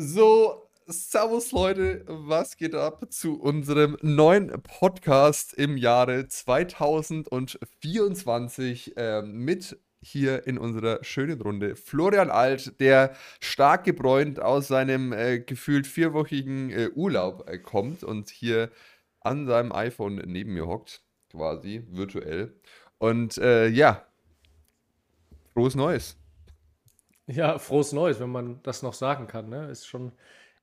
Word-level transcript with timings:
So, 0.00 0.70
Servus 0.86 1.50
Leute, 1.50 2.04
was 2.06 2.56
geht 2.56 2.76
ab 2.76 3.06
zu 3.10 3.40
unserem 3.40 3.96
neuen 4.00 4.52
Podcast 4.62 5.54
im 5.54 5.76
Jahre 5.76 6.28
2024 6.28 8.96
äh, 8.96 9.22
mit 9.22 9.76
hier 10.00 10.46
in 10.46 10.56
unserer 10.56 11.02
schönen 11.02 11.42
Runde 11.42 11.74
Florian 11.74 12.30
Alt, 12.30 12.78
der 12.78 13.16
stark 13.40 13.82
gebräunt 13.82 14.38
aus 14.38 14.68
seinem 14.68 15.12
äh, 15.12 15.40
gefühlt 15.40 15.88
vierwöchigen 15.88 16.70
äh, 16.70 16.90
Urlaub 16.94 17.50
äh, 17.50 17.58
kommt 17.58 18.04
und 18.04 18.30
hier 18.30 18.70
an 19.18 19.48
seinem 19.48 19.72
iPhone 19.72 20.22
neben 20.26 20.54
mir 20.54 20.68
hockt, 20.68 21.02
quasi 21.32 21.82
virtuell. 21.90 22.54
Und 22.98 23.36
äh, 23.38 23.66
ja, 23.66 24.06
frohes 25.54 25.74
Neues. 25.74 26.16
Ja, 27.28 27.58
frohes 27.58 27.92
Neues, 27.92 28.20
wenn 28.20 28.30
man 28.30 28.60
das 28.62 28.82
noch 28.82 28.94
sagen 28.94 29.26
kann. 29.26 29.48
Ne? 29.50 29.68
Ist 29.68 29.86
schon 29.86 30.12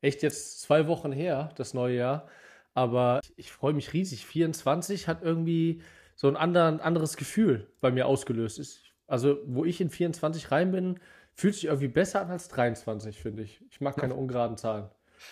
echt 0.02 0.23
jetzt 0.23 0.61
zwei 0.61 0.88
Wochen 0.88 1.11
her, 1.11 1.51
das 1.56 1.73
neue 1.75 1.96
Jahr. 1.96 2.28
Aber 2.73 3.19
ich, 3.23 3.33
ich 3.37 3.51
freue 3.51 3.73
mich 3.73 3.93
riesig. 3.93 4.25
24 4.25 5.07
hat 5.07 5.21
irgendwie 5.21 5.82
so 6.15 6.28
ein 6.28 6.36
anderen, 6.36 6.79
anderes 6.82 7.18
Gefühl 7.18 7.68
bei 7.82 7.92
mir 7.92 8.07
ausgelöst. 8.07 8.57
Ist, 8.59 8.82
also, 9.07 9.37
wo 9.46 9.64
ich 9.64 9.79
in 9.79 9.92
24 9.92 10.51
rein 10.51 10.71
bin, 10.71 11.00
fühlt 11.36 11.54
sich 11.54 11.65
irgendwie 11.65 11.87
besser 11.87 12.21
an 12.21 12.32
als 12.32 12.47
23, 12.50 13.20
finde 13.20 13.43
ich. 13.43 13.61
Ich 13.70 13.79
mag 13.79 13.95
keine 13.97 14.15
ungeraden 14.15 14.57
Zahlen. 14.57 14.89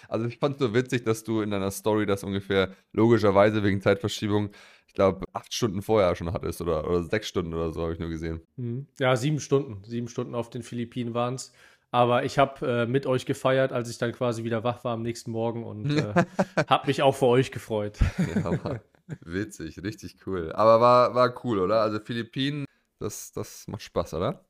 Also 0.08 0.26
ich 0.26 0.38
fand 0.38 0.56
es 0.56 0.60
so 0.60 0.74
witzig, 0.74 1.04
dass 1.04 1.24
du 1.24 1.42
in 1.42 1.52
deiner 1.52 1.72
Story 1.72 2.06
das 2.06 2.24
ungefähr 2.24 2.76
logischerweise 2.92 3.64
wegen 3.64 3.82
Zeitverschiebung, 3.82 4.50
ich 4.88 4.94
glaube, 4.94 5.26
acht 5.34 5.54
Stunden 5.54 5.82
vorher 5.82 6.16
schon 6.16 6.32
hattest 6.34 6.62
oder, 6.62 6.88
oder 6.88 7.04
sechs 7.04 7.28
Stunden 7.28 7.54
oder 7.54 7.72
so, 7.72 7.82
habe 7.82 7.94
ich 7.94 8.00
nur 8.00 8.10
gesehen. 8.10 8.42
Mhm. 8.58 8.88
Ja, 9.00 9.16
sieben 9.16 9.40
Stunden. 9.40 9.84
Sieben 9.86 10.08
Stunden 10.08 10.36
auf 10.36 10.50
den 10.50 10.64
Philippinen 10.64 11.14
waren 11.14 11.36
es. 11.36 11.52
Aber 11.90 12.24
ich 12.26 12.40
habe 12.40 12.66
äh, 12.66 12.86
mit 12.88 13.06
euch 13.06 13.26
gefeiert, 13.26 13.72
als 13.72 13.90
ich 13.90 14.00
dann 14.00 14.14
quasi 14.14 14.44
wieder 14.44 14.64
wach 14.64 14.84
war 14.84 14.94
am 14.94 15.04
nächsten 15.04 15.30
Morgen 15.30 15.64
und 15.64 15.92
äh, 15.92 16.14
habe 16.68 16.88
mich 16.88 17.04
auch 17.04 17.16
für 17.16 17.28
euch 17.28 17.52
gefreut. 17.52 18.00
ja, 18.18 18.52
Mann. 18.64 18.80
Witzig, 19.22 19.84
richtig 19.84 20.26
cool. 20.26 20.52
Aber 20.54 20.82
war, 20.82 21.14
war 21.14 21.46
cool, 21.46 21.60
oder? 21.60 21.82
Also 21.82 22.00
Philippinen, 22.00 22.66
das, 23.00 23.32
das 23.32 23.68
macht 23.68 23.82
Spaß, 23.82 24.16
oder? 24.16 24.46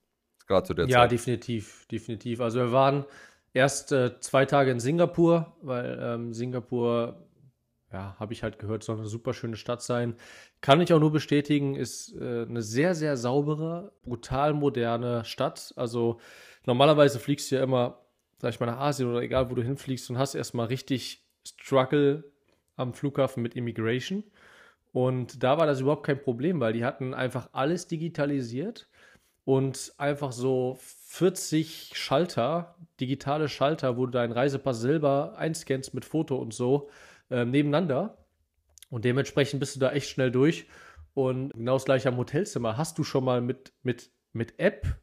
Gerade 0.47 0.67
zu 0.67 0.73
der 0.73 0.85
ja, 0.85 0.89
Zeit. 0.89 1.01
Ja, 1.01 1.07
definitiv, 1.07 1.85
definitiv. 1.87 2.39
Also 2.39 2.59
wir 2.59 2.71
waren 2.71 3.05
erst 3.53 3.91
äh, 3.91 4.19
zwei 4.19 4.45
Tage 4.45 4.71
in 4.71 4.79
Singapur, 4.79 5.55
weil 5.61 5.99
ähm, 6.01 6.33
Singapur, 6.33 7.27
ja, 7.91 8.15
habe 8.19 8.33
ich 8.33 8.43
halt 8.43 8.59
gehört, 8.59 8.83
soll 8.83 8.97
eine 8.97 9.07
super 9.07 9.33
schöne 9.33 9.55
Stadt 9.55 9.81
sein. 9.81 10.15
Kann 10.61 10.81
ich 10.81 10.91
auch 10.93 10.99
nur 10.99 11.11
bestätigen, 11.11 11.75
ist 11.75 12.15
äh, 12.15 12.45
eine 12.49 12.61
sehr, 12.61 12.95
sehr 12.95 13.15
saubere, 13.15 13.93
brutal 14.03 14.53
moderne 14.53 15.23
Stadt. 15.25 15.73
Also 15.75 16.19
normalerweise 16.65 17.19
fliegst 17.19 17.51
du 17.51 17.55
ja 17.55 17.63
immer, 17.63 17.99
sag 18.39 18.53
ich 18.53 18.59
mal, 18.59 18.65
nach 18.65 18.79
Asien 18.79 19.09
oder 19.09 19.21
egal, 19.21 19.49
wo 19.49 19.55
du 19.55 19.63
hinfliegst 19.63 20.09
und 20.09 20.17
hast 20.17 20.35
erstmal 20.35 20.67
richtig 20.67 21.23
Struggle 21.45 22.23
am 22.75 22.93
Flughafen 22.93 23.43
mit 23.43 23.55
Immigration. 23.55 24.23
Und 24.91 25.43
da 25.43 25.57
war 25.57 25.65
das 25.65 25.81
überhaupt 25.81 26.05
kein 26.05 26.21
Problem, 26.21 26.59
weil 26.59 26.73
die 26.73 26.85
hatten 26.85 27.13
einfach 27.13 27.49
alles 27.51 27.87
digitalisiert 27.87 28.87
und 29.45 29.93
einfach 29.97 30.31
so 30.31 30.77
40 30.79 31.91
Schalter, 31.95 32.75
digitale 32.99 33.49
Schalter, 33.49 33.97
wo 33.97 34.05
du 34.05 34.11
deinen 34.11 34.31
Reisepass 34.31 34.79
selber 34.79 35.37
einscannst 35.37 35.93
mit 35.93 36.05
Foto 36.05 36.37
und 36.37 36.53
so 36.53 36.89
äh, 37.29 37.45
nebeneinander. 37.45 38.25
Und 38.89 39.05
dementsprechend 39.05 39.59
bist 39.59 39.75
du 39.75 39.79
da 39.79 39.91
echt 39.91 40.09
schnell 40.09 40.31
durch. 40.31 40.67
Und 41.13 41.51
genau 41.53 41.73
das 41.73 41.85
gleiche 41.85 42.09
am 42.09 42.17
Hotelzimmer. 42.17 42.77
Hast 42.77 42.97
du 42.97 43.03
schon 43.03 43.23
mal 43.23 43.41
mit, 43.41 43.73
mit, 43.83 44.11
mit 44.31 44.59
App 44.59 44.99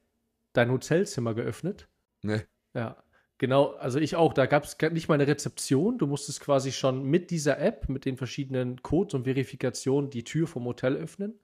dein 0.53 0.71
Hotelzimmer 0.71 1.35
geöffnet? 1.35 1.89
Nee. 2.23 2.43
Ja. 2.75 3.03
Genau, 3.39 3.73
also 3.77 3.99
ich 3.99 4.17
auch. 4.17 4.35
Da 4.35 4.45
gab 4.45 4.65
es 4.65 4.77
nicht 4.93 5.09
mal 5.09 5.15
eine 5.15 5.27
Rezeption. 5.27 5.97
Du 5.97 6.07
musstest 6.07 6.41
quasi 6.41 6.73
schon 6.73 7.05
mit 7.05 7.31
dieser 7.31 7.59
App, 7.59 7.89
mit 7.89 8.05
den 8.05 8.19
verschiedenen 8.19 8.83
Codes 8.83 9.15
und 9.15 9.25
Verifikationen 9.25 10.11
die 10.11 10.25
Tür 10.25 10.47
vom 10.47 10.67
Hotel 10.67 10.95
öffnen. 10.97 11.41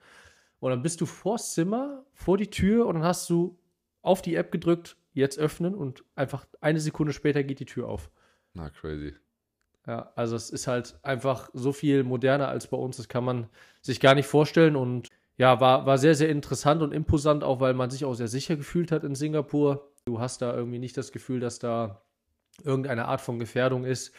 Und 0.67 0.73
dann 0.73 0.83
bist 0.83 1.01
du 1.01 1.07
vors 1.07 1.55
Zimmer, 1.55 2.05
vor 2.13 2.37
die 2.37 2.51
Tür 2.51 2.87
und 2.87 2.97
dann 2.97 3.05
hast 3.05 3.31
du 3.31 3.57
auf 4.03 4.21
die 4.21 4.35
App 4.35 4.51
gedrückt, 4.51 4.97
jetzt 5.13 5.39
öffnen 5.39 5.77
und 5.77 6.03
einfach 6.17 6.45
eine 6.61 6.81
Sekunde 6.81 7.13
später 7.13 7.45
geht 7.45 7.61
die 7.61 7.67
Tür 7.67 7.89
auf. 7.89 8.11
Na, 8.53 8.69
crazy. 8.71 9.15
Ja, 9.87 10.11
also 10.17 10.35
es 10.35 10.51
ist 10.51 10.67
halt 10.67 10.99
einfach 11.05 11.51
so 11.53 11.73
viel 11.73 12.03
moderner 12.03 12.49
als 12.49 12.67
bei 12.67 12.77
uns, 12.77 12.97
das 12.97 13.09
kann 13.09 13.23
man 13.23 13.49
sich 13.81 14.01
gar 14.01 14.17
nicht 14.17 14.27
vorstellen 14.27 14.75
und 14.75 15.09
ja, 15.37 15.61
war, 15.61 15.87
war 15.87 15.99
sehr, 15.99 16.17
sehr 16.17 16.31
interessant 16.31 16.83
und 16.83 16.93
imposant, 16.93 17.45
auch 17.45 17.61
weil 17.61 17.75
man 17.75 17.91
sich 17.91 18.05
auch 18.05 18.15
sehr 18.15 18.27
sicher 18.27 18.57
gefühlt 18.57 18.91
hat 18.91 19.05
in 19.05 19.15
Singapur. 19.15 19.93
Du 20.07 20.19
hast 20.19 20.43
da 20.43 20.53
irgendwie 20.53 20.81
nicht 20.81 20.97
das 20.97 21.13
Gefühl, 21.13 21.39
dass 21.39 21.61
da 21.61 22.03
irgendeine 22.65 23.05
Art 23.05 23.21
von 23.21 23.39
Gefährdung 23.39 23.85
ist. 23.85 24.13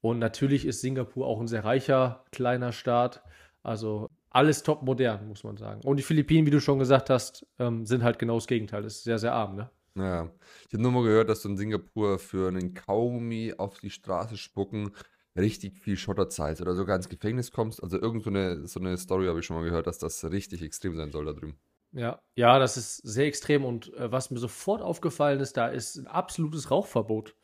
Und 0.00 0.18
natürlich 0.18 0.66
ist 0.66 0.80
Singapur 0.80 1.28
auch 1.28 1.40
ein 1.40 1.46
sehr 1.46 1.64
reicher 1.64 2.24
kleiner 2.32 2.72
Staat. 2.72 3.22
Also 3.62 4.10
alles 4.32 4.62
top 4.62 4.82
modern, 4.82 5.28
muss 5.28 5.44
man 5.44 5.56
sagen. 5.56 5.80
Und 5.84 5.96
die 5.96 6.02
Philippinen, 6.02 6.46
wie 6.46 6.50
du 6.50 6.60
schon 6.60 6.78
gesagt 6.78 7.10
hast, 7.10 7.46
ähm, 7.58 7.86
sind 7.86 8.02
halt 8.02 8.18
genau 8.18 8.34
das 8.36 8.46
Gegenteil. 8.46 8.82
Das 8.82 8.96
ist 8.96 9.04
sehr, 9.04 9.18
sehr 9.18 9.32
arm, 9.32 9.56
ne? 9.56 9.70
Ja. 9.94 10.30
Ich 10.66 10.72
habe 10.72 10.82
nur 10.82 10.92
mal 10.92 11.02
gehört, 11.02 11.28
dass 11.28 11.42
du 11.42 11.50
in 11.50 11.56
Singapur 11.56 12.18
für 12.18 12.48
einen 12.48 12.74
Kaugummi 12.74 13.54
auf 13.58 13.78
die 13.78 13.90
Straße 13.90 14.36
spucken 14.36 14.92
richtig 15.36 15.78
viel 15.78 15.96
Schotterzeit 15.96 16.60
oder 16.60 16.74
sogar 16.74 16.96
ins 16.96 17.08
Gefängnis 17.08 17.52
kommst. 17.52 17.82
Also 17.82 17.98
irgend 17.98 18.24
so 18.24 18.30
eine, 18.30 18.66
so 18.66 18.80
eine 18.80 18.96
Story 18.96 19.26
habe 19.26 19.40
ich 19.40 19.46
schon 19.46 19.56
mal 19.56 19.64
gehört, 19.64 19.86
dass 19.86 19.98
das 19.98 20.24
richtig 20.30 20.62
extrem 20.62 20.96
sein 20.96 21.10
soll 21.10 21.24
da 21.24 21.32
drüben. 21.32 21.58
Ja, 21.92 22.20
ja, 22.34 22.58
das 22.58 22.76
ist 22.76 22.96
sehr 22.98 23.26
extrem 23.26 23.64
und 23.64 23.92
äh, 23.94 24.10
was 24.10 24.30
mir 24.30 24.38
sofort 24.38 24.80
aufgefallen 24.80 25.40
ist, 25.40 25.56
da 25.56 25.68
ist 25.68 25.96
ein 25.96 26.06
absolutes 26.06 26.70
Rauchverbot. 26.70 27.34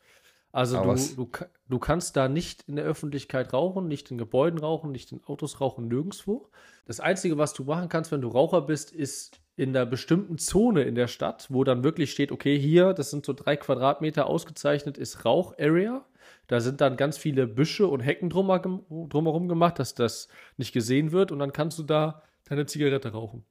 Also 0.51 0.81
du, 0.81 0.95
du, 1.15 1.29
du 1.67 1.79
kannst 1.79 2.15
da 2.15 2.27
nicht 2.27 2.63
in 2.67 2.75
der 2.75 2.85
Öffentlichkeit 2.85 3.53
rauchen, 3.53 3.87
nicht 3.87 4.09
in 4.09 4.17
Gebäuden 4.17 4.59
rauchen, 4.59 4.91
nicht 4.91 5.11
in 5.11 5.23
Autos 5.25 5.61
rauchen, 5.61 5.87
nirgendwo. 5.87 6.49
Das 6.85 6.99
Einzige, 6.99 7.37
was 7.37 7.53
du 7.53 7.63
machen 7.63 7.87
kannst, 7.87 8.11
wenn 8.11 8.21
du 8.21 8.29
Raucher 8.29 8.61
bist, 8.61 8.91
ist 8.91 9.39
in 9.55 9.73
der 9.73 9.85
bestimmten 9.85 10.37
Zone 10.37 10.83
in 10.83 10.95
der 10.95 11.07
Stadt, 11.07 11.47
wo 11.49 11.63
dann 11.63 11.83
wirklich 11.83 12.11
steht, 12.11 12.31
okay, 12.31 12.57
hier, 12.57 12.93
das 12.93 13.11
sind 13.11 13.25
so 13.25 13.33
drei 13.33 13.57
Quadratmeter 13.57 14.25
ausgezeichnet, 14.25 14.97
ist 14.97 15.25
Rauch-Area. 15.25 16.05
Da 16.47 16.61
sind 16.61 16.81
dann 16.81 16.97
ganz 16.97 17.17
viele 17.17 17.45
Büsche 17.45 17.87
und 17.87 17.99
Hecken 17.99 18.29
drumherum 18.29 19.47
gemacht, 19.47 19.77
dass 19.77 19.93
das 19.93 20.29
nicht 20.57 20.73
gesehen 20.73 21.11
wird 21.11 21.31
und 21.31 21.39
dann 21.39 21.53
kannst 21.53 21.77
du 21.77 21.83
da 21.83 22.23
deine 22.45 22.65
Zigarette 22.65 23.11
rauchen. 23.11 23.45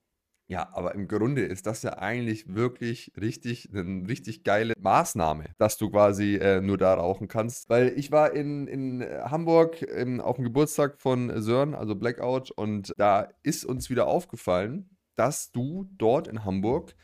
Ja, 0.50 0.70
aber 0.72 0.94
im 0.94 1.08
Grunde 1.08 1.42
ist 1.42 1.66
das 1.66 1.82
ja 1.82 1.98
eigentlich 1.98 2.54
wirklich 2.54 3.12
richtig, 3.20 3.68
eine 3.70 4.08
richtig 4.08 4.44
geile 4.44 4.72
Maßnahme, 4.80 5.44
dass 5.58 5.76
du 5.76 5.90
quasi 5.90 6.36
äh, 6.36 6.62
nur 6.62 6.78
da 6.78 6.94
rauchen 6.94 7.28
kannst. 7.28 7.68
Weil 7.68 7.92
ich 7.98 8.10
war 8.12 8.32
in, 8.32 8.66
in 8.66 9.02
Hamburg 9.02 9.82
im, 9.82 10.22
auf 10.22 10.36
dem 10.36 10.46
Geburtstag 10.46 10.98
von 11.00 11.42
Sören, 11.42 11.74
also 11.74 11.94
Blackout, 11.94 12.50
und 12.50 12.94
da 12.96 13.28
ist 13.42 13.66
uns 13.66 13.90
wieder 13.90 14.06
aufgefallen, 14.06 14.88
dass 15.16 15.52
du 15.52 15.86
dort 15.98 16.28
in 16.28 16.46
Hamburg 16.46 16.94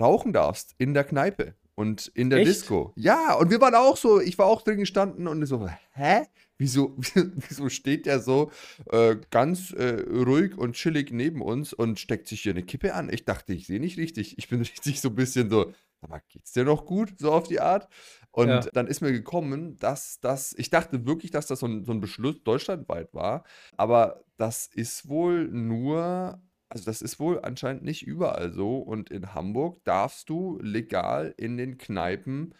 rauchen 0.00 0.32
darfst 0.32 0.74
in 0.78 0.94
der 0.94 1.04
Kneipe 1.04 1.54
und 1.78 2.08
in 2.08 2.28
der 2.28 2.40
Echt? 2.40 2.48
Disco. 2.48 2.92
Ja, 2.96 3.34
und 3.34 3.52
wir 3.52 3.60
waren 3.60 3.76
auch 3.76 3.96
so, 3.96 4.20
ich 4.20 4.36
war 4.36 4.46
auch 4.46 4.62
drin 4.62 4.78
gestanden 4.78 5.28
und 5.28 5.46
so, 5.46 5.68
hä? 5.92 6.22
Wieso, 6.56 6.96
wieso 7.14 7.68
steht 7.68 8.04
der 8.04 8.18
so 8.18 8.50
äh, 8.90 9.14
ganz 9.30 9.70
äh, 9.70 10.00
ruhig 10.10 10.58
und 10.58 10.72
chillig 10.72 11.12
neben 11.12 11.40
uns 11.40 11.72
und 11.72 12.00
steckt 12.00 12.26
sich 12.26 12.40
hier 12.42 12.50
eine 12.50 12.64
Kippe 12.64 12.94
an? 12.94 13.12
Ich 13.12 13.24
dachte, 13.24 13.52
ich 13.52 13.68
sehe 13.68 13.78
nicht 13.78 13.96
richtig. 13.96 14.38
Ich 14.38 14.48
bin 14.48 14.58
richtig 14.58 15.00
so 15.00 15.10
ein 15.10 15.14
bisschen 15.14 15.50
so, 15.50 15.72
aber 16.00 16.20
geht's 16.28 16.50
dir 16.50 16.64
noch 16.64 16.84
gut? 16.84 17.14
So 17.16 17.30
auf 17.30 17.46
die 17.46 17.60
Art. 17.60 17.88
Und 18.32 18.48
ja. 18.48 18.60
dann 18.72 18.88
ist 18.88 19.00
mir 19.00 19.12
gekommen, 19.12 19.76
dass 19.76 20.18
das, 20.18 20.56
ich 20.58 20.70
dachte 20.70 21.06
wirklich, 21.06 21.30
dass 21.30 21.46
das 21.46 21.60
so 21.60 21.66
ein, 21.66 21.84
so 21.84 21.92
ein 21.92 22.00
Beschluss 22.00 22.42
deutschlandweit 22.42 23.14
war, 23.14 23.44
aber 23.76 24.24
das 24.36 24.66
ist 24.66 25.08
wohl 25.08 25.46
nur 25.46 26.42
also 26.68 26.84
das 26.84 27.02
ist 27.02 27.18
wohl 27.18 27.40
anscheinend 27.40 27.82
nicht 27.82 28.06
überall 28.06 28.52
so. 28.52 28.78
Und 28.78 29.10
in 29.10 29.34
Hamburg 29.34 29.82
darfst 29.84 30.28
du 30.28 30.58
legal 30.60 31.34
in 31.36 31.56
den 31.56 31.78
Kneipen 31.78 32.54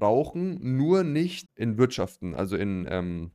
rauchen, 0.00 0.76
nur 0.76 1.04
nicht 1.04 1.48
in 1.54 1.78
Wirtschaften, 1.78 2.34
also 2.34 2.56
in 2.56 2.86
ähm, 2.90 3.30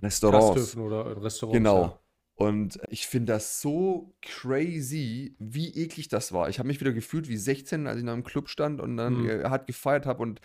Restaurants. 0.00 0.76
oder 0.76 1.12
in 1.12 1.18
Restaurants. 1.18 1.56
Genau. 1.56 1.82
Ja. 1.82 2.00
Und 2.36 2.80
ich 2.88 3.06
finde 3.06 3.34
das 3.34 3.60
so 3.60 4.14
crazy, 4.22 5.36
wie 5.38 5.74
eklig 5.74 6.08
das 6.08 6.32
war. 6.32 6.48
Ich 6.48 6.58
habe 6.58 6.68
mich 6.68 6.80
wieder 6.80 6.94
gefühlt 6.94 7.28
wie 7.28 7.36
16, 7.36 7.86
als 7.86 7.98
ich 7.98 8.04
noch 8.04 8.14
im 8.14 8.24
Club 8.24 8.48
stand 8.48 8.80
und 8.80 8.96
dann 8.96 9.24
mhm. 9.24 9.50
halt 9.50 9.66
gefeiert 9.66 10.06
habe 10.06 10.22
und 10.22 10.40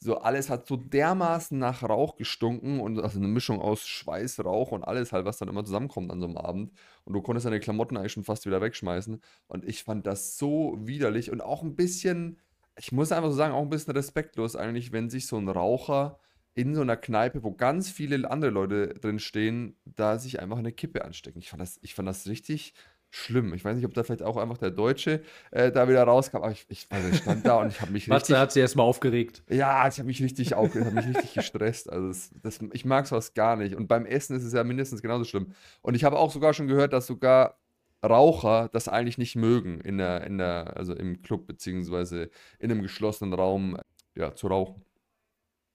so 0.00 0.18
alles 0.18 0.48
hat 0.50 0.66
so 0.66 0.76
dermaßen 0.76 1.58
nach 1.58 1.82
Rauch 1.82 2.16
gestunken 2.16 2.80
und 2.80 2.98
also 3.00 3.18
eine 3.18 3.28
Mischung 3.28 3.60
aus 3.60 3.86
Schweiß, 3.86 4.44
Rauch 4.44 4.72
und 4.72 4.82
alles 4.82 5.12
halt, 5.12 5.26
was 5.26 5.38
dann 5.38 5.48
immer 5.48 5.64
zusammenkommt 5.64 6.10
an 6.10 6.20
so 6.20 6.26
einem 6.26 6.38
Abend. 6.38 6.72
Und 7.04 7.12
du 7.12 7.20
konntest 7.22 7.46
deine 7.46 7.60
Klamotten 7.60 7.96
eigentlich 7.96 8.12
schon 8.12 8.24
fast 8.24 8.46
wieder 8.46 8.62
wegschmeißen. 8.62 9.20
Und 9.48 9.64
ich 9.66 9.84
fand 9.84 10.06
das 10.06 10.38
so 10.38 10.76
widerlich 10.80 11.30
und 11.30 11.42
auch 11.42 11.62
ein 11.62 11.76
bisschen 11.76 12.38
ich 12.80 12.92
muss 12.92 13.12
einfach 13.12 13.30
so 13.30 13.36
sagen, 13.36 13.54
auch 13.54 13.62
ein 13.62 13.68
bisschen 13.70 13.92
respektlos 13.94 14.56
eigentlich, 14.56 14.92
wenn 14.92 15.10
sich 15.10 15.26
so 15.26 15.36
ein 15.36 15.48
Raucher 15.48 16.18
in 16.54 16.74
so 16.74 16.80
einer 16.80 16.96
Kneipe, 16.96 17.42
wo 17.42 17.52
ganz 17.52 17.90
viele 17.90 18.30
andere 18.30 18.50
Leute 18.50 18.88
drin 18.94 19.18
stehen, 19.18 19.76
da 19.84 20.18
sich 20.18 20.40
einfach 20.40 20.58
eine 20.58 20.72
Kippe 20.72 21.04
anstecken. 21.04 21.40
Ich 21.40 21.50
fand 21.50 21.60
das, 21.60 21.78
ich 21.82 21.94
fand 21.94 22.08
das 22.08 22.26
richtig, 22.26 22.74
schlimm. 23.10 23.52
Ich 23.54 23.64
weiß 23.64 23.76
nicht, 23.76 23.84
ob 23.84 23.94
da 23.94 24.02
vielleicht 24.02 24.22
auch 24.22 24.36
einfach 24.36 24.58
der 24.58 24.70
Deutsche 24.70 25.22
äh, 25.50 25.72
da 25.72 25.88
wieder 25.88 26.02
rauskam, 26.04 26.38
aber 26.38 26.52
ich, 26.52 26.64
ich, 26.68 26.86
also 26.90 27.08
ich 27.08 27.18
stand 27.18 27.44
da 27.44 27.56
und 27.56 27.68
ich 27.68 27.80
habe 27.80 27.92
mich 27.92 28.06
Matze 28.06 28.32
richtig. 28.32 28.36
hat 28.38 28.52
sie 28.52 28.60
erstmal 28.60 28.86
aufgeregt. 28.86 29.42
Ja, 29.48 29.86
ich 29.88 29.98
habe 29.98 30.06
mich 30.06 30.22
richtig 30.22 30.54
aufgeregt, 30.54 30.86
habe 30.86 30.96
mich 30.96 31.16
richtig 31.16 31.34
gestresst. 31.34 31.90
Also 31.90 32.08
das, 32.08 32.30
das, 32.42 32.60
ich 32.72 32.84
mag 32.84 33.06
sowas 33.06 33.34
gar 33.34 33.56
nicht. 33.56 33.74
Und 33.74 33.88
beim 33.88 34.06
Essen 34.06 34.36
ist 34.36 34.44
es 34.44 34.52
ja 34.52 34.64
mindestens 34.64 35.02
genauso 35.02 35.24
schlimm. 35.24 35.52
Und 35.82 35.94
ich 35.94 36.04
habe 36.04 36.18
auch 36.18 36.30
sogar 36.30 36.54
schon 36.54 36.68
gehört, 36.68 36.92
dass 36.92 37.06
sogar 37.06 37.58
Raucher 38.02 38.70
das 38.72 38.88
eigentlich 38.88 39.18
nicht 39.18 39.36
mögen, 39.36 39.80
in 39.80 39.98
der, 39.98 40.24
in 40.24 40.38
der, 40.38 40.76
also 40.76 40.94
im 40.94 41.20
Club 41.20 41.46
beziehungsweise 41.46 42.30
in 42.58 42.70
einem 42.70 42.80
geschlossenen 42.80 43.34
Raum 43.34 43.76
ja, 44.14 44.34
zu 44.34 44.46
rauchen. 44.46 44.82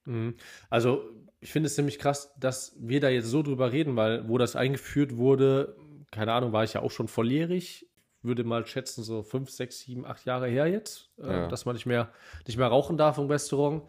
Mhm. 0.06 0.34
Also, 0.68 1.04
ich 1.40 1.52
finde 1.52 1.68
es 1.68 1.76
ziemlich 1.76 1.98
krass, 1.98 2.32
dass 2.38 2.74
wir 2.80 2.98
da 3.00 3.08
jetzt 3.08 3.28
so 3.28 3.42
drüber 3.42 3.70
reden, 3.70 3.94
weil 3.94 4.28
wo 4.28 4.38
das 4.38 4.56
eingeführt 4.56 5.16
wurde, 5.16 5.76
keine 6.10 6.32
Ahnung, 6.32 6.52
war 6.52 6.64
ich 6.64 6.74
ja 6.74 6.82
auch 6.82 6.90
schon 6.90 7.08
volljährig. 7.08 7.88
Würde 8.22 8.42
mal 8.44 8.66
schätzen, 8.66 9.04
so 9.04 9.22
fünf, 9.22 9.50
sechs, 9.50 9.80
sieben, 9.80 10.04
acht 10.04 10.24
Jahre 10.24 10.48
her 10.48 10.66
jetzt, 10.66 11.10
äh, 11.18 11.26
Ja. 11.26 11.48
dass 11.48 11.64
man 11.64 11.74
nicht 11.76 11.86
mehr, 11.86 12.10
nicht 12.46 12.56
mehr 12.58 12.66
rauchen 12.68 12.96
darf 12.96 13.18
im 13.18 13.26
Restaurant. 13.26 13.82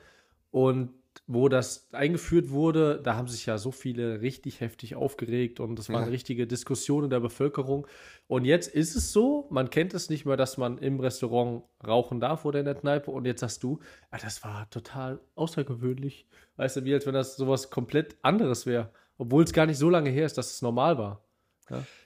Und 0.52 0.92
wo 1.26 1.50
das 1.50 1.90
eingeführt 1.94 2.52
wurde, 2.52 3.02
da 3.04 3.16
haben 3.16 3.28
sich 3.28 3.48
ja 3.48 3.58
so 3.58 3.72
viele 3.72 4.22
richtig 4.22 4.62
heftig 4.62 4.96
aufgeregt 4.96 5.60
und 5.60 5.78
das 5.80 5.90
war 5.90 5.98
eine 5.98 6.06
Ja. 6.06 6.12
richtige 6.12 6.46
Diskussion 6.46 7.06
in 7.06 7.10
der 7.10 7.20
Bevölkerung. 7.20 7.88
Und 8.28 8.46
jetzt 8.46 8.68
ist 8.74 8.96
es 8.96 9.12
so, 9.12 9.48
man 9.50 9.72
kennt 9.72 9.96
es 9.96 10.10
nicht 10.12 10.26
mehr, 10.26 10.38
dass 10.38 10.58
man 10.58 10.78
im 10.78 11.00
Restaurant 11.00 11.64
rauchen 11.86 12.20
darf 12.20 12.46
oder 12.46 12.60
in 12.60 12.66
der 12.66 12.76
Kneipe. 12.76 13.10
Und 13.10 13.26
jetzt 13.26 13.40
sagst 13.42 13.64
du, 13.64 13.80
ah, 14.12 14.20
das 14.22 14.44
war 14.44 14.70
total 14.70 15.20
außergewöhnlich. 15.36 16.28
Weißt 16.58 16.78
du, 16.78 16.86
wie 16.86 16.94
als 16.94 17.08
wenn 17.08 17.14
das 17.16 17.36
sowas 17.36 17.72
komplett 17.72 18.16
anderes 18.22 18.66
wäre. 18.68 18.92
Obwohl 19.18 19.44
es 19.44 19.54
gar 19.54 19.66
nicht 19.66 19.78
so 19.80 19.90
lange 19.90 20.12
her 20.12 20.28
ist, 20.28 20.38
dass 20.38 20.52
es 20.52 20.62
normal 20.62 21.00
war. 21.00 21.24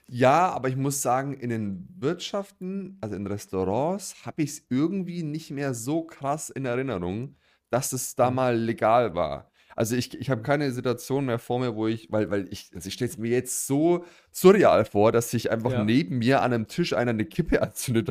Ja, 0.08 0.50
aber 0.50 0.68
ich 0.68 0.76
muss 0.76 1.02
sagen, 1.02 1.32
in 1.34 1.50
den 1.50 1.88
Wirtschaften, 1.98 2.98
also 3.00 3.14
in 3.16 3.26
Restaurants, 3.26 4.26
habe 4.26 4.42
ich 4.42 4.50
es 4.50 4.66
irgendwie 4.68 5.22
nicht 5.22 5.50
mehr 5.50 5.74
so 5.74 6.04
krass 6.04 6.50
in 6.50 6.64
Erinnerung, 6.66 7.36
dass 7.70 7.92
es 7.92 8.14
da 8.14 8.30
Mhm. 8.30 8.36
mal 8.36 8.56
legal 8.56 9.14
war. 9.14 9.50
Also 9.74 9.96
ich, 9.96 10.12
ich 10.20 10.28
habe 10.28 10.42
keine 10.42 10.70
Situation 10.72 11.24
mehr 11.24 11.38
vor 11.38 11.58
mir, 11.58 11.74
wo 11.74 11.86
ich, 11.86 12.12
weil, 12.12 12.30
weil 12.30 12.46
ich, 12.52 12.70
also 12.74 12.88
ich 12.88 12.92
stelle 12.94 13.10
es 13.10 13.16
mir 13.16 13.30
jetzt 13.30 13.66
so 13.66 14.04
surreal 14.30 14.84
vor, 14.84 15.12
dass 15.12 15.30
sich 15.30 15.50
einfach 15.50 15.74
Ja. 15.74 15.76
neben 15.76 16.18
mir 16.18 16.42
an 16.42 16.52
einem 16.52 16.66
Tisch 16.66 16.92
einer 16.92 17.12
eine 17.12 17.24
Kippe 17.24 17.62
anzündet. 17.62 18.10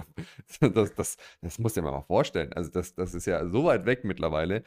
Das, 0.59 0.95
das, 0.95 1.17
das 1.41 1.59
muss 1.59 1.73
dir 1.73 1.83
mal 1.83 2.01
vorstellen. 2.01 2.51
Also 2.53 2.71
das, 2.71 2.95
das 2.95 3.13
ist 3.13 3.25
ja 3.27 3.47
so 3.47 3.63
weit 3.65 3.85
weg 3.85 4.03
mittlerweile. 4.03 4.63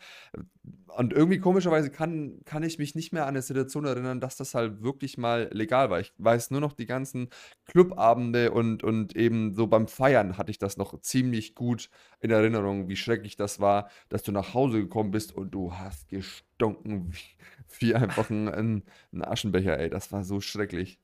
Und 0.96 1.12
irgendwie 1.12 1.38
komischerweise 1.38 1.90
kann, 1.90 2.40
kann 2.44 2.62
ich 2.62 2.78
mich 2.78 2.94
nicht 2.94 3.12
mehr 3.12 3.24
an 3.24 3.30
eine 3.30 3.42
Situation 3.42 3.84
erinnern, 3.84 4.20
dass 4.20 4.36
das 4.36 4.54
halt 4.54 4.82
wirklich 4.82 5.18
mal 5.18 5.50
legal 5.52 5.90
war. 5.90 5.98
Ich 5.98 6.12
weiß 6.18 6.52
nur 6.52 6.60
noch 6.60 6.72
die 6.72 6.86
ganzen 6.86 7.30
Clubabende 7.66 8.52
und, 8.52 8.84
und 8.84 9.16
eben 9.16 9.54
so 9.54 9.66
beim 9.66 9.88
Feiern 9.88 10.38
hatte 10.38 10.52
ich 10.52 10.58
das 10.58 10.76
noch 10.76 11.00
ziemlich 11.00 11.54
gut 11.56 11.90
in 12.20 12.30
Erinnerung, 12.30 12.88
wie 12.88 12.96
schrecklich 12.96 13.36
das 13.36 13.58
war, 13.58 13.90
dass 14.08 14.22
du 14.22 14.30
nach 14.30 14.54
Hause 14.54 14.80
gekommen 14.80 15.10
bist 15.10 15.34
und 15.34 15.50
du 15.50 15.74
hast 15.74 16.08
gestunken 16.08 17.12
wie, 17.12 17.86
wie 17.86 17.94
einfach 17.96 18.30
ein, 18.30 18.48
ein, 18.48 19.24
Aschenbecher, 19.24 19.78
ey. 19.78 19.90
Das 19.90 20.12
war 20.12 20.22
so 20.22 20.40
schrecklich. 20.40 21.00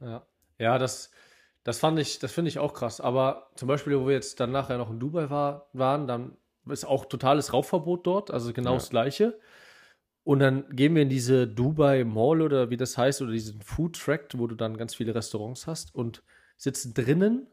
Ja, 0.00 0.24
ja 0.58 0.78
das, 0.78 1.10
das 1.64 1.80
fand 1.80 1.98
ich, 1.98 2.20
das 2.20 2.30
finde 2.30 2.50
ich 2.50 2.60
auch 2.60 2.72
krass. 2.72 3.00
Aber 3.00 3.50
zum 3.56 3.66
Beispiel, 3.66 3.98
wo 3.98 4.06
wir 4.06 4.14
jetzt 4.14 4.38
dann 4.38 4.52
nachher 4.52 4.78
noch 4.78 4.90
in 4.90 5.00
Dubai 5.00 5.28
war, 5.28 5.68
waren, 5.72 6.06
dann 6.06 6.36
ist 6.70 6.84
auch 6.84 7.04
totales 7.06 7.52
Rauchverbot 7.52 8.06
dort, 8.06 8.30
also 8.30 8.52
genau 8.52 8.70
Ja. 8.72 8.76
das 8.76 8.90
Gleiche. 8.90 9.38
Und 10.24 10.38
dann 10.38 10.74
gehen 10.74 10.94
wir 10.94 11.02
in 11.02 11.10
diese 11.10 11.46
Dubai 11.46 12.04
Mall 12.04 12.40
oder 12.40 12.70
wie 12.70 12.78
das 12.78 12.96
heißt, 12.96 13.20
oder 13.22 13.32
diesen 13.32 13.60
Food 13.60 13.98
Track, 13.98 14.30
wo 14.36 14.46
du 14.46 14.54
dann 14.54 14.76
ganz 14.78 14.94
viele 14.94 15.14
Restaurants 15.14 15.66
hast 15.66 15.94
und 15.94 16.22
sitzen 16.56 16.94
drinnen, 16.94 17.46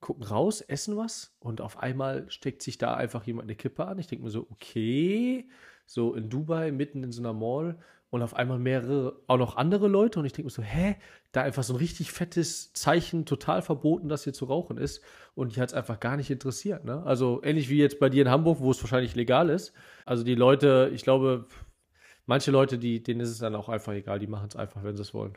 gucken 0.00 0.24
raus, 0.24 0.60
essen 0.60 0.96
was 0.96 1.34
und 1.40 1.60
auf 1.60 1.78
einmal 1.78 2.30
steckt 2.30 2.62
sich 2.62 2.76
da 2.78 2.94
einfach 2.94 3.24
jemand 3.24 3.46
eine 3.46 3.56
Kippe 3.56 3.86
an. 3.86 3.98
Ich 3.98 4.08
denke 4.08 4.24
mir 4.24 4.30
so, 4.30 4.46
okay, 4.50 5.48
so 5.86 6.14
in 6.14 6.28
Dubai, 6.28 6.70
mitten 6.70 7.02
in 7.02 7.12
so 7.12 7.22
einer 7.22 7.32
Mall 7.32 7.78
und 8.10 8.22
auf 8.22 8.34
einmal 8.34 8.58
mehrere, 8.58 9.20
auch 9.26 9.36
noch 9.36 9.56
andere 9.56 9.88
Leute 9.88 10.18
und 10.18 10.24
ich 10.24 10.32
denke 10.32 10.46
mir 10.46 10.50
so, 10.50 10.62
hä, 10.62 10.96
da 11.32 11.42
einfach 11.42 11.62
so 11.62 11.74
ein 11.74 11.78
richtig 11.78 12.10
fettes 12.10 12.72
Zeichen, 12.72 13.26
total 13.26 13.62
verboten, 13.62 14.08
dass 14.08 14.24
hier 14.24 14.32
zu 14.32 14.46
rauchen 14.46 14.78
ist 14.78 15.02
und 15.34 15.56
die 15.56 15.60
hat 15.60 15.70
es 15.70 15.74
einfach 15.74 16.00
gar 16.00 16.16
nicht 16.16 16.30
interessiert. 16.30 16.84
Ne? 16.84 17.02
Also 17.04 17.42
ähnlich 17.42 17.68
wie 17.68 17.78
jetzt 17.78 17.98
bei 17.98 18.08
dir 18.08 18.22
in 18.22 18.30
Hamburg, 18.30 18.60
wo 18.60 18.70
es 18.70 18.82
wahrscheinlich 18.82 19.14
legal 19.14 19.50
ist. 19.50 19.72
Also 20.06 20.24
die 20.24 20.34
Leute, 20.34 20.90
ich 20.94 21.02
glaube, 21.02 21.46
manche 22.26 22.50
Leute, 22.50 22.78
die, 22.78 23.02
denen 23.02 23.20
ist 23.20 23.30
es 23.30 23.38
dann 23.38 23.54
auch 23.54 23.68
einfach 23.68 23.92
egal, 23.92 24.18
die 24.18 24.26
machen 24.26 24.48
es 24.48 24.56
einfach, 24.56 24.82
wenn 24.84 24.96
sie 24.96 25.02
es 25.02 25.12
wollen. 25.12 25.36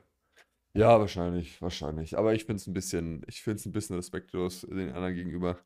Ja, 0.74 1.00
wahrscheinlich, 1.00 1.62
wahrscheinlich. 1.62 2.18
Aber 2.18 2.34
ich 2.34 2.46
finde 2.46 2.62
es 2.62 2.68
ein 2.68 2.74
bisschen, 2.74 3.24
ich 3.28 3.42
finde 3.42 3.58
es 3.58 3.66
ein 3.66 3.74
bisschen 3.74 3.98
respektlos 3.98 4.62
den 4.62 4.92
anderen 4.92 5.16
gegenüber. 5.16 5.58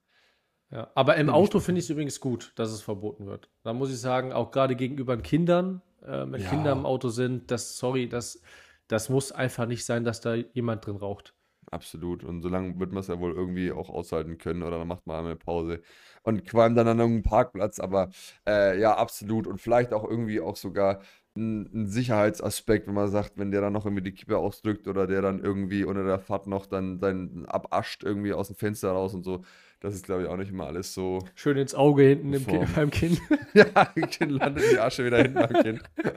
Ja, 0.71 0.91
aber 0.95 1.15
im 1.17 1.29
Auto 1.29 1.59
finde 1.59 1.79
ich 1.79 1.85
es 1.85 1.89
übrigens 1.91 2.19
gut, 2.19 2.53
dass 2.55 2.71
es 2.71 2.81
verboten 2.81 3.27
wird. 3.27 3.51
Da 3.63 3.73
muss 3.73 3.91
ich 3.91 3.99
sagen, 3.99 4.33
auch 4.33 4.49
gerade 4.49 4.75
gegenüber 4.75 5.15
Kindern, 5.17 5.81
äh, 6.03 6.25
wenn 6.29 6.41
Ja. 6.41 6.49
Kinder 6.49 6.71
im 6.71 6.85
Auto 6.85 7.09
sind, 7.09 7.51
das, 7.51 7.77
sorry, 7.77 8.07
das, 8.09 8.41
das 8.87 9.09
muss 9.09 9.31
einfach 9.31 9.65
nicht 9.65 9.85
sein, 9.85 10.03
dass 10.03 10.21
da 10.21 10.35
jemand 10.35 10.85
drin 10.85 10.97
raucht. 10.97 11.33
Absolut. 11.71 12.23
Und 12.23 12.41
so 12.43 12.49
lange 12.49 12.79
wird 12.79 12.91
man 12.91 13.01
es 13.01 13.07
ja 13.07 13.19
wohl 13.19 13.33
irgendwie 13.33 13.71
auch 13.71 13.89
aushalten 13.89 14.37
können 14.37 14.61
oder 14.63 14.77
dann 14.79 14.87
macht 14.87 15.07
man 15.07 15.25
eine 15.25 15.35
Pause 15.35 15.81
und 16.21 16.45
qualmt 16.45 16.77
dann 16.77 16.87
an 16.87 16.99
irgendeinem 16.99 17.23
Parkplatz. 17.23 17.79
Aber 17.79 18.09
äh, 18.47 18.79
ja, 18.79 18.95
absolut. 18.95 19.47
Und 19.47 19.59
vielleicht 19.59 19.91
auch 19.93 20.03
irgendwie 20.07 20.39
auch 20.39 20.55
sogar 20.55 21.01
ein, 21.35 21.87
Sicherheitsaspekt, 21.87 22.87
wenn 22.87 22.93
man 22.93 23.09
sagt, 23.09 23.37
wenn 23.37 23.51
der 23.51 23.61
dann 23.61 23.73
noch 23.73 23.85
irgendwie 23.85 24.03
die 24.03 24.13
Kippe 24.13 24.37
ausdrückt 24.37 24.87
oder 24.87 25.07
der 25.07 25.21
dann 25.21 25.43
irgendwie 25.43 25.83
unter 25.83 26.03
der 26.05 26.19
Fahrt 26.19 26.47
noch 26.47 26.65
dann 26.67 26.99
sein 26.99 27.45
abascht 27.47 28.03
irgendwie 28.03 28.33
aus 28.33 28.47
dem 28.47 28.55
Fenster 28.55 28.91
raus 28.91 29.13
und 29.15 29.23
so. 29.23 29.43
Das 29.85 29.93
ist, 29.93 30.05
glaube 30.07 30.23
ich, 30.23 30.27
auch 30.27 30.35
nicht 30.35 30.49
immer 30.49 30.65
alles 30.65 30.95
so. 30.95 31.19
Schön 31.35 31.57
ins 31.57 31.75
Auge 31.75 32.01
hinten 32.01 32.33
im 32.33 32.43
Ki 32.43 32.55
Form. 32.55 32.67
beim 32.73 32.89
Kind. 32.89 33.21
ja, 33.53 33.65
Kind 34.07 34.31
landet 34.31 34.63
die 34.71 34.79
Asche 34.79 35.05
wieder 35.05 35.19
hinten 35.21 35.37
am 35.37 35.53
Kind. 35.61 35.81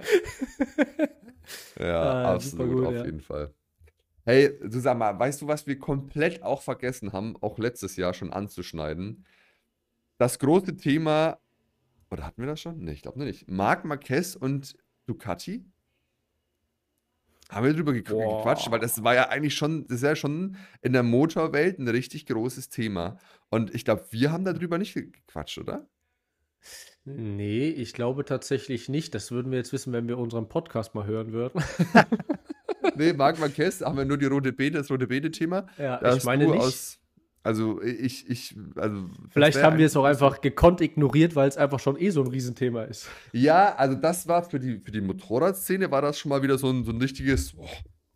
Ja, 1.79 2.03
Ah, 2.03 2.35
absolut, 2.35 2.77
gut, 2.77 2.87
auf 2.87 2.95
ja. 2.95 3.05
jeden 3.05 3.21
Fall. 3.21 3.53
Hey, 4.25 4.59
mal, 4.95 5.19
weißt 5.19 5.41
du, 5.43 5.49
was 5.49 5.67
wir 5.67 5.79
komplett 5.79 6.43
auch 6.43 6.61
vergessen 6.61 7.13
haben, 7.13 7.37
auch 7.41 7.59
letztes 7.59 7.97
Jahr 7.97 8.13
schon 8.13 8.33
anzuschneiden? 8.33 9.25
Das 10.19 10.39
große 10.39 10.77
Thema, 10.77 11.39
oder 12.11 12.27
hatten 12.27 12.43
wir 12.43 12.49
das 12.49 12.61
schon? 12.61 12.79
Nee, 12.81 12.93
ich 12.93 13.03
glaube 13.03 13.23
nicht. 13.23 13.51
Marc 13.51 13.85
Marquez 13.85 14.35
und 14.35 14.77
Ducati? 15.07 15.65
Haben 17.51 17.67
wir 17.67 17.73
drüber 17.75 17.93
gequatscht? 17.95 18.71
Weil 18.71 18.81
das 18.81 19.03
war 19.05 19.15
ja 19.15 19.29
eigentlich 19.31 19.55
schon, 19.55 19.87
das 19.87 19.97
ist 19.99 20.03
ja 20.03 20.17
schon 20.17 20.57
in 20.83 20.93
der 20.93 21.03
Motorwelt 21.03 21.79
ein 21.79 21.89
richtig 21.89 22.27
großes 22.27 22.69
Thema. 22.69 23.19
Und 23.49 23.75
ich 23.75 23.85
glaube, 23.85 24.05
wir 24.11 24.31
haben 24.33 24.45
darüber 24.45 24.77
nicht 24.79 24.93
ge- 24.95 25.11
gequatscht, 25.11 25.59
oder? 25.59 25.89
Nee, 27.05 27.69
ich 27.71 27.95
glaube 27.95 28.25
tatsächlich 28.27 28.89
nicht. 28.91 29.15
Das 29.15 29.31
würden 29.31 29.51
wir 29.51 29.59
jetzt 29.59 29.73
wissen, 29.73 29.93
wenn 29.95 30.09
wir 30.09 30.19
unseren 30.19 30.49
Podcast 30.51 30.95
mal 30.95 31.07
hören 31.07 31.33
würden. 31.33 31.63
Nee, 32.97 33.13
Marc 33.13 33.39
Marquez 33.39 33.81
haben 33.81 33.97
wir 33.97 34.05
nur 34.05 34.19
die 34.19 34.27
rote 34.27 34.53
Beete, 34.53 34.79
das 34.79 34.91
rote 34.91 35.07
Beete-Thema. 35.07 35.67
Ja, 35.79 35.99
Da 35.99 36.17
ich 36.17 36.25
meine 36.25 36.47
nicht. 36.47 36.61
aus. 36.61 36.98
Also 37.43 37.81
ich, 37.83 38.29
ich, 38.29 38.57
also. 38.77 39.09
Vielleicht 39.31 39.63
haben 39.63 39.79
wir 39.79 39.87
es 39.87 39.97
auch 39.97 40.05
einfach 40.05 40.41
gekonnt 40.41 40.81
ignoriert, 40.81 41.37
weil 41.37 41.49
es 41.49 41.57
einfach 41.57 41.81
schon 41.81 41.99
eh 41.99 42.11
so 42.11 42.23
ein 42.23 42.27
Riesenthema 42.27 42.85
ist. 42.85 43.09
Ja, 43.33 43.75
also 43.77 43.95
das 43.95 44.29
war 44.29 44.43
für 44.43 44.59
die, 44.59 44.79
für 44.79 44.91
die 44.91 45.01
Motorradszene 45.01 45.91
war 45.91 46.03
das 46.03 46.19
schon 46.19 46.31
mal 46.31 46.43
wieder 46.43 46.59
so 46.59 46.69
ein, 46.69 46.85
so 46.85 46.91
ein 46.91 46.99
richtiges. 46.99 47.53
Boah, 47.53 47.69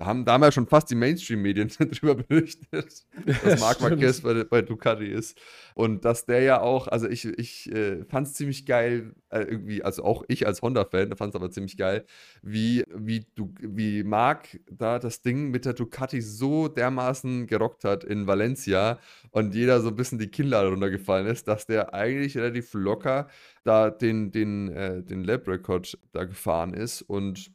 da 0.03 0.07
haben, 0.07 0.25
da 0.25 0.33
haben 0.33 0.43
ja 0.43 0.51
schon 0.51 0.67
fast 0.67 0.91
die 0.91 0.97
Mainstream-Medien 0.97 1.69
drüber 1.79 2.17
berichtet, 2.17 3.07
dass 3.45 3.61
Marc. 3.61 3.81
Marquez 3.81 4.21
bei, 4.21 4.45
bei 4.45 4.63
Ducati 4.63 5.07
ist. 5.07 5.39
Und 5.75 6.05
dass 6.05 6.27
der 6.27 6.43
ja 6.43 6.61
auch, 6.61 6.89
also 6.89 7.09
ich, 7.09 7.25
ich 7.25 7.71
äh, 7.73 8.05
fand 8.05 8.27
es 8.27 8.35
ziemlich 8.35 8.67
geil, 8.67 9.15
äh, 9.31 9.43
irgendwie, 9.43 9.83
also 9.83 10.05
auch 10.05 10.25
ich 10.27 10.47
als 10.47 10.61
Honda-Fan 10.61 11.17
fand 11.17 11.35
es 11.35 11.37
aber 11.37 11.51
ziemlich 11.51 11.77
geil, 11.77 12.05
wie, 12.43 12.85
wie, 12.93 13.27
du, 13.37 13.55
wie 13.61 14.03
Marc 14.03 14.61
da 14.71 14.99
das 14.99 15.23
Ding 15.23 15.51
mit 15.51 15.65
der 15.65 15.75
Ducati 15.75 16.21
so 16.21 16.67
dermaßen 16.67 17.47
gerockt 17.47 17.85
hat 17.85 18.03
in 18.03 18.27
Valencia 18.27 18.99
und 19.31 19.55
jeder 19.55 19.81
so 19.81 19.89
ein 19.89 19.97
bisschen 19.97 20.19
die 20.19 20.29
Kinnlade 20.29 20.69
runtergefallen 20.69 21.27
ist, 21.29 21.47
dass 21.47 21.67
der 21.67 21.95
eigentlich 21.95 22.37
relativ 22.37 22.75
locker 22.75 23.29
da 23.63 23.91
den, 23.91 24.33
den, 24.33 24.69
äh, 24.69 25.03
den 25.03 25.23
Lab-Rekord 25.23 25.97
da 26.13 26.25
gefahren 26.25 26.75
ist 26.75 27.03
und 27.03 27.53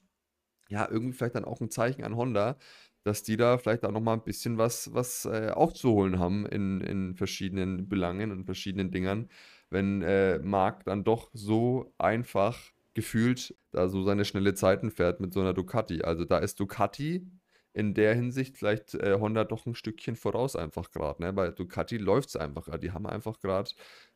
ja, 0.69 0.88
irgendwie 0.89 1.13
vielleicht 1.13 1.36
dann 1.36 1.45
auch 1.45 1.62
ein 1.62 1.69
Zeichen 1.71 2.03
an 2.03 2.15
Honda, 2.15 2.57
dass 3.03 3.24
die 3.24 3.38
da 3.38 3.57
vielleicht 3.57 3.86
auch 3.86 3.91
nochmal 3.91 4.17
ein 4.17 4.24
bisschen 4.24 4.57
was, 4.57 4.93
was 4.93 5.25
äh, 5.25 5.51
aufzuholen 5.53 6.19
haben 6.19 6.45
in, 6.45 6.81
in 6.81 7.15
verschiedenen 7.15 7.88
Belangen 7.88 8.31
und 8.31 8.45
verschiedenen 8.45 8.91
Dingern, 8.91 9.29
wenn 9.69 10.01
äh, 10.01 10.39
Marc 10.39 10.83
dann 10.86 11.03
doch 11.03 11.29
so 11.33 11.93
einfach 11.97 12.57
gefühlt 12.93 13.55
da 13.71 13.88
so 13.89 14.03
seine 14.03 14.25
schnelle 14.25 14.55
Zeiten 14.55 14.91
fährt 14.91 15.19
mit 15.19 15.33
so 15.33 15.39
einer 15.39 15.53
Ducati. 15.53 16.01
Also 16.03 16.25
da 16.25 16.39
ist 16.39 16.59
Ducati 16.59 17.25
in 17.74 17.93
der 17.93 18.15
Hinsicht 18.15 18.57
vielleicht 18.57 18.95
äh, 18.95 19.17
Honda 19.19 19.43
doch 19.43 19.65
ein 19.67 19.75
Stückchen 19.75 20.15
voraus 20.15 20.55
einfach 20.55 20.89
gerade, 20.91 21.21
ne? 21.21 21.31
Bei 21.31 21.51
Ducati 21.51 21.97
läuft 21.97 22.29
es 22.29 22.36
einfach. 22.36 22.75
Die 22.79 22.91
haben 22.91 23.05
einfach 23.05 23.39
gerade 23.39 23.69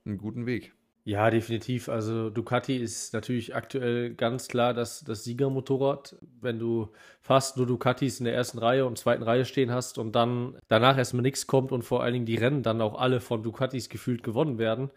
einen 0.03 0.17
guten 0.17 0.48
Weg. 0.48 0.74
Ja, 1.03 1.31
definitiv. 1.31 1.89
Also 1.89 2.29
Ducati 2.29 2.77
ist 2.77 3.13
natürlich 3.13 3.55
aktuell 3.55 4.13
ganz 4.13 4.48
klar 4.48 4.75
das, 4.75 5.03
das 5.03 5.24
Siegermotorrad. 5.24 6.15
Wenn 6.39 6.60
du 6.60 6.91
fast 7.22 7.58
nur 7.58 7.65
Ducatis 7.65 8.20
in 8.20 8.25
der 8.25 8.36
ersten 8.36 8.60
Reihe 8.60 8.86
und 8.86 9.00
zweiten 9.00 9.24
Reihe 9.24 9.46
stehen 9.46 9.72
hast 9.72 9.98
und 9.98 10.15
dann 10.15 10.60
danach 10.67 10.98
erstmal 10.98 11.24
nichts 11.24 11.48
kommt 11.48 11.72
und 11.72 11.81
vor 11.81 12.03
allen 12.03 12.13
Dingen 12.13 12.25
die 12.27 12.36
Rennen 12.36 12.62
dann 12.62 12.81
auch 12.81 13.00
alle 13.00 13.20
von 13.20 13.41
Ducatis 13.41 13.89
gefühlt 13.89 14.22
gewonnen 14.22 14.60
werden, 14.60 14.91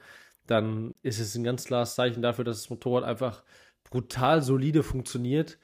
dann 0.47 0.95
ist 1.03 1.21
es 1.21 1.35
ein 1.37 1.45
ganz 1.45 1.65
klares 1.65 1.95
Zeichen 1.95 2.21
dafür, 2.21 2.45
dass 2.45 2.59
das 2.59 2.71
Motorrad 2.71 3.05
einfach 3.05 3.43
brutal 3.85 4.43
solide 4.43 4.83
funktioniert. 4.83 5.59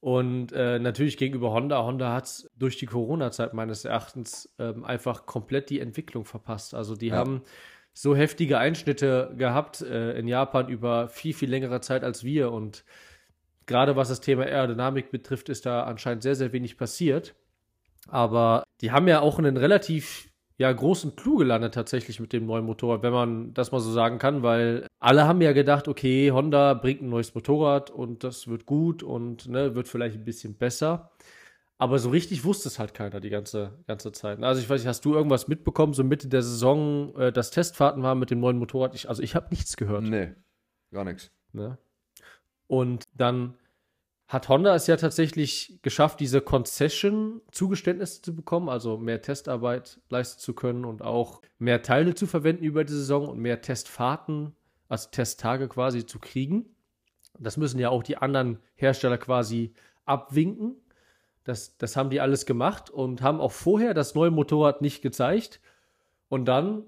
Und 0.00 0.52
äh, 0.52 0.78
natürlich 0.78 1.16
gegenüber 1.18 1.52
Honda. 1.52 1.84
Honda 1.84 2.12
hat 2.14 2.24
es 2.24 2.50
durch 2.56 2.76
die 2.76 2.86
Corona-Zeit 2.86 3.54
meines 3.54 3.84
Erachtens 3.84 4.52
ähm, 4.58 4.84
einfach 4.84 5.26
komplett 5.26 5.70
die 5.70 5.80
Entwicklung 5.80 6.24
verpasst. 6.24 6.74
Also 6.74 6.96
die 6.96 7.08
ja. 7.08 7.16
haben 7.16 7.42
so 7.94 8.16
heftige 8.16 8.58
Einschnitte 8.58 9.34
gehabt 9.36 9.82
äh, 9.82 10.18
in 10.18 10.28
Japan 10.28 10.68
über 10.68 11.08
viel, 11.08 11.34
viel 11.34 11.50
längere 11.50 11.80
Zeit 11.80 12.04
als 12.04 12.24
wir. 12.24 12.50
Und 12.50 12.84
gerade 13.66 13.96
was 13.96 14.08
das 14.08 14.20
Thema 14.20 14.44
Aerodynamik 14.44 15.10
betrifft, 15.10 15.48
ist 15.48 15.66
da 15.66 15.84
anscheinend 15.84 16.22
sehr, 16.22 16.34
sehr 16.34 16.52
wenig 16.52 16.76
passiert. 16.76 17.34
Aber 18.08 18.64
die 18.80 18.90
haben 18.90 19.08
ja 19.08 19.20
auch 19.20 19.38
einen 19.38 19.56
relativ 19.56 20.32
ja, 20.58 20.70
großen 20.72 21.16
Clou 21.16 21.36
gelandet 21.36 21.74
tatsächlich 21.74 22.20
mit 22.20 22.32
dem 22.32 22.46
neuen 22.46 22.64
Motorrad, 22.64 23.02
wenn 23.02 23.12
man 23.12 23.54
das 23.54 23.72
mal 23.72 23.80
so 23.80 23.90
sagen 23.90 24.18
kann, 24.18 24.42
weil 24.42 24.86
alle 25.00 25.26
haben 25.26 25.40
ja 25.40 25.52
gedacht, 25.52 25.88
okay, 25.88 26.30
Honda 26.30 26.74
bringt 26.74 27.02
ein 27.02 27.08
neues 27.08 27.34
Motorrad 27.34 27.90
und 27.90 28.22
das 28.22 28.48
wird 28.48 28.66
gut 28.66 29.02
und 29.02 29.48
ne, 29.48 29.74
wird 29.74 29.88
vielleicht 29.88 30.16
ein 30.16 30.24
bisschen 30.24 30.54
besser. 30.54 31.10
Aber 31.82 31.98
so 31.98 32.10
richtig 32.10 32.44
wusste 32.44 32.68
es 32.68 32.78
halt 32.78 32.94
keiner 32.94 33.18
die 33.18 33.28
ganze, 33.28 33.72
ganze 33.88 34.12
Zeit. 34.12 34.40
Also 34.40 34.62
ich 34.62 34.70
weiß 34.70 34.82
nicht, 34.82 34.88
hast 34.88 35.04
du 35.04 35.14
irgendwas 35.14 35.48
mitbekommen, 35.48 35.94
so 35.94 36.04
Mitte 36.04 36.28
der 36.28 36.44
Saison, 36.44 37.12
äh, 37.16 37.32
dass 37.32 37.50
Testfahrten 37.50 38.04
waren 38.04 38.20
mit 38.20 38.30
dem 38.30 38.38
neuen 38.38 38.56
Motorrad? 38.56 38.94
Ich, 38.94 39.08
also 39.08 39.20
ich 39.20 39.34
habe 39.34 39.48
nichts 39.50 39.76
gehört. 39.76 40.04
Nee, 40.04 40.30
gar 40.92 41.02
nichts. 41.02 41.32
Ne? 41.52 41.78
Und 42.68 43.08
dann 43.16 43.54
hat 44.28 44.48
Honda 44.48 44.76
es 44.76 44.86
ja 44.86 44.94
tatsächlich 44.96 45.80
geschafft, 45.82 46.20
diese 46.20 46.40
Concession-Zugeständnisse 46.40 48.22
zu 48.22 48.36
bekommen, 48.36 48.68
also 48.68 48.96
mehr 48.96 49.20
Testarbeit 49.20 49.98
leisten 50.08 50.38
zu 50.38 50.54
können 50.54 50.84
und 50.84 51.02
auch 51.02 51.42
mehr 51.58 51.82
Teile 51.82 52.14
zu 52.14 52.28
verwenden 52.28 52.62
über 52.62 52.84
die 52.84 52.92
Saison 52.92 53.26
und 53.26 53.40
mehr 53.40 53.60
Testfahrten, 53.60 54.54
also 54.88 55.08
Testtage 55.10 55.66
quasi 55.66 56.06
zu 56.06 56.20
kriegen. 56.20 56.76
Das 57.40 57.56
müssen 57.56 57.80
ja 57.80 57.88
auch 57.88 58.04
die 58.04 58.18
anderen 58.18 58.60
Hersteller 58.76 59.18
quasi 59.18 59.74
abwinken. 60.04 60.76
Das, 61.44 61.76
das 61.76 61.96
haben 61.96 62.10
die 62.10 62.20
alles 62.20 62.46
gemacht 62.46 62.90
und 62.90 63.22
haben 63.22 63.40
auch 63.40 63.52
vorher 63.52 63.94
das 63.94 64.14
neue 64.14 64.30
Motorrad 64.30 64.80
nicht 64.80 65.02
gezeigt. 65.02 65.60
Und 66.28 66.46
dann 66.46 66.84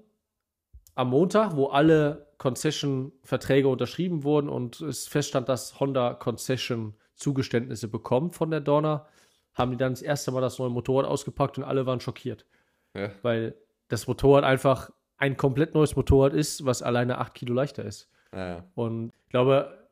am 0.95 1.09
Montag, 1.09 1.55
wo 1.55 1.67
alle 1.67 2.27
Concession-Verträge 2.37 3.67
unterschrieben 3.67 4.23
wurden 4.23 4.49
und 4.49 4.81
es 4.81 5.07
feststand, 5.07 5.49
dass 5.49 5.79
Honda 5.79 6.13
Concession-Zugeständnisse 6.13 7.87
bekommt 7.87 8.35
von 8.35 8.49
der 8.49 8.61
Donner, 8.61 9.07
haben 9.53 9.71
die 9.71 9.77
dann 9.77 9.93
das 9.93 10.01
erste 10.01 10.31
Mal 10.31 10.41
das 10.41 10.59
neue 10.59 10.69
Motorrad 10.69 11.05
ausgepackt 11.05 11.57
und 11.57 11.63
alle 11.63 11.85
waren 11.85 11.99
schockiert. 11.99 12.45
Ja. 12.93 13.11
Weil 13.21 13.55
das 13.87 14.07
Motorrad 14.07 14.43
einfach 14.43 14.89
ein 15.17 15.37
komplett 15.37 15.73
neues 15.73 15.95
Motorrad 15.95 16.33
ist, 16.33 16.65
was 16.65 16.81
alleine 16.81 17.19
8 17.19 17.33
Kilo 17.33 17.53
leichter 17.53 17.85
ist. 17.85 18.09
Ja. 18.33 18.65
Und 18.75 19.11
ich 19.25 19.29
glaube, 19.29 19.84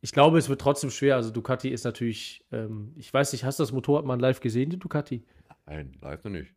ich 0.00 0.12
glaube, 0.12 0.38
es 0.38 0.48
wird 0.48 0.60
trotzdem 0.60 0.90
schwer. 0.90 1.16
Also 1.16 1.30
Ducati 1.30 1.68
ist 1.68 1.84
natürlich, 1.84 2.44
ähm, 2.52 2.92
ich 2.96 3.12
weiß 3.12 3.32
nicht, 3.32 3.44
hast 3.44 3.58
du 3.58 3.62
das 3.62 3.72
Motorrad 3.72 4.04
mal 4.04 4.20
live 4.20 4.40
gesehen, 4.40 4.70
die 4.70 4.78
Ducati? 4.78 5.24
Nein, 5.66 5.96
live 6.00 6.22
noch 6.24 6.30
nicht. 6.30 6.54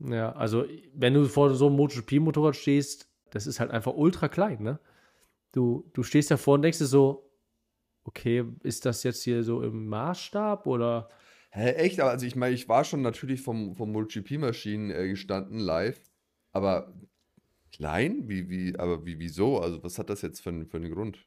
Ja, 0.00 0.32
also 0.32 0.64
wenn 0.94 1.14
du 1.14 1.24
vor 1.26 1.54
so 1.54 1.68
einem 1.68 1.76
MotoGP-Motorrad 1.76 2.56
stehst, 2.56 3.08
das 3.30 3.46
ist 3.46 3.60
halt 3.60 3.70
einfach 3.70 3.94
ultra 3.94 4.28
klein, 4.28 4.62
ne? 4.62 4.80
Du, 5.52 5.88
du 5.92 6.02
stehst 6.02 6.30
davor 6.30 6.54
und 6.54 6.62
denkst 6.62 6.78
dir 6.78 6.86
so, 6.86 7.30
okay, 8.04 8.44
ist 8.62 8.84
das 8.84 9.02
jetzt 9.02 9.22
hier 9.22 9.42
so 9.42 9.62
im 9.62 9.86
Maßstab 9.88 10.66
oder? 10.66 11.08
Hä, 11.50 11.72
echt? 11.72 12.00
Also 12.00 12.26
ich 12.26 12.36
meine, 12.36 12.54
ich 12.54 12.68
war 12.68 12.84
schon 12.84 13.02
natürlich 13.02 13.42
vom, 13.42 13.76
vom 13.76 13.92
MotoGP-Maschinen 13.92 14.90
äh, 14.90 15.08
gestanden 15.08 15.58
live, 15.58 16.00
aber 16.52 16.94
klein? 17.70 18.28
Wie, 18.28 18.48
wie, 18.48 18.78
aber 18.78 19.04
wie, 19.04 19.18
wieso? 19.18 19.60
Also 19.60 19.82
was 19.84 19.98
hat 19.98 20.10
das 20.10 20.22
jetzt 20.22 20.40
für, 20.40 20.66
für 20.66 20.78
einen 20.78 20.92
Grund? 20.92 21.26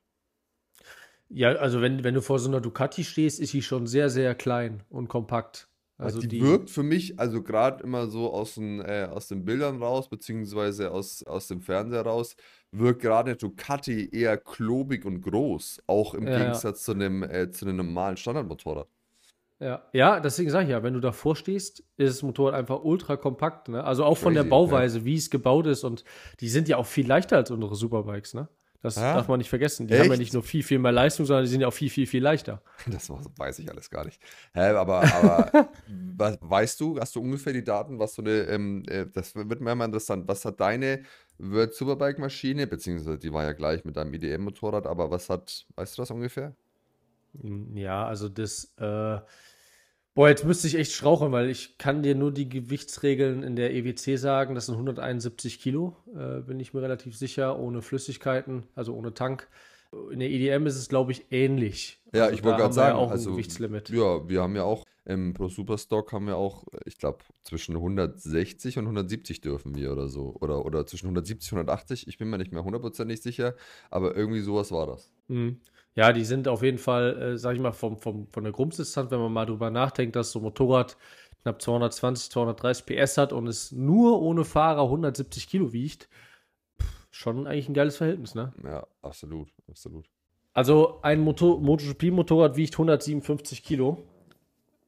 Ja, 1.30 1.50
also 1.54 1.82
wenn, 1.82 2.04
wenn 2.04 2.14
du 2.14 2.22
vor 2.22 2.40
so 2.40 2.50
einer 2.50 2.62
Ducati 2.62 3.04
stehst, 3.04 3.40
ist 3.40 3.52
sie 3.52 3.62
schon 3.62 3.88
sehr, 3.88 4.10
sehr 4.10 4.36
klein 4.36 4.84
und 4.90 5.08
kompakt. 5.08 5.68
Also 5.98 6.20
die, 6.20 6.28
die 6.28 6.42
wirkt 6.42 6.70
für 6.70 6.84
mich, 6.84 7.20
also 7.20 7.42
gerade 7.42 7.82
immer 7.84 8.08
so 8.08 8.34
aus 8.34 8.56
den, 8.56 8.82
äh, 8.82 9.08
aus 9.10 9.30
den 9.30 9.46
Bildern 9.46 9.82
raus, 9.82 10.10
beziehungsweise 10.10 10.92
aus, 10.92 11.24
aus 11.24 11.48
dem 11.48 11.62
Fernseher 11.62 12.02
raus, 12.02 12.36
wirkt 12.72 13.02
gerade 13.02 13.38
Ducati 13.38 14.10
eher 14.12 14.38
klobig 14.38 15.06
und 15.06 15.22
groß, 15.22 15.84
auch 15.88 16.14
im 16.14 16.28
ja, 16.28 16.38
Gegensatz 16.38 16.82
ja. 16.82 16.86
zu 16.86 16.92
einem, 16.92 17.24
äh, 17.24 17.50
zu 17.50 17.66
einem 17.66 17.78
normalen 17.78 18.18
Standardmotorrad. 18.18 18.90
Ja, 19.60 19.84
ja, 19.94 20.20
deswegen 20.20 20.50
sage 20.50 20.66
ich 20.66 20.72
ja, 20.72 20.84
wenn 20.84 20.94
du 20.94 21.00
davor 21.00 21.38
stehst, 21.38 21.82
ist 21.96 22.18
das 22.18 22.24
Motorrad 22.24 22.56
einfach 22.56 22.84
ultra 22.84 23.16
kompakt. 23.16 23.70
Ne? 23.70 23.82
Also 23.82 24.04
auch 24.04 24.16
Crazy, 24.16 24.24
von 24.24 24.34
der 24.34 24.44
Bauweise, 24.44 25.00
ja. 25.00 25.06
wie 25.06 25.16
es 25.16 25.30
gebaut 25.30 25.66
ist 25.68 25.86
und 25.86 26.04
die 26.42 26.50
sind 26.50 26.68
ja 26.68 26.76
auch 26.76 26.86
viel 26.86 27.08
leichter 27.08 27.38
als 27.38 27.52
unsere 27.52 27.76
Superbikes, 27.76 28.34
ne? 28.34 28.50
Das 28.82 28.98
ah, 28.98 29.16
darf 29.16 29.28
man 29.28 29.40
nicht 29.40 29.50
vergessen. 29.50 29.88
Die 29.88 29.94
echt? 29.94 30.04
haben 30.04 30.12
ja 30.12 30.18
nicht 30.18 30.34
nur 30.34 30.44
viel, 30.44 30.64
viel 30.64 30.80
mehr 30.80 30.92
Leistung, 30.92 31.26
sondern 31.26 31.46
die 31.46 31.50
sind 31.50 31.62
ja 31.62 31.68
auch 31.68 31.74
viel, 31.74 31.90
viel, 31.90 32.06
viel 32.06 32.22
leichter. 32.22 32.62
Das 32.92 33.10
weiß 33.10 33.60
ich 33.60 33.70
alles 33.70 33.90
gar 33.90 34.06
nicht. 34.06 34.22
Hä, 34.54 34.70
aber, 34.70 35.02
aber 35.02 35.70
was, 36.18 36.38
weißt 36.42 36.80
du, 36.80 37.00
hast 37.00 37.16
du 37.16 37.22
ungefähr 37.22 37.54
die 37.54 37.64
Daten, 37.64 38.00
was 38.00 38.14
so 38.14 38.22
eine, 38.22 38.42
ähm, 38.44 38.84
äh, 38.88 39.06
das 39.12 39.36
wird 39.36 39.62
mir 39.62 39.72
immer 39.72 39.86
interessant, 39.86 40.28
was 40.28 40.46
hat 40.46 40.60
deine 40.60 41.04
World 41.38 41.74
Superbike 41.74 42.20
Maschine, 42.20 42.68
beziehungsweise 42.68 43.18
die 43.18 43.34
war 43.34 43.44
ja 43.44 43.54
gleich 43.54 43.84
mit 43.86 43.98
deinem 43.98 44.14
IDM-Motorrad, 44.14 44.88
aber 44.88 45.12
was 45.12 45.30
hat, 45.30 45.66
weißt 45.76 45.98
du 45.98 46.02
das 46.02 46.12
ungefähr? 46.12 46.56
Ja, 47.74 48.08
also 48.08 48.30
das, 48.30 48.74
äh, 48.78 49.20
Boah, 50.16 50.30
jetzt 50.30 50.46
müsste 50.46 50.68
ich 50.68 50.76
echt 50.76 50.94
straucheln, 50.94 51.34
weil 51.34 51.50
ich 51.50 51.78
kann 51.78 52.02
dir 52.02 52.16
nur 52.16 52.32
die 52.32 52.48
Gewichtsregeln 52.48 53.44
in 53.44 53.58
der 53.58 53.74
EWC 53.74 54.18
sagen. 54.18 54.56
Das 54.56 54.68
sind 54.68 54.76
171 54.76 55.60
Kilo, 55.60 55.98
äh, 56.16 56.40
bin 56.40 56.58
ich 56.58 56.74
mir 56.74 56.82
relativ 56.82 57.18
sicher, 57.18 57.60
ohne 57.60 57.82
Flüssigkeiten, 57.82 58.64
also 58.76 58.96
ohne 58.96 59.14
Tank. 59.14 59.50
In 60.12 60.20
der 60.20 60.30
EDM 60.30 60.68
ist 60.68 60.78
es, 60.78 60.88
glaube 60.88 61.12
ich, 61.12 61.26
ähnlich. 61.32 62.02
Ja, 62.14 62.24
also 62.24 62.34
ich 62.34 62.46
wollte 62.46 62.62
gerade 62.62 62.74
sagen, 62.74 62.98
ja 62.98 63.04
auch 63.04 63.12
also, 63.12 63.30
ein 63.30 63.34
Gewichtslimit. 63.34 63.90
Ja, 63.90 64.28
wir 64.28 64.42
haben 64.42 64.56
ja 64.56 64.64
auch 64.64 64.86
im 65.06 65.34
Pro 65.34 65.48
Superstock 65.48 66.12
haben 66.12 66.28
wir 66.28 66.36
auch, 66.36 66.64
ich 66.86 66.98
glaube, 66.98 67.20
zwischen 67.44 67.76
160 67.76 68.80
und 68.80 68.86
170 68.86 69.40
dürfen 69.40 69.76
wir 69.76 69.92
oder 69.92 70.08
so. 70.08 70.36
Oder, 70.42 70.66
oder 70.66 70.86
zwischen 70.88 71.06
170 71.06 71.54
und 71.54 71.60
180, 71.60 72.08
ich 72.08 72.18
bin 72.18 72.30
mir 72.30 72.40
nicht 72.40 72.52
mehr 72.52 72.64
hundertprozentig 72.64 73.22
sicher, 73.22 73.56
aber 73.92 74.16
irgendwie 74.16 74.42
sowas 74.42 74.72
war 74.72 74.88
das. 74.88 75.12
Mhm. 75.28 75.60
Ja, 75.94 76.12
die 76.12 76.26
sind 76.26 76.48
auf 76.48 76.62
jeden 76.62 76.80
Fall, 76.80 77.22
äh, 77.22 77.38
sag 77.38 77.56
ich 77.56 77.62
mal, 77.62 77.72
vom, 77.72 77.98
vom, 78.00 78.28
von 78.32 78.44
der 78.44 78.52
Grunddistanz, 78.52 79.12
wenn 79.12 79.20
man 79.20 79.32
mal 79.32 79.46
drüber 79.46 79.70
nachdenkt, 79.70 80.16
dass 80.16 80.32
so 80.32 80.40
ein 80.40 80.44
Motorrad 80.44 80.98
knapp 81.44 81.62
220, 81.62 82.32
230 82.32 82.86
PS 82.86 83.18
hat 83.18 83.32
und 83.32 83.48
es 83.48 83.72
nur 83.72 84.22
ohne 84.22 84.44
Fahrer 84.44 84.84
170 84.84 85.48
Kilo 85.48 85.72
wiegt, 85.72 86.10
schon 87.12 87.46
eigentlich 87.46 87.70
ein 87.70 87.76
geiles 87.76 87.98
Verhältnis, 87.98 88.36
ne? 88.36 88.54
Ja, 88.64 88.86
absolut, 89.04 89.54
absolut. 89.70 90.10
Also 90.54 91.00
ein 91.02 91.22
MotoGP-Motorrad 91.22 92.58
wiegt 92.58 92.74
157 92.74 93.64
Kilo 93.64 94.04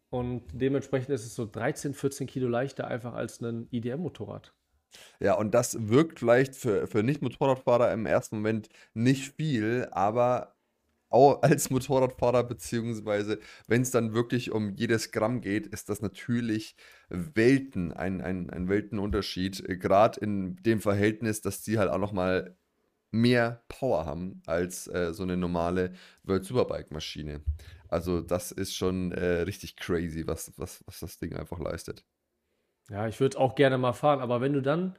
und 0.10 0.44
dementsprechend 0.54 1.10
ist 1.10 1.26
es 1.26 1.36
so 1.36 1.46
13, 1.46 1.94
14 1.94 2.28
Kilo 2.28 2.48
leichter 2.48 2.88
einfach 2.88 3.14
als 3.14 3.42
ein 3.42 3.68
IDM-Motorrad. 3.72 4.54
Ja, 5.20 5.34
und 5.34 5.54
das 5.54 5.90
wirkt 5.90 6.20
vielleicht 6.20 6.56
für, 6.56 6.88
für 6.88 7.04
Nicht-Motorradfahrer 7.04 7.92
im 7.92 8.06
ersten 8.06 8.38
Moment 8.38 8.70
nicht 8.94 9.36
viel, 9.36 9.88
aber 9.92 10.56
auch 11.10 11.42
als 11.44 11.70
Motorradfahrer, 11.70 12.44
beziehungsweise 12.44 13.40
wenn 13.68 13.82
es 13.82 13.92
dann 13.92 14.14
wirklich 14.14 14.52
um 14.52 14.72
jedes 14.76 15.12
Gramm 15.12 15.42
geht, 15.42 15.68
ist 15.68 15.90
das 15.90 16.02
natürlich 16.02 16.76
Welten, 17.10 17.92
ein, 17.94 18.22
ein, 18.22 18.50
ein 18.50 18.70
Weltenunterschied. 18.70 19.64
Gerade 19.80 20.20
in 20.20 20.56
dem 20.58 20.82
Verhältnis, 20.82 21.42
dass 21.42 21.62
die 21.62 21.78
halt 21.80 21.90
auch 21.90 22.00
nochmal 22.00 22.56
mehr 23.12 23.64
Power 23.70 24.06
haben 24.06 24.42
als 24.46 24.88
äh, 24.88 25.14
so 25.14 25.24
eine 25.24 25.38
normale 25.38 25.94
World 26.24 26.44
Superbike 26.44 26.92
Maschine. 26.92 27.42
Also 27.90 28.22
das 28.22 28.52
ist 28.52 28.76
schon 28.76 29.12
äh, 29.12 29.42
richtig 29.42 29.76
crazy, 29.78 30.26
was, 30.28 30.54
was, 30.58 30.84
was 30.86 31.00
das 31.00 31.20
Ding 31.20 31.36
einfach 31.36 31.60
leistet. 31.60 32.04
Ja, 32.90 33.08
ich 33.08 33.20
würde 33.20 33.36
es 33.36 33.38
auch 33.38 33.56
gerne 33.56 33.78
mal 33.78 33.94
fahren, 33.94 34.22
aber 34.22 34.42
wenn 34.42 34.54
du 34.54 34.62
dann 34.62 34.96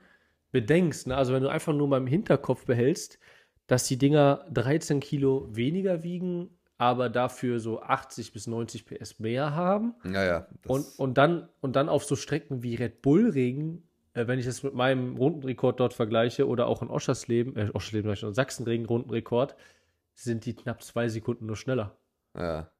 bedenkst, 0.50 1.06
ne, 1.06 1.16
also 1.16 1.32
wenn 1.32 1.42
du 1.42 1.48
einfach 1.48 1.72
nur 1.72 1.88
mal 1.88 1.98
im 1.98 2.06
Hinterkopf 2.06 2.64
behältst, 2.64 3.18
dass 3.66 3.86
die 3.86 3.98
Dinger 3.98 4.46
13 4.50 5.00
Kilo 5.00 5.48
weniger 5.50 6.02
wiegen, 6.02 6.58
aber 6.78 7.08
dafür 7.08 7.60
so 7.60 7.82
80 7.82 8.32
bis 8.32 8.46
90 8.46 8.86
PS 8.86 9.18
mehr 9.18 9.54
haben. 9.54 9.94
Ja, 10.04 10.24
ja. 10.24 10.46
Und, 10.66 10.86
und, 10.96 11.18
dann, 11.18 11.48
und 11.60 11.76
dann 11.76 11.88
auf 11.88 12.04
so 12.04 12.14
Strecken 12.14 12.62
wie 12.62 12.76
Red 12.76 13.02
Bull 13.02 13.30
Regen, 13.30 13.82
äh, 14.14 14.26
wenn 14.26 14.38
ich 14.38 14.46
das 14.46 14.62
mit 14.62 14.74
meinem 14.74 15.16
Rundenrekord 15.16 15.80
dort 15.80 15.92
vergleiche 15.92 16.46
oder 16.46 16.66
auch 16.66 16.82
in 16.82 16.88
Oschersleben, 16.88 17.56
äh, 17.56 17.70
Oschersleben, 17.74 18.14
Sachsenregen 18.34 18.86
Rundenrekord, 18.86 19.56
sind 20.14 20.46
die 20.46 20.54
knapp 20.54 20.82
zwei 20.82 21.08
Sekunden 21.08 21.46
nur 21.46 21.56
schneller. 21.56 21.96
Ja. 22.36 22.70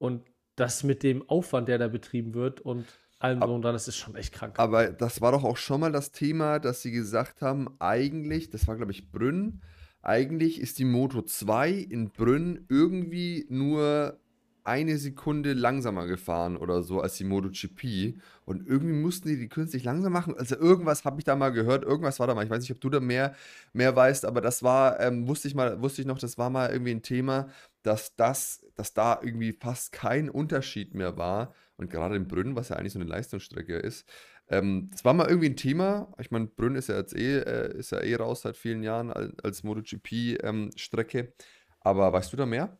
Und 0.00 0.24
das 0.56 0.82
mit 0.82 1.02
dem 1.02 1.28
Aufwand, 1.28 1.68
der 1.68 1.78
da 1.78 1.88
betrieben 1.88 2.34
wird 2.34 2.60
und 2.60 2.86
allem 3.18 3.40
so 3.40 3.54
und 3.54 3.62
dann, 3.62 3.74
das 3.74 3.86
ist 3.86 3.96
schon 3.96 4.16
echt 4.16 4.32
krank. 4.32 4.58
Aber 4.58 4.88
das 4.88 5.20
war 5.20 5.30
doch 5.30 5.44
auch 5.44 5.58
schon 5.58 5.80
mal 5.80 5.92
das 5.92 6.10
Thema, 6.10 6.58
dass 6.58 6.82
sie 6.82 6.90
gesagt 6.90 7.42
haben, 7.42 7.68
eigentlich, 7.78 8.50
das 8.50 8.66
war 8.66 8.76
glaube 8.76 8.92
ich 8.92 9.12
Brünn, 9.12 9.60
eigentlich 10.02 10.58
ist 10.58 10.78
die 10.78 10.86
Moto 10.86 11.20
2 11.22 11.70
in 11.70 12.10
Brünn 12.10 12.64
irgendwie 12.68 13.46
nur 13.50 14.18
eine 14.64 14.98
Sekunde 14.98 15.52
langsamer 15.52 16.06
gefahren 16.06 16.56
oder 16.56 16.82
so 16.82 17.00
als 17.00 17.16
die 17.16 17.24
MotoGP. 17.24 18.18
Und 18.44 18.66
irgendwie 18.66 18.94
mussten 18.94 19.28
die 19.28 19.36
die 19.36 19.48
künstlich 19.48 19.84
langsam 19.84 20.12
machen. 20.12 20.34
Also 20.36 20.56
irgendwas 20.56 21.04
habe 21.04 21.18
ich 21.18 21.24
da 21.24 21.34
mal 21.36 21.50
gehört, 21.50 21.84
irgendwas 21.84 22.20
war 22.20 22.26
da 22.26 22.34
mal. 22.34 22.44
Ich 22.44 22.50
weiß 22.50 22.60
nicht, 22.60 22.72
ob 22.72 22.80
du 22.80 22.90
da 22.90 23.00
mehr, 23.00 23.34
mehr 23.72 23.94
weißt, 23.96 24.24
aber 24.24 24.40
das 24.40 24.62
war, 24.62 25.00
ähm, 25.00 25.26
wusste 25.28 25.48
ich 25.48 25.54
mal, 25.54 25.80
wusste 25.82 26.02
ich 26.02 26.06
noch, 26.06 26.18
das 26.18 26.38
war 26.38 26.50
mal 26.50 26.70
irgendwie 26.70 26.92
ein 26.92 27.02
Thema, 27.02 27.48
dass 27.82 28.16
das, 28.16 28.64
dass 28.74 28.94
da 28.94 29.20
irgendwie 29.22 29.52
fast 29.52 29.92
kein 29.92 30.28
Unterschied 30.30 30.94
mehr 30.94 31.16
war. 31.16 31.54
Und 31.76 31.90
gerade 31.90 32.16
in 32.16 32.28
Brünn, 32.28 32.56
was 32.56 32.68
ja 32.68 32.76
eigentlich 32.76 32.92
so 32.92 32.98
eine 32.98 33.08
Leistungsstrecke 33.08 33.76
ist, 33.76 34.06
ähm, 34.48 34.88
das 34.90 35.04
war 35.04 35.14
mal 35.14 35.28
irgendwie 35.28 35.48
ein 35.48 35.56
Thema. 35.56 36.12
Ich 36.18 36.30
meine, 36.30 36.46
Brünn 36.46 36.74
ist 36.74 36.88
ja 36.88 36.96
jetzt 36.96 37.14
eh, 37.14 37.38
äh, 37.38 37.78
ist 37.78 37.92
ja 37.92 38.00
eh 38.00 38.16
raus 38.16 38.42
seit 38.42 38.56
vielen 38.56 38.82
Jahren 38.82 39.12
als, 39.12 39.32
als 39.42 39.62
MotoGP-Strecke. 39.62 41.18
Ähm, 41.18 41.32
aber 41.80 42.12
weißt 42.12 42.32
du 42.32 42.36
da 42.36 42.46
mehr? 42.46 42.76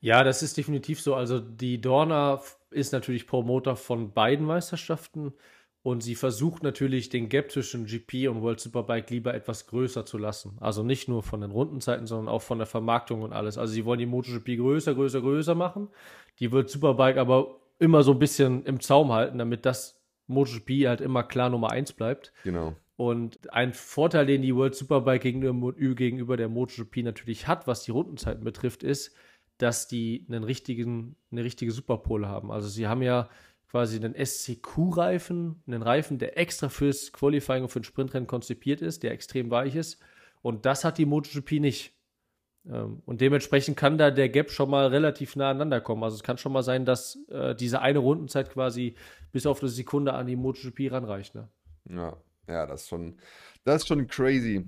Ja, 0.00 0.22
das 0.22 0.42
ist 0.42 0.56
definitiv 0.56 1.00
so. 1.00 1.14
Also 1.14 1.40
die 1.40 1.80
Dorna 1.80 2.40
ist 2.70 2.92
natürlich 2.92 3.26
Promoter 3.26 3.76
von 3.76 4.12
beiden 4.12 4.46
Meisterschaften 4.46 5.32
und 5.82 6.02
sie 6.02 6.14
versucht 6.14 6.62
natürlich 6.62 7.08
den 7.08 7.28
Gap 7.28 7.50
zwischen 7.50 7.86
GP 7.86 8.28
und 8.28 8.42
World 8.42 8.60
Superbike 8.60 9.10
lieber 9.10 9.34
etwas 9.34 9.66
größer 9.66 10.04
zu 10.04 10.18
lassen. 10.18 10.56
Also 10.60 10.82
nicht 10.82 11.08
nur 11.08 11.22
von 11.22 11.40
den 11.40 11.50
Rundenzeiten, 11.50 12.06
sondern 12.06 12.28
auch 12.28 12.42
von 12.42 12.58
der 12.58 12.66
Vermarktung 12.66 13.22
und 13.22 13.32
alles. 13.32 13.58
Also 13.58 13.72
sie 13.72 13.84
wollen 13.84 14.00
die 14.00 14.06
MotoGP 14.06 14.56
größer, 14.56 14.94
größer, 14.94 15.20
größer 15.20 15.54
machen, 15.54 15.88
die 16.40 16.50
World 16.52 16.68
Superbike 16.68 17.16
aber 17.16 17.60
immer 17.78 18.02
so 18.02 18.12
ein 18.12 18.18
bisschen 18.18 18.64
im 18.64 18.80
Zaum 18.80 19.12
halten, 19.12 19.38
damit 19.38 19.64
das 19.64 20.00
MotoGP 20.26 20.86
halt 20.86 21.00
immer 21.00 21.22
klar 21.22 21.48
Nummer 21.48 21.70
1 21.70 21.92
bleibt. 21.92 22.32
Genau. 22.44 22.74
Und 22.96 23.52
ein 23.52 23.72
Vorteil, 23.72 24.26
den 24.26 24.42
die 24.42 24.56
World 24.56 24.74
Superbike 24.74 25.22
gegenüber, 25.22 25.72
gegenüber 25.72 26.36
der 26.36 26.48
MotoGP 26.48 27.04
natürlich 27.04 27.46
hat, 27.46 27.68
was 27.68 27.84
die 27.84 27.92
Rundenzeiten 27.92 28.42
betrifft, 28.42 28.82
ist, 28.82 29.14
dass 29.58 29.86
die 29.86 30.26
einen 30.28 30.42
richtigen, 30.42 31.16
eine 31.30 31.44
richtige 31.44 31.70
Superpole 31.70 32.28
haben. 32.28 32.50
Also 32.50 32.68
sie 32.68 32.88
haben 32.88 33.02
ja 33.02 33.28
quasi 33.70 33.96
einen 33.96 34.14
SCQ-Reifen, 34.14 35.62
einen 35.66 35.82
Reifen, 35.82 36.18
der 36.18 36.38
extra 36.38 36.68
fürs 36.68 37.12
Qualifying 37.12 37.62
und 37.64 37.68
für 37.68 37.80
ein 37.80 37.84
Sprintrennen 37.84 38.26
konzipiert 38.26 38.80
ist, 38.80 39.02
der 39.02 39.12
extrem 39.12 39.50
weich 39.50 39.74
ist. 39.74 39.98
Und 40.40 40.64
das 40.66 40.84
hat 40.84 40.98
die 40.98 41.06
MotoGP 41.06 41.60
nicht. 41.60 41.94
Ähm, 42.66 43.02
und 43.04 43.20
dementsprechend 43.20 43.76
kann 43.76 43.98
da 43.98 44.10
der 44.10 44.28
Gap 44.28 44.50
schon 44.50 44.70
mal 44.70 44.86
relativ 44.86 45.36
nah 45.36 45.50
aneinander 45.50 45.80
kommen. 45.80 46.02
Also 46.02 46.16
es 46.16 46.22
kann 46.22 46.38
schon 46.38 46.52
mal 46.52 46.62
sein, 46.62 46.84
dass 46.84 47.18
äh, 47.28 47.54
diese 47.54 47.80
eine 47.80 47.98
Rundenzeit 47.98 48.50
quasi 48.50 48.94
bis 49.32 49.46
auf 49.46 49.60
eine 49.60 49.68
Sekunde 49.68 50.14
an 50.14 50.26
die 50.26 50.36
MotoGP 50.36 50.92
ranreicht. 50.92 51.34
Ne? 51.34 51.48
Ja, 51.90 52.16
ja, 52.46 52.66
das 52.66 52.82
ist 52.82 52.88
schon, 52.88 53.18
das 53.64 53.82
ist 53.82 53.88
schon 53.88 54.06
crazy. 54.06 54.64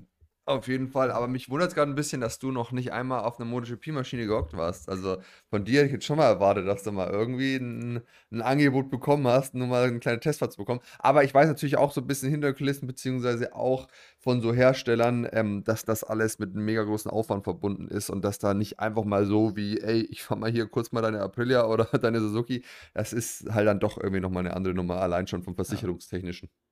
Auf 0.50 0.66
jeden 0.66 0.88
Fall, 0.88 1.12
aber 1.12 1.28
mich 1.28 1.49
wundert 1.49 1.69
es 1.69 1.75
gerade 1.76 1.92
ein 1.92 1.95
bisschen, 1.95 2.21
dass 2.21 2.40
du 2.40 2.50
noch 2.50 2.73
nicht 2.73 2.92
einmal 2.92 3.21
auf 3.21 3.38
einer 3.38 3.49
MotoGP-Maschine 3.49 4.26
gehockt 4.26 4.52
warst. 4.57 4.88
Also 4.88 5.19
von 5.49 5.64
dir 5.64 5.78
hätte 5.78 5.87
ich 5.87 5.92
jetzt 5.92 6.07
schon 6.07 6.16
mal 6.16 6.25
erwartet, 6.25 6.66
dass 6.66 6.83
du 6.83 6.90
mal 6.90 7.09
irgendwie 7.09 7.54
ein, 7.54 8.00
ein 8.33 8.42
Angebot 8.42 8.90
bekommen 8.90 9.28
hast, 9.28 9.54
nur 9.54 9.69
mal 9.69 9.87
eine 9.87 10.00
kleine 10.00 10.19
Testfahrt 10.19 10.50
zu 10.50 10.59
bekommen. 10.59 10.80
Aber 10.99 11.23
ich 11.23 11.33
weiß 11.33 11.47
natürlich 11.47 11.76
auch 11.76 11.92
so 11.92 12.00
ein 12.00 12.09
bisschen 12.09 12.30
Hinterkulissen, 12.30 12.88
beziehungsweise 12.88 13.54
auch 13.54 13.87
von 14.19 14.40
so 14.42 14.52
Herstellern, 14.52 15.28
ähm, 15.30 15.62
dass 15.62 15.85
das 15.85 16.02
alles 16.02 16.40
mit 16.40 16.50
einem 16.57 16.64
mega 16.64 16.83
großen 16.83 17.12
Aufwand 17.12 17.45
verbunden 17.45 17.87
ist 17.87 18.11
und 18.11 18.25
dass 18.25 18.40
da 18.40 18.52
nicht 18.52 18.80
einfach 18.80 19.04
mal 19.04 19.26
so 19.26 19.54
wie, 19.54 19.78
ey, 19.80 20.00
ich 20.11 20.25
fahr 20.25 20.37
mal 20.37 20.50
hier 20.50 20.66
kurz 20.66 20.90
mal 20.90 21.00
deine 21.00 21.21
Aprilia 21.21 21.64
oder 21.66 21.85
deine 22.00 22.19
Suzuki, 22.21 22.64
das 22.92 23.12
ist 23.12 23.49
halt 23.54 23.69
dann 23.69 23.78
doch 23.78 23.99
irgendwie 23.99 24.21
nochmal 24.21 24.45
eine 24.45 24.57
andere 24.57 24.75
Nummer, 24.75 24.97
allein 25.00 25.28
schon 25.28 25.45
vom 25.45 25.54
Versicherungstechnischen. 25.54 26.49
Ja, 26.49 26.69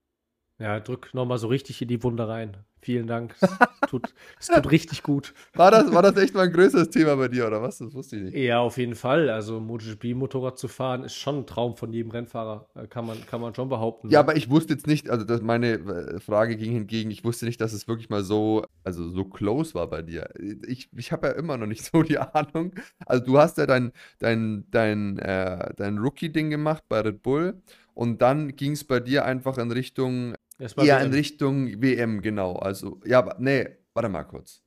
drück 0.58 1.14
nochmal 1.14 1.38
so 1.38 1.48
richtig 1.48 1.80
in 1.82 1.88
die 1.88 2.02
Wunde 2.02 2.28
rein. 2.28 2.56
Vielen 2.80 3.06
Dank. 3.08 3.34
Es 3.40 3.40
tut, 3.90 4.14
es 4.38 4.46
tut 4.46 4.70
richtig 4.70 5.02
gut. 5.02 5.34
War 5.54 5.70
das, 5.70 5.92
war 5.92 6.02
das 6.02 6.16
echt 6.16 6.34
mal 6.34 6.44
ein 6.44 6.52
größeres 6.52 6.90
Thema 6.90 7.16
bei 7.16 7.28
dir, 7.28 7.46
oder 7.46 7.60
was? 7.60 7.78
Das 7.78 7.92
wusste 7.92 8.16
ich 8.16 8.22
nicht. 8.22 8.36
Ja, 8.36 8.60
auf 8.60 8.78
jeden 8.78 8.94
Fall. 8.94 9.28
Also 9.30 9.60
MotoGP-Motorrad 9.60 10.58
zu 10.58 10.68
fahren, 10.68 11.02
ist 11.02 11.14
schon 11.14 11.38
ein 11.38 11.46
Traum 11.46 11.76
von 11.76 11.92
jedem 11.92 12.10
Rennfahrer. 12.10 12.68
Äh, 12.74 12.86
kann 12.86 13.06
man, 13.06 13.24
kann 13.26 13.40
man 13.40 13.54
schon 13.54 13.68
behaupten. 13.68 14.08
Ja, 14.08 14.20
ne? 14.20 14.24
aber 14.24 14.36
ich 14.36 14.48
wusste 14.48 14.74
jetzt 14.74 14.86
nicht, 14.86 15.10
also 15.10 15.24
das, 15.24 15.42
meine 15.42 15.72
äh, 15.72 16.20
Frage 16.20 16.56
ging 16.56 16.72
hingegen, 16.72 17.10
ich 17.10 17.24
wusste 17.24 17.46
nicht, 17.46 17.60
dass 17.60 17.72
es 17.72 17.88
wirklich 17.88 18.10
mal 18.10 18.22
so, 18.22 18.64
also 18.84 19.08
so 19.10 19.24
close 19.24 19.74
war 19.74 19.88
bei 19.88 20.02
dir. 20.02 20.30
Ich, 20.66 20.88
ich 20.96 21.10
habe 21.10 21.28
ja 21.28 21.32
immer 21.34 21.56
noch 21.56 21.66
nicht 21.66 21.84
so 21.92 22.02
die 22.02 22.18
Ahnung. 22.18 22.74
Also 23.06 23.24
du 23.24 23.38
hast 23.38 23.58
ja 23.58 23.66
dein, 23.66 23.92
dein, 24.20 24.66
dein, 24.70 25.18
äh, 25.18 25.74
dein 25.76 25.98
Rookie-Ding 25.98 26.50
gemacht 26.50 26.84
bei 26.88 27.00
Red 27.00 27.22
Bull 27.22 27.60
und 27.94 28.22
dann 28.22 28.54
ging 28.54 28.72
es 28.72 28.84
bei 28.84 29.00
dir 29.00 29.24
einfach 29.24 29.58
in 29.58 29.72
Richtung 29.72 30.34
Eher 30.58 31.00
in 31.00 31.12
Richtung 31.12 31.80
WM, 31.80 32.20
genau. 32.20 32.56
Also, 32.56 33.00
ja, 33.04 33.34
nee, 33.38 33.68
warte 33.94 34.08
mal 34.08 34.24
kurz. 34.24 34.62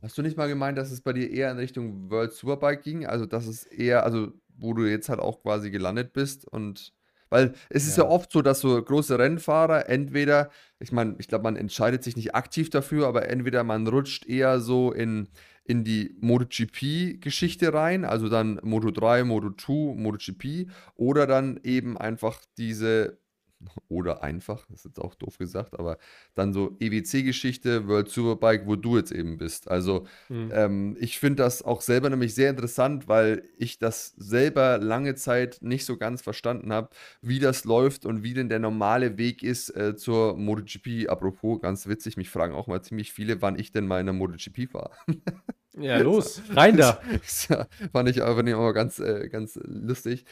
Hast 0.00 0.16
du 0.16 0.22
nicht 0.22 0.36
mal 0.36 0.48
gemeint, 0.48 0.78
dass 0.78 0.90
es 0.90 1.00
bei 1.00 1.12
dir 1.12 1.30
eher 1.30 1.50
in 1.50 1.58
Richtung 1.58 2.10
World 2.10 2.32
Superbike 2.32 2.82
ging? 2.82 3.06
Also, 3.06 3.26
dass 3.26 3.46
es 3.46 3.64
eher, 3.64 4.04
also, 4.04 4.32
wo 4.56 4.72
du 4.72 4.86
jetzt 4.86 5.08
halt 5.08 5.20
auch 5.20 5.42
quasi 5.42 5.70
gelandet 5.70 6.12
bist 6.12 6.46
und. 6.46 6.92
Weil 7.30 7.52
es 7.68 7.86
ist 7.86 7.98
ja, 7.98 8.04
ja 8.04 8.10
oft 8.10 8.32
so, 8.32 8.40
dass 8.40 8.60
so 8.60 8.82
große 8.82 9.18
Rennfahrer 9.18 9.86
entweder, 9.90 10.50
ich 10.78 10.92
meine, 10.92 11.14
ich 11.18 11.28
glaube, 11.28 11.42
man 11.42 11.56
entscheidet 11.56 12.02
sich 12.02 12.16
nicht 12.16 12.34
aktiv 12.34 12.70
dafür, 12.70 13.06
aber 13.06 13.28
entweder 13.28 13.64
man 13.64 13.86
rutscht 13.86 14.24
eher 14.26 14.60
so 14.60 14.92
in, 14.92 15.28
in 15.62 15.84
die 15.84 16.16
MotoGP-Geschichte 16.22 17.74
rein, 17.74 18.06
also 18.06 18.30
dann 18.30 18.58
Moto 18.62 18.90
3, 18.90 19.24
Moto 19.24 19.50
2, 19.50 19.94
MotoGP, 20.00 20.70
oder 20.94 21.26
dann 21.26 21.60
eben 21.62 21.98
einfach 21.98 22.40
diese 22.56 23.18
oder 23.88 24.22
einfach, 24.22 24.66
das 24.66 24.80
ist 24.80 24.84
jetzt 24.84 25.00
auch 25.00 25.14
doof 25.14 25.38
gesagt, 25.38 25.78
aber 25.78 25.98
dann 26.34 26.52
so 26.52 26.76
EWC-Geschichte, 26.80 27.86
World 27.88 28.08
Superbike, 28.08 28.66
wo 28.66 28.76
du 28.76 28.96
jetzt 28.96 29.12
eben 29.12 29.38
bist. 29.38 29.68
Also 29.68 30.06
mhm. 30.28 30.50
ähm, 30.52 30.96
ich 31.00 31.18
finde 31.18 31.42
das 31.42 31.62
auch 31.62 31.80
selber 31.80 32.10
nämlich 32.10 32.34
sehr 32.34 32.50
interessant, 32.50 33.08
weil 33.08 33.42
ich 33.56 33.78
das 33.78 34.14
selber 34.16 34.78
lange 34.78 35.14
Zeit 35.14 35.58
nicht 35.60 35.84
so 35.84 35.96
ganz 35.96 36.22
verstanden 36.22 36.72
habe, 36.72 36.90
wie 37.20 37.38
das 37.38 37.64
läuft 37.64 38.06
und 38.06 38.22
wie 38.22 38.34
denn 38.34 38.48
der 38.48 38.58
normale 38.58 39.18
Weg 39.18 39.42
ist 39.42 39.70
äh, 39.70 39.96
zur 39.96 40.36
MotoGP. 40.36 41.08
Apropos, 41.08 41.60
ganz 41.60 41.86
witzig, 41.86 42.16
mich 42.16 42.30
fragen 42.30 42.54
auch 42.54 42.66
mal 42.66 42.82
ziemlich 42.82 43.12
viele, 43.12 43.42
wann 43.42 43.58
ich 43.58 43.72
denn 43.72 43.86
mal 43.86 44.00
in 44.00 44.06
der 44.06 44.14
MotoGP 44.14 44.70
fahre. 44.70 44.90
Ja, 45.76 45.98
los, 46.02 46.42
rein 46.50 46.76
da. 46.76 47.00
fand 47.92 48.08
ich 48.08 48.22
aber 48.22 48.42
nicht 48.42 48.56
ganz, 48.74 48.98
äh, 48.98 49.28
ganz 49.28 49.58
lustig. 49.62 50.24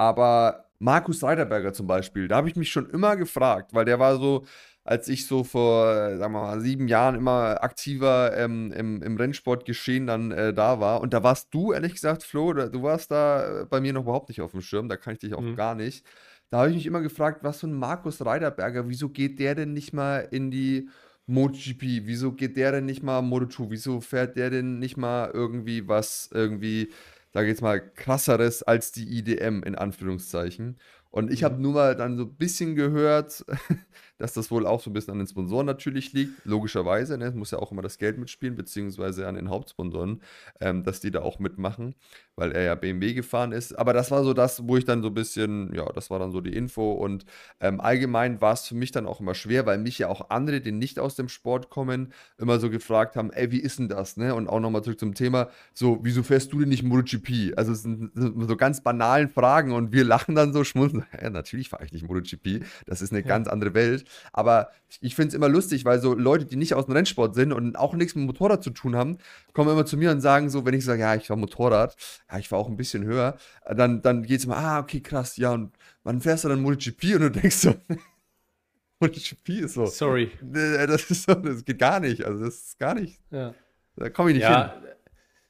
Aber 0.00 0.64
Markus 0.78 1.20
Seiderberger 1.20 1.74
zum 1.74 1.86
Beispiel, 1.86 2.26
da 2.26 2.36
habe 2.36 2.48
ich 2.48 2.56
mich 2.56 2.70
schon 2.70 2.88
immer 2.88 3.16
gefragt, 3.16 3.74
weil 3.74 3.84
der 3.84 3.98
war 3.98 4.16
so, 4.16 4.46
als 4.82 5.08
ich 5.08 5.26
so 5.26 5.44
vor, 5.44 6.16
sagen 6.16 6.32
wir 6.32 6.40
mal, 6.40 6.60
sieben 6.62 6.88
Jahren 6.88 7.16
immer 7.16 7.62
aktiver 7.62 8.34
ähm, 8.34 8.72
im, 8.72 9.02
im 9.02 9.18
Rennsportgeschehen 9.18 10.06
dann 10.06 10.30
äh, 10.30 10.54
da 10.54 10.80
war. 10.80 11.02
Und 11.02 11.12
da 11.12 11.22
warst 11.22 11.52
du, 11.52 11.74
ehrlich 11.74 11.92
gesagt, 11.92 12.22
Flo, 12.22 12.54
du 12.54 12.82
warst 12.82 13.10
da 13.10 13.66
bei 13.68 13.82
mir 13.82 13.92
noch 13.92 14.04
überhaupt 14.04 14.30
nicht 14.30 14.40
auf 14.40 14.52
dem 14.52 14.62
Schirm, 14.62 14.88
da 14.88 14.96
kann 14.96 15.12
ich 15.12 15.18
dich 15.18 15.34
auch 15.34 15.42
mhm. 15.42 15.54
gar 15.54 15.74
nicht. 15.74 16.06
Da 16.48 16.60
habe 16.60 16.70
ich 16.70 16.76
mich 16.76 16.86
immer 16.86 17.02
gefragt, 17.02 17.44
was 17.44 17.58
so 17.58 17.66
ein 17.66 17.74
Markus 17.74 18.24
Reiderberger, 18.24 18.88
wieso 18.88 19.10
geht 19.10 19.38
der 19.38 19.54
denn 19.54 19.74
nicht 19.74 19.92
mal 19.92 20.26
in 20.30 20.50
die 20.50 20.88
MotoGP? 21.26 22.06
Wieso 22.06 22.32
geht 22.32 22.56
der 22.56 22.72
denn 22.72 22.86
nicht 22.86 23.02
mal 23.02 23.20
Moto2? 23.20 23.66
Wieso 23.68 24.00
fährt 24.00 24.36
der 24.36 24.48
denn 24.48 24.78
nicht 24.78 24.96
mal 24.96 25.30
irgendwie 25.30 25.86
was 25.88 26.30
irgendwie 26.32 26.90
sage 27.32 27.46
ich 27.46 27.52
jetzt 27.52 27.62
mal, 27.62 27.80
krasseres 27.80 28.62
als 28.62 28.92
die 28.92 29.18
IDM 29.18 29.62
in 29.62 29.74
Anführungszeichen. 29.74 30.78
Und 31.10 31.32
ich 31.32 31.42
habe 31.42 31.56
mhm. 31.56 31.62
nur 31.62 31.72
mal 31.74 31.96
dann 31.96 32.16
so 32.16 32.24
ein 32.24 32.36
bisschen 32.36 32.74
gehört, 32.74 33.44
dass 34.20 34.34
das 34.34 34.50
wohl 34.50 34.66
auch 34.66 34.80
so 34.80 34.90
ein 34.90 34.92
bisschen 34.92 35.12
an 35.12 35.18
den 35.18 35.26
Sponsoren 35.26 35.66
natürlich 35.66 36.12
liegt, 36.12 36.44
logischerweise. 36.44 37.16
Ne? 37.16 37.26
Es 37.26 37.34
muss 37.34 37.50
ja 37.50 37.58
auch 37.58 37.72
immer 37.72 37.82
das 37.82 37.98
Geld 37.98 38.18
mitspielen, 38.18 38.54
beziehungsweise 38.54 39.26
an 39.26 39.34
den 39.34 39.48
Hauptsponsoren, 39.48 40.20
ähm, 40.60 40.84
dass 40.84 41.00
die 41.00 41.10
da 41.10 41.22
auch 41.22 41.38
mitmachen, 41.38 41.94
weil 42.36 42.52
er 42.52 42.62
ja 42.62 42.74
BMW 42.74 43.14
gefahren 43.14 43.52
ist. 43.52 43.72
Aber 43.78 43.92
das 43.92 44.10
war 44.10 44.22
so 44.22 44.34
das, 44.34 44.68
wo 44.68 44.76
ich 44.76 44.84
dann 44.84 45.02
so 45.02 45.08
ein 45.08 45.14
bisschen, 45.14 45.74
ja, 45.74 45.90
das 45.92 46.10
war 46.10 46.18
dann 46.18 46.32
so 46.32 46.40
die 46.40 46.54
Info. 46.54 46.92
Und 46.92 47.24
ähm, 47.60 47.80
allgemein 47.80 48.40
war 48.40 48.52
es 48.52 48.66
für 48.66 48.74
mich 48.74 48.92
dann 48.92 49.06
auch 49.06 49.20
immer 49.20 49.34
schwer, 49.34 49.64
weil 49.64 49.78
mich 49.78 49.98
ja 49.98 50.08
auch 50.08 50.28
andere, 50.30 50.60
die 50.60 50.72
nicht 50.72 50.98
aus 50.98 51.14
dem 51.16 51.28
Sport 51.28 51.70
kommen, 51.70 52.12
immer 52.36 52.60
so 52.60 52.68
gefragt 52.68 53.16
haben, 53.16 53.32
ey, 53.32 53.50
wie 53.50 53.60
ist 53.60 53.78
denn 53.78 53.88
das? 53.88 54.18
Ne? 54.18 54.34
Und 54.34 54.48
auch 54.48 54.60
nochmal 54.60 54.82
zurück 54.82 55.00
zum 55.00 55.14
Thema, 55.14 55.48
so, 55.72 55.98
wieso 56.02 56.22
fährst 56.22 56.52
du 56.52 56.60
denn 56.60 56.68
nicht 56.68 56.82
MotoGP? 56.82 57.56
Also 57.56 57.72
es 57.72 57.82
sind 57.82 58.10
so 58.14 58.56
ganz 58.56 58.82
banalen 58.82 59.30
Fragen 59.30 59.72
und 59.72 59.92
wir 59.92 60.04
lachen 60.04 60.34
dann 60.34 60.52
so, 60.52 60.62
schmunzeln, 60.62 61.06
ja, 61.20 61.30
natürlich 61.30 61.70
fahre 61.70 61.84
ich 61.84 61.92
nicht 61.92 62.06
MotoGP, 62.06 62.64
das 62.86 63.00
ist 63.00 63.12
eine 63.12 63.20
ja. 63.20 63.26
ganz 63.26 63.48
andere 63.48 63.72
Welt. 63.72 64.04
Aber 64.32 64.70
ich 65.00 65.14
finde 65.14 65.28
es 65.28 65.34
immer 65.34 65.48
lustig, 65.48 65.84
weil 65.84 66.00
so 66.00 66.14
Leute, 66.14 66.44
die 66.44 66.56
nicht 66.56 66.74
aus 66.74 66.86
dem 66.86 66.94
Rennsport 66.94 67.34
sind 67.34 67.52
und 67.52 67.76
auch 67.76 67.94
nichts 67.94 68.14
mit 68.14 68.26
Motorrad 68.26 68.62
zu 68.62 68.70
tun 68.70 68.96
haben, 68.96 69.18
kommen 69.52 69.70
immer 69.70 69.86
zu 69.86 69.96
mir 69.96 70.10
und 70.10 70.20
sagen 70.20 70.50
so, 70.50 70.64
wenn 70.64 70.74
ich 70.74 70.84
sage, 70.84 71.00
ja, 71.00 71.14
ich 71.14 71.30
war 71.30 71.36
Motorrad, 71.36 71.96
ja, 72.30 72.38
ich 72.38 72.50
war 72.50 72.58
auch 72.58 72.68
ein 72.68 72.76
bisschen 72.76 73.04
höher, 73.04 73.36
dann, 73.68 74.02
dann 74.02 74.22
geht 74.22 74.40
es 74.40 74.44
immer, 74.44 74.56
ah, 74.56 74.80
okay, 74.80 75.00
krass, 75.00 75.36
ja, 75.36 75.52
und 75.52 75.72
wann 76.02 76.20
fährst 76.20 76.44
du 76.44 76.48
dann 76.48 76.62
MotoGP? 76.62 77.14
Und 77.14 77.20
du 77.20 77.30
denkst 77.30 77.56
so, 77.56 77.74
MotoGP 79.00 79.48
ist 79.48 79.74
so. 79.74 79.86
Sorry. 79.86 80.30
Das 80.40 81.10
ist 81.10 81.24
so, 81.24 81.34
das 81.34 81.64
geht 81.64 81.78
gar 81.78 82.00
nicht. 82.00 82.24
Also, 82.24 82.44
das 82.44 82.54
ist 82.54 82.78
gar 82.78 82.94
nicht. 82.94 83.20
Ja. 83.30 83.54
Da 83.96 84.10
komme 84.10 84.30
ich 84.30 84.36
nicht 84.36 84.44
ja, 84.44 84.74
hin. 84.74 84.82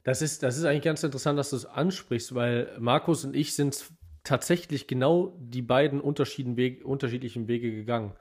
Das 0.03 0.23
ist, 0.23 0.43
das 0.43 0.57
ist 0.57 0.65
eigentlich 0.65 0.83
ganz 0.83 1.03
interessant, 1.03 1.39
dass 1.39 1.51
du 1.51 1.57
es 1.57 1.67
ansprichst, 1.67 2.35
weil 2.35 2.77
Markus 2.79 3.25
und 3.25 3.37
ich 3.37 3.55
sind 3.55 3.85
tatsächlich 4.25 4.87
genau 4.87 5.37
die 5.39 5.63
beiden 5.63 6.01
unterschiedlichen 6.01 6.57
Wege 6.57 7.73
gegangen. 7.73 8.13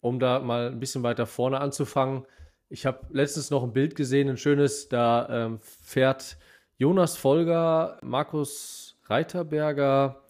Um 0.00 0.18
da 0.20 0.40
mal 0.40 0.68
ein 0.68 0.80
bisschen 0.80 1.02
weiter 1.02 1.26
vorne 1.26 1.60
anzufangen, 1.60 2.24
Ich 2.70 2.84
habe 2.84 3.06
letztens 3.10 3.50
noch 3.50 3.62
ein 3.62 3.72
Bild 3.72 3.96
gesehen, 3.96 4.28
ein 4.28 4.36
schönes, 4.36 4.88
da 4.88 5.28
ähm, 5.30 5.58
fährt 5.60 6.36
Jonas 6.76 7.16
Folger, 7.16 7.98
Markus 8.02 8.98
Reiterberger, 9.06 10.22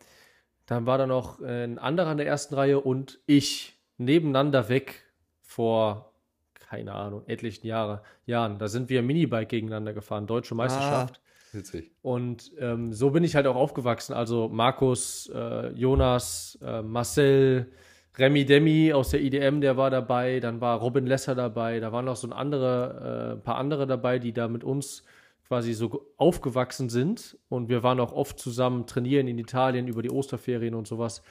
dann 0.66 0.86
war 0.86 0.98
da 0.98 1.06
noch 1.06 1.40
ein 1.40 1.78
anderer 1.78 2.12
in 2.12 2.18
der 2.18 2.28
ersten 2.28 2.54
Reihe 2.54 2.78
und 2.80 3.18
ich 3.26 3.76
nebeneinander 3.96 4.68
weg 4.68 5.04
vor, 5.40 6.12
keine 6.54 6.92
Ahnung, 6.94 7.24
etlichen 7.26 7.66
Jahre, 7.66 8.02
Jahren. 8.24 8.58
Da 8.58 8.68
sind 8.68 8.88
wir 8.88 9.02
Minibike 9.02 9.46
gegeneinander 9.46 9.92
gefahren, 9.92 10.28
deutsche 10.28 10.54
Meisterschaft. 10.54 11.20
Ah, 11.20 11.56
witzig. 11.56 11.90
Und 12.02 12.52
ähm, 12.58 12.92
so 12.92 13.10
bin 13.10 13.24
ich 13.24 13.34
halt 13.34 13.48
auch 13.48 13.56
aufgewachsen. 13.56 14.12
Also 14.12 14.48
Markus, 14.48 15.28
äh, 15.34 15.70
Jonas, 15.70 16.56
äh, 16.62 16.82
Marcel, 16.82 17.72
Remy 18.18 18.44
Demi 18.44 18.92
aus 18.92 19.10
der 19.10 19.22
IDM, 19.22 19.60
der 19.60 19.76
war 19.76 19.90
dabei, 19.90 20.40
dann 20.40 20.60
war 20.60 20.78
Robin 20.78 21.06
Lesser 21.06 21.34
dabei, 21.36 21.78
da 21.78 21.92
waren 21.92 22.04
noch 22.04 22.16
so 22.16 22.26
ein 22.26 22.32
andere, 22.32 23.36
äh, 23.38 23.44
paar 23.44 23.56
andere 23.56 23.86
dabei, 23.86 24.18
die 24.18 24.32
da 24.32 24.48
mit 24.48 24.64
uns 24.64 25.04
quasi 25.46 25.72
so 25.72 26.12
aufgewachsen 26.16 26.88
sind 26.88 27.38
und 27.48 27.68
wir 27.68 27.82
waren 27.82 28.00
auch 28.00 28.12
oft 28.12 28.38
zusammen 28.38 28.86
trainieren 28.86 29.28
in 29.28 29.38
Italien 29.38 29.86
über 29.86 30.02
die 30.02 30.10
Osterferien 30.10 30.74
und 30.74 30.88
sowas. 30.88 31.22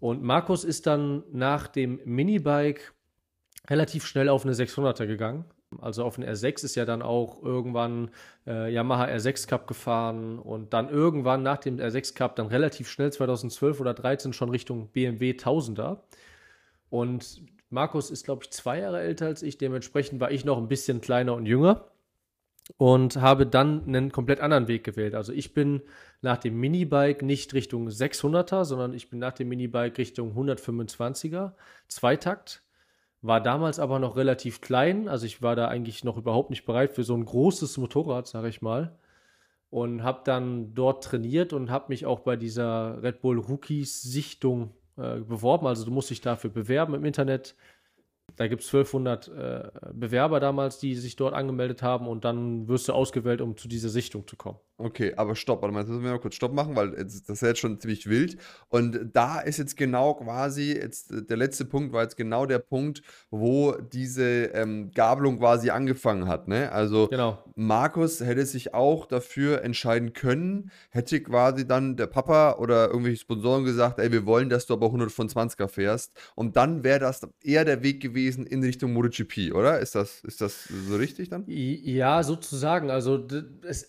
Und 0.00 0.22
Markus 0.22 0.64
ist 0.64 0.86
dann 0.86 1.24
nach 1.32 1.66
dem 1.66 1.98
Minibike 2.04 2.82
relativ 3.68 4.06
schnell 4.06 4.28
auf 4.28 4.44
eine 4.44 4.54
600er 4.54 5.06
gegangen. 5.06 5.44
Also 5.80 6.04
auf 6.04 6.18
eine 6.18 6.30
R6 6.32 6.64
ist 6.64 6.74
ja 6.76 6.84
dann 6.84 7.02
auch 7.02 7.42
irgendwann 7.42 8.10
äh, 8.46 8.72
Yamaha 8.72 9.06
R6 9.06 9.46
Cup 9.48 9.66
gefahren 9.66 10.38
und 10.38 10.72
dann 10.72 10.88
irgendwann 10.88 11.42
nach 11.42 11.58
dem 11.58 11.78
R6 11.78 12.14
Cup 12.14 12.36
dann 12.36 12.46
relativ 12.46 12.88
schnell 12.88 13.12
2012 13.12 13.80
oder 13.80 13.94
2013 13.94 14.32
schon 14.32 14.48
Richtung 14.48 14.88
BMW 14.88 15.32
1000er. 15.32 15.98
Und 16.90 17.42
Markus 17.70 18.10
ist, 18.10 18.24
glaube 18.24 18.44
ich, 18.44 18.50
zwei 18.50 18.80
Jahre 18.80 19.00
älter 19.00 19.26
als 19.26 19.42
ich. 19.42 19.58
Dementsprechend 19.58 20.20
war 20.20 20.30
ich 20.30 20.44
noch 20.44 20.58
ein 20.58 20.68
bisschen 20.68 21.00
kleiner 21.00 21.34
und 21.34 21.46
jünger 21.46 21.84
und 22.76 23.16
habe 23.16 23.46
dann 23.46 23.84
einen 23.86 24.12
komplett 24.12 24.40
anderen 24.40 24.68
Weg 24.68 24.84
gewählt. 24.84 25.14
Also 25.14 25.32
ich 25.32 25.54
bin 25.54 25.82
nach 26.20 26.36
dem 26.36 26.58
Minibike 26.58 27.24
nicht 27.24 27.54
Richtung 27.54 27.88
600er, 27.88 28.64
sondern 28.64 28.92
ich 28.92 29.08
bin 29.08 29.18
nach 29.18 29.32
dem 29.32 29.48
Minibike 29.48 29.98
Richtung 29.98 30.36
125er, 30.36 31.52
Zweitakt. 31.88 32.62
War 33.20 33.40
damals 33.40 33.80
aber 33.80 33.98
noch 33.98 34.16
relativ 34.16 34.60
klein, 34.60 35.08
also 35.08 35.26
ich 35.26 35.42
war 35.42 35.56
da 35.56 35.68
eigentlich 35.68 36.04
noch 36.04 36.16
überhaupt 36.16 36.50
nicht 36.50 36.64
bereit 36.64 36.92
für 36.92 37.02
so 37.02 37.14
ein 37.14 37.24
großes 37.24 37.76
Motorrad, 37.78 38.28
sage 38.28 38.48
ich 38.48 38.62
mal. 38.62 38.96
Und 39.70 40.02
habe 40.02 40.20
dann 40.24 40.72
dort 40.74 41.04
trainiert 41.04 41.52
und 41.52 41.70
habe 41.70 41.86
mich 41.88 42.06
auch 42.06 42.20
bei 42.20 42.36
dieser 42.36 43.02
Red 43.02 43.20
Bull 43.20 43.38
Rookies 43.38 44.00
Sichtung 44.00 44.72
äh, 44.96 45.20
beworben. 45.20 45.66
Also 45.66 45.84
du 45.84 45.90
musst 45.90 46.10
dich 46.10 46.20
dafür 46.20 46.50
bewerben 46.50 46.94
im 46.94 47.04
Internet. 47.04 47.54
Da 48.36 48.46
gibt 48.46 48.62
es 48.62 48.68
1200 48.68 49.28
äh, 49.28 49.70
Bewerber 49.92 50.40
damals, 50.40 50.78
die 50.78 50.94
sich 50.94 51.16
dort 51.16 51.34
angemeldet 51.34 51.82
haben 51.82 52.06
und 52.06 52.24
dann 52.24 52.68
wirst 52.68 52.88
du 52.88 52.92
ausgewählt, 52.92 53.40
um 53.40 53.56
zu 53.56 53.68
dieser 53.68 53.88
Sichtung 53.88 54.26
zu 54.26 54.36
kommen. 54.36 54.58
Okay, 54.80 55.12
aber 55.16 55.34
stopp, 55.34 55.60
warte 55.60 55.74
mal, 55.74 55.80
jetzt 55.80 55.88
müssen 55.88 56.04
wir 56.04 56.12
mal 56.12 56.20
kurz 56.20 56.36
Stopp 56.36 56.52
machen, 56.52 56.76
weil 56.76 56.92
das 56.92 57.16
ist 57.16 57.42
jetzt 57.42 57.58
schon 57.58 57.80
ziemlich 57.80 58.08
wild. 58.08 58.36
Und 58.68 59.10
da 59.12 59.40
ist 59.40 59.58
jetzt 59.58 59.76
genau 59.76 60.14
quasi, 60.14 60.72
jetzt 60.72 61.12
der 61.28 61.36
letzte 61.36 61.64
Punkt 61.64 61.92
war 61.92 62.04
jetzt 62.04 62.16
genau 62.16 62.46
der 62.46 62.60
Punkt, 62.60 63.02
wo 63.28 63.72
diese 63.72 64.44
ähm, 64.54 64.92
Gabelung 64.92 65.38
quasi 65.38 65.70
angefangen 65.70 66.28
hat. 66.28 66.46
Ne? 66.46 66.70
Also 66.70 67.08
genau. 67.08 67.42
Markus 67.56 68.20
hätte 68.20 68.46
sich 68.46 68.72
auch 68.72 69.06
dafür 69.06 69.62
entscheiden 69.62 70.12
können, 70.12 70.70
hätte 70.90 71.20
quasi 71.24 71.66
dann 71.66 71.96
der 71.96 72.06
Papa 72.06 72.52
oder 72.52 72.86
irgendwelche 72.86 73.22
Sponsoren 73.22 73.64
gesagt, 73.64 73.98
ey, 73.98 74.12
wir 74.12 74.26
wollen, 74.26 74.48
dass 74.48 74.66
du 74.66 74.74
aber 74.74 74.86
125er 74.86 75.66
fährst. 75.66 76.12
Und 76.36 76.56
dann 76.56 76.84
wäre 76.84 77.00
das 77.00 77.26
eher 77.42 77.64
der 77.64 77.82
Weg 77.82 78.00
gewesen 78.00 78.46
in 78.46 78.62
Richtung 78.62 78.92
MotoGP, 78.92 79.52
oder? 79.54 79.80
Ist 79.80 79.96
das, 79.96 80.20
ist 80.22 80.40
das 80.40 80.66
so 80.66 80.94
richtig 80.94 81.30
dann? 81.30 81.42
Ja, 81.48 82.22
sozusagen. 82.22 82.90
Also 82.90 83.26
es 83.62 83.88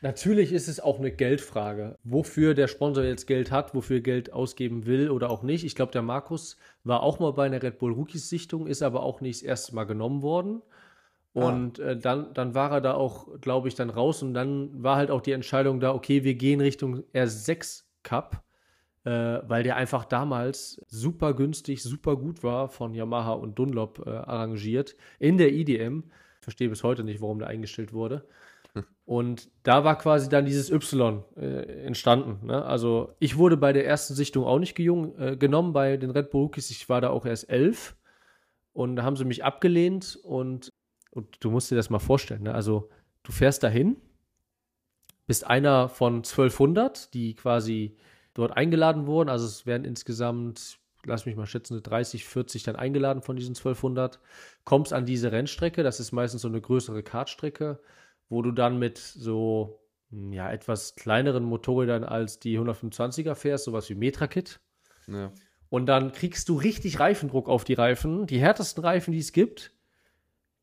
Natürlich 0.00 0.52
ist 0.52 0.68
es 0.68 0.80
auch 0.80 0.98
eine 0.98 1.10
Geldfrage, 1.10 1.98
wofür 2.04 2.54
der 2.54 2.68
Sponsor 2.68 3.04
jetzt 3.04 3.26
Geld 3.26 3.50
hat, 3.50 3.74
wofür 3.74 4.00
Geld 4.00 4.32
ausgeben 4.32 4.86
will 4.86 5.10
oder 5.10 5.30
auch 5.30 5.42
nicht. 5.42 5.64
Ich 5.64 5.74
glaube, 5.74 5.92
der 5.92 6.02
Markus 6.02 6.56
war 6.84 7.02
auch 7.02 7.18
mal 7.18 7.32
bei 7.32 7.46
einer 7.46 7.62
Red 7.62 7.78
Bull 7.78 7.92
Rookies 7.92 8.28
Sichtung, 8.28 8.66
ist 8.66 8.82
aber 8.82 9.02
auch 9.02 9.20
nicht 9.20 9.42
das 9.42 9.46
erste 9.46 9.74
Mal 9.74 9.84
genommen 9.84 10.22
worden. 10.22 10.62
Ah. 11.34 11.48
Und 11.48 11.80
ah. 11.80 11.90
äh, 11.90 11.98
dann, 11.98 12.32
dann 12.34 12.54
war 12.54 12.72
er 12.72 12.80
da 12.80 12.94
auch, 12.94 13.40
glaube 13.40 13.68
ich, 13.68 13.74
dann 13.74 13.90
raus 13.90 14.22
und 14.22 14.34
dann 14.34 14.82
war 14.82 14.96
halt 14.96 15.10
auch 15.10 15.20
die 15.20 15.32
Entscheidung 15.32 15.80
da, 15.80 15.94
okay, 15.94 16.24
wir 16.24 16.34
gehen 16.34 16.60
Richtung 16.60 17.04
R6 17.12 17.84
Cup, 18.02 18.42
äh, 19.04 19.10
weil 19.10 19.62
der 19.62 19.76
einfach 19.76 20.04
damals 20.04 20.82
super 20.88 21.34
günstig, 21.34 21.82
super 21.82 22.16
gut 22.16 22.42
war, 22.42 22.68
von 22.68 22.94
Yamaha 22.94 23.32
und 23.32 23.58
Dunlop 23.58 24.06
äh, 24.06 24.10
arrangiert 24.10 24.96
in 25.18 25.38
der 25.38 25.52
IDM. 25.52 26.04
Ich 26.40 26.44
verstehe 26.44 26.68
bis 26.70 26.82
heute 26.82 27.04
nicht, 27.04 27.20
warum 27.20 27.38
der 27.38 27.48
eingestellt 27.48 27.92
wurde. 27.92 28.24
Und 29.08 29.50
da 29.62 29.84
war 29.84 29.96
quasi 29.96 30.28
dann 30.28 30.44
dieses 30.44 30.70
Y 30.70 31.24
äh, 31.36 31.84
entstanden. 31.86 32.46
Ne? 32.46 32.62
Also 32.62 33.14
ich 33.20 33.38
wurde 33.38 33.56
bei 33.56 33.72
der 33.72 33.86
ersten 33.86 34.14
Sichtung 34.14 34.44
auch 34.44 34.58
nicht 34.58 34.74
gejung, 34.74 35.18
äh, 35.18 35.34
genommen 35.34 35.72
bei 35.72 35.96
den 35.96 36.10
Red 36.10 36.28
Bull 36.28 36.42
Rookies. 36.42 36.70
Ich 36.70 36.90
war 36.90 37.00
da 37.00 37.08
auch 37.08 37.24
erst 37.24 37.48
elf. 37.48 37.96
Und 38.74 38.96
da 38.96 39.04
haben 39.04 39.16
sie 39.16 39.24
mich 39.24 39.44
abgelehnt. 39.44 40.18
Und, 40.22 40.74
und 41.10 41.38
du 41.40 41.50
musst 41.50 41.70
dir 41.70 41.76
das 41.76 41.88
mal 41.88 42.00
vorstellen. 42.00 42.42
Ne? 42.42 42.54
Also 42.54 42.90
du 43.22 43.32
fährst 43.32 43.62
dahin, 43.62 43.96
bist 45.26 45.46
einer 45.46 45.88
von 45.88 46.16
1200, 46.16 47.14
die 47.14 47.34
quasi 47.34 47.96
dort 48.34 48.58
eingeladen 48.58 49.06
wurden. 49.06 49.30
Also 49.30 49.46
es 49.46 49.64
werden 49.64 49.86
insgesamt, 49.86 50.80
lass 51.06 51.24
mich 51.24 51.34
mal 51.34 51.46
schätzen, 51.46 51.82
30, 51.82 52.26
40 52.26 52.62
dann 52.62 52.76
eingeladen 52.76 53.22
von 53.22 53.36
diesen 53.36 53.56
1200. 53.56 54.20
Kommst 54.64 54.92
an 54.92 55.06
diese 55.06 55.32
Rennstrecke, 55.32 55.82
das 55.82 55.98
ist 55.98 56.12
meistens 56.12 56.42
so 56.42 56.48
eine 56.48 56.60
größere 56.60 57.02
Kartstrecke 57.02 57.80
wo 58.28 58.42
du 58.42 58.52
dann 58.52 58.78
mit 58.78 58.98
so 58.98 59.80
hm, 60.10 60.32
ja, 60.32 60.50
etwas 60.50 60.94
kleineren 60.96 61.44
Motorrädern 61.44 62.04
als 62.04 62.38
die 62.38 62.58
125er 62.58 63.34
fährst, 63.34 63.64
sowas 63.64 63.88
wie 63.90 63.94
Metrakit. 63.94 64.60
Ja. 65.06 65.32
Und 65.70 65.86
dann 65.86 66.12
kriegst 66.12 66.48
du 66.48 66.56
richtig 66.56 66.98
Reifendruck 66.98 67.48
auf 67.48 67.64
die 67.64 67.74
Reifen, 67.74 68.26
die 68.26 68.38
härtesten 68.38 68.82
Reifen, 68.82 69.12
die 69.12 69.18
es 69.18 69.32
gibt, 69.32 69.72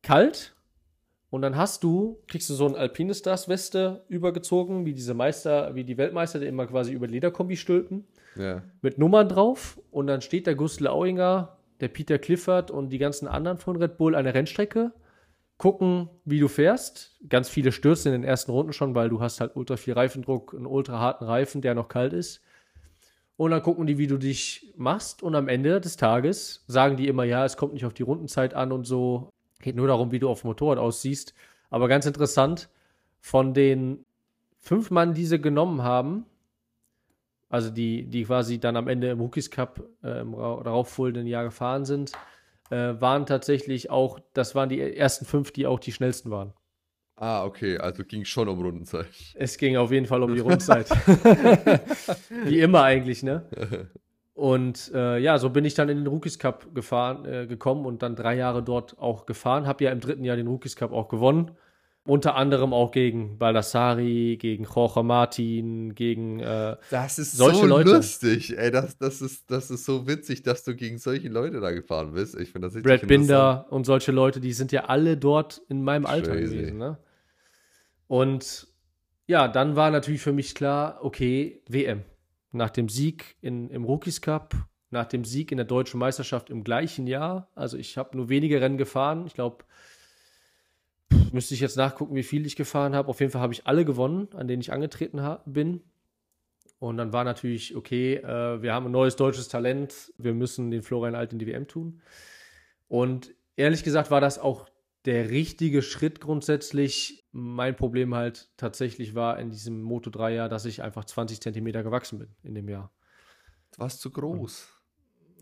kalt. 0.02 0.56
Und 1.30 1.42
dann 1.42 1.56
hast 1.58 1.84
du, 1.84 2.24
kriegst 2.28 2.50
du 2.50 2.54
so 2.54 2.66
ein 2.68 2.76
Alpinestars-Weste 2.76 4.06
übergezogen, 4.08 4.86
wie 4.86 4.94
diese 4.94 5.14
Meister, 5.14 5.76
wie 5.76 5.84
die 5.84 5.98
Weltmeister, 5.98 6.40
die 6.40 6.48
immer 6.48 6.66
quasi 6.66 6.94
über 6.94 7.08
Lederkombi 7.08 7.58
stülpen. 7.58 8.06
Ja. 8.36 8.64
Mit 8.82 8.98
Nummern 8.98 9.30
drauf. 9.30 9.80
Und 9.92 10.08
dann 10.08 10.22
steht 10.22 10.48
der 10.48 10.56
Gustl 10.56 10.88
Auinger, 10.88 11.58
der 11.82 11.90
Peter 11.90 12.18
Clifford 12.18 12.72
und 12.72 12.90
die 12.90 12.98
ganzen 12.98 13.28
anderen 13.28 13.58
von 13.58 13.76
Red 13.76 13.98
Bull 13.98 14.16
an 14.16 14.24
der 14.24 14.34
Rennstrecke 14.34 14.94
gucken, 15.58 16.10
wie 16.26 16.40
du 16.40 16.48
fährst. 16.48 17.18
Ganz 17.28 17.50
viele 17.50 17.72
stürzen 17.72 18.14
in 18.14 18.22
den 18.22 18.28
ersten 18.28 18.52
Runden 18.52 18.74
schon, 18.74 18.96
weil 18.96 19.10
du 19.10 19.22
hast 19.22 19.40
halt 19.40 19.56
ultra 19.56 19.78
viel 19.78 19.94
Reifendruck, 19.94 20.54
einen 20.54 20.66
ultra 20.66 21.00
harten 21.00 21.26
Reifen, 21.26 21.62
der 21.62 21.76
noch 21.76 21.88
kalt 21.88 22.14
ist. 22.14 22.42
Und 23.38 23.52
dann 23.52 23.62
gucken 23.62 23.86
die, 23.86 23.98
wie 23.98 24.08
du 24.08 24.18
dich 24.18 24.74
machst. 24.78 25.24
Und 25.24 25.36
am 25.36 25.48
Ende 25.48 25.82
des 25.82 25.98
Tages 25.98 26.64
sagen 26.68 26.98
die 26.98 27.08
immer, 27.08 27.24
ja, 27.24 27.46
es 27.46 27.58
kommt 27.58 27.74
nicht 27.74 27.86
auf 27.86 27.94
die 27.94 28.04
Rundenzeit 28.04 28.54
an 28.54 28.72
und 28.72 28.86
so. 28.86 29.30
Geht 29.62 29.76
nur 29.76 29.88
darum, 29.88 30.12
wie 30.12 30.20
du 30.20 30.30
auf 30.30 30.42
dem 30.42 30.48
Motorrad 30.48 30.78
aussiehst. 30.78 31.34
Aber 31.70 31.88
ganz 31.88 32.06
interessant, 32.06 32.70
von 33.20 33.54
den 33.54 34.06
fünf 34.60 34.92
Mann, 34.92 35.14
die 35.14 35.26
sie 35.26 35.42
genommen 35.42 35.84
haben, 35.84 36.26
also 37.50 37.70
die, 37.70 38.06
die 38.08 38.24
quasi 38.24 38.60
dann 38.60 38.76
am 38.76 38.88
Ende 38.88 39.10
im 39.10 39.20
Rookies 39.20 39.52
Cup 39.52 39.84
äh, 40.04 40.22
im 40.22 40.34
darauffolgenden 40.34 41.28
Jahr 41.28 41.44
gefahren 41.44 41.86
sind, 41.86 42.12
äh, 42.70 43.00
waren 43.00 43.26
tatsächlich 43.26 43.90
auch, 43.90 44.20
das 44.34 44.56
waren 44.56 44.70
die 44.70 44.80
ersten 44.80 45.26
fünf, 45.26 45.52
die 45.52 45.68
auch 45.68 45.80
die 45.80 45.92
schnellsten 45.92 46.32
waren. 46.32 46.54
Ah, 47.18 47.46
okay, 47.46 47.78
also 47.78 48.04
ging 48.04 48.26
schon 48.26 48.50
um 48.50 48.60
Rundenzeit. 48.60 49.08
Es 49.36 49.58
ging 49.58 49.78
auf 49.78 49.92
jeden 49.92 50.06
Fall 50.06 50.22
um 50.22 50.34
die 50.34 50.42
Rundenzeit. 50.42 50.90
Wie 52.44 52.60
immer 52.60 52.84
eigentlich, 52.84 53.24
ne? 53.24 53.46
Und 54.34 54.92
äh, 54.94 55.18
ja, 55.20 55.38
so 55.38 55.50
bin 55.50 55.64
ich 55.64 55.76
dann 55.76 55.88
in 55.88 56.00
den 56.00 56.08
Rookies 56.08 56.40
Cup 56.40 56.76
gefahren, 56.76 57.24
äh, 57.26 57.48
gekommen 57.48 57.86
und 57.86 58.04
dann 58.04 58.18
drei 58.18 58.36
Jahre 58.36 58.62
dort 58.62 59.00
auch 59.00 59.26
gefahren. 59.26 59.66
Hab 59.66 59.80
ja 59.80 59.92
im 59.92 60.02
dritten 60.02 60.26
Jahr 60.26 60.36
den 60.36 60.48
Rookies 60.48 60.76
Cup 60.76 60.92
auch 60.92 61.08
gewonnen. 61.08 61.52
Unter 62.08 62.36
anderem 62.36 62.72
auch 62.72 62.92
gegen 62.92 63.40
Baldassari, 63.40 64.38
gegen 64.40 64.66
Jorge 64.66 65.02
Martin, 65.02 65.96
gegen 65.96 66.40
äh, 66.40 66.78
Das 66.92 67.18
ist 67.18 67.32
solche 67.36 67.62
so 67.62 67.66
Leute. 67.66 67.94
lustig, 67.94 68.56
ey. 68.56 68.70
Das, 68.70 68.98
das, 69.00 69.22
ist, 69.22 69.50
das 69.50 69.72
ist 69.72 69.86
so 69.86 70.08
witzig, 70.08 70.44
dass 70.44 70.64
du 70.64 70.76
gegen 70.76 71.00
solche 71.00 71.30
Leute 71.30 71.60
da 71.62 71.72
gefahren 71.72 72.14
bist. 72.14 72.36
Ich 72.40 72.52
finde 72.52 72.68
das 72.68 72.76
richtig 72.76 73.00
Brad 73.00 73.08
Binder 73.08 73.66
und 73.72 73.86
solche 73.86 74.12
Leute, 74.12 74.40
die 74.40 74.54
sind 74.54 74.72
ja 74.72 74.86
alle 74.86 75.18
dort 75.18 75.64
in 75.68 75.84
meinem 75.84 76.06
Alter 76.06 76.34
Crazy. 76.34 76.56
gewesen. 76.56 76.78
Ne? 76.78 77.00
Und 78.08 78.68
ja, 79.26 79.48
dann 79.48 79.76
war 79.76 79.90
natürlich 79.90 80.22
für 80.22 80.34
mich 80.34 80.54
klar, 80.54 81.00
okay, 81.02 81.64
WM. 81.68 82.04
Nach 82.52 82.70
dem 82.70 82.88
Sieg 82.88 83.36
in, 83.42 83.70
im 83.72 83.84
Rookies 83.84 84.22
Cup, 84.22 84.54
nach 84.92 85.06
dem 85.08 85.26
Sieg 85.26 85.52
in 85.52 85.58
der 85.58 85.66
deutschen 85.66 86.00
Meisterschaft 86.00 86.52
im 86.52 86.64
gleichen 86.64 87.08
Jahr. 87.08 87.50
Also 87.56 87.78
ich 87.78 87.98
habe 87.98 88.16
nur 88.16 88.30
wenige 88.30 88.62
Rennen 88.62 88.78
gefahren. 88.78 89.26
Ich 89.26 89.34
glaube, 89.34 89.66
Müsste 91.32 91.54
ich 91.54 91.60
jetzt 91.60 91.78
nachgucken, 91.78 92.16
wie 92.16 92.24
viel 92.24 92.46
ich 92.46 92.56
gefahren 92.56 92.96
habe. 92.96 93.10
Auf 93.10 93.20
jeden 93.20 93.32
Fall 93.32 93.42
habe 93.42 93.54
ich 93.54 93.68
alle 93.68 93.86
gewonnen, 93.86 94.28
an 94.34 94.48
denen 94.48 94.62
ich 94.62 94.72
angetreten 94.72 95.22
bin. 95.46 95.82
Und 96.80 96.98
dann 96.98 97.14
war 97.14 97.24
natürlich, 97.24 97.76
okay, 97.76 98.16
äh, 98.16 98.62
wir 98.62 98.74
haben 98.74 98.86
ein 98.86 98.92
neues 98.92 99.16
deutsches 99.16 99.48
Talent, 99.48 100.14
wir 100.18 100.34
müssen 100.34 100.72
den 100.72 100.84
Florian 100.84 101.16
Alt 101.16 101.34
in 101.34 101.40
die 101.40 101.48
WM 101.48 101.68
tun. 101.68 102.02
Und 102.88 103.34
ehrlich 103.56 103.84
gesagt 103.84 104.12
war 104.12 104.22
das 104.22 104.40
auch 104.40 104.68
der 105.06 105.30
richtige 105.30 105.82
Schritt 105.82 106.20
grundsätzlich. 106.20 107.26
Mein 107.32 107.76
Problem 107.76 108.16
halt 108.16 108.50
tatsächlich 108.58 109.16
war 109.16 109.40
in 109.40 109.52
diesem 109.52 109.82
Moto 109.82 110.10
3 110.10 110.34
Jahr, 110.34 110.50
dass 110.50 110.66
ich 110.66 110.82
einfach 110.82 111.06
20 111.06 111.42
Zentimeter 111.42 111.84
gewachsen 111.84 112.20
bin 112.20 112.30
in 112.44 112.56
dem 112.56 112.68
Jahr. 112.68 112.92
Du 113.72 113.80
warst 113.80 114.02
zu 114.02 114.10
groß. 114.10 114.68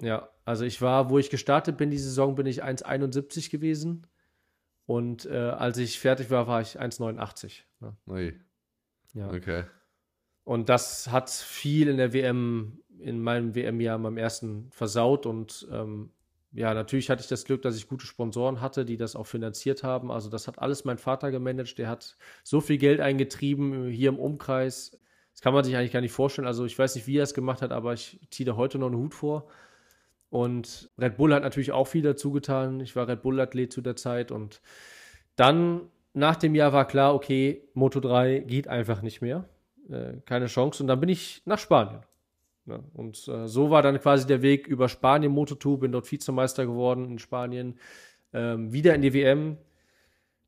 Ja, 0.02 0.30
also 0.44 0.66
ich 0.66 0.82
war, 0.82 1.10
wo 1.10 1.20
ich 1.20 1.30
gestartet 1.30 1.78
bin, 1.78 1.92
die 1.92 1.98
Saison 1.98 2.36
bin 2.36 2.46
ich 2.46 2.64
1,71 2.64 3.52
gewesen. 3.52 4.08
Und 4.86 5.26
äh, 5.26 5.38
als 5.38 5.78
ich 5.78 6.00
fertig 6.00 6.30
war, 6.30 6.48
war 6.48 6.62
ich 6.62 6.80
1,89. 6.80 7.62
Ne? 7.80 7.96
Ui. 8.08 8.39
Ja. 9.13 9.32
Okay. 9.32 9.63
Und 10.43 10.69
das 10.69 11.10
hat 11.10 11.30
viel 11.30 11.88
in 11.88 11.98
der 11.98 12.13
WM, 12.13 12.82
in 13.00 13.22
meinem 13.22 13.56
WM-Jahr, 13.56 13.98
meinem 13.98 14.17
ersten, 14.17 14.69
versaut. 14.72 15.26
Und 15.26 15.67
ähm, 15.72 16.12
ja, 16.52 16.74
natürlich 16.74 17.10
hatte 17.10 17.22
ich 17.22 17.28
das 17.28 17.46
Glück, 17.46 17.62
dass 17.62 17.78
ich 17.78 17.88
gute 17.88 18.06
Sponsoren 18.06 18.60
hatte, 18.60 18.86
die 18.86 18.98
das 18.98 19.15
auch 19.15 19.26
finanziert 19.26 19.84
haben. 19.84 20.12
Also 20.12 20.30
das 20.30 20.48
hat 20.48 20.60
alles 20.60 20.84
mein 20.84 20.98
Vater 20.98 21.32
gemanagt. 21.32 21.78
Der 21.78 21.88
hat 21.88 22.17
so 22.43 22.60
viel 22.60 22.78
Geld 22.78 23.00
eingetrieben 23.00 23.89
hier 23.89 24.10
im 24.10 24.19
Umkreis. 24.19 25.00
Das 25.32 25.41
kann 25.41 25.54
man 25.54 25.63
sich 25.63 25.76
eigentlich 25.76 25.93
gar 25.93 26.02
nicht 26.02 26.12
vorstellen. 26.12 26.48
Also 26.48 26.65
ich 26.65 26.78
weiß 26.78 26.96
nicht, 26.96 27.08
wie 27.08 27.17
er 27.17 27.24
es 27.24 27.34
gemacht 27.34 27.62
hat, 27.62 27.72
aber 27.72 27.93
ich 27.93 28.19
ziehe 28.30 28.46
da 28.46 28.56
heute 28.56 28.78
noch 28.78 28.88
einen 28.88 28.98
Hut 28.98 29.15
vor. 29.15 29.48
Und 30.34 30.89
Red 30.98 31.17
Bull 31.17 31.32
hat 31.32 31.43
natürlich 31.43 31.74
auch 31.74 31.86
viel 31.86 32.02
dazu 32.02 32.32
getan. 32.32 32.80
Ich 32.80 32.96
war 32.96 33.08
Red 33.08 33.22
Bull-Athlet 33.22 33.72
zu 33.72 33.82
der 33.82 33.96
Zeit. 33.96 34.32
Und 34.32 34.62
dann 35.36 35.82
nach 36.13 36.38
dem 36.38 36.56
Jahr 36.56 36.74
war 36.74 36.88
klar, 36.88 37.13
okay, 37.13 37.69
Moto 37.76 38.00
3 38.00 38.39
geht 38.39 38.67
einfach 38.67 39.04
nicht 39.04 39.22
mehr. 39.22 39.48
Äh, 39.91 40.13
keine 40.26 40.48
Chance. 40.48 40.82
Und 40.82 40.88
dann 40.88 41.00
bin 41.00 41.10
ich 41.10 41.43
nach 41.46 41.60
Spanien. 41.60 42.02
Ja, 42.65 42.80
und 42.96 43.28
äh, 43.28 43.48
so 43.48 43.69
war 43.69 43.84
dann 43.84 44.00
quasi 44.00 44.26
der 44.26 44.41
Weg 44.41 44.65
über 44.65 44.89
Spanien 44.89 45.36
Moto2, 45.36 45.78
bin 45.78 45.91
dort 45.91 46.12
Vizemeister 46.12 46.65
geworden 46.65 47.06
in 47.06 47.19
Spanien, 47.19 47.78
ähm, 48.34 48.74
wieder 48.74 48.96
in 48.96 49.04
die 49.04 49.13
WM. 49.13 49.58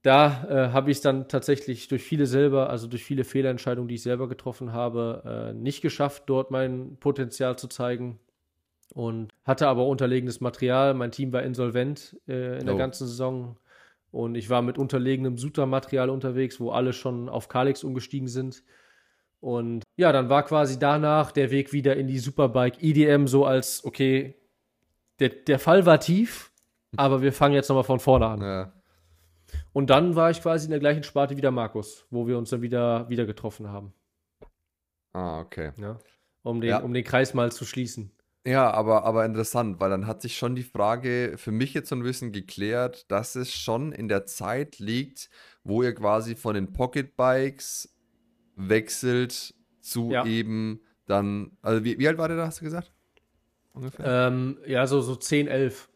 Da 0.01 0.47
äh, 0.49 0.73
habe 0.73 0.89
ich 0.89 0.97
es 0.97 1.01
dann 1.01 1.27
tatsächlich 1.27 1.89
durch 1.89 2.01
viele 2.01 2.25
selber, 2.25 2.71
also 2.71 2.87
durch 2.87 3.03
viele 3.03 3.23
Fehlentscheidungen, 3.23 3.87
die 3.87 3.95
ich 3.95 4.01
selber 4.01 4.27
getroffen 4.27 4.73
habe, 4.73 5.51
äh, 5.53 5.53
nicht 5.53 5.83
geschafft, 5.83 6.23
dort 6.25 6.49
mein 6.49 6.97
Potenzial 6.99 7.55
zu 7.59 7.67
zeigen 7.67 8.19
und 8.93 9.31
hatte 9.43 9.67
aber 9.67 9.85
unterlegenes 9.87 10.41
Material. 10.41 10.93
Mein 10.93 11.11
Team 11.11 11.33
war 11.33 11.43
insolvent 11.43 12.17
äh, 12.27 12.59
in 12.59 12.65
der 12.65 12.75
Oh. 12.75 12.77
ganzen 12.77 13.07
Saison 13.07 13.57
und 14.11 14.35
ich 14.35 14.49
war 14.49 14.61
mit 14.61 14.77
unterlegenem 14.77 15.37
Suter-Material 15.37 16.09
unterwegs, 16.09 16.59
wo 16.59 16.71
alle 16.71 16.93
schon 16.93 17.27
auf 17.29 17.47
Kalix 17.49 17.83
umgestiegen 17.83 18.27
sind. 18.27 18.63
Und 19.41 19.83
ja, 19.97 20.11
dann 20.11 20.29
war 20.29 20.43
quasi 20.43 20.79
danach 20.79 21.31
der 21.31 21.51
Weg 21.51 21.73
wieder 21.73 21.95
in 21.97 22.07
die 22.07 22.19
Superbike 22.19 22.81
EDM 22.81 23.27
so 23.27 23.45
als, 23.45 23.83
okay, 23.85 24.35
der, 25.19 25.29
der 25.29 25.59
Fall 25.59 25.85
war 25.85 25.99
tief, 25.99 26.51
aber 26.97 27.21
wir 27.21 27.33
fangen 27.33 27.53
jetzt 27.55 27.67
nochmal 27.69 27.83
von 27.83 27.99
vorne 27.99 28.27
an. 28.27 28.41
Ja. 28.41 28.73
Und 29.73 29.89
dann 29.89 30.15
war 30.15 30.31
ich 30.31 30.41
quasi 30.41 30.65
in 30.65 30.71
der 30.71 30.79
gleichen 30.79 31.03
Sparte 31.03 31.37
wie 31.37 31.41
der 31.41 31.51
Markus, 31.51 32.05
wo 32.09 32.27
wir 32.27 32.37
uns 32.37 32.49
dann 32.49 32.61
wieder, 32.61 33.07
wieder 33.09 33.25
getroffen 33.25 33.69
haben. 33.69 33.93
Ah, 35.13 35.39
okay. 35.41 35.71
Ja? 35.77 35.97
Um, 36.43 36.61
den, 36.61 36.69
Ja. 36.69 36.79
um 36.79 36.93
den 36.93 37.03
Kreis 37.03 37.33
mal 37.33 37.51
zu 37.51 37.65
schließen. 37.65 38.11
Ja, 38.47 38.71
aber, 38.71 39.05
aber 39.05 39.25
interessant, 39.25 39.79
weil 39.79 39.89
dann 39.89 40.05
hat 40.05 40.21
sich 40.21 40.37
schon 40.37 40.55
die 40.55 40.63
Frage 40.63 41.33
für 41.37 41.51
mich 41.51 41.73
jetzt 41.73 41.89
so 41.89 41.95
ein 41.95 42.03
bisschen 42.03 42.31
geklärt, 42.31 43.09
dass 43.09 43.35
es 43.35 43.51
schon 43.51 43.91
in 43.91 44.07
der 44.07 44.25
Zeit 44.27 44.77
liegt, 44.77 45.29
wo 45.63 45.81
ihr 45.81 45.95
quasi 45.95 46.35
von 46.35 46.53
den 46.53 46.71
Pocket 46.71 47.15
Bikes 47.15 47.95
wechselt 48.55 49.55
zu 49.81 50.11
Ja. 50.11 50.25
eben 50.25 50.81
dann, 51.07 51.57
also 51.61 51.83
wie, 51.83 51.97
wie 51.97 52.07
alt 52.07 52.19
war 52.19 52.27
der 52.27 52.37
da, 52.37 52.45
hast 52.45 52.61
du 52.61 52.65
gesagt? 52.65 52.91
Ungefähr? 53.73 54.27
Ähm, 54.27 54.59
ja, 54.65 54.85
so, 54.85 55.01
so 55.01 55.15
10, 55.15 55.47
11 55.47 55.89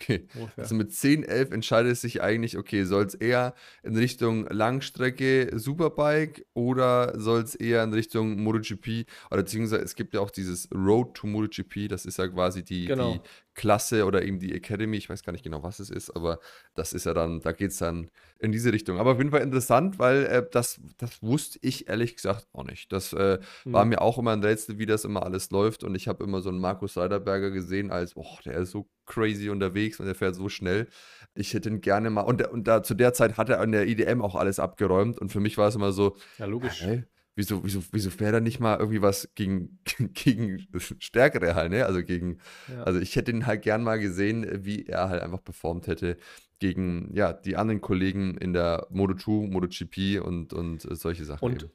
Okay. 0.00 0.26
ungefähr. 0.34 0.64
Also 0.64 0.74
mit 0.74 0.92
10, 0.92 1.22
11 1.24 1.50
entscheidet 1.52 1.92
es 1.92 2.00
sich 2.00 2.22
eigentlich, 2.22 2.58
okay, 2.58 2.84
soll 2.84 3.04
es 3.04 3.14
eher 3.14 3.54
in 3.82 3.96
Richtung 3.96 4.46
Langstrecke 4.48 5.50
Superbike 5.54 6.44
oder 6.54 7.18
soll 7.20 7.42
es 7.42 7.54
eher 7.54 7.82
in 7.84 7.92
Richtung 7.92 8.42
MotoGP 8.42 9.06
oder 9.30 9.42
beziehungsweise 9.42 9.82
es 9.82 9.94
gibt 9.94 10.14
ja 10.14 10.20
auch 10.20 10.30
dieses 10.30 10.68
Road 10.74 11.14
to 11.14 11.26
MotoGP, 11.26 11.88
das 11.88 12.04
ist 12.06 12.18
ja 12.18 12.28
quasi 12.28 12.64
die, 12.64 12.86
Genau. 12.86 13.14
die 13.14 13.20
Klasse 13.54 14.06
oder 14.06 14.22
eben 14.22 14.38
die 14.38 14.54
Academy, 14.54 14.96
ich 14.96 15.10
weiß 15.10 15.22
gar 15.24 15.32
nicht 15.32 15.44
genau, 15.44 15.62
was 15.62 15.78
es 15.78 15.90
ist, 15.90 16.10
aber 16.10 16.38
das 16.74 16.92
ist 16.92 17.04
ja 17.04 17.12
dann, 17.14 17.40
da 17.40 17.52
geht 17.52 17.70
es 17.72 17.78
dann 17.78 18.10
in 18.38 18.50
diese 18.52 18.72
Richtung. 18.72 18.98
Aber 18.98 19.12
auf 19.12 19.18
jeden 19.18 19.30
Fall 19.30 19.42
interessant, 19.42 19.98
weil 19.98 20.24
äh, 20.24 20.46
das, 20.50 20.80
das 20.96 21.22
wusste 21.22 21.58
ich 21.62 21.88
ehrlich 21.88 22.16
gesagt 22.16 22.46
auch 22.52 22.64
nicht. 22.64 22.92
Das 22.92 23.12
äh, 23.12 23.38
war 23.64 23.84
Mhm. 23.84 23.90
mir 23.90 24.00
auch 24.00 24.18
immer 24.18 24.32
ein 24.32 24.42
Rätsel, 24.42 24.78
wie 24.78 24.86
das 24.86 25.04
immer 25.04 25.22
alles 25.24 25.50
läuft 25.50 25.84
und 25.84 25.94
ich 25.94 26.08
habe 26.08 26.24
immer 26.24 26.40
so 26.40 26.48
einen 26.48 26.58
Markus 26.60 26.94
Seiderberger 26.94 27.50
gesehen 27.50 27.90
als, 27.90 28.16
oh, 28.16 28.38
der 28.44 28.54
ist 28.58 28.70
so 28.70 28.88
crazy 29.06 29.50
unterwegs 29.50 30.00
und 30.00 30.06
der 30.06 30.14
fährt 30.14 30.34
so 30.34 30.48
schnell. 30.48 30.88
Ich 31.34 31.52
hätte 31.54 31.68
ihn 31.68 31.80
gerne 31.80 32.08
mal, 32.10 32.22
und, 32.22 32.46
und 32.48 32.66
da 32.68 32.82
zu 32.82 32.94
der 32.94 33.12
Zeit 33.12 33.36
hat 33.36 33.48
er 33.48 33.60
an 33.60 33.72
der 33.72 33.86
IDM 33.86 34.22
auch 34.22 34.34
alles 34.34 34.58
abgeräumt 34.58 35.18
und 35.18 35.30
für 35.30 35.40
mich 35.40 35.58
war 35.58 35.68
es 35.68 35.74
immer 35.74 35.92
so, 35.92 36.16
Ja, 36.38 36.46
logisch. 36.46 36.82
hä? 36.82 37.04
Wieso, 37.34 37.64
wieso, 37.64 37.82
wieso 37.92 38.10
fährt 38.10 38.34
er 38.34 38.40
nicht 38.40 38.60
mal 38.60 38.78
irgendwie 38.78 39.00
was 39.00 39.30
gegen, 39.34 39.78
gegen 40.14 40.66
Stärkere 40.98 41.54
halt, 41.54 41.70
ne? 41.70 41.86
Also 41.86 42.02
gegen, 42.02 42.38
Ja. 42.68 42.82
also 42.82 43.00
ich 43.00 43.16
hätte 43.16 43.30
ihn 43.30 43.46
halt 43.46 43.62
gern 43.62 43.82
mal 43.82 43.98
gesehen, 43.98 44.64
wie 44.64 44.86
er 44.86 45.08
halt 45.08 45.22
einfach 45.22 45.42
performt 45.42 45.86
hätte 45.86 46.18
gegen, 46.58 47.10
ja, 47.14 47.32
die 47.32 47.56
anderen 47.56 47.80
Kollegen 47.80 48.36
in 48.36 48.52
der 48.52 48.86
Moto2, 48.90 49.50
MotoGP 49.50 50.24
und, 50.24 50.52
und 50.52 50.84
äh, 50.84 50.94
solche 50.94 51.24
Sachen 51.24 51.44
Und, 51.44 51.68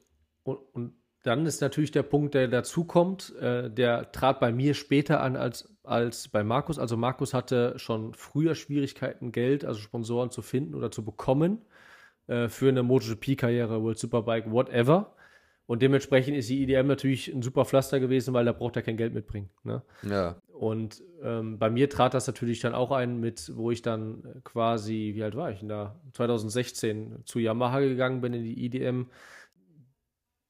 und, 0.44 0.58
und 0.72 0.92
dann 1.24 1.44
ist 1.44 1.60
natürlich 1.60 1.90
der 1.90 2.04
Punkt, 2.04 2.34
der 2.34 2.48
dazu 2.48 2.84
kommt, 2.84 3.34
äh, 3.36 3.68
der 3.70 4.12
trat 4.12 4.40
bei 4.40 4.52
mir 4.52 4.74
später 4.74 5.20
an 5.20 5.36
als, 5.36 5.68
als 5.82 6.28
bei 6.28 6.44
Markus. 6.44 6.78
Also 6.78 6.96
Markus 6.96 7.34
hatte 7.34 7.78
schon 7.78 8.14
früher 8.14 8.54
Schwierigkeiten, 8.54 9.32
Geld, 9.32 9.64
also 9.64 9.80
Sponsoren 9.80 10.30
zu 10.30 10.40
finden 10.40 10.74
oder 10.74 10.90
zu 10.90 11.04
bekommen 11.04 11.62
äh, 12.28 12.48
für 12.48 12.68
eine 12.68 12.82
MotoGP-Karriere, 12.82 13.82
World 13.82 13.98
Superbike, 13.98 14.50
whatever. 14.50 15.14
Und 15.68 15.82
dementsprechend 15.82 16.34
ist 16.34 16.48
die 16.48 16.62
IDM 16.62 16.86
natürlich 16.86 17.28
ein 17.28 17.42
super 17.42 17.66
Pflaster 17.66 18.00
gewesen, 18.00 18.32
weil 18.32 18.46
da 18.46 18.52
braucht 18.52 18.76
er 18.76 18.82
kein 18.82 18.96
Geld 18.96 19.12
mitbringen. 19.12 19.50
Ne? 19.64 19.82
Ja, 20.02 20.40
Und 20.48 21.02
ähm, 21.22 21.58
bei 21.58 21.68
mir 21.68 21.90
trat 21.90 22.14
das 22.14 22.26
natürlich 22.26 22.60
dann 22.60 22.74
auch 22.74 22.90
ein, 22.90 23.20
mit, 23.20 23.54
wo 23.54 23.70
ich 23.70 23.82
dann 23.82 24.40
quasi, 24.44 25.12
wie 25.14 25.22
alt 25.22 25.36
war 25.36 25.50
ich 25.50 25.58
denn 25.58 25.68
da? 25.68 26.00
2016 26.14 27.18
zu 27.26 27.38
Yamaha 27.38 27.80
gegangen 27.80 28.22
bin 28.22 28.32
in 28.32 28.44
die 28.44 28.64
IDM. 28.64 29.10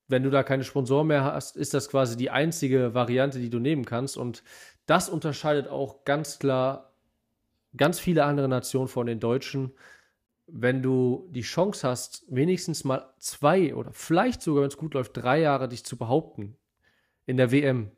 Wenn 0.06 0.22
du 0.22 0.30
da 0.30 0.44
keine 0.44 0.62
Sponsoren 0.62 1.08
mehr 1.08 1.24
hast, 1.24 1.56
ist 1.56 1.74
das 1.74 1.88
quasi 1.88 2.16
die 2.16 2.30
einzige 2.30 2.94
Variante, 2.94 3.40
die 3.40 3.50
du 3.50 3.58
nehmen 3.58 3.84
kannst. 3.84 4.16
Und 4.16 4.44
das 4.86 5.08
unterscheidet 5.08 5.66
auch 5.66 6.04
ganz 6.04 6.38
klar 6.38 6.92
ganz 7.76 7.98
viele 7.98 8.22
andere 8.22 8.48
Nationen 8.48 8.88
von 8.88 9.08
den 9.08 9.18
Deutschen. 9.18 9.72
Wenn 10.50 10.82
du 10.82 11.28
die 11.30 11.42
Chance 11.42 11.86
hast, 11.86 12.24
wenigstens 12.28 12.84
mal 12.84 13.12
zwei 13.18 13.74
oder 13.74 13.92
vielleicht 13.92 14.42
sogar, 14.42 14.62
wenn 14.62 14.68
es 14.68 14.76
gut 14.76 14.94
läuft, 14.94 15.16
drei 15.16 15.40
Jahre 15.40 15.68
dich 15.68 15.84
zu 15.84 15.96
behaupten 15.96 16.56
in 17.26 17.36
der 17.36 17.52
WM, 17.52 17.90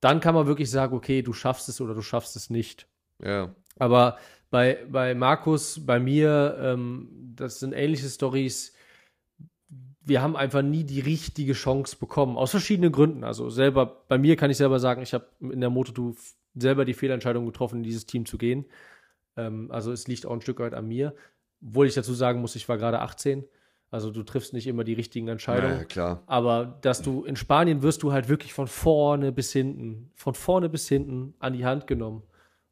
dann 0.00 0.20
kann 0.20 0.34
man 0.34 0.46
wirklich 0.46 0.70
sagen, 0.70 0.96
okay, 0.96 1.22
du 1.22 1.32
schaffst 1.32 1.68
es 1.68 1.80
oder 1.80 1.94
du 1.94 2.02
schaffst 2.02 2.36
es 2.36 2.50
nicht. 2.50 2.86
ja, 3.22 3.54
Aber 3.78 4.18
bei, 4.50 4.86
bei 4.90 5.14
Markus, 5.14 5.84
bei 5.84 6.00
mir, 6.00 6.56
ähm, 6.60 7.08
das 7.34 7.60
sind 7.60 7.72
ähnliche 7.72 8.08
Stories. 8.08 8.74
Wir 10.00 10.22
haben 10.22 10.36
einfach 10.36 10.62
nie 10.62 10.84
die 10.84 11.00
richtige 11.00 11.52
Chance 11.52 11.96
bekommen, 11.98 12.38
aus 12.38 12.52
verschiedenen 12.52 12.92
Gründen. 12.92 13.24
Also 13.24 13.50
selber, 13.50 14.04
bei 14.08 14.16
mir 14.16 14.36
kann 14.36 14.50
ich 14.50 14.56
selber 14.56 14.80
sagen, 14.80 15.02
ich 15.02 15.12
habe 15.12 15.26
in 15.40 15.60
der 15.60 15.70
Moto2 15.70 16.16
selber 16.54 16.84
die 16.84 16.94
Fehlentscheidung 16.94 17.44
getroffen, 17.44 17.78
in 17.78 17.82
dieses 17.82 18.06
Team 18.06 18.24
zu 18.24 18.38
gehen. 18.38 18.64
Ähm, 19.36 19.70
also 19.70 19.92
es 19.92 20.08
liegt 20.08 20.24
auch 20.24 20.32
ein 20.32 20.40
Stück 20.40 20.60
weit 20.60 20.74
an 20.74 20.88
mir. 20.88 21.14
Obwohl 21.62 21.86
ich 21.86 21.94
dazu 21.94 22.14
sagen 22.14 22.40
muss, 22.40 22.56
ich 22.56 22.68
war 22.68 22.78
gerade 22.78 23.00
18. 23.00 23.44
Also 23.90 24.10
du 24.10 24.22
triffst 24.22 24.52
nicht 24.52 24.66
immer 24.66 24.84
die 24.84 24.92
richtigen 24.92 25.28
Entscheidungen. 25.28 25.78
ja, 25.78 25.84
klar. 25.84 26.22
Aber 26.26 26.78
dass 26.82 27.00
du 27.00 27.24
in 27.24 27.36
Spanien 27.36 27.82
wirst 27.82 28.02
du 28.02 28.12
halt 28.12 28.28
wirklich 28.28 28.52
von 28.52 28.66
vorne 28.66 29.32
bis 29.32 29.52
hinten, 29.52 30.10
von 30.14 30.34
vorne 30.34 30.68
bis 30.68 30.88
hinten 30.88 31.34
an 31.38 31.54
die 31.54 31.64
Hand 31.64 31.86
genommen. 31.86 32.22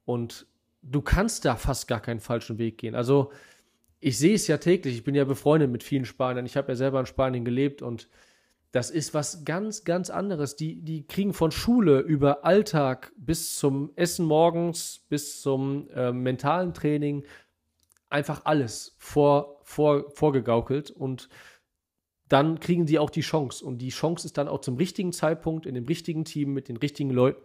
Und 0.04 0.46
du 0.82 1.00
kannst 1.00 1.44
da 1.44 1.56
fast 1.56 1.88
gar 1.88 2.00
keinen 2.00 2.20
falschen 2.20 2.58
Weg 2.58 2.78
gehen. 2.78 2.94
Also 2.94 3.32
ich 3.98 4.18
sehe 4.18 4.34
es 4.34 4.46
ja 4.46 4.58
täglich. 4.58 4.94
Ich 4.94 5.04
bin 5.04 5.14
ja 5.14 5.24
befreundet 5.24 5.70
mit 5.70 5.82
vielen 5.82 6.04
Spaniern. 6.04 6.44
Ich 6.44 6.56
habe 6.56 6.68
ja 6.68 6.76
selber 6.76 7.00
in 7.00 7.06
Spanien 7.06 7.44
gelebt 7.44 7.80
und 7.80 8.08
das 8.72 8.90
ist 8.90 9.14
was 9.14 9.44
ganz, 9.46 9.84
ganz 9.84 10.10
anderes. 10.10 10.54
Die, 10.54 10.82
die 10.82 11.06
kriegen 11.06 11.32
von 11.32 11.50
Schule 11.50 12.00
über 12.00 12.44
Alltag 12.44 13.10
bis 13.16 13.56
zum 13.56 13.90
Essen 13.96 14.26
morgens, 14.26 15.06
bis 15.08 15.40
zum 15.40 15.88
äh, 15.94 16.12
mentalen 16.12 16.74
Training 16.74 17.24
einfach 18.08 18.42
alles 18.44 18.94
vor, 18.98 19.60
vor, 19.64 20.10
vorgegaukelt 20.10 20.90
und 20.90 21.28
dann 22.28 22.58
kriegen 22.60 22.86
die 22.86 22.98
auch 22.98 23.10
die 23.10 23.20
Chance. 23.20 23.64
Und 23.64 23.78
die 23.78 23.90
Chance 23.90 24.26
ist 24.26 24.38
dann 24.38 24.48
auch 24.48 24.60
zum 24.60 24.76
richtigen 24.76 25.12
Zeitpunkt, 25.12 25.66
in 25.66 25.74
dem 25.74 25.84
richtigen 25.84 26.24
Team, 26.24 26.52
mit 26.52 26.68
den 26.68 26.76
richtigen 26.76 27.10
Leuten. 27.10 27.42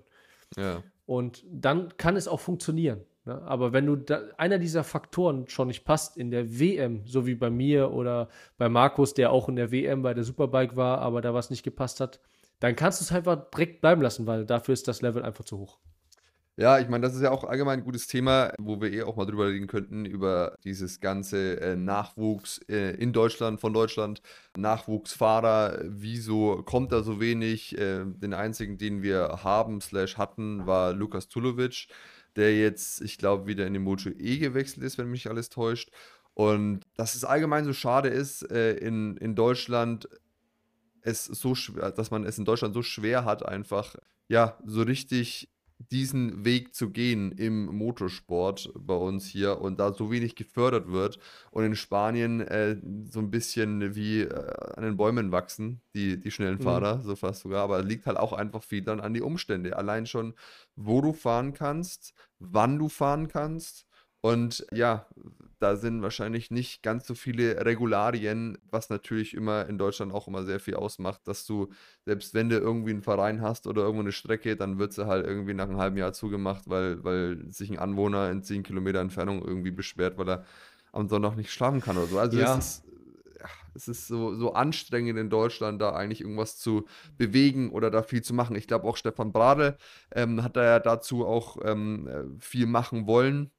Ja, 0.57 0.83
Und 1.05 1.45
dann 1.49 1.95
kann 1.97 2.15
es 2.15 2.27
auch 2.27 2.39
funktionieren. 2.39 3.01
Ne? 3.25 3.41
Aber 3.43 3.73
wenn 3.73 3.85
du 3.85 3.95
da, 3.95 4.23
einer 4.37 4.57
dieser 4.57 4.83
Faktoren 4.83 5.47
schon 5.47 5.67
nicht 5.67 5.85
passt 5.85 6.17
in 6.17 6.31
der 6.31 6.59
WM, 6.59 7.05
so 7.05 7.27
wie 7.27 7.35
bei 7.35 7.49
mir 7.49 7.91
oder 7.91 8.29
bei 8.57 8.69
Markus, 8.69 9.13
der 9.13 9.31
auch 9.31 9.47
in 9.47 9.55
der 9.55 9.71
WM 9.71 10.01
bei 10.01 10.13
der 10.13 10.23
Superbike 10.23 10.75
war, 10.75 10.99
aber 10.99 11.21
da 11.21 11.33
was 11.33 11.49
nicht 11.49 11.63
gepasst 11.63 11.99
hat, 11.99 12.19
dann 12.59 12.75
kannst 12.75 13.01
du 13.01 13.03
es 13.03 13.11
einfach 13.11 13.49
direkt 13.49 13.81
bleiben 13.81 14.01
lassen, 14.01 14.27
weil 14.27 14.45
dafür 14.45 14.73
ist 14.73 14.87
das 14.87 15.01
Level 15.01 15.23
einfach 15.23 15.43
zu 15.43 15.57
hoch. 15.57 15.79
Ja, 16.57 16.79
ich 16.79 16.89
meine, 16.89 17.01
das 17.01 17.15
ist 17.15 17.21
ja 17.21 17.31
auch 17.31 17.45
allgemein 17.45 17.79
ein 17.79 17.85
gutes 17.85 18.07
Thema, 18.07 18.53
wo 18.59 18.79
wir 18.81 18.91
eh 18.91 19.03
auch 19.03 19.15
mal 19.15 19.25
drüber 19.25 19.47
reden 19.47 19.67
könnten, 19.67 20.05
über 20.05 20.55
dieses 20.63 20.99
ganze 20.99 21.59
äh, 21.61 21.75
Nachwuchs 21.75 22.59
äh, 22.69 22.91
in 22.97 23.13
Deutschland, 23.13 23.59
von 23.61 23.73
Deutschland. 23.73 24.21
Nachwuchsfahrer, 24.57 25.79
wieso 25.85 26.61
kommt 26.63 26.91
da 26.91 27.03
so 27.03 27.19
wenig? 27.21 27.77
Äh, 27.77 28.03
den 28.05 28.33
einzigen, 28.33 28.77
den 28.77 29.01
wir 29.01 29.39
haben, 29.43 29.79
slash 29.81 30.17
hatten, 30.17 30.67
war 30.67 30.93
Lukas 30.93 31.29
Tulovic, 31.29 31.87
der 32.35 32.55
jetzt, 32.57 33.01
ich 33.01 33.17
glaube, 33.17 33.47
wieder 33.47 33.65
in 33.65 33.73
den 33.73 33.83
Mojo 33.83 34.11
E 34.11 34.37
gewechselt 34.37 34.83
ist, 34.85 34.97
wenn 34.97 35.09
mich 35.09 35.29
alles 35.29 35.49
täuscht. 35.49 35.89
Und 36.33 36.81
dass 36.95 37.15
es 37.15 37.23
allgemein 37.23 37.65
so 37.65 37.73
schade 37.73 38.09
ist, 38.09 38.43
äh, 38.51 38.73
in, 38.73 39.17
in 39.17 39.35
Deutschland 39.35 40.07
es 41.01 41.25
so 41.25 41.55
schwer, 41.55 41.91
dass 41.91 42.11
man 42.11 42.25
es 42.25 42.37
in 42.37 42.45
Deutschland 42.45 42.73
so 42.73 42.83
schwer 42.83 43.25
hat, 43.25 43.45
einfach 43.45 43.95
ja, 44.27 44.57
so 44.65 44.81
richtig 44.83 45.49
diesen 45.89 46.45
Weg 46.45 46.75
zu 46.75 46.89
gehen 46.89 47.31
im 47.31 47.65
Motorsport 47.65 48.71
bei 48.75 48.93
uns 48.93 49.25
hier 49.25 49.61
und 49.61 49.79
da 49.79 49.93
so 49.93 50.11
wenig 50.11 50.35
gefördert 50.35 50.91
wird 50.91 51.19
und 51.51 51.63
in 51.63 51.75
Spanien 51.75 52.41
äh, 52.41 52.77
so 53.09 53.19
ein 53.19 53.31
bisschen 53.31 53.95
wie 53.95 54.21
äh, 54.21 54.53
an 54.75 54.83
den 54.83 54.97
Bäumen 54.97 55.31
wachsen, 55.31 55.81
die, 55.93 56.19
die 56.19 56.31
schnellen 56.31 56.59
mhm. 56.59 56.63
Fahrer, 56.63 56.97
mhm. 56.97 57.01
so 57.01 57.15
fast 57.15 57.41
sogar, 57.41 57.63
aber 57.63 57.81
liegt 57.81 58.05
halt 58.05 58.17
auch 58.17 58.33
einfach 58.33 58.63
viel 58.63 58.81
dann 58.81 58.99
an 58.99 59.13
die 59.13 59.21
Umstände. 59.21 59.77
Allein 59.77 60.05
schon, 60.05 60.33
wo 60.75 61.01
du 61.01 61.13
fahren 61.13 61.53
kannst, 61.53 62.13
wann 62.39 62.77
du 62.77 62.89
fahren 62.89 63.27
kannst 63.27 63.85
und 64.21 64.65
ja, 64.71 65.07
da 65.61 65.75
sind 65.75 66.01
wahrscheinlich 66.01 66.49
nicht 66.49 66.81
ganz 66.81 67.05
so 67.05 67.13
viele 67.13 67.65
Regularien, 67.65 68.57
was 68.69 68.89
natürlich 68.89 69.35
immer 69.35 69.67
in 69.67 69.77
Deutschland 69.77 70.11
auch 70.11 70.27
immer 70.27 70.43
sehr 70.43 70.59
viel 70.59 70.75
ausmacht, 70.75 71.21
dass 71.27 71.45
du, 71.45 71.69
selbst 72.05 72.33
wenn 72.33 72.49
du 72.49 72.57
irgendwie 72.57 72.91
einen 72.91 73.03
Verein 73.03 73.41
hast 73.41 73.67
oder 73.67 73.81
irgendwo 73.83 74.01
eine 74.01 74.11
Strecke, 74.11 74.55
dann 74.55 74.79
wird 74.79 74.93
sie 74.93 75.05
halt 75.05 75.25
irgendwie 75.25 75.53
nach 75.53 75.69
einem 75.69 75.77
halben 75.77 75.97
Jahr 75.97 76.13
zugemacht, 76.13 76.63
weil, 76.67 77.03
weil 77.03 77.51
sich 77.51 77.69
ein 77.69 77.77
Anwohner 77.77 78.31
in 78.31 78.41
10 78.43 78.63
Kilometer 78.63 78.99
Entfernung 78.99 79.43
irgendwie 79.43 79.71
beschwert, 79.71 80.17
weil 80.17 80.29
er 80.29 80.45
am 80.93 81.07
Sonntag 81.07 81.35
nicht 81.35 81.51
schlafen 81.51 81.81
kann 81.81 81.97
oder 81.97 82.07
so. 82.07 82.17
Also 82.17 82.39
ja. 82.39 82.57
es 82.57 82.65
ist, 82.65 82.83
es 83.75 83.87
ist 83.87 84.07
so, 84.07 84.33
so 84.33 84.53
anstrengend 84.53 85.17
in 85.19 85.29
Deutschland, 85.29 85.79
da 85.79 85.91
eigentlich 85.93 86.21
irgendwas 86.21 86.57
zu 86.57 86.85
bewegen 87.17 87.71
oder 87.71 87.91
da 87.91 88.01
viel 88.01 88.23
zu 88.23 88.33
machen. 88.33 88.55
Ich 88.55 88.67
glaube 88.67 88.87
auch 88.87 88.97
Stefan 88.97 89.31
Bradl 89.31 89.77
ähm, 90.11 90.43
hat 90.43 90.55
da 90.55 90.63
ja 90.63 90.79
dazu 90.79 91.25
auch 91.25 91.57
ähm, 91.63 92.07
äh, 92.07 92.23
viel 92.39 92.65
machen 92.65 93.05
wollen 93.05 93.51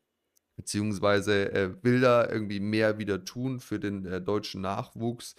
beziehungsweise 0.57 1.53
äh, 1.53 1.71
will 1.83 2.01
da 2.01 2.29
irgendwie 2.29 2.61
mehr 2.61 2.99
wieder 2.99 3.25
tun 3.25 3.61
für 3.61 3.79
den 3.79 4.07
äh, 4.07 4.21
deutschen 4.21 4.61
Nachwuchs. 4.61 5.35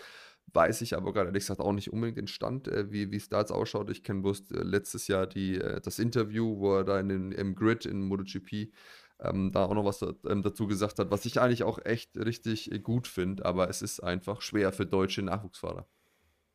Weiß 0.54 0.82
ich 0.82 0.96
aber 0.96 1.14
gerade 1.14 1.30
ehrlich 1.30 1.44
gesagt 1.44 1.62
auch 1.62 1.72
nicht 1.74 1.92
unbedingt 1.92 2.18
den 2.18 2.28
Stand, 2.28 2.68
äh, 2.68 2.92
wie 2.92 3.16
es 3.16 3.30
da 3.30 3.40
jetzt 3.40 3.52
ausschaut. 3.52 3.90
Ich 3.90 4.04
kenne 4.04 4.22
bloß 4.22 4.52
äh, 4.52 4.64
letztes 4.64 5.08
Jahr 5.08 5.28
die, 5.28 5.56
äh, 5.56 5.82
das 5.82 6.00
Interview, 6.00 6.60
wo 6.60 6.78
er 6.78 6.84
da 6.84 7.00
in 7.00 7.10
den, 7.10 7.32
im 7.32 7.56
Grid 7.56 7.86
in 7.86 8.02
MotoGP 8.02 8.72
ähm, 9.20 9.52
da 9.52 9.66
auch 9.66 9.74
noch 9.74 9.86
was 9.86 10.02
ähm, 10.02 10.42
dazu 10.42 10.68
gesagt 10.68 11.00
hat, 11.00 11.12
was 11.12 11.26
ich 11.26 11.40
eigentlich 11.40 11.64
auch 11.64 11.80
echt 11.84 12.18
richtig 12.18 12.70
gut 12.84 13.08
finde, 13.08 13.46
aber 13.46 13.70
es 13.70 13.82
ist 13.82 14.02
einfach 14.02 14.42
schwer 14.42 14.72
für 14.74 14.86
deutsche 14.86 15.22
Nachwuchsfahrer. 15.22 15.88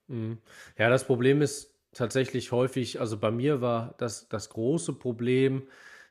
Mhm. 0.08 0.38
Ja, 0.76 0.90
das 0.90 1.04
Problem 1.04 1.42
ist 1.42 1.74
tatsächlich 1.92 2.52
häufig, 2.52 3.00
also 3.00 3.18
bei 3.18 3.30
mir 3.30 3.60
war 3.60 3.94
das, 3.98 4.28
das 4.28 4.50
große 4.50 4.92
Problem, 4.94 5.68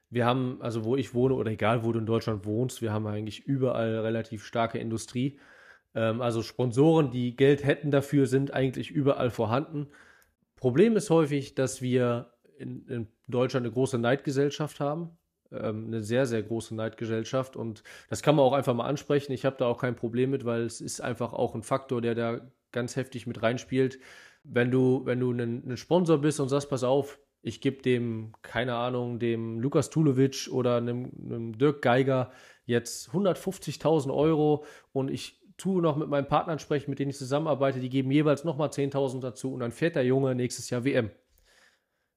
wir 0.09 0.25
haben, 0.25 0.61
also 0.61 0.85
wo 0.85 0.95
ich 0.95 1.13
wohne 1.13 1.35
oder 1.35 1.51
egal 1.51 1.83
wo 1.83 1.91
du 1.91 1.99
in 1.99 2.05
Deutschland 2.05 2.45
wohnst, 2.45 2.81
wir 2.81 2.93
haben 2.93 3.07
eigentlich 3.07 3.45
überall 3.45 3.99
relativ 3.99 4.45
starke 4.45 4.77
Industrie. 4.77 5.39
Ähm, 5.95 6.21
also 6.21 6.41
Sponsoren, 6.41 7.11
die 7.11 7.35
Geld 7.35 7.65
hätten 7.65 7.91
dafür, 7.91 8.25
sind 8.25 8.53
eigentlich 8.53 8.91
überall 8.91 9.29
vorhanden. 9.29 9.87
Problem 10.55 10.95
ist 10.95 11.09
häufig, 11.09 11.55
dass 11.55 11.81
wir 11.81 12.33
in, 12.57 12.87
in 12.87 13.07
Deutschland 13.27 13.65
eine 13.65 13.73
große 13.73 13.97
Neidgesellschaft 13.97 14.79
haben. 14.79 15.17
Ähm, 15.51 15.85
eine 15.87 16.01
sehr, 16.01 16.25
sehr 16.25 16.41
große 16.41 16.75
Neidgesellschaft. 16.75 17.55
Und 17.55 17.83
das 18.09 18.21
kann 18.21 18.35
man 18.35 18.45
auch 18.45 18.53
einfach 18.53 18.73
mal 18.73 18.87
ansprechen. 18.87 19.33
Ich 19.33 19.45
habe 19.45 19.57
da 19.59 19.65
auch 19.65 19.79
kein 19.79 19.95
Problem 19.95 20.31
mit, 20.31 20.45
weil 20.45 20.61
es 20.61 20.81
ist 20.81 21.01
einfach 21.01 21.33
auch 21.33 21.53
ein 21.53 21.63
Faktor, 21.63 22.01
der 22.01 22.15
da 22.15 22.41
ganz 22.71 22.95
heftig 22.95 23.27
mit 23.27 23.41
reinspielt. 23.43 23.99
Wenn 24.43 24.71
du, 24.71 25.05
wenn 25.05 25.19
du 25.19 25.31
ein, 25.31 25.69
ein 25.69 25.77
Sponsor 25.77 26.19
bist 26.19 26.39
und 26.39 26.49
sagst, 26.49 26.69
pass 26.69 26.83
auf, 26.83 27.19
ich 27.47 27.61
gebe 27.61 27.81
dem, 27.81 28.33
keine 28.41 28.75
Ahnung, 28.75 29.19
dem 29.19 29.59
Lukas 29.59 29.89
Tulovic 29.89 30.49
oder 30.51 30.77
einem, 30.77 31.11
einem 31.23 31.57
Dirk 31.57 31.81
Geiger 31.81 32.31
jetzt 32.65 33.09
150.000 33.09 34.13
Euro 34.13 34.65
und 34.91 35.09
ich 35.09 35.41
tue 35.57 35.81
noch 35.81 35.95
mit 35.97 36.09
meinen 36.09 36.27
Partnern 36.27 36.59
sprechen, 36.59 36.89
mit 36.89 36.99
denen 36.99 37.09
ich 37.09 37.17
zusammenarbeite, 37.17 37.79
die 37.79 37.89
geben 37.89 38.11
jeweils 38.11 38.43
nochmal 38.43 38.69
10.000 38.69 39.21
dazu 39.21 39.53
und 39.53 39.61
dann 39.61 39.71
fährt 39.71 39.95
der 39.95 40.05
Junge 40.05 40.35
nächstes 40.35 40.69
Jahr 40.69 40.85
WM. 40.85 41.09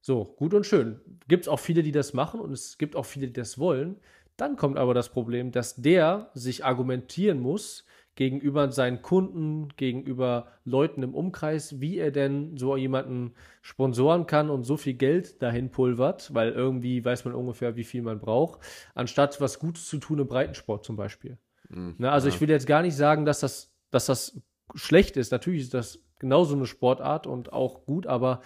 So, 0.02 0.24
gut 0.24 0.54
und 0.54 0.66
schön. 0.66 1.00
Gibt 1.28 1.44
es 1.44 1.48
auch 1.48 1.58
viele, 1.58 1.82
die 1.82 1.92
das 1.92 2.14
machen 2.14 2.40
und 2.40 2.52
es 2.52 2.78
gibt 2.78 2.96
auch 2.96 3.04
viele, 3.04 3.26
die 3.26 3.32
das 3.34 3.58
wollen. 3.58 3.96
Dann 4.36 4.56
kommt 4.56 4.78
aber 4.78 4.94
das 4.94 5.10
Problem, 5.10 5.52
dass 5.52 5.76
der 5.76 6.30
sich 6.34 6.64
argumentieren 6.64 7.40
muss, 7.40 7.84
gegenüber 8.14 8.70
seinen 8.70 9.02
Kunden, 9.02 9.68
gegenüber 9.76 10.48
Leuten 10.64 11.02
im 11.02 11.14
Umkreis, 11.14 11.80
wie 11.80 11.98
er 11.98 12.10
denn 12.10 12.56
so 12.56 12.76
jemanden 12.76 13.34
sponsoren 13.62 14.26
kann 14.26 14.50
und 14.50 14.64
so 14.64 14.76
viel 14.76 14.94
Geld 14.94 15.40
dahin 15.42 15.70
pulvert, 15.70 16.34
weil 16.34 16.52
irgendwie 16.52 17.04
weiß 17.04 17.24
man 17.24 17.34
ungefähr, 17.34 17.76
wie 17.76 17.84
viel 17.84 18.02
man 18.02 18.20
braucht, 18.20 18.60
anstatt 18.94 19.40
was 19.40 19.58
Gutes 19.58 19.86
zu 19.86 19.98
tun 19.98 20.18
im 20.18 20.26
Breitensport 20.26 20.84
zum 20.84 20.96
Beispiel. 20.96 21.38
Mhm, 21.68 21.94
Na, 21.98 22.10
also 22.10 22.28
ja. 22.28 22.34
ich 22.34 22.40
will 22.40 22.50
jetzt 22.50 22.66
gar 22.66 22.82
nicht 22.82 22.96
sagen, 22.96 23.24
dass 23.24 23.40
das, 23.40 23.72
dass 23.90 24.06
das 24.06 24.40
schlecht 24.74 25.16
ist. 25.16 25.32
Natürlich 25.32 25.62
ist 25.62 25.74
das 25.74 26.04
genauso 26.18 26.54
eine 26.54 26.66
Sportart 26.66 27.26
und 27.26 27.52
auch 27.52 27.86
gut, 27.86 28.06
aber 28.06 28.42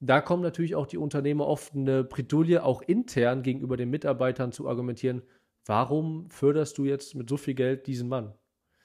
da 0.00 0.20
kommen 0.20 0.42
natürlich 0.42 0.74
auch 0.76 0.86
die 0.86 0.98
Unternehmer 0.98 1.46
oft 1.46 1.74
eine 1.74 2.04
Bredouille, 2.04 2.64
auch 2.64 2.82
intern 2.82 3.42
gegenüber 3.42 3.76
den 3.76 3.90
Mitarbeitern 3.90 4.52
zu 4.52 4.68
argumentieren, 4.68 5.22
warum 5.66 6.30
förderst 6.30 6.78
du 6.78 6.84
jetzt 6.84 7.14
mit 7.14 7.28
so 7.28 7.36
viel 7.36 7.54
Geld 7.54 7.86
diesen 7.86 8.08
Mann? 8.08 8.32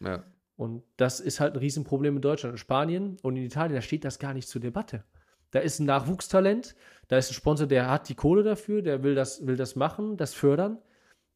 Ja. 0.04 0.24
Und 0.56 0.84
das 0.98 1.20
ist 1.20 1.40
halt 1.40 1.54
ein 1.54 1.60
Riesenproblem 1.60 2.16
in 2.16 2.22
Deutschland. 2.22 2.54
In 2.54 2.58
Spanien 2.58 3.18
und 3.22 3.36
in 3.36 3.44
Italien, 3.44 3.76
da 3.76 3.82
steht 3.82 4.06
das 4.06 4.20
gar 4.20 4.34
nicht 4.34 4.48
zur 4.48 4.62
Debatte. 4.62 5.04
Da 5.52 5.60
ist 5.60 5.80
ein 5.80 5.86
Nachwuchstalent, 5.86 6.76
da 7.08 7.18
ist 7.18 7.30
ein 7.30 7.36
Sponsor, 7.36 7.68
der 7.68 7.90
hat 7.90 8.10
die 8.10 8.16
Kohle 8.16 8.44
dafür, 8.44 8.82
der 8.82 9.04
will 9.04 9.14
das, 9.14 9.46
will 9.46 9.56
das 9.56 9.76
machen, 9.76 10.18
das 10.18 10.34
fördern. 10.34 10.80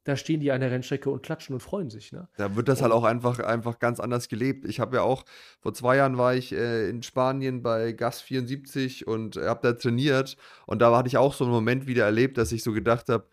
Da 0.04 0.16
stehen 0.16 0.40
die 0.40 0.50
an 0.50 0.60
der 0.60 0.70
Rennstrecke 0.70 1.10
und 1.10 1.22
klatschen 1.22 1.54
und 1.54 1.60
freuen 1.60 1.90
sich. 1.90 2.12
Ne? 2.12 2.28
Da 2.36 2.56
wird 2.56 2.68
das 2.68 2.80
halt 2.80 2.92
und, 2.92 3.02
halt 3.02 3.04
auch 3.04 3.08
einfach, 3.08 3.38
einfach 3.40 3.78
ganz 3.78 4.00
anders 4.00 4.28
gelebt. 4.28 4.64
Ich 4.64 4.80
habe 4.80 4.96
ja 4.96 5.02
auch, 5.02 5.24
vor 5.60 5.74
zwei 5.74 5.96
Jahren 5.96 6.16
war 6.16 6.34
ich 6.34 6.52
äh, 6.52 6.88
in 6.88 7.02
Spanien 7.02 7.62
bei 7.62 7.92
GAS 7.92 8.22
74 8.22 9.06
und 9.06 9.36
habe 9.36 9.60
da 9.62 9.72
trainiert. 9.74 10.36
Und 10.66 10.80
da 10.80 10.96
hatte 10.96 11.08
ich 11.08 11.18
auch 11.18 11.34
so 11.34 11.44
einen 11.44 11.52
Moment 11.52 11.86
wieder 11.86 12.04
erlebt, 12.06 12.38
dass 12.38 12.52
ich 12.52 12.62
so 12.62 12.72
gedacht 12.72 13.08
habe, 13.08 13.26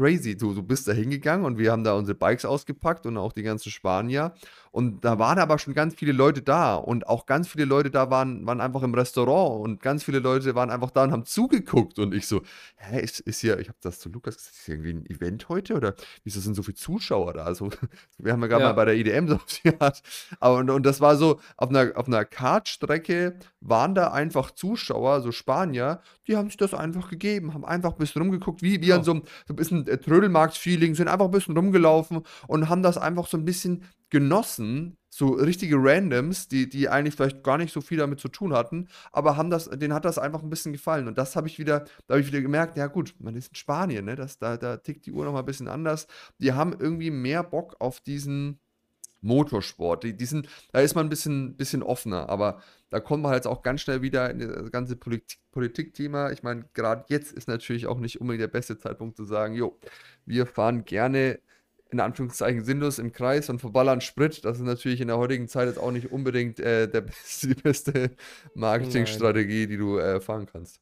crazy. 0.00 0.36
Du, 0.36 0.54
du 0.54 0.62
bist 0.62 0.88
da 0.88 0.92
hingegangen 0.92 1.44
und 1.44 1.58
wir 1.58 1.70
haben 1.70 1.84
da 1.84 1.92
unsere 1.92 2.16
Bikes 2.16 2.44
ausgepackt 2.44 3.04
und 3.04 3.16
auch 3.18 3.32
die 3.32 3.42
ganzen 3.42 3.70
Spanier. 3.70 4.32
Und 4.72 5.04
da 5.04 5.18
waren 5.18 5.38
aber 5.38 5.58
schon 5.58 5.74
ganz 5.74 5.96
viele 5.96 6.12
Leute 6.12 6.42
da 6.42 6.76
und 6.76 7.08
auch 7.08 7.26
ganz 7.26 7.48
viele 7.48 7.64
Leute 7.64 7.90
da 7.90 8.08
waren, 8.10 8.46
waren 8.46 8.60
einfach 8.60 8.82
im 8.82 8.94
Restaurant 8.94 9.64
und 9.64 9.82
ganz 9.82 10.04
viele 10.04 10.20
Leute 10.20 10.54
waren 10.54 10.70
einfach 10.70 10.92
da 10.92 11.02
und 11.02 11.10
haben 11.10 11.24
zugeguckt. 11.24 11.98
Und 11.98 12.14
ich 12.14 12.28
so, 12.28 12.42
hä, 12.76 13.00
ist, 13.00 13.18
ist 13.20 13.40
hier, 13.40 13.58
ich 13.58 13.68
habe 13.68 13.78
das 13.80 13.98
zu 13.98 14.08
Lukas 14.08 14.36
gesagt, 14.36 14.54
ist 14.54 14.66
hier 14.66 14.76
irgendwie 14.76 14.92
ein 14.92 15.06
Event 15.06 15.48
heute 15.48 15.74
oder 15.74 15.94
wieso 16.22 16.38
sind 16.38 16.54
so 16.54 16.62
viele 16.62 16.76
Zuschauer 16.76 17.32
da? 17.32 17.44
Also, 17.44 17.70
wir 18.18 18.32
haben 18.32 18.40
ja 18.42 18.46
gerade 18.46 18.62
ja. 18.62 18.68
mal 18.68 18.74
bei 18.74 18.84
der 18.84 18.94
IDM 18.94 19.26
so 19.26 19.40
gehabt. 19.64 20.02
Aber 20.38 20.58
und, 20.58 20.70
und 20.70 20.86
das 20.86 21.00
war 21.00 21.16
so, 21.16 21.40
auf 21.56 21.70
einer, 21.70 21.90
auf 21.96 22.06
einer 22.06 22.24
Kartstrecke 22.24 23.40
waren 23.60 23.96
da 23.96 24.12
einfach 24.12 24.52
Zuschauer, 24.52 25.20
so 25.20 25.32
Spanier, 25.32 26.00
die 26.28 26.36
haben 26.36 26.46
sich 26.46 26.56
das 26.56 26.74
einfach 26.74 27.10
gegeben, 27.10 27.54
haben 27.54 27.64
einfach 27.64 27.92
ein 27.92 27.98
bisschen 27.98 28.22
rumgeguckt, 28.22 28.62
wie, 28.62 28.80
wie 28.80 28.92
oh. 28.92 28.96
an 28.96 29.04
so, 29.04 29.14
so 29.14 29.52
ein 29.52 29.56
bisschen 29.56 29.86
äh, 29.88 29.98
Trödelmarkt-Feeling, 29.98 30.94
sind 30.94 31.08
einfach 31.08 31.24
ein 31.24 31.32
bisschen 31.32 31.56
rumgelaufen 31.56 32.22
und 32.46 32.68
haben 32.68 32.84
das 32.84 32.98
einfach 32.98 33.26
so 33.26 33.36
ein 33.36 33.44
bisschen 33.44 33.84
genossen, 34.10 34.96
so 35.08 35.28
richtige 35.28 35.76
Randoms, 35.76 36.48
die, 36.48 36.68
die 36.68 36.88
eigentlich 36.88 37.14
vielleicht 37.14 37.42
gar 37.42 37.58
nicht 37.58 37.72
so 37.72 37.80
viel 37.80 37.98
damit 37.98 38.20
zu 38.20 38.28
tun 38.28 38.52
hatten, 38.52 38.88
aber 39.12 39.36
haben 39.36 39.50
das, 39.50 39.68
denen 39.68 39.92
hat 39.92 40.04
das 40.04 40.18
einfach 40.18 40.42
ein 40.42 40.50
bisschen 40.50 40.72
gefallen. 40.72 41.08
Und 41.08 41.18
das 41.18 41.34
habe 41.34 41.48
ich 41.48 41.58
wieder, 41.58 41.80
da 42.06 42.14
habe 42.14 42.20
ich 42.20 42.28
wieder 42.28 42.40
gemerkt, 42.40 42.76
ja 42.76 42.86
gut, 42.86 43.14
man 43.18 43.34
ist 43.34 43.48
in 43.48 43.54
Spanien, 43.56 44.04
ne? 44.04 44.14
Das, 44.14 44.38
da, 44.38 44.56
da 44.56 44.76
tickt 44.76 45.06
die 45.06 45.12
Uhr 45.12 45.24
nochmal 45.24 45.42
ein 45.42 45.46
bisschen 45.46 45.68
anders. 45.68 46.06
Die 46.38 46.52
haben 46.52 46.76
irgendwie 46.78 47.10
mehr 47.10 47.42
Bock 47.42 47.76
auf 47.80 48.00
diesen 48.00 48.60
Motorsport. 49.20 50.04
Die, 50.04 50.16
die 50.16 50.26
sind, 50.26 50.48
da 50.72 50.80
ist 50.80 50.94
man 50.94 51.06
ein 51.06 51.10
bisschen, 51.10 51.56
bisschen 51.56 51.82
offener, 51.82 52.28
aber 52.28 52.62
da 52.90 53.00
kommen 53.00 53.22
wir 53.22 53.30
halt 53.30 53.46
auch 53.46 53.62
ganz 53.62 53.80
schnell 53.82 54.02
wieder 54.02 54.30
in 54.30 54.38
das 54.38 54.70
ganze 54.70 54.96
Politik, 54.96 55.40
Politikthema. 55.52 56.30
Ich 56.30 56.42
meine, 56.42 56.64
gerade 56.72 57.04
jetzt 57.08 57.32
ist 57.32 57.48
natürlich 57.48 57.86
auch 57.86 57.98
nicht 57.98 58.20
unbedingt 58.20 58.42
der 58.42 58.48
beste 58.48 58.78
Zeitpunkt 58.78 59.16
zu 59.16 59.24
sagen, 59.24 59.54
jo, 59.54 59.78
wir 60.24 60.46
fahren 60.46 60.84
gerne 60.84 61.40
in 61.92 62.00
Anführungszeichen 62.00 62.64
sinnlos 62.64 62.98
im 62.98 63.12
Kreis 63.12 63.48
und 63.50 63.58
verballern 63.58 64.00
Sprit. 64.00 64.44
Das 64.44 64.58
ist 64.58 64.64
natürlich 64.64 65.00
in 65.00 65.08
der 65.08 65.18
heutigen 65.18 65.48
Zeit 65.48 65.68
jetzt 65.68 65.78
auch 65.78 65.90
nicht 65.90 66.10
unbedingt 66.12 66.60
äh, 66.60 66.88
der 66.88 67.00
beste, 67.02 67.48
die 67.48 67.54
beste 67.54 68.10
Marketingstrategie, 68.54 69.66
die 69.66 69.76
du 69.76 69.98
äh, 69.98 70.20
fahren 70.20 70.46
kannst. 70.46 70.80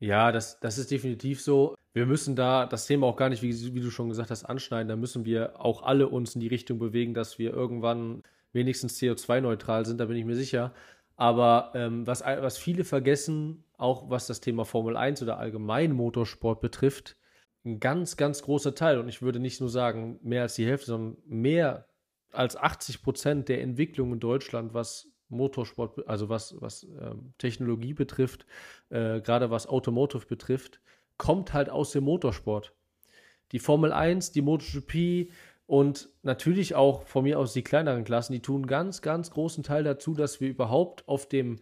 Ja, 0.00 0.32
das, 0.32 0.58
das 0.60 0.78
ist 0.78 0.90
definitiv 0.90 1.42
so. 1.42 1.76
Wir 1.92 2.06
müssen 2.06 2.34
da 2.34 2.66
das 2.66 2.86
Thema 2.86 3.06
auch 3.06 3.16
gar 3.16 3.28
nicht, 3.28 3.42
wie, 3.42 3.74
wie 3.74 3.80
du 3.80 3.90
schon 3.90 4.08
gesagt 4.08 4.30
hast, 4.30 4.44
anschneiden. 4.44 4.88
Da 4.88 4.96
müssen 4.96 5.24
wir 5.24 5.60
auch 5.60 5.82
alle 5.82 6.08
uns 6.08 6.34
in 6.34 6.40
die 6.40 6.48
Richtung 6.48 6.78
bewegen, 6.78 7.12
dass 7.12 7.38
wir 7.38 7.52
irgendwann 7.52 8.22
wenigstens 8.52 8.98
CO2-neutral 8.98 9.86
sind, 9.86 9.98
da 9.98 10.06
bin 10.06 10.16
ich 10.16 10.24
mir 10.24 10.36
sicher. 10.36 10.72
Aber 11.16 11.72
ähm, 11.74 12.06
was, 12.06 12.22
was 12.22 12.56
viele 12.56 12.84
vergessen, 12.84 13.64
auch 13.76 14.08
was 14.08 14.26
das 14.26 14.40
Thema 14.40 14.64
Formel 14.64 14.96
1 14.96 15.22
oder 15.22 15.38
allgemein 15.38 15.92
Motorsport 15.92 16.62
betrifft, 16.62 17.16
ein 17.64 17.80
ganz, 17.80 18.16
ganz 18.16 18.42
großer 18.42 18.74
Teil, 18.74 18.98
und 18.98 19.08
ich 19.08 19.22
würde 19.22 19.38
nicht 19.38 19.60
nur 19.60 19.70
sagen 19.70 20.18
mehr 20.22 20.42
als 20.42 20.54
die 20.54 20.66
Hälfte, 20.66 20.86
sondern 20.86 21.16
mehr 21.26 21.86
als 22.32 22.56
80 22.56 23.02
Prozent 23.02 23.48
der 23.48 23.60
Entwicklung 23.60 24.12
in 24.12 24.20
Deutschland, 24.20 24.72
was 24.72 25.08
Motorsport, 25.28 26.06
also 26.08 26.28
was, 26.28 26.60
was 26.60 26.84
ähm, 27.00 27.34
Technologie 27.38 27.94
betrifft, 27.94 28.46
äh, 28.88 29.20
gerade 29.20 29.50
was 29.50 29.68
Automotive 29.68 30.26
betrifft, 30.26 30.80
kommt 31.16 31.52
halt 31.52 31.70
aus 31.70 31.92
dem 31.92 32.04
Motorsport. 32.04 32.72
Die 33.52 33.58
Formel 33.58 33.92
1, 33.92 34.32
die 34.32 34.42
MotoGP 34.42 35.30
und 35.66 36.08
natürlich 36.22 36.74
auch 36.74 37.04
von 37.04 37.24
mir 37.24 37.38
aus 37.38 37.52
die 37.52 37.62
kleineren 37.62 38.04
Klassen, 38.04 38.32
die 38.32 38.42
tun 38.42 38.66
ganz, 38.66 39.02
ganz 39.02 39.30
großen 39.30 39.62
Teil 39.62 39.84
dazu, 39.84 40.14
dass 40.14 40.40
wir 40.40 40.48
überhaupt 40.48 41.06
auf 41.08 41.28
dem 41.28 41.60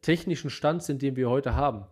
technischen 0.00 0.50
Stand 0.50 0.82
sind, 0.82 1.02
den 1.02 1.16
wir 1.16 1.28
heute 1.28 1.54
haben. 1.54 1.84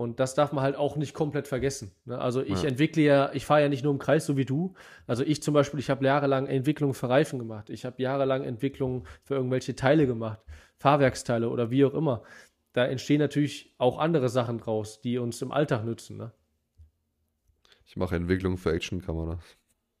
Und 0.00 0.18
das 0.18 0.34
darf 0.34 0.52
man 0.52 0.64
halt 0.64 0.76
auch 0.76 0.96
nicht 0.96 1.12
komplett 1.12 1.46
vergessen. 1.46 1.92
Ne? 2.06 2.18
Also 2.18 2.40
ich 2.40 2.62
ja. 2.62 2.70
entwickle 2.70 3.02
ja, 3.02 3.30
ich 3.34 3.44
fahre 3.44 3.60
ja 3.60 3.68
nicht 3.68 3.84
nur 3.84 3.92
im 3.92 3.98
Kreis, 3.98 4.24
so 4.24 4.38
wie 4.38 4.46
du. 4.46 4.72
Also 5.06 5.24
ich 5.24 5.42
zum 5.42 5.52
Beispiel, 5.52 5.78
ich 5.78 5.90
habe 5.90 6.02
jahrelang 6.02 6.46
Entwicklung 6.46 6.94
für 6.94 7.10
Reifen 7.10 7.38
gemacht. 7.38 7.68
Ich 7.68 7.84
habe 7.84 8.00
jahrelang 8.02 8.42
Entwicklung 8.42 9.04
für 9.24 9.34
irgendwelche 9.34 9.76
Teile 9.76 10.06
gemacht, 10.06 10.40
Fahrwerksteile 10.78 11.50
oder 11.50 11.70
wie 11.70 11.84
auch 11.84 11.92
immer. 11.92 12.22
Da 12.72 12.86
entstehen 12.86 13.18
natürlich 13.18 13.74
auch 13.76 13.98
andere 13.98 14.30
Sachen 14.30 14.56
draus, 14.56 15.02
die 15.02 15.18
uns 15.18 15.42
im 15.42 15.52
Alltag 15.52 15.84
nützen. 15.84 16.16
Ne? 16.16 16.32
Ich 17.84 17.94
mache 17.98 18.16
Entwicklung 18.16 18.56
für 18.56 18.72
Actionkameras. 18.72 19.58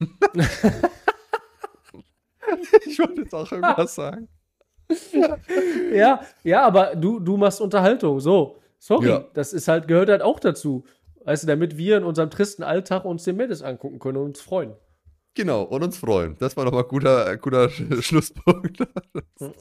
ich 2.86 2.98
wollte 2.98 3.20
jetzt 3.20 3.34
auch 3.34 3.52
irgendwas 3.52 3.94
sagen. 3.94 4.28
ja, 5.92 6.22
ja, 6.42 6.66
aber 6.66 6.96
du, 6.96 7.20
du 7.20 7.36
machst 7.36 7.60
Unterhaltung, 7.60 8.18
so. 8.18 8.59
Sorry, 8.80 9.08
ja. 9.08 9.24
das 9.34 9.52
ist 9.52 9.68
halt, 9.68 9.86
gehört 9.86 10.08
halt 10.08 10.22
auch 10.22 10.40
dazu. 10.40 10.84
Weißt 11.24 11.42
du, 11.42 11.46
damit 11.46 11.76
wir 11.76 11.98
in 11.98 12.04
unserem 12.04 12.30
tristen 12.30 12.62
Alltag 12.62 13.04
uns 13.04 13.24
den 13.24 13.36
Mendes 13.36 13.62
angucken 13.62 13.98
können 13.98 14.16
und 14.16 14.24
uns 14.24 14.40
freuen. 14.40 14.72
Genau, 15.34 15.62
und 15.62 15.84
uns 15.84 15.98
freuen. 15.98 16.36
Das 16.38 16.56
war 16.56 16.64
doch 16.64 16.72
mal 16.72 16.82
ein 16.82 16.88
guter, 16.88 17.36
guter 17.36 17.68
Schlusspunkt. 18.00 18.82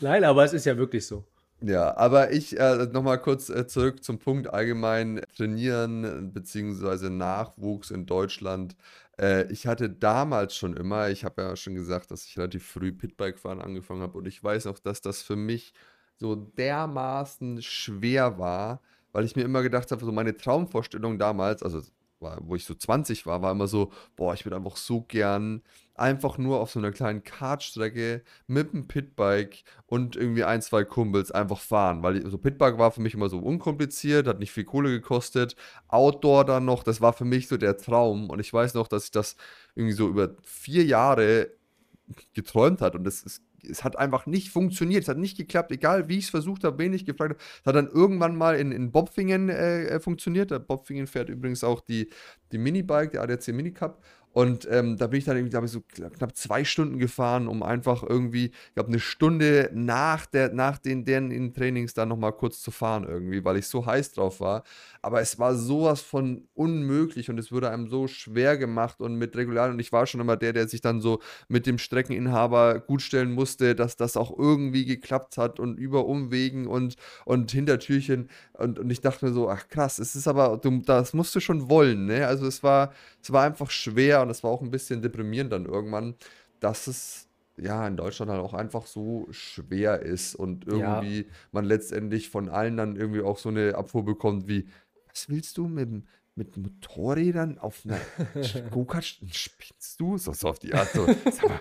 Nein, 0.00 0.22
aber 0.22 0.44
es 0.44 0.52
ist 0.52 0.66
ja 0.66 0.76
wirklich 0.76 1.06
so. 1.06 1.24
Ja, 1.62 1.96
aber 1.96 2.32
ich 2.32 2.58
äh, 2.58 2.86
nochmal 2.92 3.20
kurz 3.20 3.48
äh, 3.48 3.66
zurück 3.66 4.04
zum 4.04 4.18
Punkt 4.18 4.52
allgemein 4.52 5.22
trainieren 5.36 6.32
bzw. 6.32 7.08
Nachwuchs 7.08 7.90
in 7.90 8.04
Deutschland. 8.06 8.76
Äh, 9.18 9.50
ich 9.50 9.66
hatte 9.66 9.88
damals 9.90 10.54
schon 10.56 10.76
immer, 10.76 11.08
ich 11.08 11.24
habe 11.24 11.42
ja 11.42 11.56
schon 11.56 11.74
gesagt, 11.74 12.10
dass 12.10 12.24
ich 12.26 12.38
relativ 12.38 12.66
früh 12.66 12.92
Pitbike 12.92 13.38
fahren 13.38 13.60
angefangen 13.60 14.02
habe 14.02 14.16
und 14.18 14.26
ich 14.26 14.42
weiß 14.42 14.66
auch, 14.68 14.78
dass 14.78 15.00
das 15.00 15.22
für 15.22 15.36
mich 15.36 15.74
so 16.20 16.36
dermaßen 16.36 17.62
schwer 17.62 18.38
war, 18.38 18.80
weil 19.12 19.24
ich 19.24 19.36
mir 19.36 19.42
immer 19.42 19.62
gedacht 19.62 19.90
habe, 19.90 20.04
so 20.04 20.12
meine 20.12 20.36
Traumvorstellung 20.36 21.18
damals, 21.18 21.62
also 21.62 21.80
war, 22.20 22.38
wo 22.42 22.54
ich 22.54 22.64
so 22.64 22.74
20 22.74 23.24
war, 23.24 23.40
war 23.40 23.52
immer 23.52 23.66
so, 23.66 23.90
boah, 24.16 24.34
ich 24.34 24.44
würde 24.44 24.56
einfach 24.56 24.76
so 24.76 25.00
gern 25.00 25.62
einfach 25.94 26.36
nur 26.36 26.60
auf 26.60 26.70
so 26.70 26.78
einer 26.78 26.92
kleinen 26.92 27.24
Kartstrecke 27.24 28.22
mit 28.46 28.74
einem 28.74 28.86
Pitbike 28.86 29.64
und 29.86 30.16
irgendwie 30.16 30.44
ein, 30.44 30.60
zwei 30.60 30.84
Kumpels 30.84 31.30
einfach 31.30 31.60
fahren, 31.60 32.02
weil 32.02 32.28
so 32.30 32.36
Pitbike 32.36 32.78
war 32.78 32.90
für 32.90 33.00
mich 33.00 33.14
immer 33.14 33.30
so 33.30 33.38
unkompliziert, 33.38 34.26
hat 34.26 34.38
nicht 34.38 34.52
viel 34.52 34.64
Kohle 34.64 34.90
gekostet. 34.90 35.56
Outdoor 35.88 36.44
dann 36.44 36.66
noch, 36.66 36.82
das 36.82 37.00
war 37.00 37.14
für 37.14 37.24
mich 37.24 37.48
so 37.48 37.56
der 37.56 37.78
Traum 37.78 38.28
und 38.28 38.40
ich 38.40 38.52
weiß 38.52 38.74
noch, 38.74 38.88
dass 38.88 39.04
ich 39.04 39.10
das 39.10 39.36
irgendwie 39.74 39.94
so 39.94 40.08
über 40.08 40.36
vier 40.42 40.84
Jahre 40.84 41.50
geträumt 42.34 42.82
hat 42.82 42.94
und 42.94 43.04
das 43.04 43.22
ist 43.22 43.42
es 43.68 43.84
hat 43.84 43.98
einfach 43.98 44.26
nicht 44.26 44.50
funktioniert, 44.50 45.02
es 45.02 45.08
hat 45.08 45.18
nicht 45.18 45.36
geklappt, 45.36 45.72
egal 45.72 46.08
wie 46.08 46.18
ich 46.18 46.24
es 46.24 46.30
versucht 46.30 46.64
habe, 46.64 46.78
wen 46.78 46.92
ich 46.92 47.04
gefragt 47.04 47.34
habe. 47.34 47.42
Es 47.60 47.66
hat 47.66 47.74
dann 47.74 47.88
irgendwann 47.88 48.36
mal 48.36 48.56
in, 48.56 48.72
in 48.72 48.92
Bobfingen 48.92 49.48
äh, 49.48 49.84
äh 49.84 50.00
funktioniert. 50.00 50.50
Der 50.50 50.58
Bobfingen 50.58 51.06
fährt 51.06 51.28
übrigens 51.28 51.64
auch 51.64 51.80
die, 51.80 52.08
die 52.52 52.58
Minibike, 52.58 53.10
der 53.10 53.22
ADAC 53.22 53.48
Minicup. 53.48 54.02
Und 54.32 54.68
ähm, 54.70 54.96
da 54.96 55.08
bin 55.08 55.18
ich 55.18 55.24
dann 55.24 55.36
irgendwie, 55.36 55.50
glaube 55.50 55.66
ich, 55.66 55.72
so 55.72 55.80
knapp 55.80 56.36
zwei 56.36 56.64
Stunden 56.64 56.98
gefahren, 56.98 57.48
um 57.48 57.64
einfach 57.64 58.04
irgendwie, 58.04 58.46
ich 58.46 58.74
glaube, 58.74 58.90
eine 58.90 59.00
Stunde 59.00 59.70
nach, 59.74 60.26
der, 60.26 60.52
nach 60.52 60.78
den, 60.78 61.04
deren 61.04 61.52
Trainings 61.52 61.94
dann 61.94 62.08
nochmal 62.08 62.32
kurz 62.32 62.62
zu 62.62 62.70
fahren 62.70 63.04
irgendwie, 63.08 63.44
weil 63.44 63.56
ich 63.56 63.66
so 63.66 63.84
heiß 63.84 64.12
drauf 64.12 64.40
war. 64.40 64.62
Aber 65.02 65.20
es 65.20 65.38
war 65.40 65.56
sowas 65.56 66.00
von 66.00 66.46
unmöglich 66.54 67.28
und 67.28 67.38
es 67.38 67.50
wurde 67.50 67.70
einem 67.70 67.88
so 67.88 68.06
schwer 68.06 68.56
gemacht 68.56 69.00
und 69.00 69.16
mit 69.16 69.36
Regularien. 69.36 69.74
Und 69.74 69.80
ich 69.80 69.90
war 69.90 70.06
schon 70.06 70.20
immer 70.20 70.36
der, 70.36 70.52
der 70.52 70.68
sich 70.68 70.80
dann 70.80 71.00
so 71.00 71.20
mit 71.48 71.66
dem 71.66 71.78
Streckeninhaber 71.78 72.78
gutstellen 72.80 73.32
musste, 73.32 73.74
dass 73.74 73.96
das 73.96 74.16
auch 74.16 74.38
irgendwie 74.38 74.84
geklappt 74.84 75.38
hat 75.38 75.58
und 75.58 75.76
über 75.76 76.06
Umwegen 76.06 76.68
und, 76.68 76.94
und 77.24 77.50
Hintertürchen. 77.50 78.28
Und, 78.52 78.78
und 78.78 78.90
ich 78.90 79.00
dachte 79.00 79.26
mir 79.26 79.32
so, 79.32 79.48
ach 79.48 79.66
krass, 79.68 79.98
es 79.98 80.14
ist 80.14 80.28
aber, 80.28 80.56
du, 80.58 80.82
das 80.82 81.14
musst 81.14 81.34
du 81.34 81.40
schon 81.40 81.68
wollen, 81.68 82.06
ne? 82.06 82.26
Also 82.26 82.46
es 82.46 82.62
war, 82.62 82.92
es 83.22 83.32
war 83.32 83.44
einfach 83.44 83.70
schwer 83.70 84.19
und 84.22 84.30
es 84.30 84.42
war 84.42 84.50
auch 84.50 84.62
ein 84.62 84.70
bisschen 84.70 85.02
deprimierend 85.02 85.52
dann 85.52 85.66
irgendwann, 85.66 86.14
dass 86.60 86.86
es 86.86 87.28
ja 87.56 87.86
in 87.86 87.96
Deutschland 87.96 88.30
halt 88.30 88.40
auch 88.40 88.54
einfach 88.54 88.86
so 88.86 89.26
schwer 89.30 90.00
ist 90.00 90.34
und 90.34 90.66
irgendwie 90.66 91.18
ja. 91.18 91.24
man 91.52 91.64
letztendlich 91.64 92.30
von 92.30 92.48
allen 92.48 92.76
dann 92.76 92.96
irgendwie 92.96 93.22
auch 93.22 93.38
so 93.38 93.48
eine 93.48 93.74
Abfuhr 93.74 94.04
bekommt 94.04 94.48
wie, 94.48 94.68
was 95.08 95.28
willst 95.28 95.58
du 95.58 95.66
mit, 95.66 95.88
mit 96.34 96.56
Motorrädern 96.56 97.58
auf 97.58 97.82
einer 97.84 97.98
Go-Kart? 98.70 99.04
Spinnst 99.04 100.00
du? 100.00 100.16
So, 100.16 100.32
so 100.32 100.48
auf 100.48 100.58
die 100.58 100.72
Art. 100.72 100.90
So, 100.90 101.06
sag 101.30 101.48
mal, 101.48 101.60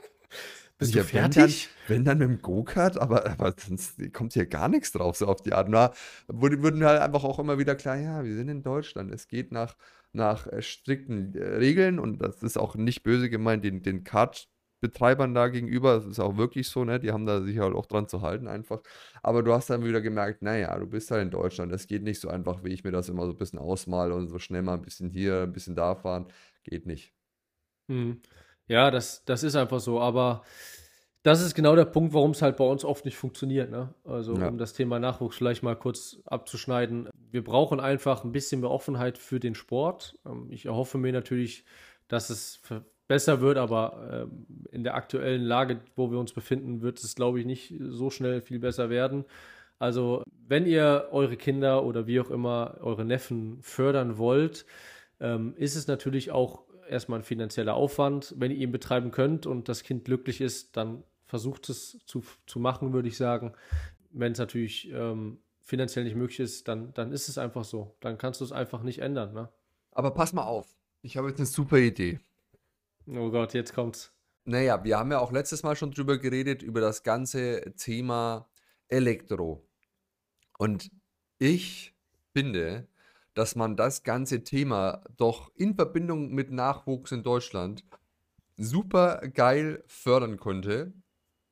bist 0.77 0.95
du 0.95 1.03
fertig? 1.03 1.69
Wenn 1.87 2.05
dann, 2.05 2.17
wenn 2.17 2.19
dann 2.21 2.31
mit 2.31 2.39
dem 2.39 2.41
Go-Kart, 2.41 2.97
aber, 2.97 3.29
aber 3.29 3.53
sonst 3.57 4.13
kommt 4.13 4.33
hier 4.33 4.45
gar 4.45 4.69
nichts 4.69 4.93
drauf, 4.93 5.17
so 5.17 5.27
auf 5.27 5.41
die 5.41 5.53
Art. 5.53 5.67
Na, 5.67 5.91
würden 6.27 6.83
halt 6.83 7.01
einfach 7.01 7.23
auch 7.23 7.39
immer 7.39 7.57
wieder 7.57 7.75
klar, 7.75 7.97
ja, 7.97 8.23
wir 8.23 8.35
sind 8.35 8.47
in 8.47 8.63
Deutschland. 8.63 9.13
Es 9.13 9.27
geht 9.27 9.51
nach 9.51 9.75
nach 10.13 10.47
äh, 10.47 10.61
strikten 10.61 11.35
äh, 11.35 11.43
Regeln 11.57 11.99
und 11.99 12.19
das 12.19 12.43
ist 12.43 12.57
auch 12.57 12.75
nicht 12.75 13.03
böse 13.03 13.29
gemeint 13.29 13.63
den, 13.63 13.81
den 13.83 14.03
Kart-Betreibern 14.03 15.33
da 15.33 15.47
gegenüber. 15.47 15.95
Das 15.95 16.05
ist 16.05 16.19
auch 16.19 16.37
wirklich 16.37 16.67
so, 16.69 16.83
ne? 16.83 16.99
Die 16.99 17.11
haben 17.11 17.25
da 17.25 17.41
sich 17.41 17.59
halt 17.59 17.75
auch 17.75 17.85
dran 17.85 18.07
zu 18.07 18.21
halten 18.21 18.47
einfach. 18.47 18.81
Aber 19.23 19.43
du 19.43 19.53
hast 19.53 19.69
dann 19.69 19.83
wieder 19.85 20.01
gemerkt, 20.01 20.41
naja, 20.41 20.77
du 20.77 20.87
bist 20.87 21.11
halt 21.11 21.23
in 21.23 21.31
Deutschland. 21.31 21.71
Das 21.71 21.87
geht 21.87 22.03
nicht 22.03 22.19
so 22.19 22.29
einfach, 22.29 22.63
wie 22.63 22.73
ich 22.73 22.83
mir 22.83 22.91
das 22.91 23.09
immer 23.09 23.25
so 23.25 23.31
ein 23.31 23.37
bisschen 23.37 23.59
ausmale 23.59 24.15
und 24.15 24.27
so 24.27 24.39
schnell 24.39 24.63
mal 24.63 24.75
ein 24.75 24.81
bisschen 24.81 25.09
hier, 25.09 25.43
ein 25.43 25.53
bisschen 25.53 25.75
da 25.75 25.95
fahren. 25.95 26.27
Geht 26.63 26.85
nicht. 26.85 27.13
Hm. 27.89 28.21
Ja, 28.67 28.91
das, 28.91 29.23
das 29.25 29.43
ist 29.43 29.55
einfach 29.55 29.79
so. 29.79 29.99
Aber 29.99 30.43
das 31.23 31.41
ist 31.41 31.53
genau 31.53 31.75
der 31.75 31.85
Punkt, 31.85 32.13
warum 32.13 32.31
es 32.31 32.41
halt 32.41 32.55
bei 32.57 32.63
uns 32.63 32.85
oft 32.85 33.03
nicht 33.05 33.17
funktioniert. 33.17 33.69
Ne? 33.69 33.93
Also, 34.05 34.35
ja. 34.37 34.47
um 34.47 34.57
das 34.57 34.73
Thema 34.73 34.99
Nachwuchs 34.99 35.35
vielleicht 35.35 35.63
mal 35.63 35.75
kurz 35.75 36.17
abzuschneiden. 36.25 37.09
Wir 37.31 37.43
brauchen 37.43 37.79
einfach 37.79 38.23
ein 38.23 38.31
bisschen 38.31 38.61
mehr 38.61 38.71
Offenheit 38.71 39.17
für 39.17 39.39
den 39.39 39.55
Sport. 39.55 40.17
Ähm, 40.25 40.47
ich 40.49 40.65
erhoffe 40.65 40.97
mir 40.97 41.11
natürlich, 41.11 41.65
dass 42.07 42.29
es 42.29 42.61
besser 43.07 43.41
wird, 43.41 43.57
aber 43.57 44.27
ähm, 44.29 44.45
in 44.71 44.83
der 44.83 44.95
aktuellen 44.95 45.43
Lage, 45.43 45.81
wo 45.95 46.09
wir 46.09 46.19
uns 46.19 46.31
befinden, 46.31 46.81
wird 46.81 47.03
es, 47.03 47.15
glaube 47.15 47.39
ich, 47.39 47.45
nicht 47.45 47.73
so 47.89 48.09
schnell 48.09 48.41
viel 48.41 48.59
besser 48.59 48.89
werden. 48.89 49.25
Also, 49.77 50.23
wenn 50.47 50.65
ihr 50.65 51.09
eure 51.11 51.35
Kinder 51.35 51.83
oder 51.83 52.07
wie 52.07 52.19
auch 52.19 52.29
immer 52.29 52.77
eure 52.81 53.05
Neffen 53.05 53.61
fördern 53.61 54.17
wollt, 54.17 54.65
ähm, 55.19 55.53
ist 55.57 55.75
es 55.75 55.87
natürlich 55.87 56.31
auch 56.31 56.63
erstmal 56.89 57.19
ein 57.19 57.23
finanzieller 57.23 57.75
Aufwand. 57.75 58.33
Wenn 58.37 58.51
ihr 58.51 58.57
ihn 58.57 58.71
betreiben 58.71 59.11
könnt 59.11 59.45
und 59.45 59.69
das 59.69 59.83
Kind 59.83 60.05
glücklich 60.05 60.41
ist, 60.41 60.75
dann 60.77 61.03
versucht 61.29 61.69
es 61.69 61.97
zu, 62.05 62.23
zu 62.47 62.59
machen, 62.59 62.91
würde 62.91 63.07
ich 63.07 63.15
sagen. 63.15 63.53
Wenn 64.09 64.31
es 64.31 64.39
natürlich 64.39 64.91
ähm, 64.91 65.39
finanziell 65.61 66.03
nicht 66.03 66.15
möglich 66.15 66.39
ist, 66.39 66.67
dann, 66.67 66.91
dann 66.95 67.11
ist 67.11 67.29
es 67.29 67.37
einfach 67.37 67.63
so. 67.63 67.95
Dann 67.99 68.17
kannst 68.17 68.41
du 68.41 68.45
es 68.45 68.51
einfach 68.51 68.81
nicht 68.81 68.99
ändern. 68.99 69.33
Ne? 69.33 69.47
Aber 69.91 70.11
pass 70.11 70.33
mal 70.33 70.43
auf. 70.43 70.75
Ich 71.03 71.15
habe 71.15 71.29
jetzt 71.29 71.37
eine 71.37 71.45
super 71.45 71.77
Idee. 71.77 72.19
Oh 73.07 73.29
Gott, 73.29 73.53
jetzt 73.53 73.73
kommt's. 73.73 74.11
Naja, 74.45 74.83
wir 74.83 74.97
haben 74.97 75.11
ja 75.11 75.19
auch 75.19 75.31
letztes 75.31 75.61
Mal 75.61 75.75
schon 75.75 75.91
drüber 75.91 76.17
geredet, 76.17 76.63
über 76.63 76.81
das 76.81 77.03
ganze 77.03 77.73
Thema 77.77 78.49
Elektro. 78.87 79.63
Und 80.57 80.89
ich 81.37 81.93
finde, 82.33 82.87
dass 83.35 83.55
man 83.55 83.75
das 83.75 84.01
ganze 84.03 84.43
Thema 84.43 85.03
doch 85.15 85.51
in 85.55 85.75
Verbindung 85.75 86.33
mit 86.33 86.51
Nachwuchs 86.51 87.11
in 87.11 87.21
Deutschland 87.21 87.83
super 88.57 89.21
geil 89.27 89.83
fördern 89.85 90.37
könnte, 90.37 90.93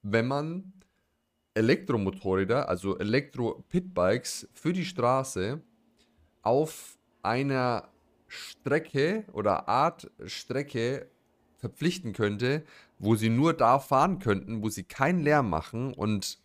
wenn 0.01 0.27
man 0.27 0.73
Elektromotorräder, 1.53 2.69
also 2.69 2.97
Elektro-Pitbikes 2.97 4.47
für 4.53 4.73
die 4.73 4.85
Straße 4.85 5.61
auf 6.43 6.97
einer 7.23 7.89
Strecke 8.27 9.25
oder 9.33 9.67
Art 9.67 10.11
Strecke 10.25 11.09
verpflichten 11.57 12.13
könnte, 12.13 12.63
wo 12.99 13.15
sie 13.15 13.29
nur 13.29 13.53
da 13.53 13.79
fahren 13.79 14.19
könnten, 14.19 14.61
wo 14.61 14.69
sie 14.69 14.83
keinen 14.83 15.21
Lärm 15.21 15.49
machen 15.49 15.93
und 15.93 16.39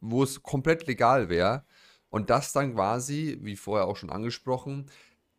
wo 0.00 0.22
es 0.22 0.42
komplett 0.42 0.86
legal 0.86 1.28
wäre. 1.28 1.64
Und 2.10 2.30
das 2.30 2.52
dann 2.52 2.74
quasi, 2.74 3.38
wie 3.42 3.56
vorher 3.56 3.86
auch 3.86 3.96
schon 3.96 4.10
angesprochen, 4.10 4.86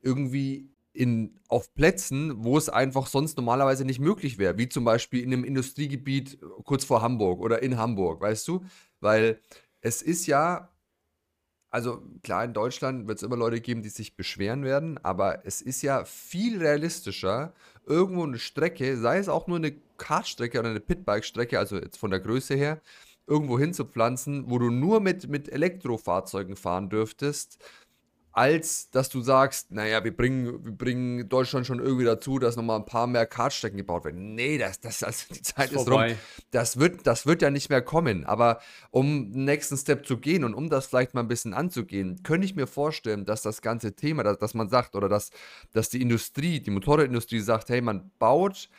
irgendwie 0.02 0.70
in, 0.94 1.40
auf 1.48 1.74
Plätzen, 1.74 2.44
wo 2.44 2.58
es 2.58 2.70
einfach 2.70 3.08
sonst 3.08 3.38
normalerweise 3.38 3.86
nicht 3.86 4.00
möglich 4.00 4.38
wäre, 4.38 4.58
wie 4.58 4.70
zum 4.70 4.86
Beispiel 4.86 5.24
in 5.24 5.34
einem 5.34 5.44
Industriegebiet 5.44 6.40
kurz 6.66 6.84
vor 6.86 7.02
Hamburg 7.02 7.40
oder 7.42 7.62
in 7.64 7.78
Hamburg, 7.78 8.22
weißt 8.22 8.48
du? 8.48 8.64
Weil 9.00 9.40
es 9.82 10.02
ist 10.02 10.26
ja 10.28 10.70
Also 11.72 12.02
klar, 12.24 12.44
in 12.46 12.54
Deutschland 12.54 13.08
wird 13.08 13.20
es 13.20 13.24
immer 13.24 13.38
Leute 13.38 13.62
geben, 13.62 13.84
die 13.84 13.90
sich 13.90 14.16
beschweren 14.16 14.64
werden, 14.64 14.98
aber 15.04 15.46
es 15.46 15.62
ist 15.62 15.84
ja 15.84 16.04
viel 16.04 16.58
realistischer, 16.58 17.54
irgendwo 17.86 18.24
eine 18.24 18.40
Strecke, 18.40 18.98
sei 18.98 19.20
es 19.20 19.30
auch 19.30 19.48
nur 19.48 19.58
eine 19.58 19.74
Kartstrecke 19.98 20.60
oder 20.60 20.70
eine 20.70 20.80
Pitbike-Strecke, 20.80 21.60
also 21.60 21.78
jetzt 21.78 21.98
von 21.98 22.10
der 22.10 22.22
Größe 22.22 22.56
her, 22.56 22.82
irgendwo 23.28 23.60
hinzupflanzen, 23.60 24.50
wo 24.50 24.58
du 24.58 24.72
nur 24.72 25.00
mit, 25.00 25.28
mit 25.30 25.48
Elektrofahrzeugen 25.50 26.56
fahren 26.56 26.90
dürftest, 26.90 27.60
als 28.40 28.90
dass 28.92 29.10
du 29.10 29.20
sagst, 29.20 29.70
naja, 29.70 30.02
wir 30.06 30.16
bringen, 30.16 30.64
wir 30.64 30.72
bringen 30.72 31.28
Deutschland 31.28 31.68
schon 31.68 31.82
irgendwie 31.82 32.06
dazu, 32.06 32.40
dass 32.40 32.56
nochmal 32.56 32.80
ein 32.80 32.86
paar 32.86 33.06
mehr 33.06 33.26
Kartstrecken 33.26 33.76
gebaut 33.76 34.06
werden. 34.06 34.34
Nee, 34.34 34.58
das, 34.58 34.80
das, 34.80 35.04
also 35.04 35.26
die 35.34 35.42
Zeit 35.42 35.74
ist, 35.74 35.82
ist 35.82 35.92
rum. 35.92 36.04
Das 36.52 36.80
wird, 36.80 37.06
das 37.06 37.26
wird 37.26 37.42
ja 37.42 37.50
nicht 37.50 37.70
mehr 37.70 37.82
kommen. 37.82 38.24
Aber 38.24 38.62
um 38.92 39.34
den 39.34 39.44
nächsten 39.44 39.76
Step 39.76 40.08
zu 40.08 40.20
gehen 40.20 40.46
und 40.46 40.54
um 40.54 40.70
das 40.70 40.86
vielleicht 40.86 41.14
mal 41.14 41.20
ein 41.20 41.28
bisschen 41.28 41.54
anzugehen, 41.54 42.24
könnte 42.24 42.46
ich 42.46 42.56
mir 42.56 42.66
vorstellen, 42.66 43.26
dass 43.26 43.42
das 43.42 43.62
ganze 43.62 43.94
Thema, 43.94 44.24
dass, 44.24 44.38
dass 44.38 44.54
man 44.54 44.70
sagt, 44.70 44.96
oder 44.96 45.10
dass, 45.10 45.32
dass 45.74 45.90
die 45.90 46.02
Industrie, 46.02 46.62
die 46.62 46.72
Motorradindustrie 46.72 47.42
sagt, 47.42 47.68
hey, 47.68 47.82
man 47.82 48.10
baut 48.20 48.70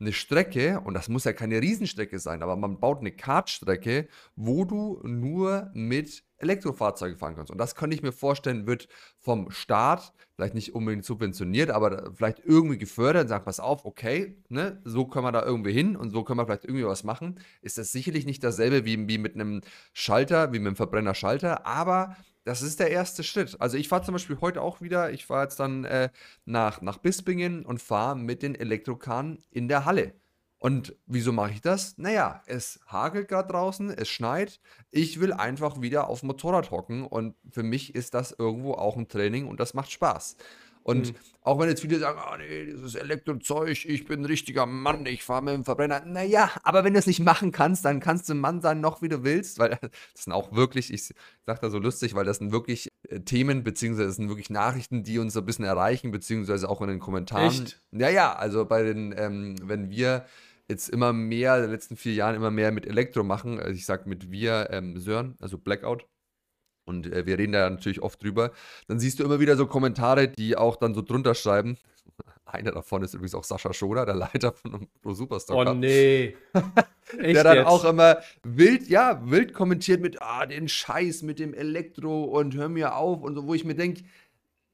eine 0.00 0.14
Strecke, 0.14 0.80
und 0.80 0.94
das 0.94 1.10
muss 1.10 1.24
ja 1.24 1.34
keine 1.34 1.60
Riesenstrecke 1.60 2.18
sein, 2.18 2.42
aber 2.42 2.56
man 2.56 2.80
baut 2.80 3.00
eine 3.00 3.12
Kartstrecke, 3.12 4.08
wo 4.34 4.64
du 4.64 4.98
nur 5.04 5.70
mit 5.74 6.22
Elektrofahrzeugen 6.40 7.16
fahren 7.16 7.36
kannst. 7.36 7.50
Und 7.50 7.58
das 7.58 7.74
könnte 7.74 7.94
ich 7.94 8.02
mir 8.02 8.12
vorstellen, 8.12 8.66
wird 8.66 8.88
vom 9.18 9.50
Staat 9.50 10.12
vielleicht 10.34 10.54
nicht 10.54 10.74
unbedingt 10.74 11.04
subventioniert, 11.04 11.70
aber 11.70 12.12
vielleicht 12.14 12.40
irgendwie 12.44 12.78
gefördert 12.78 13.24
und 13.24 13.28
sagt, 13.28 13.44
pass 13.44 13.60
auf, 13.60 13.84
okay, 13.84 14.38
ne, 14.48 14.80
so 14.84 15.04
können 15.04 15.26
wir 15.26 15.32
da 15.32 15.44
irgendwie 15.44 15.72
hin 15.72 15.96
und 15.96 16.10
so 16.10 16.24
können 16.24 16.38
wir 16.38 16.46
vielleicht 16.46 16.64
irgendwie 16.64 16.86
was 16.86 17.04
machen. 17.04 17.38
Ist 17.60 17.76
das 17.76 17.92
sicherlich 17.92 18.24
nicht 18.24 18.42
dasselbe 18.42 18.86
wie, 18.86 19.06
wie 19.06 19.18
mit 19.18 19.34
einem 19.34 19.60
Schalter, 19.92 20.52
wie 20.52 20.58
mit 20.58 20.68
einem 20.68 20.76
Verbrennerschalter, 20.76 21.66
aber 21.66 22.16
das 22.44 22.62
ist 22.62 22.80
der 22.80 22.90
erste 22.90 23.22
Schritt. 23.22 23.60
Also 23.60 23.76
ich 23.76 23.88
fahre 23.88 24.02
zum 24.02 24.14
Beispiel 24.14 24.38
heute 24.40 24.62
auch 24.62 24.80
wieder, 24.80 25.12
ich 25.12 25.26
fahre 25.26 25.42
jetzt 25.42 25.60
dann 25.60 25.84
äh, 25.84 26.08
nach, 26.46 26.80
nach 26.80 26.98
Bispingen 26.98 27.66
und 27.66 27.82
fahre 27.82 28.16
mit 28.16 28.42
den 28.42 28.54
Elektrokahnen 28.54 29.38
in 29.50 29.68
der 29.68 29.84
Halle. 29.84 30.14
Und 30.60 30.94
wieso 31.06 31.32
mache 31.32 31.52
ich 31.52 31.62
das? 31.62 31.96
Naja, 31.96 32.42
es 32.44 32.80
hagelt 32.86 33.28
gerade 33.28 33.50
draußen, 33.50 33.90
es 33.90 34.10
schneit. 34.10 34.60
Ich 34.90 35.18
will 35.18 35.32
einfach 35.32 35.80
wieder 35.80 36.08
auf 36.08 36.20
dem 36.20 36.26
Motorrad 36.26 36.70
hocken 36.70 37.06
und 37.06 37.34
für 37.50 37.62
mich 37.62 37.94
ist 37.94 38.12
das 38.12 38.32
irgendwo 38.38 38.74
auch 38.74 38.98
ein 38.98 39.08
Training 39.08 39.48
und 39.48 39.58
das 39.58 39.72
macht 39.72 39.90
Spaß. 39.90 40.36
Und 40.82 41.08
mhm. 41.08 41.16
auch 41.42 41.58
wenn 41.58 41.68
jetzt 41.68 41.80
viele 41.80 41.98
sagen, 41.98 42.20
oh 42.22 42.36
nee, 42.36 42.66
dieses 42.66 42.94
Elektrozeug, 42.94 43.84
ich 43.84 44.04
bin 44.06 44.20
ein 44.20 44.24
richtiger 44.26 44.66
Mann, 44.66 45.04
ich 45.06 45.22
fahre 45.22 45.42
mit 45.42 45.54
dem 45.54 45.64
Verbrenner. 45.64 46.04
Naja, 46.04 46.50
aber 46.62 46.84
wenn 46.84 46.92
du 46.92 46.98
es 46.98 47.06
nicht 47.06 47.20
machen 47.20 47.52
kannst, 47.52 47.84
dann 47.84 48.00
kannst 48.00 48.28
du 48.28 48.34
ein 48.34 48.40
Mann 48.40 48.60
sein, 48.60 48.80
noch 48.80 49.00
wie 49.00 49.08
du 49.08 49.22
willst, 49.24 49.58
weil 49.58 49.70
das 49.80 50.24
sind 50.24 50.32
auch 50.32 50.52
wirklich, 50.52 50.92
ich 50.92 51.14
sage 51.46 51.60
da 51.60 51.70
so 51.70 51.78
lustig, 51.78 52.14
weil 52.14 52.24
das 52.24 52.38
sind 52.38 52.52
wirklich 52.52 52.88
äh, 53.08 53.20
Themen, 53.20 53.62
beziehungsweise 53.62 54.08
das 54.08 54.16
sind 54.16 54.28
wirklich 54.28 54.50
Nachrichten, 54.50 55.04
die 55.04 55.18
uns 55.18 55.32
so 55.32 55.40
ein 55.40 55.46
bisschen 55.46 55.64
erreichen, 55.64 56.10
beziehungsweise 56.10 56.68
auch 56.68 56.82
in 56.82 56.88
den 56.88 56.98
Kommentaren. 56.98 57.48
Echt? 57.48 57.80
Ja, 57.92 58.10
ja, 58.10 58.34
also 58.34 58.66
bei 58.66 58.82
den, 58.82 59.14
ähm, 59.16 59.56
wenn 59.62 59.90
wir 59.90 60.26
jetzt 60.70 60.88
immer 60.88 61.12
mehr, 61.12 61.56
in 61.56 61.62
den 61.62 61.70
letzten 61.70 61.96
vier 61.96 62.14
Jahren 62.14 62.34
immer 62.34 62.50
mehr 62.50 62.72
mit 62.72 62.86
Elektro 62.86 63.22
machen, 63.22 63.60
also 63.60 63.72
ich 63.72 63.84
sage 63.84 64.08
mit 64.08 64.30
wir, 64.30 64.68
ähm, 64.70 64.98
Sören, 64.98 65.36
also 65.40 65.58
Blackout, 65.58 66.06
und 66.90 67.06
äh, 67.12 67.26
wir 67.26 67.38
reden 67.38 67.52
da 67.52 67.68
natürlich 67.68 68.02
oft 68.02 68.22
drüber, 68.22 68.52
dann 68.88 68.98
siehst 68.98 69.18
du 69.18 69.24
immer 69.24 69.40
wieder 69.40 69.56
so 69.56 69.66
Kommentare, 69.66 70.28
die 70.28 70.56
auch 70.56 70.76
dann 70.76 70.94
so 70.94 71.02
drunter 71.02 71.34
schreiben. 71.34 71.76
Einer 72.44 72.72
davon 72.72 73.02
ist 73.02 73.14
übrigens 73.14 73.34
auch 73.34 73.44
Sascha 73.44 73.72
Schoder, 73.72 74.04
der 74.04 74.16
Leiter 74.16 74.52
von 74.52 74.88
Pro 75.00 75.14
Superstar. 75.14 75.56
Oh 75.56 75.74
nee. 75.74 76.36
der 77.20 77.44
dann 77.44 77.58
jetzt? 77.58 77.66
auch 77.66 77.84
immer 77.84 78.18
wild, 78.42 78.88
ja, 78.88 79.20
wild 79.30 79.54
kommentiert 79.54 80.00
mit, 80.00 80.20
ah, 80.20 80.46
den 80.46 80.68
Scheiß 80.68 81.22
mit 81.22 81.38
dem 81.38 81.54
Elektro 81.54 82.24
und 82.24 82.54
hör 82.56 82.68
mir 82.68 82.96
auf 82.96 83.22
und 83.22 83.34
so, 83.34 83.46
wo 83.46 83.54
ich 83.54 83.64
mir 83.64 83.74
denke, 83.74 84.02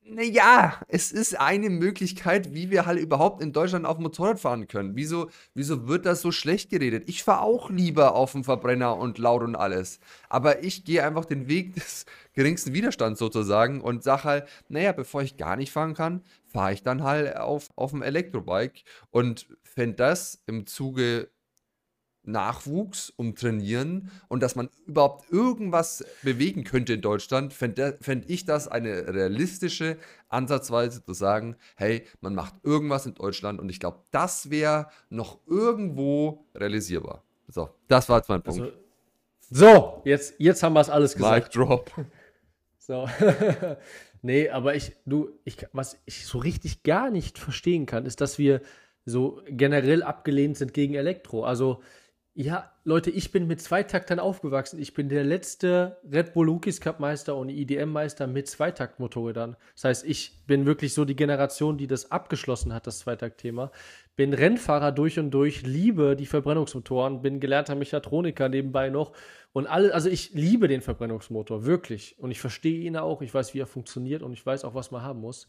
naja, 0.09 0.81
es 0.89 1.11
ist 1.11 1.39
eine 1.39 1.69
Möglichkeit, 1.69 2.55
wie 2.55 2.71
wir 2.71 2.87
halt 2.87 3.01
überhaupt 3.01 3.43
in 3.43 3.53
Deutschland 3.53 3.87
auf 3.87 3.97
dem 3.97 4.05
Motorrad 4.05 4.39
fahren 4.39 4.69
können. 4.69 4.95
Wieso, 4.95 5.29
wieso 5.55 5.89
wird 5.89 6.07
das 6.07 6.21
so 6.21 6.31
schlecht 6.33 6.71
geredet? 6.71 7.09
Ich 7.09 7.25
fahre 7.25 7.43
auch 7.43 7.71
lieber 7.71 8.15
auf 8.15 8.33
dem 8.33 8.45
Verbrenner 8.45 8.97
und 8.97 9.19
laut 9.19 9.43
und 9.43 9.57
alles. 9.57 9.99
Aber 10.29 10.63
ich 10.63 10.85
gehe 10.85 11.05
einfach 11.05 11.25
den 11.25 11.49
Weg 11.49 11.75
des 11.75 12.07
geringsten 12.35 12.73
Widerstands 12.73 13.19
sozusagen 13.19 13.81
und 13.81 14.05
sage 14.05 14.25
halt, 14.25 14.49
naja, 14.69 14.93
bevor 14.93 15.23
ich 15.23 15.37
gar 15.37 15.57
nicht 15.57 15.73
fahren 15.73 15.95
kann, 15.95 16.23
fahre 16.47 16.73
ich 16.73 16.83
dann 16.83 17.03
halt 17.03 17.37
auf, 17.37 17.71
auf 17.75 17.91
dem 17.91 18.03
Elektrobike 18.03 18.83
und 19.11 19.49
fände 19.65 19.97
das 19.97 20.43
im 20.47 20.67
Zuge 20.67 21.29
Nachwuchs, 22.27 23.11
um 23.11 23.35
Trainieren 23.35 24.11
und 24.29 24.43
dass 24.43 24.57
man 24.57 24.69
überhaupt 24.87 25.31
irgendwas 25.33 26.05
bewegen 26.23 26.65
könnte 26.65 26.95
in 26.95 27.01
Deutschland, 27.01 27.53
fände 27.53 27.97
fänd 28.01 28.29
ich 28.29 28.45
das 28.45 28.69
eine 28.69 29.09
realistische 29.15 29.97
Ansatzweise 30.29 31.05
zu 31.05 31.13
sagen, 31.13 31.57
hey, 31.77 32.05
man 32.21 32.35
macht 32.35 32.55
irgendwas 32.63 33.07
in 33.07 33.15
Deutschland 33.15 33.61
und 33.61 33.69
ich 33.69 33.81
glaube, 33.81 34.01
das 34.11 34.51
wäre 34.51 34.89
noch 35.09 35.39
irgendwo 35.47 36.45
realisierbar. 36.55 37.23
So, 37.49 37.71
das 37.89 38.09
war 38.09 38.19
jetzt 38.19 38.29
mein 38.29 38.43
Punkt. 38.43 38.61
Also, 38.61 38.73
so, 39.49 40.03
jetzt, 40.05 40.35
jetzt 40.39 40.63
haben 40.63 40.73
wir 40.73 40.81
es 40.81 40.91
alles 40.91 41.15
gesagt. 41.15 41.55
Mic 41.55 41.65
drop. 41.65 41.91
So. 42.79 43.09
nee, 44.23 44.49
aber 44.49 44.75
ich, 44.75 44.93
du, 45.07 45.31
ich, 45.45 45.67
was 45.73 45.99
ich 46.05 46.27
so 46.27 46.39
richtig 46.39 46.83
gar 46.83 47.11
nicht 47.11 47.39
verstehen 47.39 47.87
kann, 47.87 48.07
ist, 48.07 48.21
dass 48.21 48.39
wir 48.39 48.61
so 49.05 49.41
generell 49.49 50.03
abgelehnt 50.03 50.57
sind 50.57 50.75
gegen 50.75 50.95
Elektro. 50.95 51.45
Also, 51.45 51.83
ja, 52.39 52.71
Leute, 52.85 53.11
ich 53.11 53.33
bin 53.33 53.47
mit 53.47 53.63
Zweitaktern 53.63 54.19
aufgewachsen. 54.19 54.79
Ich 54.79 54.93
bin 54.93 55.09
der 55.09 55.25
letzte 55.25 55.97
Red 56.13 56.35
Bull 56.35 56.51
Rookies 56.51 56.83
Cup 56.83 57.01
Meister 57.01 57.35
und 57.35 57.49
IDM-Meister 57.49 58.27
mit 58.27 58.47
Zweitaktmotorrädern. 58.47 59.57
Das 59.73 59.85
heißt, 59.85 60.05
ich 60.05 60.45
bin 60.47 60.67
wirklich 60.67 60.93
so 60.93 61.07
die 61.07 61.17
Generation, 61.17 61.79
die 61.79 61.87
das 61.87 62.11
abgeschlossen 62.11 62.75
hat, 62.75 62.87
das 62.87 62.99
Zweitaktthema. 62.99 63.73
Bin 64.17 64.35
Rennfahrer 64.35 64.93
durch 64.93 65.19
und 65.19 65.31
durch, 65.31 65.63
liebe 65.63 66.15
die 66.15 66.27
Verbrennungsmotoren, 66.27 67.23
bin 67.23 67.41
gelernter 67.41 67.75
Mechatroniker 67.75 68.51
nebenbei 68.51 68.91
noch. 68.91 69.13
Und 69.55 69.67
alle, 69.67 69.95
also 69.95 70.11
ich 70.11 70.35
liebe 70.35 70.69
den 70.69 70.83
Verbrennungsmotor, 70.83 71.65
wirklich. 71.65 72.17
Und 72.19 72.33
ich 72.33 72.41
verstehe 72.41 72.81
ihn 72.81 72.99
auch, 72.99 73.23
ich 73.23 73.33
weiß, 73.33 73.55
wie 73.55 73.61
er 73.61 73.67
funktioniert 73.67 74.23
und 74.23 74.35
ich 74.35 74.45
weiß 74.45 74.65
auch, 74.67 74.75
was 74.75 74.91
man 74.91 75.01
haben 75.01 75.21
muss. 75.21 75.49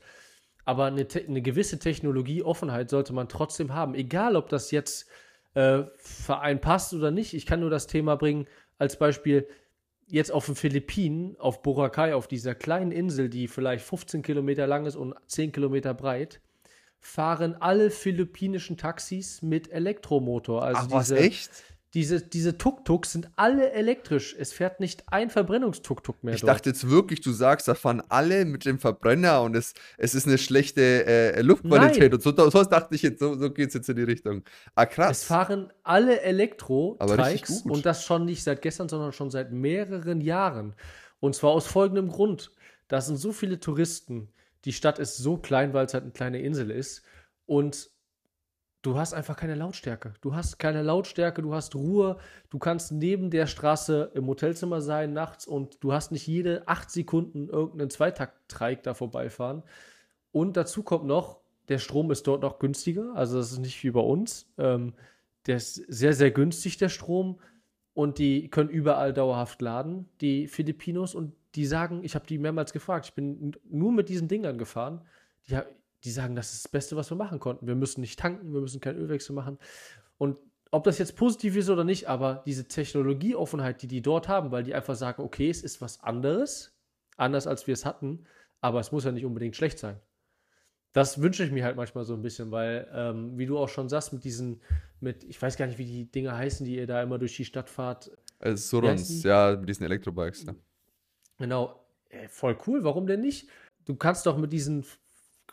Aber 0.64 0.86
eine, 0.86 1.06
eine 1.28 1.42
gewisse 1.42 1.80
Technologieoffenheit 1.80 2.90
sollte 2.90 3.12
man 3.12 3.28
trotzdem 3.28 3.74
haben. 3.74 3.94
Egal, 3.94 4.38
ob 4.38 4.48
das 4.48 4.72
jetzt 4.72 5.10
äh, 5.58 5.90
Verein 5.98 6.62
passt 6.62 6.94
oder 6.94 7.10
nicht. 7.10 7.34
Ich 7.34 7.48
kann 7.48 7.62
nur 7.62 7.72
das 7.72 7.88
Thema 7.88 8.16
bringen 8.16 8.46
als 8.78 9.00
Beispiel. 9.00 9.48
Jetzt 10.06 10.32
auf 10.32 10.46
den 10.46 10.56
Philippinen, 10.56 11.36
auf 11.38 11.64
Boracay, 11.64 12.14
auf 12.14 12.28
dieser 12.28 12.56
kleinen 12.56 12.92
Insel, 12.92 13.28
die 13.28 13.48
vielleicht 13.48 13.84
15 13.84 14.22
Kilometer 14.22 14.68
lang 14.68 14.86
ist 14.86 14.96
und 14.96 15.16
10 15.26 15.52
Kilometer 15.52 15.94
breit, 15.94 16.42
fahren 17.00 17.56
alle 17.56 17.90
philippinischen 17.90 18.78
Taxis 18.78 19.42
mit 19.42 19.70
Elektromotor. 19.72 20.64
Also 20.64 20.82
Ach, 20.84 20.92
was, 20.92 21.12
echt? 21.12 21.52
Diese, 21.94 22.22
diese 22.22 22.58
Tuk-Tuks 22.58 23.14
sind 23.14 23.30
alle 23.38 23.72
elektrisch. 23.72 24.36
Es 24.38 24.52
fährt 24.52 24.82
nicht 24.82 25.06
ein 25.08 25.30
Verbrennungstuk-Tuk 25.30 26.22
mehr. 26.22 26.36
Ich 26.36 26.42
dort. 26.42 26.56
dachte 26.56 26.70
jetzt 26.70 26.90
wirklich, 26.90 27.22
du 27.22 27.32
sagst, 27.32 27.68
da 27.70 27.76
fahren 27.76 28.04
alle 28.10 28.44
mit 28.44 28.66
dem 28.66 28.78
Verbrenner 28.78 29.42
und 29.42 29.56
es, 29.56 29.74
es 29.98 30.14
ist 30.14 30.28
eine 30.28 30.38
schlechte 30.38 31.06
äh, 31.06 31.42
Luftqualität. 31.42 32.12
Nein. 32.12 32.14
Und 32.14 32.22
so, 32.22 32.50
so 32.50 32.64
dachte 32.66 32.94
ich 32.94 33.04
jetzt, 33.04 33.20
so, 33.20 33.36
so 33.36 33.52
geht 33.52 33.70
es 33.70 33.74
jetzt 33.74 33.88
in 33.88 33.96
die 33.96 34.04
Richtung. 34.04 34.44
Ah, 34.76 34.86
krass. 34.86 35.20
Es 35.20 35.24
fahren 35.24 35.72
alle 35.84 36.20
Elektro-Trikes 36.22 37.62
und 37.62 37.86
das 37.86 38.04
schon 38.04 38.26
nicht 38.26 38.44
seit 38.44 38.62
gestern, 38.62 38.90
sondern 38.90 39.14
schon 39.14 39.32
seit 39.32 39.54
mehreren 39.54 40.20
Jahren. 40.20 40.76
Und 41.22 41.36
zwar 41.36 41.52
aus 41.52 41.68
folgendem 41.68 42.10
Grund. 42.10 42.52
Da 42.90 43.00
sind 43.00 43.16
so 43.16 43.32
viele 43.32 43.62
Touristen. 43.62 44.34
Die 44.66 44.74
Stadt 44.74 45.00
ist 45.00 45.18
so 45.18 45.38
klein, 45.38 45.74
weil 45.74 45.86
es 45.86 45.94
halt 45.94 46.04
eine 46.04 46.12
kleine 46.12 46.42
Insel 46.42 46.70
ist. 46.70 47.04
Und 47.46 47.90
du 48.88 48.98
hast 48.98 49.14
einfach 49.14 49.36
keine 49.36 49.56
Lautstärke. 49.56 50.14
Du 50.22 50.34
hast 50.34 50.60
keine 50.60 50.82
Lautstärke, 50.82 51.42
du 51.42 51.54
hast 51.54 51.76
Ruhe, 51.76 52.18
du 52.50 52.58
kannst 52.58 52.94
neben 52.94 53.30
der 53.30 53.46
Straße 53.46 54.12
im 54.14 54.28
Hotelzimmer 54.28 54.80
sein 54.80 55.12
nachts 55.12 55.46
und 55.46 55.84
du 55.84 55.92
hast 55.92 56.14
nicht 56.14 56.26
jede 56.26 56.66
acht 56.70 56.90
Sekunden 56.90 57.50
irgendeinen 57.50 57.90
Zweitakt-Treik 57.90 58.84
da 58.84 58.94
vorbeifahren. 58.94 59.64
Und 60.32 60.56
dazu 60.56 60.84
kommt 60.84 61.06
noch, 61.06 61.42
der 61.68 61.80
Strom 61.80 62.12
ist 62.12 62.28
dort 62.28 62.42
noch 62.42 62.60
günstiger, 62.60 63.14
also 63.14 63.38
das 63.38 63.52
ist 63.52 63.60
nicht 63.60 63.84
wie 63.84 63.92
bei 63.92 64.00
uns. 64.00 64.50
Ähm, 64.58 64.94
der 65.48 65.58
ist 65.58 65.76
sehr, 65.76 66.14
sehr 66.14 66.32
günstig, 66.32 66.78
der 66.78 66.90
Strom. 66.90 67.40
Und 67.94 68.20
die 68.20 68.50
können 68.50 68.70
überall 68.70 69.12
dauerhaft 69.12 69.62
laden, 69.62 70.08
die 70.22 70.48
Filipinos. 70.48 71.14
Und 71.14 71.34
die 71.56 71.66
sagen, 71.66 72.04
ich 72.04 72.16
habe 72.16 72.26
die 72.26 72.38
mehrmals 72.38 72.72
gefragt, 72.72 73.08
ich 73.08 73.14
bin 73.16 73.54
nur 73.70 73.92
mit 73.92 74.08
diesen 74.08 74.30
Dingern 74.30 74.58
gefahren. 74.58 75.02
Die, 75.50 75.60
die 76.04 76.12
sagen, 76.12 76.36
das 76.36 76.54
ist 76.54 76.66
das 76.66 76.72
Beste, 76.72 76.96
was 76.96 77.10
wir 77.10 77.18
machen 77.18 77.40
konnten. 77.40 77.68
Wir 77.68 77.76
müssen 77.76 78.02
nicht 78.02 78.20
tanken, 78.20 78.54
wir 78.54 78.62
müssen 78.62 78.82
keinen 78.82 79.00
Ölwechsel 79.00 79.34
machen. 79.36 79.58
Und 80.18 80.38
ob 80.72 80.84
das 80.84 80.98
jetzt 80.98 81.16
positiv 81.16 81.56
ist 81.56 81.70
oder 81.70 81.84
nicht, 81.84 82.08
aber 82.08 82.44
diese 82.46 82.68
Technologieoffenheit, 82.68 83.82
die 83.82 83.88
die 83.88 84.02
dort 84.02 84.28
haben, 84.28 84.52
weil 84.52 84.64
die 84.64 84.76
einfach 84.76 84.96
sagen, 84.96 85.24
okay, 85.24 85.50
es 85.50 85.64
ist 85.64 85.82
was 85.82 86.04
anderes, 86.04 86.78
anders 87.16 87.48
als 87.48 87.68
wir 87.68 87.74
es 87.74 87.86
hatten, 87.86 88.26
aber 88.62 88.80
es 88.80 88.92
muss 88.92 89.06
ja 89.06 89.12
nicht 89.12 89.26
unbedingt 89.26 89.56
schlecht 89.56 89.80
sein. 89.80 90.00
Das 90.94 91.22
wünsche 91.22 91.44
ich 91.44 91.52
mir 91.52 91.64
halt 91.64 91.76
manchmal 91.76 92.06
so 92.06 92.14
ein 92.14 92.22
bisschen, 92.22 92.52
weil, 92.52 92.88
ähm, 92.92 93.38
wie 93.38 93.46
du 93.46 93.58
auch 93.58 93.70
schon 93.70 93.88
sagst, 93.88 94.14
mit 94.14 94.24
diesen, 94.24 94.62
mit, 95.00 95.24
ich 95.24 95.40
weiß 95.42 95.56
gar 95.58 95.68
nicht, 95.68 95.78
wie 95.78 95.86
die 95.86 96.12
Dinge 96.12 96.36
heißen, 96.36 96.66
die 96.66 96.76
ihr 96.76 96.88
da 96.88 97.02
immer 97.04 97.20
durch 97.20 97.36
die 97.36 97.46
Stadt 97.46 97.70
fahrt. 97.70 98.12
Es 98.40 98.62
ist 98.62 98.70
Surons, 98.70 99.24
ja, 99.24 99.56
mit 99.60 99.70
diesen 99.70 99.86
Elektrobikes. 99.86 100.46
Ja. 100.46 100.56
Genau, 101.38 101.84
Äh, 102.10 102.28
voll 102.30 102.58
cool, 102.66 102.84
warum 102.84 103.06
denn 103.06 103.20
nicht? 103.22 103.50
Du 103.86 103.96
kannst 103.96 104.26
doch 104.26 104.38
mit 104.38 104.52
diesen 104.54 104.86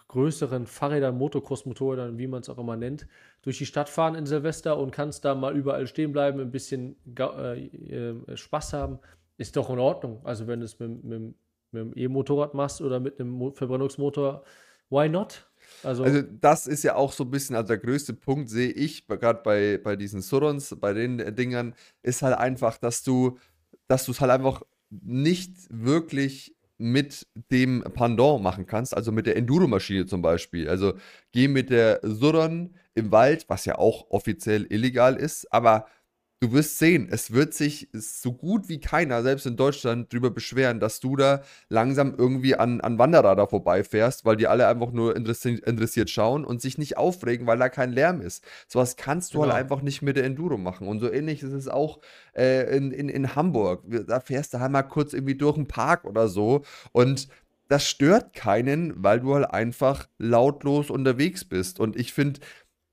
größeren 0.08 0.66
Fahrrädern, 0.66 1.16
Motocross-Motorrädern, 1.18 2.18
wie 2.18 2.26
man 2.26 2.40
es 2.40 2.48
auch 2.48 2.58
immer 2.58 2.76
nennt, 2.76 3.06
durch 3.42 3.58
die 3.58 3.66
Stadt 3.66 3.88
fahren 3.88 4.14
in 4.14 4.26
Silvester 4.26 4.78
und 4.78 4.90
kannst 4.90 5.24
da 5.24 5.34
mal 5.34 5.56
überall 5.56 5.86
stehen 5.86 6.12
bleiben, 6.12 6.40
ein 6.40 6.50
bisschen 6.50 6.96
äh, 7.18 7.66
äh, 7.66 8.36
Spaß 8.36 8.72
haben. 8.72 8.98
Ist 9.36 9.56
doch 9.56 9.70
in 9.70 9.78
Ordnung. 9.78 10.20
Also 10.24 10.46
wenn 10.46 10.60
du 10.60 10.66
es 10.66 10.78
mit, 10.78 11.04
mit, 11.04 11.34
einem 11.72 11.92
E-Motorrad 11.96 12.54
machst 12.54 12.80
oder 12.80 13.00
mit 13.00 13.18
einem 13.18 13.52
Verbrennungsmotor, 13.52 14.44
why 14.90 15.08
not? 15.08 15.48
Also, 15.82 16.04
also, 16.04 16.22
das 16.22 16.66
ist 16.66 16.84
ja 16.84 16.94
auch 16.94 17.12
so 17.12 17.24
ein 17.24 17.30
bisschen, 17.30 17.56
also 17.56 17.68
der 17.68 17.78
größte 17.78 18.12
Punkt 18.12 18.48
sehe 18.48 18.70
ich, 18.70 19.06
gerade 19.06 19.40
bei, 19.42 19.80
bei 19.82 19.96
diesen 19.96 20.20
Surons, 20.22 20.76
bei 20.78 20.92
den 20.92 21.18
äh, 21.18 21.32
Dingern, 21.32 21.74
ist 22.02 22.22
halt 22.22 22.36
einfach, 22.36 22.78
dass 22.78 23.02
du, 23.02 23.38
dass 23.88 24.04
du 24.04 24.12
es 24.12 24.20
halt 24.20 24.30
einfach 24.30 24.62
nicht 24.90 25.56
wirklich 25.70 26.53
mit 26.78 27.26
dem 27.50 27.82
Pendant 27.94 28.42
machen 28.42 28.66
kannst, 28.66 28.96
also 28.96 29.12
mit 29.12 29.26
der 29.26 29.36
Enduro-Maschine 29.36 30.06
zum 30.06 30.22
Beispiel. 30.22 30.68
Also 30.68 30.94
geh 31.32 31.48
mit 31.48 31.70
der 31.70 32.00
Surron 32.02 32.74
im 32.94 33.12
Wald, 33.12 33.46
was 33.48 33.64
ja 33.64 33.78
auch 33.78 34.10
offiziell 34.10 34.66
illegal 34.70 35.16
ist, 35.16 35.52
aber 35.52 35.86
du 36.44 36.52
wirst 36.52 36.78
sehen, 36.78 37.08
es 37.10 37.32
wird 37.32 37.54
sich 37.54 37.88
so 37.92 38.32
gut 38.34 38.68
wie 38.68 38.78
keiner, 38.78 39.22
selbst 39.22 39.46
in 39.46 39.56
Deutschland, 39.56 40.12
darüber 40.12 40.30
beschweren, 40.30 40.78
dass 40.78 41.00
du 41.00 41.16
da 41.16 41.42
langsam 41.70 42.14
irgendwie 42.18 42.54
an, 42.54 42.82
an 42.82 42.98
Wanderer 42.98 43.34
da 43.34 43.46
vorbeifährst, 43.46 44.26
weil 44.26 44.36
die 44.36 44.46
alle 44.46 44.68
einfach 44.68 44.92
nur 44.92 45.16
interessi 45.16 45.54
interessiert 45.64 46.10
schauen 46.10 46.44
und 46.44 46.60
sich 46.60 46.76
nicht 46.76 46.98
aufregen, 46.98 47.46
weil 47.46 47.58
da 47.58 47.70
kein 47.70 47.92
Lärm 47.92 48.20
ist. 48.20 48.44
Sowas 48.68 48.96
kannst 48.96 49.32
du 49.32 49.38
halt 49.38 49.46
genau. 49.46 49.54
halt 49.54 49.64
einfach 49.64 49.82
nicht 49.82 50.02
mit 50.02 50.16
der 50.16 50.24
Enduro 50.24 50.58
machen. 50.58 50.86
Und 50.86 51.00
so 51.00 51.10
ähnlich 51.10 51.42
ist 51.42 51.52
es 51.52 51.66
auch 51.66 52.00
äh, 52.36 52.76
in, 52.76 52.92
in, 52.92 53.08
in 53.08 53.34
Hamburg. 53.34 53.84
Da 54.06 54.20
fährst 54.20 54.52
du 54.52 54.60
halt 54.60 54.70
mal 54.70 54.82
kurz 54.82 55.14
irgendwie 55.14 55.36
durch 55.36 55.56
einen 55.56 55.66
Park 55.66 56.04
oder 56.04 56.28
so 56.28 56.62
und 56.92 57.28
das 57.68 57.88
stört 57.88 58.34
keinen, 58.34 59.02
weil 59.02 59.20
du 59.20 59.34
halt 59.34 59.50
einfach 59.50 60.06
lautlos 60.18 60.90
unterwegs 60.90 61.46
bist. 61.46 61.80
Und 61.80 61.96
ich 61.96 62.12
finde, 62.12 62.40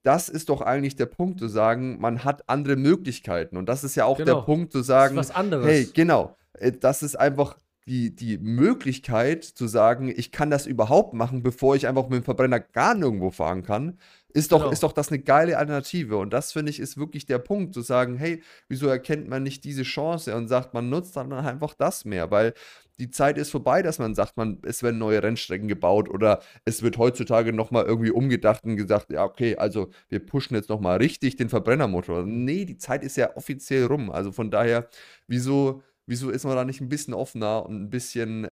das 0.04 0.30
ist 0.30 0.50
doch 0.50 0.62
eigentlich 0.62 0.96
der 0.96 1.06
Punkt, 1.06 1.40
zu 1.40 1.48
sagen, 1.48 2.00
man 2.00 2.24
hat 2.24 2.50
andere 2.50 2.76
Möglichkeiten. 2.76 3.58
Und 3.58 3.68
das 3.68 3.84
ist 3.84 3.96
ja 3.96 4.06
auch 4.06 4.18
genau. 4.18 4.36
der 4.36 4.42
Punkt, 4.42 4.72
zu 4.72 4.82
sagen, 4.82 5.16
was 5.16 5.32
anderes. 5.32 5.66
hey, 5.66 5.90
genau, 5.94 6.36
äh, 6.54 6.72
das 6.72 7.04
ist 7.04 7.16
einfach 7.16 7.58
die, 7.88 8.16
die 8.16 8.38
Möglichkeit 8.38 9.44
zu 9.44 9.68
sagen, 9.68 10.14
ich 10.16 10.32
kann 10.32 10.50
das 10.50 10.66
überhaupt 10.66 11.14
machen, 11.14 11.44
bevor 11.44 11.76
ich 11.76 11.88
einfach 11.88 12.04
mit 12.10 12.22
dem 12.22 12.24
Verbrenner 12.24 12.60
gar 12.60 12.94
nirgendwo 12.96 13.32
fahren 13.32 13.64
kann, 13.64 13.98
ist 14.34 14.52
doch, 14.52 14.60
genau. 14.60 14.72
ist 14.72 14.84
doch 14.84 14.94
das 14.94 15.10
eine 15.10 15.20
geile 15.20 15.58
Alternative. 15.58 16.18
Und 16.18 16.32
das 16.32 16.52
finde 16.52 16.70
ich 16.70 16.80
ist 16.80 16.98
wirklich 16.98 17.26
der 17.26 17.40
Punkt, 17.40 17.74
zu 17.74 17.82
sagen, 17.82 18.16
hey, 18.16 18.42
wieso 18.68 18.88
erkennt 18.88 19.28
man 19.28 19.44
nicht 19.44 19.64
diese 19.64 19.84
Chance 19.84 20.36
und 20.36 20.48
sagt, 20.48 20.74
man 20.74 20.90
nutzt 20.90 21.16
dann 21.16 21.32
einfach 21.34 21.74
das 21.74 22.06
mehr, 22.06 22.32
weil 22.32 22.54
die 23.02 23.10
Zeit 23.10 23.38
ist 23.40 23.50
vorbei, 23.50 23.82
dass 23.82 23.98
man 23.98 24.14
sagt, 24.14 24.38
man, 24.38 24.60
es 24.64 24.84
werden 24.84 25.00
neue 25.00 25.24
Rennstrecken 25.24 25.68
gebaut 25.68 26.08
oder 26.08 26.42
es 26.66 26.84
wird 26.84 27.00
heutzutage 27.00 27.52
nochmal 27.52 27.86
irgendwie 27.86 28.12
umgedacht 28.12 28.64
und 28.64 28.76
gesagt, 28.76 29.12
ja, 29.12 29.24
okay, 29.24 29.56
also 29.58 29.90
wir 30.10 30.24
pushen 30.24 30.56
jetzt 30.56 30.70
nochmal 30.70 30.98
richtig 30.98 31.36
den 31.36 31.50
Verbrennermotor. 31.50 32.24
Nee, 32.28 32.66
die 32.66 32.78
Zeit 32.78 33.04
ist 33.04 33.18
ja 33.18 33.36
offiziell 33.36 33.86
rum. 33.86 34.12
Also 34.12 34.32
von 34.32 34.52
daher, 34.52 34.88
wieso, 35.28 35.82
wieso 36.06 36.30
ist 36.30 36.46
man 36.46 36.56
da 36.56 36.64
nicht 36.64 36.80
ein 36.80 36.90
bisschen 36.90 37.16
offener 37.16 37.66
und 37.66 37.82
ein 37.82 37.90
bisschen, 37.90 38.48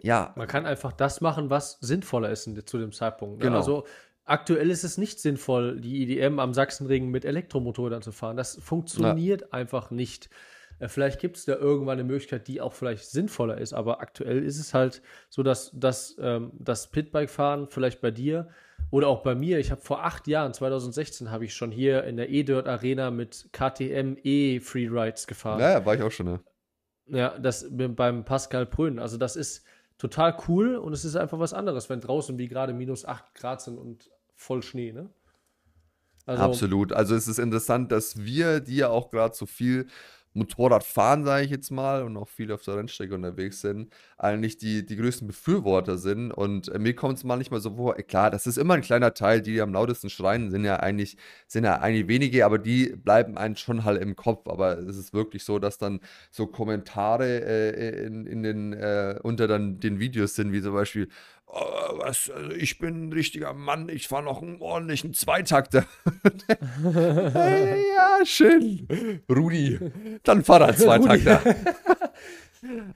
ja. 0.00 0.32
Man 0.36 0.46
kann 0.46 0.64
einfach 0.64 0.92
das 0.92 1.20
machen, 1.20 1.50
was 1.50 1.78
sinnvoller 1.80 2.30
ist 2.30 2.44
zu 2.66 2.78
dem 2.78 2.92
Zeitpunkt. 2.92 3.38
Ne? 3.38 3.46
Genau. 3.46 3.58
Also 3.58 3.84
aktuell 4.28 4.70
ist 4.70 4.84
es 4.84 4.98
nicht 4.98 5.20
sinnvoll, 5.20 5.80
die 5.80 6.02
IDM 6.02 6.38
am 6.38 6.54
Sachsenring 6.54 7.10
mit 7.10 7.24
Elektromotorrädern 7.24 8.02
zu 8.02 8.12
fahren. 8.12 8.36
Das 8.36 8.56
funktioniert 8.62 9.42
ja. 9.42 9.48
einfach 9.50 9.90
nicht. 9.90 10.30
Äh, 10.78 10.88
vielleicht 10.88 11.20
gibt 11.20 11.36
es 11.36 11.44
da 11.44 11.56
irgendwann 11.56 11.98
eine 11.98 12.04
Möglichkeit, 12.04 12.46
die 12.46 12.60
auch 12.60 12.72
vielleicht 12.72 13.04
sinnvoller 13.06 13.58
ist, 13.58 13.72
aber 13.72 14.00
aktuell 14.00 14.42
ist 14.42 14.58
es 14.58 14.74
halt 14.74 15.02
so, 15.28 15.42
dass, 15.42 15.72
dass 15.74 16.16
ähm, 16.20 16.52
das 16.58 16.90
Pitbike-Fahren 16.90 17.68
vielleicht 17.68 18.00
bei 18.00 18.10
dir 18.10 18.48
oder 18.90 19.08
auch 19.08 19.22
bei 19.22 19.34
mir, 19.34 19.58
ich 19.58 19.70
habe 19.70 19.80
vor 19.80 20.04
acht 20.04 20.26
Jahren, 20.28 20.54
2016, 20.54 21.30
habe 21.30 21.44
ich 21.44 21.54
schon 21.54 21.70
hier 21.70 22.04
in 22.04 22.16
der 22.16 22.30
E-Dirt 22.30 22.68
Arena 22.68 23.10
mit 23.10 23.48
KTM 23.52 24.16
E-Freerides 24.22 25.26
gefahren. 25.26 25.60
Ja, 25.60 25.84
war 25.84 25.94
ich 25.94 26.02
auch 26.02 26.12
schon, 26.12 26.26
ne? 26.26 26.40
Ja, 27.06 27.38
das 27.38 27.66
beim 27.70 28.24
Pascal 28.24 28.66
Prön. 28.66 28.98
Also 28.98 29.16
das 29.16 29.36
ist 29.36 29.64
total 29.96 30.36
cool 30.46 30.76
und 30.76 30.92
es 30.92 31.04
ist 31.04 31.16
einfach 31.16 31.38
was 31.38 31.54
anderes, 31.54 31.88
wenn 31.88 32.00
draußen 32.00 32.38
wie 32.38 32.48
gerade 32.48 32.72
minus 32.72 33.04
8 33.04 33.34
Grad 33.34 33.62
sind 33.62 33.78
und 33.78 34.10
voll 34.38 34.62
Schnee, 34.62 34.92
ne? 34.92 35.10
Also, 36.24 36.42
Absolut. 36.42 36.92
Also 36.92 37.14
es 37.14 37.26
ist 37.26 37.38
interessant, 37.38 37.90
dass 37.90 38.18
wir, 38.18 38.60
die 38.60 38.76
ja 38.76 38.88
auch 38.88 39.10
gerade 39.10 39.34
so 39.34 39.46
viel 39.46 39.86
Motorrad 40.34 40.84
fahren, 40.84 41.24
sage 41.24 41.44
ich 41.44 41.50
jetzt 41.50 41.70
mal, 41.70 42.02
und 42.02 42.16
auch 42.16 42.28
viel 42.28 42.52
auf 42.52 42.62
der 42.62 42.76
Rennstrecke 42.76 43.14
unterwegs 43.14 43.60
sind, 43.60 43.92
eigentlich 44.18 44.58
die, 44.58 44.84
die 44.84 44.96
größten 44.96 45.26
Befürworter 45.26 45.98
sind. 45.98 46.32
Und 46.32 46.68
äh, 46.68 46.78
mir 46.78 46.94
kommt 46.94 47.18
es 47.18 47.24
manchmal 47.24 47.60
so 47.60 47.76
vor, 47.76 47.94
klar, 47.94 48.30
das 48.30 48.46
ist 48.46 48.58
immer 48.58 48.74
ein 48.74 48.82
kleiner 48.82 49.14
Teil, 49.14 49.42
die, 49.42 49.54
die 49.54 49.60
am 49.60 49.72
lautesten 49.72 50.10
schreien, 50.10 50.50
sind 50.50 50.64
ja 50.64 50.76
eigentlich, 50.76 51.16
sind 51.46 51.64
ja 51.64 51.80
eigentlich 51.80 52.08
wenige, 52.08 52.44
aber 52.44 52.58
die 52.58 52.94
bleiben 52.94 53.36
einem 53.38 53.56
schon 53.56 53.84
halt 53.84 54.00
im 54.00 54.14
Kopf. 54.14 54.46
Aber 54.48 54.78
es 54.78 54.96
ist 54.96 55.12
wirklich 55.12 55.44
so, 55.44 55.58
dass 55.58 55.78
dann 55.78 56.00
so 56.30 56.46
Kommentare 56.46 57.26
äh, 57.26 58.06
in, 58.06 58.26
in 58.26 58.42
den, 58.42 58.72
äh, 58.74 59.18
unter 59.22 59.48
dann 59.48 59.80
den 59.80 59.98
Videos 59.98 60.34
sind, 60.34 60.52
wie 60.52 60.62
zum 60.62 60.74
Beispiel, 60.74 61.08
oh, 61.48 61.98
was, 61.98 62.30
also 62.30 62.50
ich 62.50 62.78
bin 62.78 63.08
ein 63.08 63.12
richtiger 63.12 63.52
Mann, 63.52 63.88
ich 63.88 64.08
fahre 64.08 64.24
noch 64.24 64.42
einen 64.42 64.60
ordentlichen 64.60 65.14
Zweitakter. 65.14 65.84
ja, 66.84 68.24
schön. 68.24 69.22
Rudi, 69.30 69.78
dann 70.22 70.44
fahr 70.44 70.60
er 70.62 70.76
Zweitakter. 70.76 71.42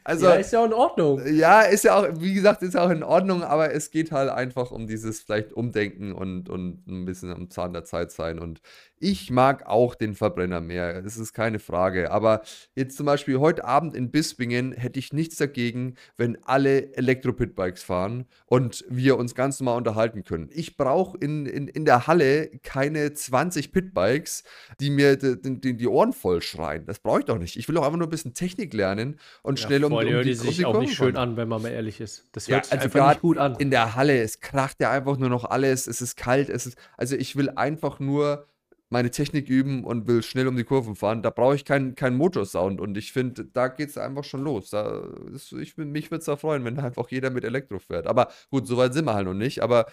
Also, 0.05 0.27
ja, 0.27 0.35
ist 0.35 0.53
ja 0.53 0.61
auch 0.61 0.67
in 0.67 0.73
Ordnung. 0.73 1.23
Ja, 1.27 1.63
ist 1.63 1.85
ja 1.85 1.97
auch, 1.97 2.09
wie 2.19 2.35
gesagt, 2.35 2.63
ist 2.63 2.75
ja 2.75 2.85
auch 2.85 2.91
in 2.91 3.03
Ordnung, 3.03 3.43
aber 3.43 3.73
es 3.73 3.91
geht 3.91 4.13
halt 4.13 4.31
einfach 4.31 4.71
um 4.71 4.87
dieses 4.87 5.21
vielleicht 5.21 5.53
Umdenken 5.53 6.13
und, 6.13 6.49
und 6.49 6.87
ein 6.87 7.05
bisschen 7.05 7.31
am 7.31 7.51
Zahn 7.51 7.73
der 7.73 7.85
Zeit 7.85 8.11
sein. 8.11 8.39
Und 8.39 8.61
ich 9.03 9.31
mag 9.31 9.67
auch 9.67 9.97
den 9.97 10.15
Verbrenner 10.15 10.61
mehr, 10.61 11.03
das 11.03 11.17
ist 11.17 11.33
keine 11.33 11.59
Frage. 11.59 12.11
Aber 12.13 12.43
jetzt 12.77 12.97
zum 12.97 13.07
Beispiel 13.07 13.39
heute 13.39 13.65
Abend 13.65 13.97
in 13.97 14.11
Bispingen 14.11 14.73
hätte 14.73 14.99
ich 14.99 15.13
nichts 15.13 15.37
dagegen, 15.37 15.97
wenn 16.17 16.39
alle 16.45 16.95
Elektro-Pitbikes 16.95 17.83
fahren 17.83 18.27
und 18.47 18.85
wir 18.89 19.19
uns 19.19 19.35
ganz 19.35 19.59
normal 19.59 19.79
unterhalten 19.79 20.23
können. 20.23 20.51
Ich 20.53 20.77
brauche 20.77 21.19
in, 21.19 21.47
in, 21.47 21.67
in 21.67 21.85
der 21.85 22.07
Halle 22.07 22.49
keine 22.63 23.13
20 23.13 23.73
Pitbikes, 23.73 24.45
die 24.79 24.91
mir 24.91 25.17
die, 25.17 25.61
die, 25.61 25.77
die 25.77 25.89
Ohren 25.89 26.13
voll 26.13 26.41
schreien. 26.41 26.87
Das 26.87 27.01
brauche 27.01 27.21
ich 27.21 27.25
doch 27.25 27.39
nicht. 27.39 27.57
Ich 27.57 27.67
will 27.67 27.75
doch 27.75 27.85
einfach 27.85 27.99
nur 27.99 28.07
ein 28.07 28.11
bisschen 28.11 28.35
Technik 28.35 28.73
lernen 28.73 29.19
und 29.43 29.52
und 29.53 29.61
schnell 29.61 29.81
ja, 29.81 29.87
um, 29.87 29.93
um 29.93 30.01
die, 30.01 30.23
die 30.23 30.35
sich 30.35 30.57
die 30.57 30.65
auch 30.65 30.79
nicht 30.79 30.95
schön 30.95 31.17
an, 31.17 31.37
wenn 31.37 31.49
man 31.49 31.63
mal 31.63 31.71
ehrlich 31.71 32.01
ist. 32.01 32.29
Das 32.33 32.49
hört 32.49 32.65
ja, 32.65 32.65
sich 32.65 32.73
also 32.73 32.99
einfach 32.99 33.09
nicht 33.11 33.21
gut 33.23 33.39
an. 33.39 33.57
In 33.57 33.71
der 33.71 33.95
Halle, 33.95 34.21
es 34.21 34.41
kracht 34.41 34.81
ja 34.81 34.91
einfach 34.91 35.17
nur 35.17 35.29
noch 35.29 35.45
alles, 35.45 35.87
es 35.87 36.01
ist 36.01 36.17
kalt, 36.17 36.49
es 36.49 36.67
ist, 36.67 36.79
also 36.97 37.17
ich 37.17 37.37
will 37.37 37.51
einfach 37.51 38.01
nur 38.01 38.47
meine 38.93 39.11
Technik 39.11 39.49
üben 39.49 39.85
und 39.85 40.07
will 40.07 40.23
schnell 40.23 40.47
um 40.47 40.57
die 40.57 40.65
Kurven 40.65 40.95
fahren. 40.95 41.23
Da 41.23 41.31
brauche 41.31 41.55
ich 41.55 41.65
keinen 41.65 41.95
kein 41.95 42.15
Motorsound 42.15 42.81
und 42.81 42.97
ich 42.99 43.13
finde, 43.13 43.47
da 43.47 43.69
geht 43.69 43.89
es 43.89 43.99
einfach 43.99 44.23
schon 44.23 44.43
los. 44.43 44.71
Da, 44.71 45.03
ist, 45.33 45.53
ich, 45.53 45.77
mich 45.79 46.11
würde 46.11 46.21
es 46.21 46.27
da 46.27 46.37
freuen, 46.37 46.65
wenn 46.65 46.79
einfach 46.79 47.09
jeder 47.09 47.31
mit 47.31 47.45
Elektro 47.45 47.79
fährt. 47.79 48.07
Aber 48.07 48.29
gut, 48.51 48.67
so 48.67 48.77
weit 48.77 48.93
sind 48.93 49.07
wir 49.07 49.15
halt 49.15 49.27
noch 49.27 49.35
nicht, 49.35 49.63
aber 49.63 49.87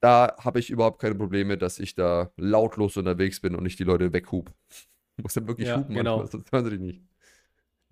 da 0.00 0.34
habe 0.38 0.58
ich 0.58 0.70
überhaupt 0.70 1.00
keine 1.00 1.14
Probleme, 1.14 1.58
dass 1.58 1.78
ich 1.78 1.94
da 1.94 2.30
lautlos 2.36 2.96
unterwegs 2.96 3.40
bin 3.40 3.54
und 3.54 3.62
nicht 3.62 3.78
die 3.78 3.84
Leute 3.84 4.12
weghub. 4.12 4.50
Muss 5.22 5.34
ja 5.34 5.46
wirklich 5.46 5.68
ja, 5.68 5.78
hupen, 5.78 5.94
genau. 5.94 6.18
manchmal, 6.18 6.32
sonst 6.32 6.52
hören 6.52 6.64
sie 6.64 6.70
dich 6.70 6.80
nicht. 6.80 7.02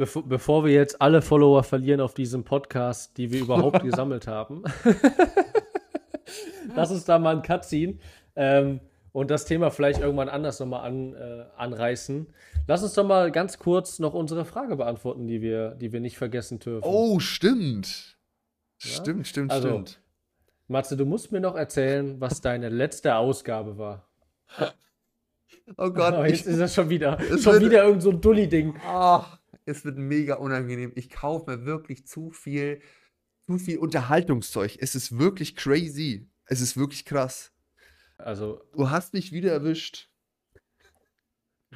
Bevor, 0.03 0.29
bevor 0.29 0.65
wir 0.65 0.73
jetzt 0.73 1.01
alle 1.01 1.23
Follower 1.23 1.63
verlieren 1.63 2.01
auf 2.01 2.13
diesem 2.13 2.43
Podcast, 2.43 3.17
die 3.19 3.31
wir 3.31 3.41
überhaupt 3.41 3.83
gesammelt 3.85 4.27
haben, 4.27 4.65
lass 6.75 6.91
uns 6.91 7.05
da 7.05 7.21
mal 7.21 7.37
ein 7.37 7.43
Cut 7.43 7.65
ziehen 7.65 8.01
ähm, 8.35 8.81
und 9.13 9.31
das 9.31 9.45
Thema 9.45 9.71
vielleicht 9.71 10.01
irgendwann 10.01 10.29
anders 10.29 10.59
nochmal 10.59 10.85
an, 10.89 11.15
äh, 11.15 11.45
anreißen. 11.57 12.27
Lass 12.67 12.83
uns 12.83 12.95
doch 12.95 13.07
mal 13.07 13.31
ganz 13.31 13.61
kurz 13.61 14.01
noch 14.01 14.13
unsere 14.13 14.45
Frage 14.45 14.75
beantworten, 14.75 15.29
die 15.29 15.41
wir, 15.41 15.77
die 15.77 15.93
wir 15.93 16.01
nicht 16.01 16.19
vergessen 16.19 16.59
dürfen. 16.59 16.85
Oh, 16.85 17.21
stimmt. 17.21 18.19
Ja? 18.81 18.91
Stimmt, 18.91 19.29
stimmt, 19.29 19.53
also, 19.53 19.69
stimmt. 19.69 20.01
Matze, 20.67 20.97
du 20.97 21.07
musst 21.07 21.31
mir 21.31 21.41
noch 21.41 21.55
erzählen, 21.55 22.21
was 22.21 22.41
deine 22.41 22.71
letzte 22.71 23.15
Ausgabe 23.15 23.79
war. 23.79 24.09
Oh 25.77 25.91
Gott. 25.91 26.15
Oh, 26.19 26.25
jetzt 26.25 26.41
ich, 26.41 26.47
ist 26.47 26.59
das 26.59 26.75
schon 26.75 26.91
wieder. 26.91 27.19
Schon 27.39 27.61
wieder 27.61 27.85
irgend 27.85 28.03
so 28.03 28.11
ein 28.11 28.21
Dulli-Ding. 28.21 28.75
Ach, 28.85 29.39
es 29.65 29.85
wird 29.85 29.99
mega 29.99 30.35
unangenehm. 30.35 30.93
Ich 30.95 31.11
kaufe 31.11 31.51
mir 31.51 31.65
wirklich 31.65 32.07
zu 32.07 32.31
viel, 32.31 32.81
zu 33.47 33.59
viel 33.59 33.79
Unterhaltungszeug. 33.79 34.77
Es 34.81 34.95
ist 34.95 35.19
wirklich 35.19 35.57
crazy. 35.57 36.29
Es 36.47 36.61
ist 36.61 36.77
wirklich 36.77 37.05
krass. 37.05 37.53
Also. 38.19 38.61
Du 38.73 38.91
hast 38.91 39.15
mich 39.15 39.33
wieder 39.33 39.53
erwischt. 39.53 40.09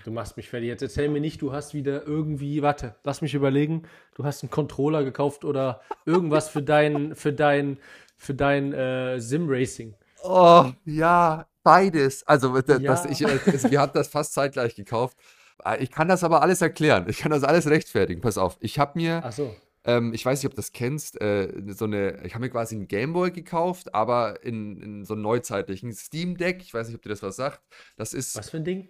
Du 0.05 0.11
machst 0.11 0.37
mich 0.37 0.49
fertig. 0.49 0.69
Jetzt 0.69 0.83
erzähl 0.83 1.09
mir 1.09 1.21
nicht, 1.21 1.41
du 1.41 1.53
hast 1.53 1.73
wieder 1.73 2.07
irgendwie, 2.07 2.61
warte, 2.61 2.97
lass 3.05 3.23
mich 3.23 3.35
überlegen, 3.35 3.85
du 4.15 4.25
hast 4.25 4.43
einen 4.43 4.51
Controller 4.51 5.05
gekauft 5.05 5.45
oder 5.45 5.81
irgendwas 6.05 6.49
für 6.49 6.63
dein, 6.63 7.15
für 7.15 7.33
dein, 7.33 7.79
für 8.17 8.35
dein 8.35 8.73
äh, 8.73 9.19
Sim-Racing. 9.21 9.95
Oh, 10.23 10.71
ja, 10.85 11.49
beides. 11.63 12.27
Also, 12.27 12.61
das, 12.61 12.83
ja. 12.83 13.05
ich, 13.11 13.19
das, 13.19 13.71
wir 13.71 13.81
haben 13.81 13.93
das 13.95 14.09
fast 14.09 14.35
zeitgleich 14.35 14.75
gekauft. 14.75 15.17
Ah, 15.59 15.77
ich 15.79 15.91
kann 15.91 16.09
das 16.09 16.23
aber 16.25 16.43
alles 16.43 16.61
erklären. 16.63 17.07
Ich 17.09 17.19
kann 17.19 17.31
das 17.31 17.43
alles 17.45 17.67
rechtfertigen. 17.69 18.21
Pass 18.21 18.39
auf. 18.39 18.57
Ich 18.61 18.79
habe 18.79 18.93
mir. 18.99 19.23
Ach 19.25 19.33
so. 19.33 19.55
ähm, 19.85 20.13
ich 20.13 20.25
weiß 20.25 20.39
nicht, 20.41 20.47
ob 20.47 20.53
du 20.53 20.57
das 20.57 20.73
kennst, 20.73 21.21
äh, 21.21 21.49
so 21.69 21.85
eine, 21.87 22.25
ich 22.25 22.35
habe 22.35 22.45
mir 22.45 22.51
quasi 22.51 22.75
einen 22.75 22.89
Gameboy 22.89 23.31
gekauft, 23.31 23.95
aber 23.95 24.43
in, 24.45 24.77
in 24.83 25.05
so 25.05 25.15
einem 25.15 25.23
neuzeitlichen 25.23 25.93
Steam 25.93 26.37
Deck. 26.37 26.63
Ich 26.63 26.75
weiß 26.75 26.89
nicht, 26.89 26.97
ob 26.97 27.03
dir 27.03 27.09
das 27.09 27.23
was 27.23 27.37
sagt. 27.37 27.63
Das 27.97 28.13
ist 28.13 28.37
Was 28.37 28.51
für 28.51 28.59
ein 28.59 28.65
Ding? 28.65 28.89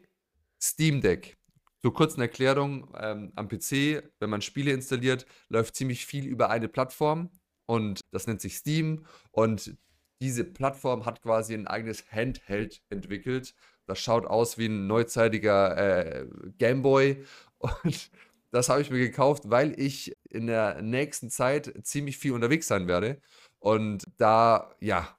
Steam 0.61 1.01
Deck. 1.01 1.37
Zur 1.83 1.95
kurzen 1.95 2.21
Erklärung, 2.21 2.93
ähm, 2.99 3.33
am 3.37 3.49
PC, 3.49 4.03
wenn 4.19 4.31
man 4.31 4.41
Spiele 4.43 4.73
installiert, 4.73 5.27
läuft 5.49 5.77
ziemlich 5.77 6.05
viel 6.07 6.27
über 6.27 6.51
eine 6.51 6.69
Plattform 6.69 7.31
und 7.67 8.01
das 8.11 8.27
nennt 8.27 8.41
sich 8.41 8.57
Steam 8.57 9.05
und 9.31 9.77
diese 10.21 10.45
Plattform 10.45 11.05
hat 11.05 11.21
quasi 11.23 11.53
ein 11.55 11.67
eigenes 11.67 12.11
Handheld 12.11 12.81
entwickelt. 12.89 13.55
Das 13.87 14.01
schaut 14.01 14.27
aus 14.27 14.59
wie 14.59 14.67
ein 14.67 14.87
neuzeitiger 14.87 15.77
äh, 15.77 16.27
Gameboy 16.59 17.25
und 17.59 18.11
das 18.51 18.69
habe 18.69 18.81
ich 18.81 18.91
mir 18.91 18.99
gekauft, 18.99 19.45
weil 19.47 19.79
ich 19.79 20.17
in 20.31 20.47
der 20.47 20.83
nächsten 20.83 21.31
Zeit 21.31 21.73
ziemlich 21.83 22.19
viel 22.19 22.33
unterwegs 22.33 22.67
sein 22.69 22.89
werde 22.89 23.21
und 23.59 24.05
da, 24.19 24.75
ja, 24.81 25.17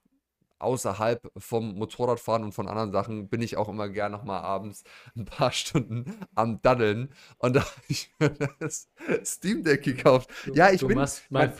außerhalb 0.60 1.22
vom 1.38 1.76
Motorradfahren 1.76 2.44
und 2.44 2.52
von 2.52 2.68
anderen 2.68 2.92
Sachen 2.92 3.30
bin 3.30 3.42
ich 3.42 3.58
auch 3.58 3.70
immer 3.70 3.90
gern 3.90 4.12
nochmal 4.12 4.42
abends 4.42 4.84
ein 5.16 5.26
paar 5.26 5.52
Stunden 5.52 6.20
am 6.36 6.62
Daddeln. 6.62 7.10
Und 7.38 7.56
da 7.56 7.62
habe 7.62 7.82
ich 7.88 8.12
mir 8.20 8.30
das 8.60 8.90
Steam 9.24 9.64
Deck 9.64 9.84
gekauft. 9.84 10.30
Du, 10.46 10.54
ja, 10.54 10.72
ich 10.72 10.82
du 10.82 10.88
bin. 10.88 10.98
machst 10.98 11.24
mein, 11.30 11.54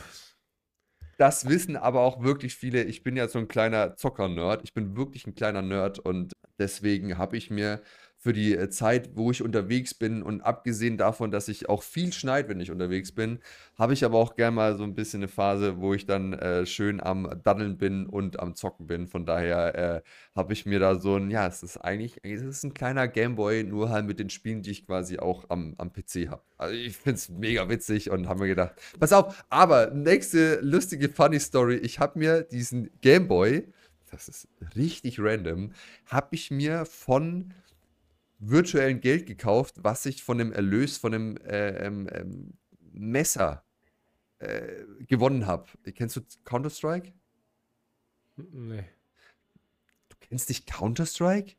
Das 1.18 1.48
wissen 1.48 1.76
aber 1.76 2.02
auch 2.02 2.22
wirklich 2.22 2.54
viele. 2.54 2.84
Ich 2.84 3.02
bin 3.02 3.16
ja 3.16 3.26
so 3.26 3.40
ein 3.40 3.48
kleiner 3.48 3.96
Zocker-Nerd. 3.96 4.62
Ich 4.62 4.72
bin 4.72 4.96
wirklich 4.96 5.26
ein 5.26 5.34
kleiner 5.34 5.62
Nerd 5.62 5.98
und 5.98 6.32
deswegen 6.58 7.18
habe 7.18 7.36
ich 7.36 7.50
mir 7.50 7.82
für 8.20 8.32
die 8.32 8.56
äh, 8.56 8.68
Zeit, 8.68 9.10
wo 9.14 9.30
ich 9.30 9.42
unterwegs 9.42 9.94
bin 9.94 10.24
und 10.24 10.40
abgesehen 10.40 10.98
davon, 10.98 11.30
dass 11.30 11.46
ich 11.46 11.68
auch 11.68 11.84
viel 11.84 12.12
schneid, 12.12 12.48
wenn 12.48 12.60
ich 12.60 12.72
unterwegs 12.72 13.12
bin, 13.12 13.38
habe 13.76 13.92
ich 13.92 14.04
aber 14.04 14.18
auch 14.18 14.34
gerne 14.34 14.56
mal 14.56 14.76
so 14.76 14.82
ein 14.82 14.96
bisschen 14.96 15.20
eine 15.20 15.28
Phase, 15.28 15.78
wo 15.78 15.94
ich 15.94 16.04
dann 16.04 16.32
äh, 16.32 16.66
schön 16.66 17.00
am 17.00 17.40
Daddeln 17.44 17.78
bin 17.78 18.06
und 18.06 18.40
am 18.40 18.56
Zocken 18.56 18.88
bin. 18.88 19.06
Von 19.06 19.24
daher 19.24 19.74
äh, 19.76 20.02
habe 20.34 20.52
ich 20.52 20.66
mir 20.66 20.80
da 20.80 20.96
so 20.96 21.14
ein, 21.14 21.30
ja, 21.30 21.46
es 21.46 21.62
ist 21.62 21.76
eigentlich, 21.76 22.16
es 22.24 22.42
ist 22.42 22.64
ein 22.64 22.74
kleiner 22.74 23.06
Gameboy, 23.06 23.62
nur 23.62 23.90
halt 23.90 24.06
mit 24.06 24.18
den 24.18 24.30
Spielen, 24.30 24.62
die 24.62 24.72
ich 24.72 24.84
quasi 24.84 25.20
auch 25.20 25.48
am, 25.48 25.74
am 25.78 25.92
PC 25.92 26.28
habe. 26.28 26.42
Also 26.56 26.74
ich 26.74 26.96
finde 26.96 27.18
es 27.18 27.28
mega 27.28 27.68
witzig 27.68 28.10
und 28.10 28.28
habe 28.28 28.40
mir 28.40 28.48
gedacht, 28.48 28.74
pass 28.98 29.12
auf, 29.12 29.44
aber 29.48 29.92
nächste 29.92 30.58
lustige 30.60 31.08
Funny 31.08 31.38
Story, 31.38 31.76
ich 31.76 32.00
habe 32.00 32.18
mir 32.18 32.42
diesen 32.42 32.90
Gameboy, 33.00 33.68
das 34.10 34.28
ist 34.28 34.48
richtig 34.74 35.20
random, 35.20 35.72
habe 36.06 36.34
ich 36.34 36.50
mir 36.50 36.84
von 36.84 37.54
virtuellen 38.38 39.00
Geld 39.00 39.26
gekauft, 39.26 39.76
was 39.78 40.06
ich 40.06 40.22
von 40.22 40.38
dem 40.38 40.52
Erlös 40.52 40.96
von 40.96 41.12
dem 41.12 41.36
äh, 41.38 41.86
ähm, 41.86 42.08
ähm, 42.12 42.58
Messer 42.92 43.64
äh, 44.38 44.84
gewonnen 45.00 45.46
habe. 45.46 45.66
Kennst 45.94 46.16
du 46.16 46.20
Counter-Strike? 46.44 47.12
nee. 48.36 48.84
Du 50.08 50.16
kennst 50.20 50.48
nicht 50.48 50.66
Counter-Strike? 50.66 51.56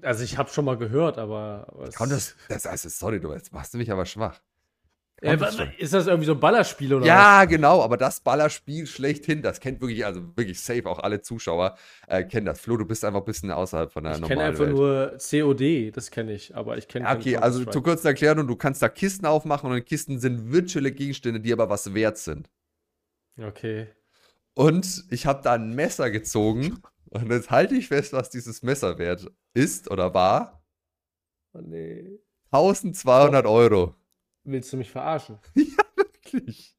Also 0.00 0.24
ich 0.24 0.38
habe 0.38 0.50
schon 0.50 0.64
mal 0.64 0.78
gehört, 0.78 1.18
aber. 1.18 1.90
Counter 1.94 2.20
das, 2.48 2.66
also, 2.66 2.88
sorry, 2.88 3.20
du 3.20 3.32
jetzt 3.32 3.52
machst 3.52 3.74
du 3.74 3.78
mich 3.78 3.90
aber 3.90 4.06
schwach. 4.06 4.40
Äh, 5.22 5.38
ist 5.78 5.94
das 5.94 6.08
irgendwie 6.08 6.26
so 6.26 6.32
ein 6.32 6.40
Ballerspiel 6.40 6.94
oder 6.94 7.06
Ja, 7.06 7.44
genau, 7.44 7.80
aber 7.80 7.96
das 7.96 8.20
Ballerspiel 8.20 8.88
schlechthin, 8.88 9.40
das 9.40 9.60
kennt 9.60 9.80
wirklich, 9.80 10.04
also 10.04 10.20
wirklich 10.36 10.60
safe, 10.60 10.84
auch 10.86 10.98
alle 10.98 11.22
Zuschauer 11.22 11.76
äh, 12.08 12.24
kennen 12.24 12.46
das. 12.46 12.60
Flo, 12.60 12.76
du 12.76 12.84
bist 12.84 13.04
einfach 13.04 13.20
ein 13.20 13.24
bisschen 13.24 13.52
außerhalb 13.52 13.92
von 13.92 14.02
der 14.02 14.14
was? 14.14 14.18
Ich 14.18 14.26
kenne 14.26 14.50
normalen 14.50 14.50
einfach 14.50 14.66
Welt. 14.66 15.40
nur 15.40 15.54
COD, 15.54 15.96
das 15.96 16.10
kenne 16.10 16.32
ich, 16.32 16.56
aber 16.56 16.76
ich 16.76 16.88
kenne 16.88 17.08
okay, 17.08 17.36
also 17.36 17.64
zur 17.64 17.84
kurzen 17.84 18.08
Erklärung, 18.08 18.48
du 18.48 18.56
kannst 18.56 18.82
da 18.82 18.88
Kisten 18.88 19.24
aufmachen 19.24 19.70
und 19.70 19.76
in 19.76 19.84
Kisten 19.84 20.18
sind 20.18 20.50
virtuelle 20.50 20.90
Gegenstände, 20.90 21.38
die 21.38 21.52
aber 21.52 21.70
was 21.70 21.94
wert 21.94 22.18
sind. 22.18 22.50
Okay. 23.40 23.86
Und 24.54 25.04
ich 25.10 25.26
habe 25.26 25.40
da 25.44 25.52
ein 25.52 25.72
Messer 25.76 26.10
gezogen 26.10 26.82
und 27.10 27.30
jetzt 27.30 27.50
halte 27.52 27.76
ich 27.76 27.88
fest, 27.88 28.12
was 28.12 28.28
dieses 28.28 28.64
Messer 28.64 28.98
wert 28.98 29.30
ist 29.54 29.88
oder 29.88 30.14
war. 30.14 30.64
Oh, 31.54 31.60
nee. 31.62 32.18
1200 32.50 33.46
Euro. 33.46 33.94
Willst 34.44 34.72
du 34.72 34.76
mich 34.76 34.90
verarschen? 34.90 35.38
Wirklich. 35.96 36.76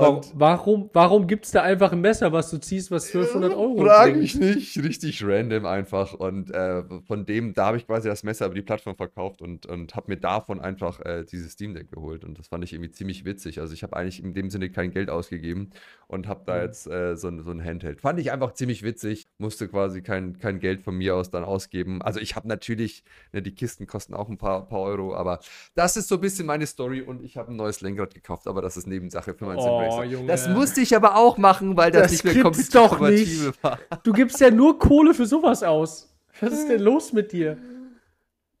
Warum, 0.00 0.16
Und 0.18 0.32
warum, 0.36 0.90
warum 0.92 1.26
gibt 1.26 1.44
es 1.46 1.50
da 1.50 1.62
einfach 1.62 1.90
ein 1.92 2.00
Messer, 2.00 2.32
was 2.32 2.50
du 2.50 2.58
ziehst, 2.58 2.92
was 2.92 3.06
1200 3.06 3.52
Euro 3.52 3.84
Frag 3.84 4.04
bringt? 4.04 4.18
mich 4.18 4.34
nicht, 4.38 4.78
richtig 4.84 5.24
random 5.24 5.66
einfach. 5.66 6.14
Und 6.14 6.52
äh, 6.52 6.84
von 7.06 7.26
dem, 7.26 7.52
da 7.52 7.66
habe 7.66 7.78
ich 7.78 7.86
quasi 7.86 8.08
das 8.08 8.22
Messer 8.22 8.46
über 8.46 8.54
die 8.54 8.62
Plattform 8.62 8.96
verkauft 8.96 9.42
und, 9.42 9.66
und 9.66 9.96
habe 9.96 10.12
mir 10.12 10.16
davon 10.16 10.60
einfach 10.60 11.00
äh, 11.00 11.24
dieses 11.24 11.52
Steam 11.52 11.74
Deck 11.74 11.90
geholt. 11.90 12.24
Und 12.24 12.38
das 12.38 12.46
fand 12.46 12.62
ich 12.62 12.72
irgendwie 12.72 12.92
ziemlich 12.92 13.24
witzig. 13.24 13.58
Also 13.60 13.74
ich 13.74 13.82
habe 13.82 13.96
eigentlich 13.96 14.22
in 14.22 14.34
dem 14.34 14.50
Sinne 14.50 14.70
kein 14.70 14.92
Geld 14.92 15.10
ausgegeben 15.10 15.70
und 16.06 16.28
habe 16.28 16.42
da 16.46 16.54
Mhm. 16.58 16.62
jetzt 16.62 16.86
äh, 16.86 17.16
so, 17.16 17.26
ein- 17.28 17.42
so 17.42 17.50
ein 17.50 17.64
Handheld. 17.64 18.00
Fand 18.00 18.20
ich 18.20 18.30
einfach 18.30 18.52
ziemlich 18.54 18.84
witzig. 18.84 19.26
Musste 19.38 19.66
quasi 19.68 20.00
kein, 20.02 20.38
kein 20.38 20.60
Geld 20.60 20.82
von 20.82 20.94
mir 20.94 21.16
aus 21.16 21.30
dann 21.32 21.42
ausgeben. 21.42 22.02
Also 22.02 22.20
ich 22.20 22.36
habe 22.36 22.46
natürlich, 22.46 23.02
ne, 23.32 23.42
die 23.42 23.54
Kisten 23.54 23.88
kosten 23.88 24.14
auch 24.14 24.28
ein 24.28 24.38
paar, 24.38 24.68
paar 24.68 24.80
Euro, 24.82 25.14
aber 25.16 25.40
das 25.74 25.96
ist 25.96 26.06
so 26.06 26.14
ein 26.14 26.20
bisschen 26.20 26.46
meine 26.46 26.66
Story 26.66 27.00
und 27.02 27.20
ich 27.24 27.36
habe 27.36 27.50
ein 27.50 27.56
neues 27.56 27.80
Lenkrad 27.80 28.14
gekauft, 28.14 28.46
aber 28.46 28.62
das 28.62 28.76
ist 28.76 28.86
Nebensache 28.86 29.34
für 29.34 29.44
meinen 29.44 29.58
Oh, 29.58 29.62
Simracer. 29.90 30.04
Junge. 30.10 30.26
Das 30.28 30.48
musste 30.48 30.80
ich 30.80 30.94
aber 30.96 31.16
auch 31.16 31.38
machen, 31.38 31.76
weil 31.76 31.90
das, 31.90 32.02
Das 32.02 32.12
nicht 32.12 32.24
mehr 32.24 32.42
kompatibel 32.42 33.10
nicht. 33.10 33.62
war. 33.62 33.78
Du 34.02 34.12
gibst 34.12 34.40
ja 34.40 34.50
nur 34.50 34.78
Kohle 34.78 35.14
für 35.14 35.26
sowas 35.26 35.62
aus. 35.62 36.14
Was 36.40 36.52
ist 36.52 36.68
denn 36.68 36.80
los 36.80 37.12
mit 37.12 37.32
dir? 37.32 37.58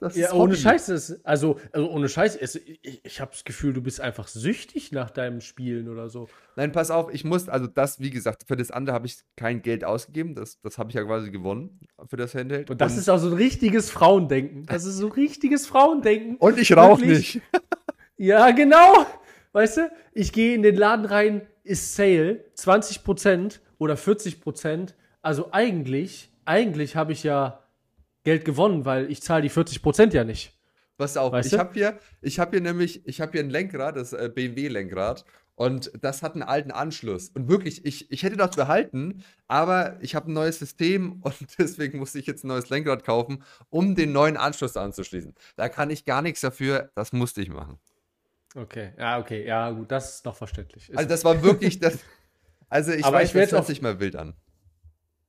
Das 0.00 0.14
Ja, 0.16 0.28
ist 0.28 0.32
ohne. 0.34 0.54
Scheiß. 0.54 0.88
Es, 0.90 1.24
also, 1.24 1.58
also 1.72 1.90
ohne 1.90 2.08
Scheiß. 2.08 2.36
Es, 2.36 2.54
ich 2.54 3.00
ich 3.04 3.20
habe 3.20 3.32
das 3.32 3.42
Gefühl, 3.44 3.72
du 3.72 3.82
bist 3.82 4.00
einfach 4.00 4.28
süchtig 4.28 4.92
nach 4.92 5.10
deinem 5.10 5.40
Spielen 5.40 5.88
oder 5.88 6.08
so. 6.08 6.28
Nein, 6.54 6.70
pass 6.70 6.92
auf, 6.92 7.12
ich 7.12 7.24
muss, 7.24 7.48
also 7.48 7.66
das, 7.66 7.98
wie 7.98 8.10
gesagt, 8.10 8.44
für 8.46 8.54
das 8.56 8.70
andere 8.70 8.94
habe 8.94 9.06
ich 9.08 9.16
kein 9.36 9.60
Geld 9.60 9.84
ausgegeben. 9.84 10.36
Das, 10.36 10.60
das 10.60 10.78
habe 10.78 10.90
ich 10.90 10.94
ja 10.94 11.02
quasi 11.02 11.32
gewonnen 11.32 11.80
für 12.08 12.16
das 12.16 12.32
Handheld. 12.36 12.70
Und 12.70 12.80
das 12.80 12.96
ist 12.96 13.08
auch 13.10 13.18
so 13.18 13.26
ein 13.26 13.32
richtiges 13.32 13.90
Frauendenken. 13.90 14.66
Das 14.66 14.84
ist 14.84 14.98
so 14.98 15.08
richtiges 15.08 15.66
Frauendenken. 15.66 16.36
und 16.36 16.58
ich 16.58 16.76
rauche 16.76 17.04
nicht. 17.04 17.40
Ja, 18.20 18.50
genau. 18.50 19.06
Weißt 19.58 19.78
du, 19.78 19.90
ich 20.12 20.32
gehe 20.32 20.54
in 20.54 20.62
den 20.62 20.76
Laden 20.76 21.04
rein, 21.04 21.44
ist 21.64 21.96
Sale, 21.96 22.44
20% 22.56 23.58
oder 23.78 23.94
40%. 23.94 24.94
Also 25.20 25.48
eigentlich, 25.50 26.30
eigentlich 26.44 26.94
habe 26.94 27.10
ich 27.10 27.24
ja 27.24 27.64
Geld 28.22 28.44
gewonnen, 28.44 28.84
weil 28.84 29.10
ich 29.10 29.20
zahle 29.20 29.42
die 29.42 29.50
40% 29.50 30.14
ja 30.14 30.22
nicht. 30.22 30.56
Pass 30.96 31.16
auf, 31.16 31.32
Weißt 31.32 31.52
ich 31.52 31.58
habe 31.58 31.74
hier, 31.74 31.98
ich 32.22 32.38
habe 32.38 32.52
hier 32.52 32.60
nämlich, 32.60 33.04
ich 33.08 33.20
habe 33.20 33.32
hier 33.32 33.40
ein 33.40 33.50
Lenkrad, 33.50 33.96
das 33.96 34.12
äh, 34.12 34.30
BMW-Lenkrad. 34.32 35.24
Und 35.56 35.90
das 36.02 36.22
hat 36.22 36.34
einen 36.34 36.44
alten 36.44 36.70
Anschluss. 36.70 37.30
Und 37.30 37.48
wirklich, 37.48 37.84
ich, 37.84 38.12
ich 38.12 38.22
hätte 38.22 38.36
das 38.36 38.54
behalten, 38.54 39.24
aber 39.48 39.98
ich 40.00 40.14
habe 40.14 40.30
ein 40.30 40.34
neues 40.34 40.60
System 40.60 41.20
und 41.22 41.34
deswegen 41.58 41.98
musste 41.98 42.20
ich 42.20 42.26
jetzt 42.26 42.44
ein 42.44 42.48
neues 42.48 42.70
Lenkrad 42.70 43.02
kaufen, 43.02 43.42
um 43.70 43.96
den 43.96 44.12
neuen 44.12 44.36
Anschluss 44.36 44.76
anzuschließen. 44.76 45.34
Da 45.56 45.68
kann 45.68 45.90
ich 45.90 46.04
gar 46.04 46.22
nichts 46.22 46.42
dafür, 46.42 46.92
das 46.94 47.12
musste 47.12 47.42
ich 47.42 47.48
machen. 47.48 47.80
Okay, 48.54 48.92
ja, 48.98 49.18
okay, 49.18 49.46
ja, 49.46 49.70
gut, 49.70 49.90
das 49.90 50.16
ist 50.16 50.24
noch 50.24 50.36
verständlich. 50.36 50.88
Ist 50.88 50.96
Also 50.96 51.08
das 51.08 51.24
war 51.24 51.42
wirklich 51.42 51.78
das. 51.78 51.98
Also 52.70 52.92
ich 52.92 53.02
Aber 53.02 53.16
weiß, 53.16 53.34
ich 53.34 53.40
das 53.40 53.52
hört 53.52 53.66
sich 53.66 53.80
mal 53.80 53.98
wild 53.98 54.14
an. 54.14 54.34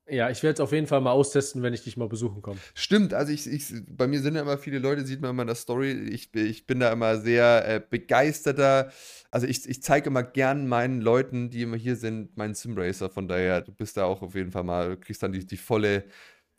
Ja, 0.10 0.30
ich 0.30 0.42
werde 0.42 0.56
es 0.56 0.60
auf 0.60 0.72
jeden 0.72 0.88
Fall 0.88 1.02
mal 1.02 1.12
austesten, 1.12 1.62
wenn 1.62 1.74
ich 1.74 1.84
dich 1.84 1.96
mal 1.96 2.10
besuchen 2.10 2.42
komme. 2.42 2.60
Stimmt, 2.74 3.14
also 3.14 3.32
ich, 3.32 3.48
ich, 3.48 3.72
bei 3.88 4.08
mir 4.08 4.20
sind 4.22 4.36
ja 4.36 4.42
immer 4.42 4.58
viele 4.58 4.80
Leute, 4.80 5.06
sieht 5.06 5.22
man 5.22 5.30
immer 5.32 5.44
in 5.44 5.48
der 5.48 5.56
Story, 5.56 5.92
ich, 5.92 6.34
ich 6.34 6.66
bin 6.66 6.80
da 6.80 6.92
immer 6.92 7.18
sehr 7.18 7.68
äh, 7.68 7.82
begeisterter, 7.88 8.92
also 9.30 9.46
ich, 9.46 9.70
ich 9.70 9.84
zeige 9.84 10.10
immer 10.10 10.24
gern 10.24 10.68
meinen 10.68 11.00
Leuten, 11.02 11.52
die 11.52 11.62
immer 11.62 11.78
hier 11.78 11.96
sind, 11.96 12.36
meinen 12.38 12.56
Simracer, 12.56 13.10
von 13.10 13.28
daher, 13.28 13.62
du 13.62 13.72
bist 13.72 13.98
da 13.98 14.06
auch 14.06 14.24
auf 14.24 14.34
jeden 14.34 14.52
Fall 14.52 14.64
mal, 14.64 14.90
du 14.90 14.98
kriegst 14.98 15.22
dann 15.22 15.32
die, 15.32 15.46
die 15.46 15.58
volle, 15.58 16.06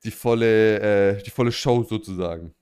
die 0.05 0.13
volle, 0.13 0.81
äh, 1.19 1.23
die 1.23 1.31
volle 1.31 1.51
Show 1.53 1.83
sozusagen. 1.83 2.55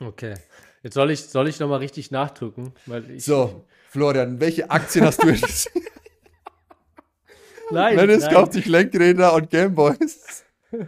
Okay. 0.00 0.34
Jetzt 0.82 0.94
soll 0.94 1.10
ich, 1.10 1.24
soll 1.24 1.48
ich 1.48 1.58
nochmal 1.60 1.78
richtig 1.78 2.10
nachdrücken, 2.10 2.72
weil 2.86 3.10
ich. 3.10 3.24
So, 3.24 3.66
Florian, 3.88 4.40
welche 4.40 4.70
Aktien 4.70 5.04
hast 5.04 5.22
du 5.22 5.28
jetzt? 5.28 5.70
Nein, 7.70 7.96
Dennis 7.96 8.24
nein. 8.24 8.34
kauft 8.34 8.54
sich 8.54 8.66
Lenkräder 8.66 9.34
und 9.34 9.50
Gameboys. 9.50 10.44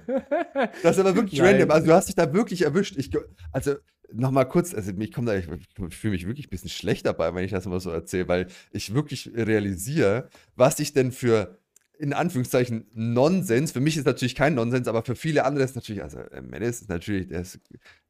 Das 0.83 0.97
ist 0.97 1.01
aber 1.01 1.15
wirklich 1.15 1.41
Nein. 1.41 1.55
random. 1.55 1.71
Also 1.71 1.87
du 1.87 1.95
hast 1.95 2.09
dich 2.09 2.15
da 2.15 2.35
wirklich 2.35 2.63
erwischt. 2.63 2.97
Ich, 2.99 3.11
also 3.51 3.77
nochmal 4.13 4.47
kurz, 4.47 4.75
also 4.75 4.93
ich 4.99 5.11
komme 5.11 5.29
da, 5.29 5.35
ich, 5.35 5.49
ich 5.49 5.97
fühle 5.97 6.13
mich 6.13 6.27
wirklich 6.27 6.49
ein 6.49 6.51
bisschen 6.51 6.69
schlecht 6.69 7.07
dabei, 7.07 7.35
wenn 7.35 7.45
ich 7.45 7.51
das 7.51 7.65
immer 7.65 7.81
so 7.81 7.91
erzähle, 7.91 8.29
weil 8.29 8.47
ich 8.73 8.93
wirklich 8.93 9.31
realisiere, 9.35 10.29
was 10.55 10.81
ich 10.81 10.93
denn 10.93 11.13
für 11.13 11.60
in 12.01 12.13
Anführungszeichen 12.13 12.87
Nonsens, 12.95 13.73
für 13.73 13.81
mich 13.81 13.97
ist 13.97 14.07
natürlich 14.07 14.35
kein 14.35 14.55
Nonsens, 14.55 14.89
aber 14.89 15.05
für 15.05 15.15
viele 15.17 15.45
andere 15.45 15.65
ist 15.65 15.75
natürlich, 15.77 16.03
also 16.03 16.19
äh, 16.19 16.41
Menace 16.41 16.81
ist 16.83 16.89
natürlich, 16.89 17.29
der 17.29 17.43
ist, 17.43 17.61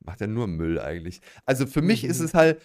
macht 0.00 0.20
ja 0.20 0.26
nur 0.26 0.46
Müll 0.46 0.78
eigentlich. 0.80 1.20
Also 1.44 1.66
für 1.66 1.82
mich 1.82 2.04
ist 2.04 2.20
Mhm. 2.20 2.24
es 2.26 2.34
halt, 2.34 2.60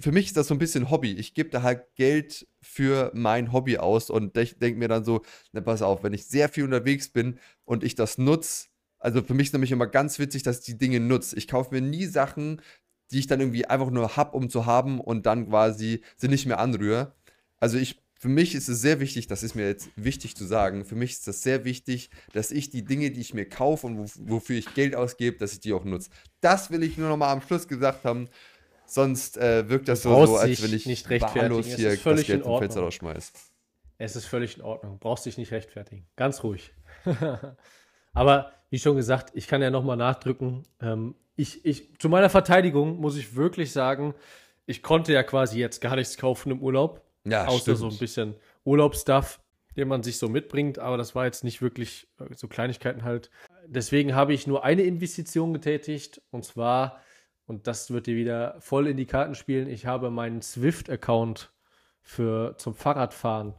für 0.00 0.12
mich 0.12 0.26
ist 0.26 0.36
das 0.36 0.46
so 0.46 0.54
ein 0.54 0.58
bisschen 0.58 0.90
Hobby. 0.90 1.12
Ich 1.12 1.34
gebe 1.34 1.50
da 1.50 1.62
halt 1.62 1.94
Geld 1.96 2.46
für 2.60 3.10
mein 3.14 3.52
Hobby 3.52 3.78
aus 3.78 4.10
und 4.10 4.36
denke 4.36 4.74
mir 4.78 4.88
dann 4.88 5.04
so, 5.04 5.22
na 5.52 5.60
pass 5.60 5.82
auf, 5.82 6.02
wenn 6.04 6.14
ich 6.14 6.26
sehr 6.26 6.48
viel 6.48 6.64
unterwegs 6.64 7.08
bin 7.08 7.38
und 7.64 7.84
ich 7.84 7.94
das 7.94 8.16
nutze, 8.18 8.66
also 8.98 9.22
für 9.22 9.34
mich 9.34 9.48
ist 9.48 9.52
nämlich 9.52 9.72
immer 9.72 9.88
ganz 9.88 10.18
witzig, 10.20 10.44
dass 10.44 10.60
ich 10.60 10.64
die 10.64 10.78
Dinge 10.78 11.00
nutze. 11.00 11.36
Ich 11.36 11.48
kaufe 11.48 11.74
mir 11.74 11.80
nie 11.80 12.06
Sachen, 12.06 12.62
die 13.10 13.18
ich 13.18 13.26
dann 13.26 13.40
irgendwie 13.40 13.66
einfach 13.66 13.90
nur 13.90 14.16
hab, 14.16 14.34
um 14.34 14.48
zu 14.48 14.64
haben 14.66 15.00
und 15.00 15.26
dann 15.26 15.48
quasi 15.48 16.02
sie 16.16 16.28
nicht 16.28 16.46
mehr 16.46 16.60
anrühre. 16.60 17.12
Also 17.58 17.78
ich, 17.78 18.00
für 18.22 18.28
mich 18.28 18.54
ist 18.54 18.68
es 18.68 18.80
sehr 18.80 19.00
wichtig, 19.00 19.26
das 19.26 19.42
ist 19.42 19.56
mir 19.56 19.66
jetzt 19.66 19.88
wichtig 19.96 20.36
zu 20.36 20.44
sagen, 20.44 20.84
für 20.84 20.94
mich 20.94 21.10
ist 21.10 21.26
das 21.26 21.42
sehr 21.42 21.64
wichtig, 21.64 22.08
dass 22.32 22.52
ich 22.52 22.70
die 22.70 22.84
Dinge, 22.84 23.10
die 23.10 23.20
ich 23.20 23.34
mir 23.34 23.48
kaufe 23.48 23.84
und 23.84 23.98
wo, 23.98 24.06
wofür 24.34 24.56
ich 24.56 24.74
Geld 24.74 24.94
ausgebe, 24.94 25.38
dass 25.38 25.54
ich 25.54 25.58
die 25.58 25.72
auch 25.72 25.82
nutze. 25.82 26.08
Das 26.40 26.70
will 26.70 26.84
ich 26.84 26.96
nur 26.96 27.08
noch 27.08 27.16
mal 27.16 27.32
am 27.32 27.42
Schluss 27.42 27.66
gesagt 27.66 28.04
haben. 28.04 28.28
Sonst 28.86 29.38
äh, 29.38 29.68
wirkt 29.68 29.88
das 29.88 30.02
so, 30.02 30.24
so, 30.24 30.36
als 30.36 30.62
wenn 30.62 30.72
ich 30.72 30.86
nicht 30.86 31.10
wahllos 31.10 31.66
hier 31.66 31.96
das 31.96 32.24
Geld 32.24 32.44
vom 32.44 32.60
Fenster 32.60 32.82
rausschmeiße. 32.82 33.32
Es 33.98 34.14
ist 34.14 34.26
völlig 34.26 34.56
in 34.56 34.62
Ordnung. 34.62 35.00
Brauchst 35.00 35.26
dich 35.26 35.36
nicht 35.36 35.50
rechtfertigen. 35.50 36.06
Ganz 36.14 36.44
ruhig. 36.44 36.72
Aber 38.12 38.52
wie 38.70 38.78
schon 38.78 38.94
gesagt, 38.94 39.32
ich 39.34 39.48
kann 39.48 39.62
ja 39.62 39.70
nochmal 39.70 39.96
nachdrücken. 39.96 40.62
Ähm, 40.80 41.16
ich, 41.34 41.64
ich, 41.64 41.98
zu 41.98 42.08
meiner 42.08 42.30
Verteidigung 42.30 43.00
muss 43.00 43.16
ich 43.16 43.34
wirklich 43.34 43.72
sagen, 43.72 44.14
ich 44.64 44.80
konnte 44.80 45.12
ja 45.12 45.24
quasi 45.24 45.58
jetzt 45.58 45.80
gar 45.80 45.96
nichts 45.96 46.16
kaufen 46.16 46.52
im 46.52 46.62
Urlaub. 46.62 47.02
Ja, 47.24 47.46
außer 47.46 47.60
stimmt. 47.60 47.78
so 47.78 47.88
ein 47.88 47.98
bisschen 47.98 48.34
Urlaubsstuff, 48.64 49.40
den 49.76 49.88
man 49.88 50.02
sich 50.02 50.18
so 50.18 50.28
mitbringt. 50.28 50.78
Aber 50.78 50.96
das 50.96 51.14
war 51.14 51.24
jetzt 51.24 51.44
nicht 51.44 51.62
wirklich 51.62 52.08
äh, 52.18 52.34
so 52.34 52.48
Kleinigkeiten 52.48 53.04
halt. 53.04 53.30
Deswegen 53.66 54.14
habe 54.14 54.32
ich 54.34 54.46
nur 54.46 54.64
eine 54.64 54.82
Investition 54.82 55.52
getätigt. 55.52 56.20
Und 56.30 56.44
zwar, 56.44 57.00
und 57.46 57.66
das 57.66 57.90
wird 57.90 58.06
dir 58.06 58.16
wieder 58.16 58.56
voll 58.60 58.86
in 58.86 58.96
die 58.96 59.06
Karten 59.06 59.34
spielen, 59.34 59.68
ich 59.68 59.86
habe 59.86 60.10
meinen 60.10 60.42
Swift-Account 60.42 61.52
für 62.00 62.56
zum 62.58 62.74
Fahrradfahren 62.74 63.54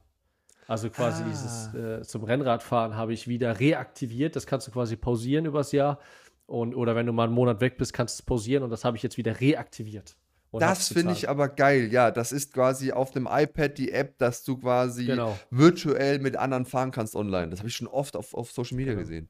also 0.68 0.89
quasi 0.89 1.24
ah. 1.24 1.28
dieses 1.28 1.74
äh, 1.74 2.01
zum 2.03 2.24
Rennradfahren 2.24 2.95
habe 2.95 3.14
ich 3.14 3.28
wieder 3.28 3.59
reaktiviert. 3.59 4.36
Das 4.36 4.47
kannst 4.47 4.68
du 4.68 4.72
quasi 4.72 4.95
pausieren 4.95 5.45
übers 5.45 5.72
Jahr. 5.72 5.99
Und, 6.45 6.76
oder 6.76 6.95
wenn 6.95 7.05
du 7.05 7.14
mal 7.14 7.26
einen 7.26 7.34
Monat 7.34 7.61
weg 7.61 7.78
bist, 7.78 7.93
kannst 7.93 8.20
du 8.20 8.22
es 8.22 8.26
pausieren 8.26 8.64
und 8.64 8.70
das 8.70 8.84
habe 8.86 8.97
ich 8.97 9.03
jetzt 9.03 9.18
wieder 9.18 9.39
reaktiviert. 9.39 10.18
Das 10.60 10.88
finde 10.88 11.14
ich 11.14 11.30
aber 11.30 11.49
geil, 11.49 11.91
ja. 11.91 12.12
Das 12.12 12.32
ist 12.32 12.54
quasi 12.54 12.91
auf 12.91 13.12
dem 13.12 13.28
iPad 13.30 13.78
die 13.78 13.91
App, 13.91 14.18
dass 14.20 14.43
du 14.43 14.58
quasi 14.58 15.06
genau. 15.06 15.38
virtuell 15.49 16.20
mit 16.20 16.36
anderen 16.36 16.66
fahren 16.66 16.91
kannst 16.91 17.16
online. 17.16 17.49
Das 17.49 17.60
habe 17.60 17.70
ich 17.70 17.76
schon 17.76 17.88
oft 17.88 18.16
auf, 18.16 18.34
auf 18.34 18.51
Social 18.51 18.78
Media 18.78 18.93
genau. 18.93 19.01
gesehen. 19.04 19.30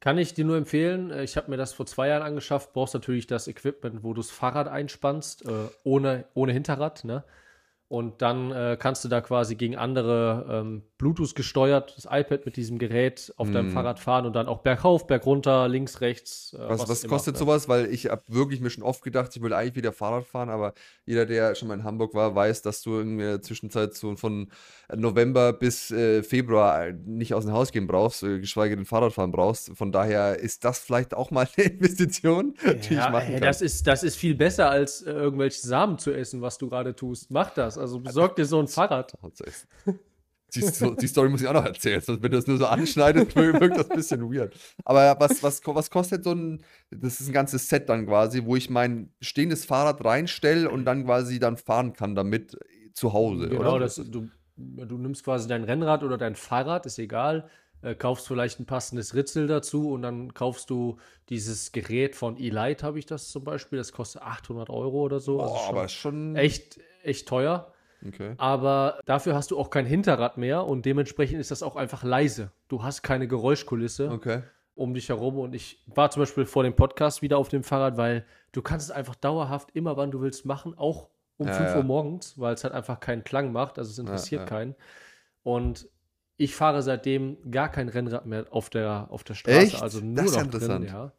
Kann 0.00 0.18
ich 0.18 0.34
dir 0.34 0.44
nur 0.44 0.56
empfehlen. 0.56 1.10
Äh, 1.10 1.24
ich 1.24 1.36
habe 1.36 1.50
mir 1.50 1.56
das 1.56 1.72
vor 1.72 1.86
zwei 1.86 2.08
Jahren 2.08 2.22
angeschafft. 2.22 2.72
Brauchst 2.72 2.94
natürlich 2.94 3.26
das 3.26 3.48
Equipment, 3.48 4.04
wo 4.04 4.12
du 4.14 4.20
das 4.20 4.30
Fahrrad 4.30 4.68
einspannst, 4.68 5.46
äh, 5.46 5.50
ohne, 5.84 6.26
ohne 6.34 6.52
Hinterrad. 6.52 7.04
Ne? 7.04 7.24
Und 7.88 8.22
dann 8.22 8.52
äh, 8.52 8.76
kannst 8.78 9.04
du 9.04 9.08
da 9.08 9.20
quasi 9.20 9.54
gegen 9.54 9.76
andere 9.76 10.46
ähm, 10.50 10.82
Bluetooth 10.98 11.34
gesteuert, 11.34 11.94
das 11.96 12.06
iPad 12.06 12.46
mit 12.46 12.56
diesem 12.56 12.78
Gerät 12.78 13.32
auf 13.36 13.50
deinem 13.50 13.68
mhm. 13.68 13.72
Fahrrad 13.72 14.00
fahren 14.00 14.24
und 14.24 14.34
dann 14.34 14.46
auch 14.46 14.62
bergauf, 14.62 15.06
bergunter, 15.06 15.68
links, 15.68 16.00
rechts. 16.00 16.54
Äh, 16.54 16.68
was, 16.68 16.80
was, 16.80 16.88
was 16.88 17.06
kostet 17.06 17.36
sowas? 17.36 17.68
Weil 17.68 17.92
ich 17.92 18.06
habe 18.06 18.22
wirklich 18.28 18.60
mir 18.60 18.70
schon 18.70 18.82
oft 18.82 19.02
gedacht, 19.02 19.36
ich 19.36 19.42
will 19.42 19.52
eigentlich 19.52 19.76
wieder 19.76 19.92
Fahrrad 19.92 20.24
fahren, 20.24 20.48
aber 20.48 20.72
jeder, 21.04 21.26
der 21.26 21.54
schon 21.54 21.68
mal 21.68 21.74
in 21.74 21.84
Hamburg 21.84 22.14
war, 22.14 22.34
weiß, 22.34 22.62
dass 22.62 22.80
du 22.80 23.00
in 23.00 23.18
der 23.18 23.42
Zwischenzeit 23.42 23.94
so 23.94 24.16
von 24.16 24.48
November 24.94 25.52
bis 25.52 25.90
äh, 25.90 26.22
Februar 26.22 26.92
nicht 26.92 27.34
aus 27.34 27.44
dem 27.44 27.52
Haus 27.52 27.72
gehen 27.72 27.86
brauchst, 27.86 28.22
äh, 28.22 28.38
geschweige 28.38 28.74
denn 28.74 28.86
Fahrrad 28.86 29.12
fahren 29.12 29.32
brauchst. 29.32 29.76
Von 29.76 29.92
daher 29.92 30.38
ist 30.38 30.64
das 30.64 30.78
vielleicht 30.78 31.12
auch 31.12 31.30
mal 31.30 31.46
eine 31.56 31.66
Investition, 31.66 32.54
ja, 32.64 32.72
die 32.72 32.94
ich 32.94 33.10
machen 33.10 33.32
kann. 33.32 33.40
Das 33.42 33.60
ist, 33.60 33.86
das 33.86 34.02
ist 34.02 34.16
viel 34.16 34.34
besser, 34.34 34.70
als 34.70 35.02
äh, 35.02 35.10
irgendwelche 35.10 35.60
Samen 35.60 35.98
zu 35.98 36.10
essen, 36.10 36.40
was 36.40 36.56
du 36.56 36.70
gerade 36.70 36.96
tust. 36.96 37.30
Mach 37.30 37.50
das. 37.50 37.76
Also 37.76 38.00
besorg 38.00 38.36
dir 38.36 38.46
so 38.46 38.58
ein 38.58 38.68
Fahrrad. 38.68 39.12
Die, 40.54 40.60
die, 40.60 41.06
Story 41.08 41.28
muss 41.28 41.42
ich 41.42 41.48
auch 41.48 41.52
noch 41.52 41.64
erzählen. 41.64 42.02
Wenn 42.06 42.22
du 42.22 42.30
das 42.30 42.46
nur 42.46 42.56
so 42.56 42.66
anschneidest, 42.66 43.34
wirkt 43.34 43.76
das 43.76 43.90
ein 43.90 43.96
bisschen 43.96 44.32
weird. 44.32 44.54
Aber 44.84 45.16
was, 45.18 45.42
was, 45.42 45.60
was 45.64 45.90
kostet 45.90 46.24
so 46.24 46.32
ein, 46.32 46.62
das 46.90 47.20
ist 47.20 47.28
ein 47.28 47.32
ganzes 47.32 47.68
Set 47.68 47.88
dann 47.88 48.06
quasi, 48.06 48.44
wo 48.44 48.54
ich 48.56 48.70
mein 48.70 49.10
stehendes 49.20 49.64
Fahrrad 49.64 50.04
reinstelle 50.04 50.70
und 50.70 50.84
dann 50.84 51.04
quasi 51.04 51.38
dann 51.38 51.56
fahren 51.56 51.92
kann 51.92 52.14
damit 52.14 52.56
zu 52.92 53.12
Hause, 53.12 53.48
genau, 53.48 53.74
oder? 53.74 53.80
Das, 53.80 53.96
du, 53.96 54.28
du 54.56 54.98
nimmst 54.98 55.24
quasi 55.24 55.48
dein 55.48 55.64
Rennrad 55.64 56.02
oder 56.02 56.16
dein 56.16 56.34
Fahrrad, 56.34 56.86
ist 56.86 56.98
egal, 56.98 57.50
äh, 57.82 57.94
kaufst 57.94 58.26
vielleicht 58.26 58.58
ein 58.58 58.66
passendes 58.66 59.14
Ritzel 59.14 59.46
dazu 59.46 59.90
und 59.90 60.02
dann 60.02 60.32
kaufst 60.32 60.70
du 60.70 60.96
dieses 61.28 61.72
Gerät 61.72 62.16
von 62.16 62.36
Elite, 62.36 62.84
habe 62.84 62.98
ich 62.98 63.06
das 63.06 63.28
zum 63.30 63.44
Beispiel, 63.44 63.78
das 63.78 63.92
kostet 63.92 64.22
800 64.22 64.70
Euro 64.70 65.02
oder 65.02 65.20
so. 65.20 65.38
Boah, 65.38 65.54
also 65.54 65.68
aber 65.68 65.84
ist 65.84 65.92
schon 65.92 66.36
echt, 66.36 66.80
echt 67.02 67.28
teuer. 67.28 67.72
Okay. 68.06 68.34
Aber 68.38 69.00
dafür 69.04 69.34
hast 69.34 69.50
du 69.50 69.58
auch 69.58 69.70
kein 69.70 69.86
Hinterrad 69.86 70.36
mehr 70.36 70.64
und 70.64 70.84
dementsprechend 70.84 71.40
ist 71.40 71.50
das 71.50 71.62
auch 71.62 71.76
einfach 71.76 72.02
leise. 72.02 72.50
Du 72.68 72.82
hast 72.82 73.02
keine 73.02 73.28
Geräuschkulisse 73.28 74.10
okay. 74.10 74.42
um 74.74 74.94
dich 74.94 75.08
herum. 75.08 75.38
Und 75.38 75.54
ich 75.54 75.82
war 75.86 76.10
zum 76.10 76.22
Beispiel 76.22 76.46
vor 76.46 76.62
dem 76.62 76.74
Podcast 76.74 77.22
wieder 77.22 77.38
auf 77.38 77.48
dem 77.48 77.62
Fahrrad, 77.62 77.96
weil 77.96 78.24
du 78.52 78.62
kannst 78.62 78.86
es 78.86 78.90
einfach 78.90 79.14
dauerhaft 79.14 79.70
immer, 79.74 79.96
wann 79.96 80.10
du 80.10 80.20
willst, 80.20 80.44
machen, 80.44 80.74
auch 80.76 81.08
um 81.38 81.46
ja, 81.46 81.54
5 81.54 81.68
ja. 81.70 81.76
Uhr 81.76 81.84
morgens, 81.84 82.38
weil 82.38 82.54
es 82.54 82.64
halt 82.64 82.74
einfach 82.74 83.00
keinen 83.00 83.24
Klang 83.24 83.52
macht. 83.52 83.78
Also 83.78 83.90
es 83.90 83.98
interessiert 83.98 84.42
ja, 84.42 84.46
keinen. 84.46 84.74
Und 85.42 85.88
ich 86.36 86.54
fahre 86.54 86.82
seitdem 86.82 87.38
gar 87.50 87.70
kein 87.70 87.88
Rennrad 87.88 88.26
mehr 88.26 88.46
auf 88.50 88.70
der, 88.70 89.06
auf 89.10 89.24
der 89.24 89.34
Straße. 89.34 89.58
Echt? 89.58 89.82
Also 89.82 90.00
nur 90.00 90.24
das 90.24 90.36
noch 90.36 90.46
drin, 90.46 90.84
ja 90.84 91.12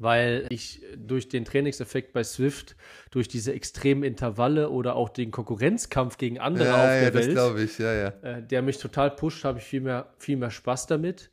weil 0.00 0.46
ich 0.48 0.82
durch 0.96 1.28
den 1.28 1.44
Trainingseffekt 1.44 2.12
bei 2.12 2.24
Swift, 2.24 2.74
durch 3.10 3.28
diese 3.28 3.52
extremen 3.52 4.02
Intervalle 4.02 4.70
oder 4.70 4.96
auch 4.96 5.10
den 5.10 5.30
Konkurrenzkampf 5.30 6.16
gegen 6.16 6.38
andere 6.38 6.64
ja, 6.64 6.74
auf 6.74 6.80
der 6.80 7.02
ja, 7.02 7.14
Welt, 7.14 7.36
das 7.36 7.60
ich, 7.60 7.78
ja, 7.78 7.92
ja. 7.92 8.08
Äh, 8.22 8.42
der 8.42 8.62
mich 8.62 8.78
total 8.78 9.10
pusht, 9.10 9.44
habe 9.44 9.58
ich 9.58 9.64
viel 9.64 9.82
mehr, 9.82 10.12
viel 10.18 10.36
mehr 10.36 10.50
Spaß 10.50 10.86
damit. 10.86 11.30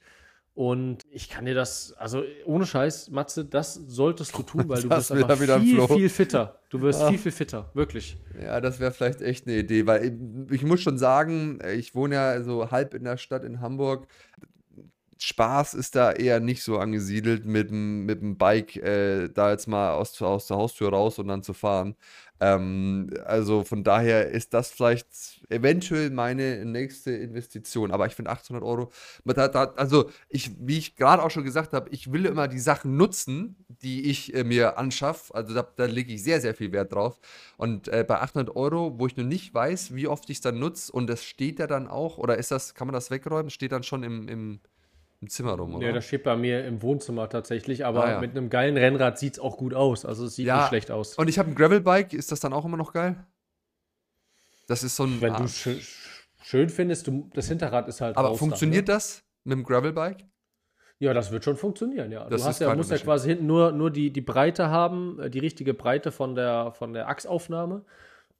Und 0.57 1.05
ich 1.11 1.29
kann 1.29 1.45
dir 1.45 1.53
das, 1.53 1.93
also 1.93 2.23
ohne 2.43 2.65
Scheiß, 2.65 3.11
Matze, 3.11 3.45
das 3.45 3.75
solltest 3.75 4.35
du 4.35 4.41
tun, 4.41 4.67
weil 4.67 4.81
du 4.81 4.89
wirst 4.89 5.11
einfach 5.11 5.37
viel, 5.37 5.87
viel 5.87 6.09
fitter. 6.09 6.59
Du 6.69 6.81
wirst 6.81 6.99
ah. 6.99 7.09
viel, 7.09 7.19
viel 7.19 7.31
fitter, 7.31 7.69
wirklich. 7.75 8.17
Ja, 8.41 8.59
das 8.59 8.79
wäre 8.79 8.91
vielleicht 8.91 9.21
echt 9.21 9.45
eine 9.45 9.57
Idee, 9.57 9.85
weil 9.85 10.05
ich, 10.05 10.51
ich 10.51 10.63
muss 10.63 10.81
schon 10.81 10.97
sagen, 10.97 11.59
ich 11.75 11.93
wohne 11.93 12.15
ja 12.15 12.41
so 12.41 12.71
halb 12.71 12.95
in 12.95 13.03
der 13.03 13.17
Stadt 13.17 13.43
in 13.43 13.61
Hamburg. 13.61 14.07
Spaß 15.19 15.73
ist 15.73 15.95
da 15.95 16.11
eher 16.11 16.39
nicht 16.39 16.63
so 16.63 16.77
angesiedelt, 16.77 17.45
mit 17.45 17.69
dem, 17.69 18.05
mit 18.05 18.21
dem 18.21 18.37
Bike 18.37 18.75
äh, 18.77 19.29
da 19.29 19.51
jetzt 19.51 19.67
mal 19.67 19.93
aus, 19.93 20.21
aus 20.21 20.47
der 20.47 20.57
Haustür 20.57 20.89
raus 20.89 21.19
und 21.19 21.27
dann 21.27 21.43
zu 21.43 21.53
fahren. 21.53 21.95
Ähm, 22.39 23.09
also 23.25 23.63
von 23.63 23.83
daher 23.83 24.29
ist 24.29 24.53
das 24.53 24.69
vielleicht 24.71 25.41
eventuell 25.49 26.11
meine 26.11 26.65
nächste 26.65 27.11
Investition. 27.11 27.91
Aber 27.91 28.05
ich 28.05 28.13
finde 28.13 28.31
800 28.31 28.63
Euro, 28.63 28.91
also 29.75 30.09
ich, 30.29 30.51
wie 30.59 30.77
ich 30.77 30.95
gerade 30.95 31.23
auch 31.23 31.31
schon 31.31 31.43
gesagt 31.43 31.73
habe, 31.73 31.89
ich 31.89 32.11
will 32.11 32.25
immer 32.25 32.47
die 32.47 32.59
Sachen 32.59 32.95
nutzen, 32.97 33.55
die 33.81 34.09
ich 34.09 34.33
äh, 34.35 34.43
mir 34.43 34.77
anschaffe. 34.77 35.33
Also 35.33 35.53
da, 35.53 35.63
da 35.75 35.85
lege 35.85 36.13
ich 36.13 36.23
sehr, 36.23 36.41
sehr 36.41 36.53
viel 36.53 36.71
Wert 36.71 36.93
drauf. 36.93 37.19
Und 37.57 37.87
äh, 37.87 38.05
bei 38.07 38.19
800 38.19 38.55
Euro, 38.55 38.99
wo 38.99 39.07
ich 39.07 39.17
noch 39.17 39.25
nicht 39.25 39.53
weiß, 39.53 39.95
wie 39.95 40.07
oft 40.07 40.29
ich 40.29 40.37
es 40.37 40.41
dann 40.41 40.59
nutze, 40.59 40.91
und 40.91 41.07
das 41.07 41.23
steht 41.23 41.59
ja 41.59 41.67
dann 41.67 41.87
auch, 41.87 42.17
oder 42.17 42.37
ist 42.37 42.51
das, 42.51 42.75
kann 42.75 42.87
man 42.87 42.93
das 42.93 43.09
wegräumen? 43.11 43.49
Steht 43.49 43.71
dann 43.71 43.83
schon 43.83 44.03
im, 44.03 44.27
im 44.27 44.59
im 45.21 45.29
Zimmer 45.29 45.53
rum, 45.53 45.75
oder? 45.75 45.87
Ja, 45.87 45.93
das 45.93 46.05
steht 46.05 46.23
bei 46.23 46.35
mir 46.35 46.65
im 46.65 46.81
Wohnzimmer 46.81 47.27
tatsächlich, 47.29 47.85
aber 47.85 48.03
ah, 48.03 48.11
ja. 48.11 48.19
mit 48.19 48.31
einem 48.31 48.49
geilen 48.49 48.77
Rennrad 48.77 49.17
sieht 49.17 49.33
es 49.33 49.39
auch 49.39 49.57
gut 49.57 49.73
aus. 49.73 50.05
Also 50.05 50.25
es 50.25 50.35
sieht 50.35 50.45
ja. 50.45 50.57
nicht 50.57 50.67
schlecht 50.67 50.91
aus. 50.91 51.15
Und 51.15 51.27
ich 51.27 51.39
habe 51.39 51.49
ein 51.49 51.55
Gravelbike, 51.55 52.13
ist 52.13 52.31
das 52.31 52.39
dann 52.39 52.53
auch 52.53 52.65
immer 52.65 52.77
noch 52.77 52.93
geil? 52.93 53.25
Das 54.67 54.83
ist 54.83 54.95
so 54.95 55.05
ein. 55.05 55.19
Wenn 55.21 55.33
ah. 55.33 55.39
du 55.39 55.47
schön, 55.47 55.79
schön 56.43 56.69
findest, 56.69 57.07
du, 57.07 57.29
das 57.33 57.47
Hinterrad 57.47 57.87
ist 57.87 58.01
halt. 58.01 58.15
Aber 58.17 58.35
funktioniert 58.35 58.89
dann, 58.89 58.95
ne? 58.95 58.97
das 58.97 59.23
mit 59.43 59.57
dem 59.57 59.63
Gravelbike? 59.63 60.25
Ja, 60.99 61.13
das 61.13 61.31
wird 61.31 61.43
schon 61.43 61.57
funktionieren, 61.57 62.11
ja. 62.11 62.27
Das 62.27 62.41
du 62.41 62.47
hast 62.47 62.59
ja, 62.59 62.73
musst 62.75 62.89
ja 62.89 62.97
quasi 62.97 63.29
hinten 63.29 63.45
nur, 63.45 63.71
nur 63.71 63.91
die, 63.91 64.11
die 64.11 64.21
Breite 64.21 64.69
haben, 64.69 65.19
äh, 65.19 65.29
die 65.29 65.39
richtige 65.39 65.73
Breite 65.73 66.11
von 66.11 66.35
der, 66.35 66.71
von 66.73 66.93
der 66.93 67.07
Achsaufnahme. 67.07 67.85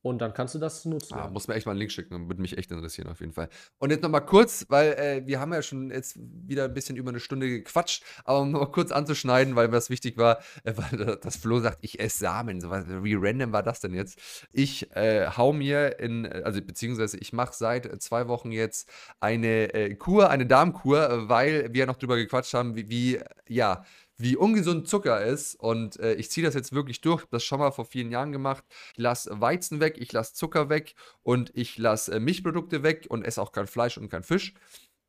Und 0.02 0.20
dann 0.20 0.34
kannst 0.34 0.56
du 0.56 0.60
das 0.60 0.86
nutzen. 0.86 1.16
Ah, 1.16 1.30
muss 1.30 1.48
mir 1.48 1.56
echt 1.56 1.66
mal 1.66 1.72
einen 1.72 1.80
Link 1.80 1.92
schicken, 1.92 2.28
würde 2.28 2.42
mich 2.42 2.58
echt 2.58 2.72
interessieren 2.72 3.10
auf 3.10 3.20
jeden 3.20 3.34
Fall. 3.34 3.50
Und 3.80 3.90
jetzt 3.90 4.04
nochmal 4.04 4.26
kurz, 4.26 4.66
weil 4.70 4.94
äh, 4.94 5.28
wir 5.28 5.40
haben 5.40 5.52
ja 5.54 5.62
schon 5.62 5.90
jetzt 5.90 6.18
wieder 6.20 6.66
ein 6.66 6.74
bisschen 6.74 6.96
über 6.96 7.10
eine 7.10 7.20
Stunde 7.20 7.50
gequatscht, 7.50 8.04
aber 8.24 8.42
um 8.42 8.52
nochmal 8.52 8.72
kurz 8.72 8.92
anzuschneiden, 8.92 9.56
weil 9.56 9.72
was 9.72 9.90
wichtig 9.90 10.18
war, 10.18 10.40
äh, 10.64 10.74
weil 10.76 11.18
das 11.18 11.38
Flo 11.38 11.60
sagt, 11.60 11.80
ich 11.82 12.00
esse 12.00 12.20
Samen. 12.20 12.62
So, 12.62 12.70
wie 12.72 13.16
random 13.16 13.52
war 13.52 13.64
das 13.64 13.80
denn 13.80 13.94
jetzt? 13.94 14.20
Ich 14.52 14.96
äh, 14.96 15.28
hau 15.36 15.52
mir 15.52 16.00
in, 16.00 16.26
also 16.26 16.62
beziehungsweise 16.62 17.18
ich 17.18 17.34
mache 17.34 17.54
seit 17.54 18.02
zwei 18.02 18.28
Wochen 18.28 18.52
jetzt 18.52 18.90
eine 19.20 19.74
äh, 19.74 19.96
Kur, 19.96 20.30
eine 20.30 20.46
Darmkur, 20.46 21.28
weil 21.28 21.74
wir 21.74 21.82
ja 21.82 21.86
noch 21.86 21.98
drüber 21.98 22.18
gequatscht 22.18 22.54
haben, 22.54 22.76
wie, 22.76 22.90
wie 22.90 23.20
ja, 23.48 23.84
wie 24.18 24.36
ungesund 24.36 24.88
Zucker 24.88 25.24
ist. 25.24 25.56
Und 25.56 26.00
äh, 26.00 26.14
ich 26.16 26.32
ziehe 26.32 26.46
das 26.46 26.56
jetzt 26.56 26.74
wirklich 26.74 27.02
durch. 27.02 27.22
Habe 27.22 27.32
das 27.32 27.44
schon 27.44 27.60
mal 27.60 27.72
vor 27.72 27.86
vielen 27.86 28.12
Jahren 28.12 28.32
gemacht. 28.32 28.64
Ich 28.94 29.00
lasse 29.00 29.40
Weizen 29.42 29.80
weg, 29.80 29.98
ich 30.00 30.12
lasse 30.12 30.34
Zucker 30.34 30.70
weg 30.70 30.96
und 31.24 31.52
ich 31.56 31.78
lasse 31.78 32.14
äh, 32.14 32.20
Milchprodukte 32.20 32.84
weg 32.84 33.06
und 33.10 33.24
esse 33.24 33.42
auch 33.42 33.52
kein 33.52 33.68
Fleisch 33.68 33.98
und 33.98 34.10
kein 34.10 34.24
Fisch. 34.24 34.54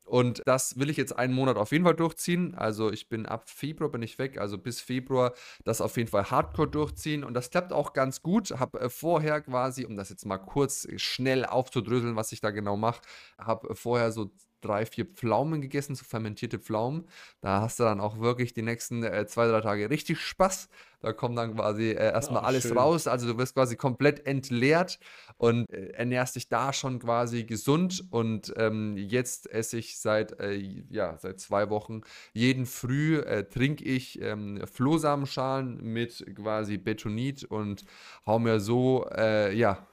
Und 0.09 0.43
das 0.47 0.79
will 0.79 0.89
ich 0.89 0.97
jetzt 0.97 1.19
einen 1.19 1.35
Monat 1.35 1.59
auf 1.59 1.71
jeden 1.71 1.85
Fall 1.85 1.95
durchziehen. 1.95 2.55
Also 2.55 2.91
ich 2.91 3.11
bin 3.11 3.27
ab 3.27 3.49
Februar 3.49 3.91
bin 3.91 4.01
ich 4.01 4.19
weg, 4.19 4.39
also 4.39 4.57
bis 4.57 4.81
Februar 4.81 5.35
das 5.65 5.83
auf 5.83 5.99
jeden 5.99 6.09
Fall 6.09 6.31
Hardcore 6.31 6.69
durchziehen. 6.69 7.25
Und 7.25 7.35
das 7.35 7.51
klappt 7.51 7.73
auch 7.75 7.93
ganz 7.93 8.23
gut. 8.23 8.51
Habe 8.59 8.81
äh, 8.81 8.89
vorher 8.89 9.43
quasi, 9.43 9.85
um 9.85 9.97
das 9.97 10.09
jetzt 10.09 10.25
mal 10.25 10.39
kurz 10.39 10.89
schnell 10.97 11.45
aufzudröseln, 11.45 12.17
was 12.17 12.33
ich 12.33 12.41
da 12.41 12.51
genau 12.51 12.77
mache, 12.77 13.03
habe 13.39 13.75
vorher 13.75 14.11
so 14.11 14.31
drei, 14.61 14.87
vier 14.87 15.07
Pflaumen 15.07 15.61
gegessen, 15.61 15.95
so 15.95 16.05
fermentierte 16.05 16.59
Pflaumen. 16.59 17.07
Da 17.41 17.61
hast 17.61 17.79
du 17.81 17.85
dann 17.85 18.01
auch 18.01 18.19
wirklich 18.19 18.55
die 18.55 18.63
nächsten 18.63 19.03
äh, 19.03 19.27
zwei, 19.27 19.47
drei 19.47 19.61
Tage 19.61 19.91
richtig 19.91 20.21
Spaß. 20.21 20.69
Da 21.01 21.13
kommt 21.13 21.39
dann 21.39 21.55
quasi 21.55 21.91
äh, 21.91 22.13
erstmal 22.13 22.43
alles 22.43 22.65
schön. 22.65 22.77
raus. 22.77 23.07
Also 23.07 23.29
du 23.33 23.39
wirst 23.39 23.55
quasi 23.55 23.77
komplett 23.77 24.27
entleert 24.27 24.99
und 25.37 25.71
äh, 25.73 25.91
ernährst 25.91 26.35
dich 26.37 26.49
da 26.49 26.73
schon 26.73 26.99
quasi 26.99 27.45
gesund. 27.45 28.05
Und 28.11 28.53
ähm, 28.57 28.97
jetzt 28.97 29.49
esse 29.51 29.79
ich 29.79 29.99
seit, 29.99 30.41
äh, 30.41 30.55
ja, 30.91 31.17
seit 31.19 31.39
zwei 31.39 31.71
Wochen 31.71 32.01
jeden 32.33 32.67
Früh 32.67 33.19
äh, 33.19 33.45
trinke 33.45 33.85
ich 33.85 34.21
ähm, 34.21 34.61
Flohsamenschalen 34.67 35.81
mit 35.83 36.25
quasi 36.35 36.79
Betonit 36.79 37.45
und 37.45 37.85
hau 38.27 38.39
mir 38.41 38.59
so, 38.59 39.07
äh, 39.15 39.55
ja, 39.55 39.87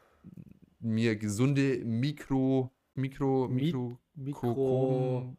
mir 0.79 1.15
gesunde 1.15 1.83
Mikro, 1.83 2.71
Mikro, 2.93 3.47
Mikro, 3.49 3.99
Mikro, 4.15 5.35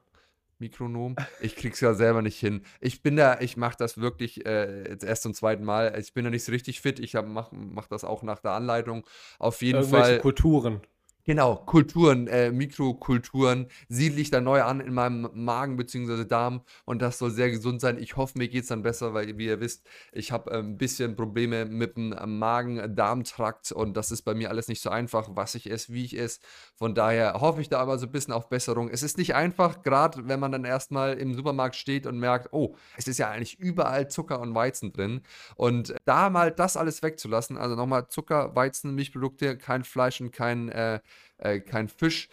Mikronom. 0.58 1.16
Ich 1.40 1.56
krieg's 1.56 1.80
ja 1.80 1.94
selber 1.94 2.22
nicht 2.22 2.38
hin. 2.38 2.62
Ich 2.80 3.02
bin 3.02 3.16
da, 3.16 3.40
ich 3.40 3.56
mache 3.56 3.76
das 3.78 3.98
wirklich 3.98 4.46
äh, 4.46 4.88
jetzt 4.88 5.04
erst 5.04 5.22
zum 5.22 5.34
zweiten 5.34 5.64
Mal. 5.64 5.94
Ich 5.98 6.14
bin 6.14 6.24
da 6.24 6.30
nicht 6.30 6.44
so 6.44 6.52
richtig 6.52 6.80
fit. 6.80 6.98
Ich 6.98 7.14
mach, 7.14 7.52
mach 7.52 7.86
das 7.86 8.04
auch 8.04 8.22
nach 8.22 8.40
der 8.40 8.52
Anleitung. 8.52 9.06
Auf 9.38 9.62
jeden 9.62 9.80
Irgendwelche 9.80 10.06
Fall. 10.06 10.20
Kulturen. 10.20 10.80
Genau, 11.28 11.56
Kulturen, 11.56 12.28
äh, 12.28 12.52
Mikrokulturen 12.52 13.66
siedle 13.88 14.20
ich 14.20 14.30
da 14.30 14.40
neu 14.40 14.62
an 14.62 14.78
in 14.78 14.94
meinem 14.94 15.28
Magen 15.34 15.76
bzw. 15.76 16.24
Darm 16.24 16.60
und 16.84 17.02
das 17.02 17.18
soll 17.18 17.32
sehr 17.32 17.50
gesund 17.50 17.80
sein. 17.80 17.98
Ich 17.98 18.14
hoffe, 18.16 18.38
mir 18.38 18.46
geht 18.46 18.62
es 18.62 18.68
dann 18.68 18.82
besser, 18.82 19.12
weil, 19.12 19.36
wie 19.36 19.46
ihr 19.46 19.58
wisst, 19.58 19.84
ich 20.12 20.30
habe 20.30 20.52
äh, 20.52 20.58
ein 20.58 20.78
bisschen 20.78 21.16
Probleme 21.16 21.64
mit 21.64 21.96
dem 21.96 22.10
Magen-Darm-Trakt 22.10 23.72
und 23.72 23.96
das 23.96 24.12
ist 24.12 24.22
bei 24.22 24.34
mir 24.34 24.50
alles 24.50 24.68
nicht 24.68 24.80
so 24.80 24.88
einfach, 24.88 25.28
was 25.32 25.56
ich 25.56 25.68
esse, 25.68 25.92
wie 25.92 26.04
ich 26.04 26.16
esse. 26.16 26.38
Von 26.76 26.94
daher 26.94 27.40
hoffe 27.40 27.60
ich 27.60 27.68
da 27.68 27.80
aber 27.80 27.98
so 27.98 28.06
ein 28.06 28.12
bisschen 28.12 28.32
auf 28.32 28.48
Besserung. 28.48 28.88
Es 28.88 29.02
ist 29.02 29.18
nicht 29.18 29.34
einfach, 29.34 29.82
gerade 29.82 30.28
wenn 30.28 30.38
man 30.38 30.52
dann 30.52 30.64
erstmal 30.64 31.14
im 31.14 31.34
Supermarkt 31.34 31.74
steht 31.74 32.06
und 32.06 32.20
merkt, 32.20 32.52
oh, 32.52 32.76
es 32.96 33.08
ist 33.08 33.18
ja 33.18 33.30
eigentlich 33.30 33.58
überall 33.58 34.08
Zucker 34.08 34.38
und 34.38 34.54
Weizen 34.54 34.92
drin. 34.92 35.22
Und 35.56 35.92
da 36.04 36.30
mal 36.30 36.52
das 36.52 36.76
alles 36.76 37.02
wegzulassen, 37.02 37.56
also 37.58 37.74
nochmal 37.74 38.06
Zucker, 38.06 38.54
Weizen, 38.54 38.94
Milchprodukte, 38.94 39.58
kein 39.58 39.82
Fleisch 39.82 40.20
und 40.20 40.30
kein 40.30 40.68
äh, 40.68 41.00
äh, 41.38 41.60
kein 41.60 41.88
Fisch. 41.88 42.28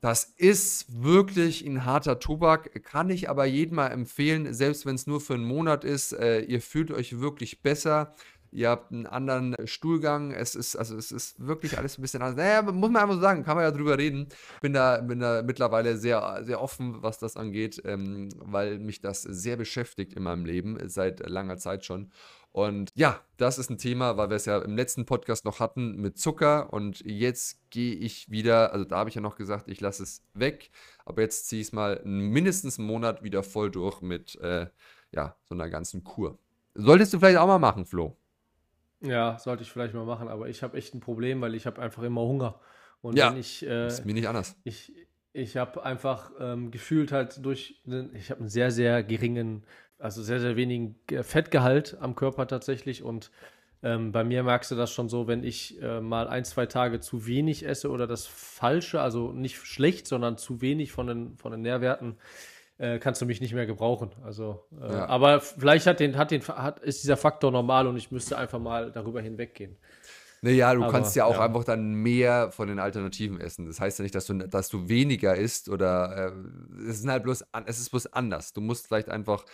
Das 0.00 0.24
ist 0.36 1.02
wirklich 1.02 1.66
ein 1.66 1.84
harter 1.84 2.20
Tobak, 2.20 2.84
kann 2.84 3.10
ich 3.10 3.28
aber 3.28 3.46
jedem 3.46 3.76
mal 3.76 3.88
empfehlen, 3.88 4.54
selbst 4.54 4.86
wenn 4.86 4.94
es 4.94 5.08
nur 5.08 5.20
für 5.20 5.34
einen 5.34 5.44
Monat 5.44 5.82
ist. 5.82 6.12
Äh, 6.12 6.42
ihr 6.42 6.62
fühlt 6.62 6.92
euch 6.92 7.18
wirklich 7.18 7.62
besser. 7.62 8.14
Ihr 8.50 8.70
habt 8.70 8.92
einen 8.92 9.06
anderen 9.06 9.56
Stuhlgang. 9.66 10.30
Es 10.30 10.54
ist, 10.54 10.76
also 10.76 10.96
es 10.96 11.10
ist 11.10 11.44
wirklich 11.44 11.76
alles 11.78 11.98
ein 11.98 12.02
bisschen 12.02 12.22
anders. 12.22 12.36
Naja, 12.36 12.62
muss 12.62 12.90
man 12.90 13.02
einfach 13.02 13.16
so 13.16 13.20
sagen, 13.20 13.44
kann 13.44 13.56
man 13.56 13.64
ja 13.64 13.70
drüber 13.72 13.98
reden. 13.98 14.28
Bin 14.62 14.72
da, 14.72 15.00
bin 15.00 15.18
da 15.18 15.42
mittlerweile 15.42 15.96
sehr, 15.98 16.40
sehr 16.44 16.62
offen, 16.62 17.02
was 17.02 17.18
das 17.18 17.36
angeht, 17.36 17.82
ähm, 17.84 18.28
weil 18.38 18.78
mich 18.78 19.00
das 19.00 19.22
sehr 19.22 19.56
beschäftigt 19.56 20.14
in 20.14 20.22
meinem 20.22 20.46
Leben, 20.46 20.78
seit 20.88 21.28
langer 21.28 21.58
Zeit 21.58 21.84
schon. 21.84 22.10
Und 22.58 22.90
ja, 22.96 23.20
das 23.36 23.56
ist 23.56 23.70
ein 23.70 23.78
Thema, 23.78 24.16
weil 24.16 24.30
wir 24.30 24.34
es 24.34 24.44
ja 24.44 24.58
im 24.58 24.74
letzten 24.74 25.06
Podcast 25.06 25.44
noch 25.44 25.60
hatten 25.60 25.94
mit 25.94 26.18
Zucker. 26.18 26.72
Und 26.72 26.98
jetzt 27.06 27.60
gehe 27.70 27.94
ich 27.94 28.32
wieder, 28.32 28.72
also 28.72 28.84
da 28.84 28.96
habe 28.96 29.10
ich 29.10 29.14
ja 29.14 29.20
noch 29.20 29.36
gesagt, 29.36 29.68
ich 29.68 29.80
lasse 29.80 30.02
es 30.02 30.24
weg. 30.34 30.72
Aber 31.04 31.22
jetzt 31.22 31.46
ziehe 31.46 31.62
ich 31.62 31.68
es 31.68 31.72
mal 31.72 32.00
mindestens 32.02 32.76
einen 32.76 32.88
Monat 32.88 33.22
wieder 33.22 33.44
voll 33.44 33.70
durch 33.70 34.00
mit 34.00 34.34
äh, 34.40 34.66
ja, 35.12 35.36
so 35.44 35.54
einer 35.54 35.70
ganzen 35.70 36.02
Kur. 36.02 36.36
Solltest 36.74 37.14
du 37.14 37.20
vielleicht 37.20 37.38
auch 37.38 37.46
mal 37.46 37.60
machen, 37.60 37.86
Flo? 37.86 38.16
Ja, 39.02 39.38
sollte 39.38 39.62
ich 39.62 39.70
vielleicht 39.70 39.94
mal 39.94 40.04
machen, 40.04 40.26
aber 40.26 40.48
ich 40.48 40.64
habe 40.64 40.76
echt 40.76 40.94
ein 40.94 41.00
Problem, 41.00 41.40
weil 41.40 41.54
ich 41.54 41.64
habe 41.64 41.80
einfach 41.80 42.02
immer 42.02 42.22
Hunger. 42.22 42.58
Und 43.02 43.16
ja, 43.16 43.30
wenn 43.30 43.38
ich, 43.38 43.64
äh, 43.64 43.86
ist 43.86 44.04
mir 44.04 44.14
nicht 44.14 44.26
anders. 44.26 44.56
Ich, 44.64 44.92
ich 45.32 45.56
habe 45.56 45.84
einfach 45.84 46.32
ähm, 46.40 46.72
gefühlt 46.72 47.12
halt 47.12 47.44
durch, 47.44 47.80
ich 48.14 48.30
habe 48.32 48.40
einen 48.40 48.48
sehr, 48.48 48.72
sehr 48.72 49.04
geringen 49.04 49.62
also 49.98 50.22
sehr, 50.22 50.40
sehr 50.40 50.56
wenigen 50.56 50.96
Fettgehalt 51.22 51.96
am 52.00 52.14
Körper 52.14 52.46
tatsächlich. 52.46 53.02
Und 53.02 53.30
ähm, 53.82 54.12
bei 54.12 54.24
mir 54.24 54.42
merkst 54.42 54.70
du 54.70 54.74
das 54.74 54.92
schon 54.92 55.08
so, 55.08 55.26
wenn 55.26 55.44
ich 55.44 55.80
äh, 55.82 56.00
mal 56.00 56.28
ein, 56.28 56.44
zwei 56.44 56.66
Tage 56.66 57.00
zu 57.00 57.26
wenig 57.26 57.66
esse 57.66 57.90
oder 57.90 58.06
das 58.06 58.26
Falsche, 58.26 59.00
also 59.00 59.32
nicht 59.32 59.56
schlecht, 59.56 60.06
sondern 60.06 60.36
zu 60.36 60.60
wenig 60.60 60.92
von 60.92 61.06
den, 61.06 61.36
von 61.36 61.52
den 61.52 61.62
Nährwerten, 61.62 62.16
äh, 62.78 62.98
kannst 62.98 63.20
du 63.20 63.26
mich 63.26 63.40
nicht 63.40 63.54
mehr 63.54 63.66
gebrauchen. 63.66 64.10
Also, 64.24 64.64
äh, 64.80 64.92
ja. 64.92 65.06
aber 65.06 65.40
vielleicht 65.40 65.86
hat 65.86 66.00
den, 66.00 66.16
hat 66.16 66.30
den, 66.30 66.42
hat, 66.42 66.80
ist 66.80 67.02
dieser 67.02 67.16
Faktor 67.16 67.50
normal 67.50 67.86
und 67.86 67.96
ich 67.96 68.10
müsste 68.10 68.38
einfach 68.38 68.58
mal 68.58 68.90
darüber 68.90 69.20
hinweggehen. 69.20 69.76
Naja, 70.40 70.72
du 70.72 70.84
Aber, 70.84 70.92
kannst 70.92 71.16
ja 71.16 71.24
auch 71.24 71.34
ja. 71.34 71.44
einfach 71.44 71.64
dann 71.64 71.94
mehr 71.94 72.52
von 72.52 72.68
den 72.68 72.78
Alternativen 72.78 73.40
essen. 73.40 73.66
Das 73.66 73.80
heißt 73.80 73.98
ja 73.98 74.04
nicht, 74.04 74.14
dass 74.14 74.26
du, 74.26 74.34
dass 74.34 74.68
du 74.68 74.88
weniger 74.88 75.34
isst 75.34 75.68
oder 75.68 76.32
äh, 76.32 76.88
es 76.88 77.00
ist 77.00 77.08
halt 77.08 77.24
bloß, 77.24 77.44
es 77.66 77.80
ist 77.80 77.90
bloß 77.90 78.12
anders. 78.12 78.52
Du 78.52 78.60
musst 78.60 78.86
vielleicht 78.86 79.08
einfach 79.08 79.44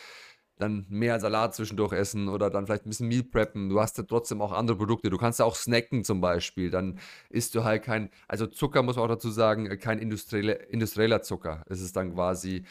dann 0.59 0.87
mehr 0.89 1.19
Salat 1.19 1.55
zwischendurch 1.55 1.93
essen 1.93 2.29
oder 2.29 2.49
dann 2.49 2.67
vielleicht 2.67 2.87
ein 2.87 2.91
bisschen 2.91 3.09
Meal 3.09 3.25
preppen. 3.25 3.69
Du 3.69 3.81
hast 3.81 3.99
ja 3.99 4.05
trotzdem 4.05 4.41
auch 4.41 4.53
andere 4.53 4.77
Produkte. 4.77 5.11
Du 5.11 5.19
kannst 5.19 5.41
ja 5.41 5.45
auch 5.45 5.57
snacken 5.57 6.05
zum 6.05 6.21
Beispiel. 6.21 6.71
Dann 6.71 6.99
isst 7.29 7.55
du 7.55 7.65
halt 7.65 7.83
kein, 7.83 8.11
also 8.29 8.47
Zucker 8.47 8.83
muss 8.83 8.97
man 8.97 9.07
auch 9.07 9.15
dazu 9.15 9.31
sagen, 9.31 9.69
kein 9.79 9.99
industrieller, 9.99 10.69
industrieller 10.71 11.23
Zucker. 11.23 11.65
Es 11.69 11.81
ist 11.81 11.97
dann 11.97 12.15
quasi 12.15 12.65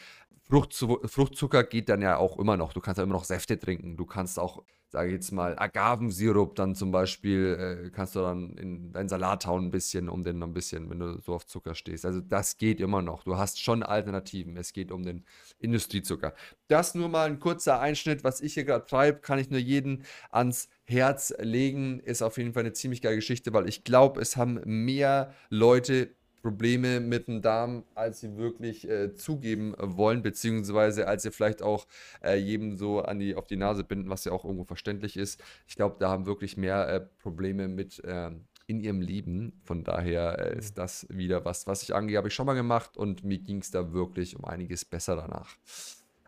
Fruchtzucker 0.48 1.64
geht 1.64 1.88
dann 1.88 2.02
ja 2.02 2.16
auch 2.18 2.38
immer 2.38 2.56
noch. 2.56 2.72
Du 2.72 2.80
kannst 2.80 2.98
ja 2.98 3.04
immer 3.04 3.14
noch 3.14 3.24
Säfte 3.24 3.58
trinken. 3.58 3.96
Du 3.96 4.04
kannst 4.04 4.38
auch 4.38 4.62
sage 4.94 5.08
ich 5.08 5.14
jetzt 5.14 5.32
mal, 5.32 5.58
Agavensirup 5.58 6.54
dann 6.54 6.76
zum 6.76 6.92
Beispiel, 6.92 7.86
äh, 7.86 7.90
kannst 7.90 8.14
du 8.14 8.20
dann 8.20 8.56
in 8.56 8.92
deinen 8.92 9.08
Salat 9.08 9.44
hauen 9.44 9.64
ein 9.64 9.70
bisschen, 9.72 10.08
um 10.08 10.22
den 10.22 10.38
noch 10.38 10.46
ein 10.46 10.54
bisschen, 10.54 10.88
wenn 10.88 11.00
du 11.00 11.20
so 11.20 11.34
auf 11.34 11.46
Zucker 11.46 11.74
stehst. 11.74 12.06
Also 12.06 12.20
das 12.20 12.58
geht 12.58 12.80
immer 12.80 13.02
noch. 13.02 13.24
Du 13.24 13.36
hast 13.36 13.60
schon 13.60 13.82
Alternativen. 13.82 14.56
Es 14.56 14.72
geht 14.72 14.92
um 14.92 15.02
den 15.02 15.24
Industriezucker. 15.58 16.32
Das 16.68 16.94
nur 16.94 17.08
mal 17.08 17.26
ein 17.26 17.40
kurzer 17.40 17.80
Einschnitt, 17.80 18.22
was 18.22 18.40
ich 18.40 18.54
hier 18.54 18.64
gerade 18.64 18.86
treibe, 18.86 19.18
kann 19.18 19.40
ich 19.40 19.50
nur 19.50 19.58
jeden 19.58 20.04
ans 20.30 20.68
Herz 20.84 21.34
legen. 21.40 21.98
Ist 21.98 22.22
auf 22.22 22.38
jeden 22.38 22.52
Fall 22.52 22.62
eine 22.62 22.72
ziemlich 22.72 23.02
geile 23.02 23.16
Geschichte, 23.16 23.52
weil 23.52 23.68
ich 23.68 23.82
glaube, 23.82 24.20
es 24.20 24.36
haben 24.36 24.60
mehr 24.64 25.34
Leute 25.50 26.14
Probleme 26.44 27.00
mit 27.00 27.26
dem 27.26 27.40
Darm, 27.40 27.84
als 27.94 28.20
sie 28.20 28.36
wirklich 28.36 28.86
äh, 28.86 29.14
zugeben 29.14 29.74
wollen, 29.78 30.20
beziehungsweise 30.20 31.08
als 31.08 31.22
sie 31.22 31.30
vielleicht 31.30 31.62
auch 31.62 31.86
äh, 32.22 32.36
jedem 32.36 32.76
so 32.76 33.00
an 33.00 33.18
die, 33.18 33.34
auf 33.34 33.46
die 33.46 33.56
Nase 33.56 33.82
binden, 33.82 34.10
was 34.10 34.26
ja 34.26 34.32
auch 34.32 34.44
irgendwo 34.44 34.64
verständlich 34.64 35.16
ist. 35.16 35.42
Ich 35.66 35.74
glaube, 35.74 35.96
da 35.98 36.10
haben 36.10 36.26
wirklich 36.26 36.58
mehr 36.58 36.86
äh, 36.86 37.00
Probleme 37.00 37.66
mit 37.66 38.02
ähm, 38.04 38.44
in 38.66 38.78
ihrem 38.78 39.00
Leben. 39.00 39.58
Von 39.64 39.84
daher 39.84 40.38
äh, 40.38 40.58
ist 40.58 40.76
das 40.76 41.06
wieder 41.08 41.46
was, 41.46 41.66
was 41.66 41.82
ich 41.82 41.94
angehe, 41.94 42.18
habe 42.18 42.28
ich 42.28 42.34
schon 42.34 42.44
mal 42.44 42.52
gemacht 42.52 42.98
und 42.98 43.24
mir 43.24 43.38
ging 43.38 43.62
es 43.62 43.70
da 43.70 43.94
wirklich 43.94 44.36
um 44.36 44.44
einiges 44.44 44.84
besser 44.84 45.16
danach. 45.16 45.56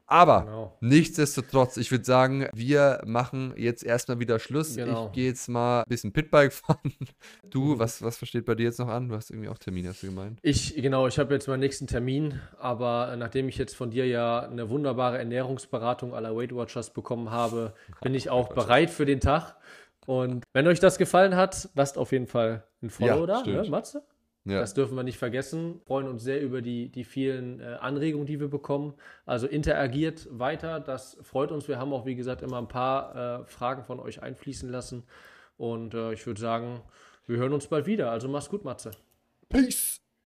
Aber 0.07 0.43
genau. 0.43 0.77
nichtsdestotrotz, 0.81 1.77
ich 1.77 1.91
würde 1.91 2.05
sagen, 2.05 2.49
wir 2.55 3.03
machen 3.05 3.55
jetzt 3.57 3.83
erstmal 3.83 4.21
wieder 4.21 4.39
Schluss. 4.39 4.77
Genau. 4.77 5.07
Ich 5.07 5.13
gehe 5.13 5.27
jetzt 5.29 5.49
mal 5.49 5.81
ein 5.81 5.89
bisschen 5.89 6.13
Pitbike 6.13 6.53
fahren. 6.53 6.77
Du, 7.51 7.75
mhm. 7.75 7.79
was, 7.79 8.03
was 8.03 8.17
versteht 8.17 8.45
bei 8.45 8.55
dir 8.55 8.65
jetzt 8.65 8.81
noch 8.81 8.89
an? 8.89 9.09
Du 9.09 9.15
hast 9.15 9.31
irgendwie 9.31 9.49
auch 9.49 9.59
Termin, 9.59 9.87
hast 9.87 10.03
du 10.03 10.09
gemeint? 10.09 10.39
Ich, 10.43 10.75
genau, 10.75 11.07
ich 11.07 11.19
habe 11.19 11.33
jetzt 11.33 11.47
meinen 11.47 11.61
nächsten 11.61 11.87
Termin, 11.87 12.41
aber 12.59 13.15
nachdem 13.17 13.49
ich 13.49 13.57
jetzt 13.57 13.75
von 13.75 13.91
dir 13.91 14.07
ja 14.07 14.41
eine 14.41 14.69
wunderbare 14.69 15.17
Ernährungsberatung 15.19 16.13
aller 16.13 16.37
Weight 16.37 16.55
Watchers 16.55 16.91
bekommen 16.91 17.31
habe, 17.31 17.73
bin 18.03 18.15
ich 18.15 18.31
auch 18.31 18.49
bereit 18.53 18.91
für 18.91 19.07
den 19.07 19.21
Tag. 19.21 19.57
Und 20.07 20.45
wenn 20.53 20.67
euch 20.67 20.81
das 20.81 20.99
gefallen 20.99 21.37
hat, 21.37 21.69
lasst 21.75 21.99
auf 21.99 22.13
jeden 22.13 22.27
Fall 22.27 22.65
ein 22.83 22.91
Follow 22.91 23.27
ja, 23.27 23.43
da, 23.43 23.43
ne, 23.43 23.69
Matze? 23.71 24.03
Ja. 24.47 24.61
Das 24.61 24.75
dürfen 24.75 24.95
wir 24.95 25.03
nicht 25.03 25.19
vergessen. 25.19 25.75
Wir 25.75 25.87
freuen 25.87 26.09
uns 26.09 26.23
sehr 26.23 26.41
über 26.41 26.63
die, 26.63 26.89
die 26.89 27.03
vielen 27.03 27.59
äh, 27.59 27.79
Anregungen, 27.81 28.27
die 28.27 28.39
wir 28.39 28.49
bekommen. 28.49 28.95
Also 29.27 29.49
interagiert 29.49 30.29
weiter. 30.31 30.79
Das 30.79 31.19
freut 31.23 31.51
uns. 31.51 31.67
Wir 31.67 31.79
haben 31.79 31.93
auch, 31.93 32.07
wie 32.07 32.15
gesagt, 32.15 32.43
immer 32.43 32.59
ein 32.59 32.69
paar 32.69 33.41
äh, 33.41 33.45
Fragen 33.45 33.83
von 33.83 33.99
euch 33.99 34.23
einfließen 34.23 34.71
lassen. 34.71 35.03
Und 35.57 35.95
äh, 35.95 36.13
ich 36.13 36.25
würde 36.27 36.41
sagen, 36.41 36.81
wir 37.27 37.39
hören 37.39 37.53
uns 37.53 37.67
bald 37.67 37.87
wieder. 37.87 38.13
Also 38.13 38.29
mach's 38.29 38.49
gut, 38.49 38.65
Matze. 38.65 38.93
Peace. 39.49 39.96